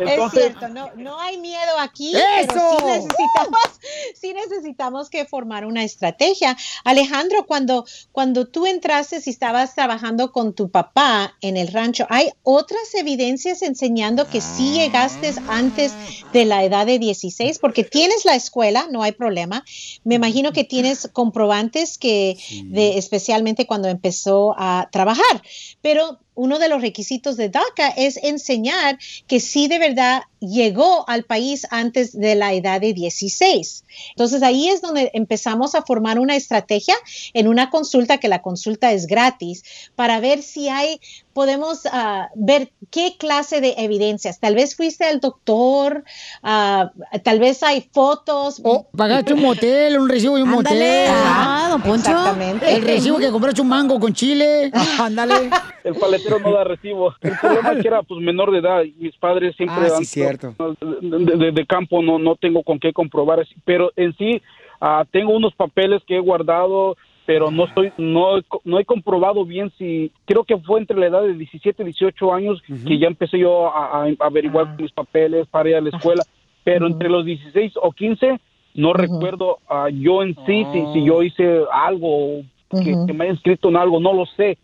es 0.00 0.32
cierto, 0.32 0.68
no, 0.68 0.90
no 0.96 1.20
hay 1.20 1.38
miedo 1.38 1.78
aquí. 1.78 2.14
¡Eso! 2.16 2.48
Pero 2.48 2.78
sí 2.78 2.84
necesitamos, 2.84 3.60
sí 4.14 4.32
necesitamos 4.32 5.10
que 5.10 5.24
formar 5.24 5.64
una 5.66 5.84
estrategia. 5.84 6.56
Alejandro, 6.82 7.46
cuando, 7.46 7.84
cuando 8.10 8.48
tú 8.48 8.66
entraste 8.66 9.20
y 9.24 9.30
estabas 9.30 9.76
trabajando 9.76 10.32
con 10.32 10.52
tu 10.52 10.70
papá 10.70 11.34
en 11.42 11.56
el 11.56 11.68
rancho, 11.68 12.06
¿hay 12.10 12.30
otras 12.42 12.92
evidencias 12.94 13.62
enseñando 13.62 14.26
que 14.28 14.40
sí 14.40 14.72
llegaste 14.72 15.32
antes 15.48 15.94
de 16.32 16.44
la 16.44 16.64
edad 16.64 16.86
de 16.86 16.98
16? 16.98 17.60
Porque 17.60 17.84
tienes 17.84 18.24
la 18.28 18.36
escuela, 18.36 18.86
no 18.90 19.02
hay 19.02 19.12
problema. 19.12 19.64
Me 20.04 20.14
imagino 20.14 20.52
que 20.52 20.64
tienes 20.64 21.08
comprobantes 21.12 21.98
que, 21.98 22.36
de, 22.66 22.98
especialmente 22.98 23.66
cuando 23.66 23.88
empezó 23.88 24.54
a 24.56 24.88
trabajar. 24.92 25.42
Pero 25.80 26.20
uno 26.38 26.60
de 26.60 26.68
los 26.68 26.80
requisitos 26.80 27.36
de 27.36 27.48
DACA 27.48 27.88
es 27.96 28.16
enseñar 28.22 28.96
que 29.26 29.40
sí 29.40 29.66
de 29.66 29.80
verdad 29.80 30.22
llegó 30.40 31.04
al 31.08 31.24
país 31.24 31.66
antes 31.70 32.16
de 32.16 32.36
la 32.36 32.54
edad 32.54 32.80
de 32.80 32.92
16. 32.92 33.84
Entonces 34.10 34.42
ahí 34.44 34.68
es 34.68 34.80
donde 34.80 35.10
empezamos 35.14 35.74
a 35.74 35.82
formar 35.82 36.20
una 36.20 36.36
estrategia 36.36 36.94
en 37.34 37.48
una 37.48 37.70
consulta, 37.70 38.18
que 38.18 38.28
la 38.28 38.40
consulta 38.40 38.92
es 38.92 39.06
gratis, 39.06 39.64
para 39.96 40.20
ver 40.20 40.42
si 40.42 40.68
hay, 40.68 41.00
podemos 41.32 41.80
ah, 41.90 42.28
ver 42.36 42.70
qué 42.90 43.16
clase 43.18 43.60
de 43.60 43.74
evidencias. 43.78 44.38
Tal 44.38 44.54
vez 44.54 44.76
fuiste 44.76 45.06
al 45.06 45.18
doctor, 45.18 46.04
ah, 46.44 46.92
tal 47.24 47.40
vez 47.40 47.64
hay 47.64 47.88
fotos. 47.92 48.62
Pagaste 48.96 49.34
un 49.34 49.42
motel, 49.42 49.98
un 49.98 50.08
recibo 50.08 50.36
de 50.36 50.44
un 50.44 50.50
Ándale, 50.50 51.08
motel. 51.08 51.70
don 51.70 51.82
Poncho. 51.82 52.10
Exactamente. 52.10 52.72
El 52.72 52.82
recibo 52.82 53.18
que 53.18 53.30
compraste 53.30 53.60
un 53.60 53.68
mango 53.68 53.98
con 53.98 54.14
chile. 54.14 54.70
Ándale. 55.00 55.50
El 55.88 55.94
paletero 55.94 56.38
no 56.38 56.52
da 56.52 56.64
recibo. 56.64 57.14
El 57.20 57.32
problema 57.40 57.72
es 57.72 57.82
que 57.82 57.88
era 57.88 58.02
pues 58.02 58.20
menor 58.20 58.50
de 58.52 58.58
edad 58.58 58.82
y 58.84 58.94
mis 58.98 59.16
padres 59.16 59.56
siempre 59.56 59.76
Ah, 59.86 59.96
sí, 59.98 60.04
cierto. 60.04 60.54
de, 60.80 61.36
de- 61.36 61.52
de 61.52 61.66
campo 61.66 62.02
no 62.02 62.18
no 62.18 62.36
tengo 62.36 62.62
con 62.62 62.78
qué 62.78 62.92
comprobar, 62.92 63.46
pero 63.64 63.90
en 63.96 64.14
sí 64.16 64.42
ah, 64.80 65.04
tengo 65.10 65.32
unos 65.32 65.54
papeles 65.54 66.02
que 66.06 66.16
he 66.16 66.20
guardado, 66.20 66.96
pero 67.26 67.50
no 67.50 67.64
estoy 67.64 67.92
no 67.98 68.38
no 68.64 68.78
he 68.78 68.84
comprobado 68.84 69.44
bien 69.44 69.70
si 69.78 70.10
creo 70.26 70.44
que 70.44 70.56
fue 70.58 70.80
entre 70.80 70.98
la 70.98 71.06
edad 71.06 71.22
de 71.22 71.34
17 71.34 71.82
y 71.82 71.86
18 71.86 72.32
años 72.34 72.62
que 72.86 72.98
ya 72.98 73.06
empecé 73.06 73.38
yo 73.38 73.68
a, 73.74 74.04
a 74.04 74.08
averiguar 74.20 74.76
mis 74.78 74.92
papeles 74.92 75.46
para 75.48 75.68
ir 75.70 75.76
a 75.76 75.80
la 75.80 75.88
escuela, 75.90 76.22
pero 76.64 76.86
entre 76.86 77.08
los 77.08 77.24
16 77.24 77.72
o 77.82 77.92
15 77.92 78.38
no 78.74 78.92
recuerdo 78.92 79.58
ah, 79.68 79.88
yo 79.92 80.22
en 80.22 80.34
sí 80.46 80.64
si, 80.72 80.92
si 80.92 81.04
yo 81.04 81.22
hice 81.22 81.62
algo 81.72 82.42
que, 82.84 82.92
que 83.06 83.12
me 83.14 83.24
haya 83.24 83.32
inscrito 83.32 83.68
en 83.70 83.76
algo, 83.78 83.98
no 83.98 84.12
lo 84.12 84.26
sé. 84.26 84.58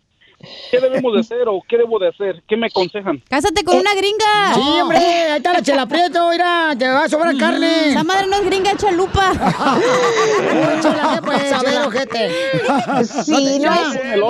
¿Qué 0.69 0.79
debemos 0.79 1.13
de 1.13 1.21
hacer 1.21 1.47
o 1.47 1.61
qué 1.67 1.77
debo 1.77 1.97
de 1.97 2.09
hacer? 2.09 2.43
¿Qué 2.47 2.55
me 2.57 2.67
aconsejan? 2.67 3.21
Cásate 3.29 3.63
con 3.63 3.77
una 3.77 3.93
gringa. 3.95 4.53
Sí, 4.53 4.61
hombre, 4.81 4.97
ahí 4.97 5.37
está 5.37 5.53
la 5.53 5.61
chela 5.61 5.85
prieto, 5.87 6.29
mira, 6.29 6.75
te 6.77 6.87
va 6.87 7.05
a 7.05 7.09
sobrar 7.09 7.35
carne. 7.37 7.91
Esa 7.91 8.03
madre 8.03 8.27
no 8.27 8.35
es 8.35 8.45
gringa, 8.45 8.71
es 8.71 8.77
chalupa. 8.77 9.31
Chela, 10.81 11.11
¿qué 11.15 11.21
pues, 11.25 11.51
a 11.53 11.61
ver, 11.63 11.77
ojete. 11.87 12.31
Sí, 13.23 13.33
te- 13.33 13.59
no 13.65 13.75
ya. 13.75 14.13
es- 14.13 14.21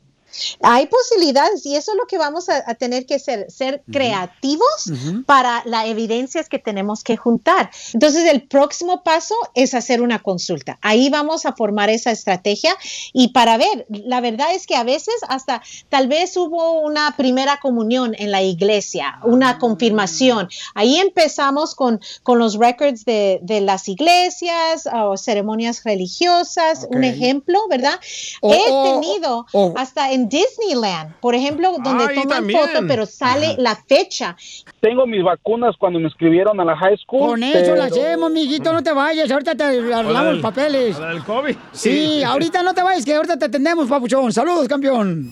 Hay 0.62 0.88
posibilidades 0.88 1.66
y 1.66 1.76
eso 1.76 1.92
es 1.92 1.98
lo 1.98 2.06
que 2.08 2.18
vamos 2.18 2.50
a, 2.50 2.64
a 2.66 2.76
tener 2.76 3.06
que 3.06 3.20
ser, 3.20 3.50
ser 3.52 3.84
creativos 3.92 4.88
Ujú. 4.88 5.24
para 5.24 5.62
las 5.66 5.86
evidencias 5.88 6.50
que 6.50 6.60
tenemos 6.60 7.04
que 7.04 7.18
juntar. 7.18 7.70
Entonces, 7.94 8.26
el 8.30 8.44
próximo 8.48 9.04
paso 9.04 9.36
es 9.54 9.74
hacer 9.74 10.02
una 10.02 10.20
consulta. 10.20 10.78
Ahí 10.82 11.10
vamos 11.10 11.46
a 11.46 11.54
formar 11.54 11.90
esa 11.90 12.12
estrategia 12.12 12.76
y 13.14 13.30
para 13.30 13.58
ver, 13.58 13.86
la 13.90 14.22
verdad 14.22 14.54
es 14.54 14.66
que 14.68 14.76
a 14.76 14.84
veces 14.84 15.16
hasta 15.28 15.62
tal 15.90 16.08
vez 16.08 16.36
hubo 16.38 16.82
una 16.82 17.16
primera 17.18 17.60
comunión 17.62 18.16
en 18.18 18.32
la 18.32 18.42
iglesia, 18.42 19.20
una 19.24 19.60
confirmación. 19.60 20.50
Ahí 20.76 20.98
empezamos 20.98 21.76
con, 21.76 22.00
con 22.24 22.40
los 22.40 22.56
records 22.56 23.06
de, 23.06 23.40
de 23.42 23.62
las 23.62 23.88
iglesias 23.88 24.88
o 24.94 25.18
ceremonias 25.18 25.84
religiosas, 25.84 26.88
un 26.90 27.00
Ok. 27.00 27.04
ejemplo, 27.04 27.60
¿verdad? 27.70 28.00
O- 28.42 28.54
He 28.54 28.92
tenido 28.94 29.46
o- 29.54 29.74
hasta 29.76 30.12
en 30.12 30.19
Disneyland, 30.28 31.14
por 31.22 31.36
ejemplo, 31.36 31.72
donde 31.84 32.06
Ay, 32.06 32.16
toman 32.16 32.30
también. 32.30 32.60
foto, 32.60 32.80
pero 32.88 33.06
sale 33.06 33.56
la 33.60 33.76
fecha. 33.76 34.36
Tengo 34.82 35.06
mis 35.06 35.24
vacunas 35.24 35.76
cuando 35.78 36.00
me 36.00 36.06
inscribieron 36.06 36.60
a 36.60 36.66
la 36.66 36.76
high 36.76 36.98
school. 36.98 37.30
Con 37.30 37.44
eso 37.44 37.72
pero- 37.74 37.84
hacemos, 37.84 38.32
mijito, 38.32 38.74
no 38.74 38.82
te 38.84 38.92
vayas. 38.92 39.30
Ahorita 39.32 39.56
te 39.56 39.64
arreglamos 39.64 40.12
los 40.14 40.36
el- 40.36 40.42
papeles. 40.42 40.98
¿La 41.00 41.10
del 41.10 41.24
COVID? 41.24 41.56
Sí, 41.72 42.24
ahorita 42.24 42.64
no 42.64 42.74
te 42.74 42.82
vayas, 42.82 43.06
que 43.06 43.14
ahorita 43.16 43.38
te 43.38 43.46
atendemos, 43.46 43.88
papuchón. 43.88 44.34
Saludos, 44.34 44.68
campeón. 44.68 45.32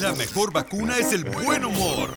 La 0.00 0.12
mejor 0.12 0.52
vacuna 0.52 0.96
es 0.98 1.12
el 1.12 1.24
buen 1.24 1.64
humor. 1.64 2.10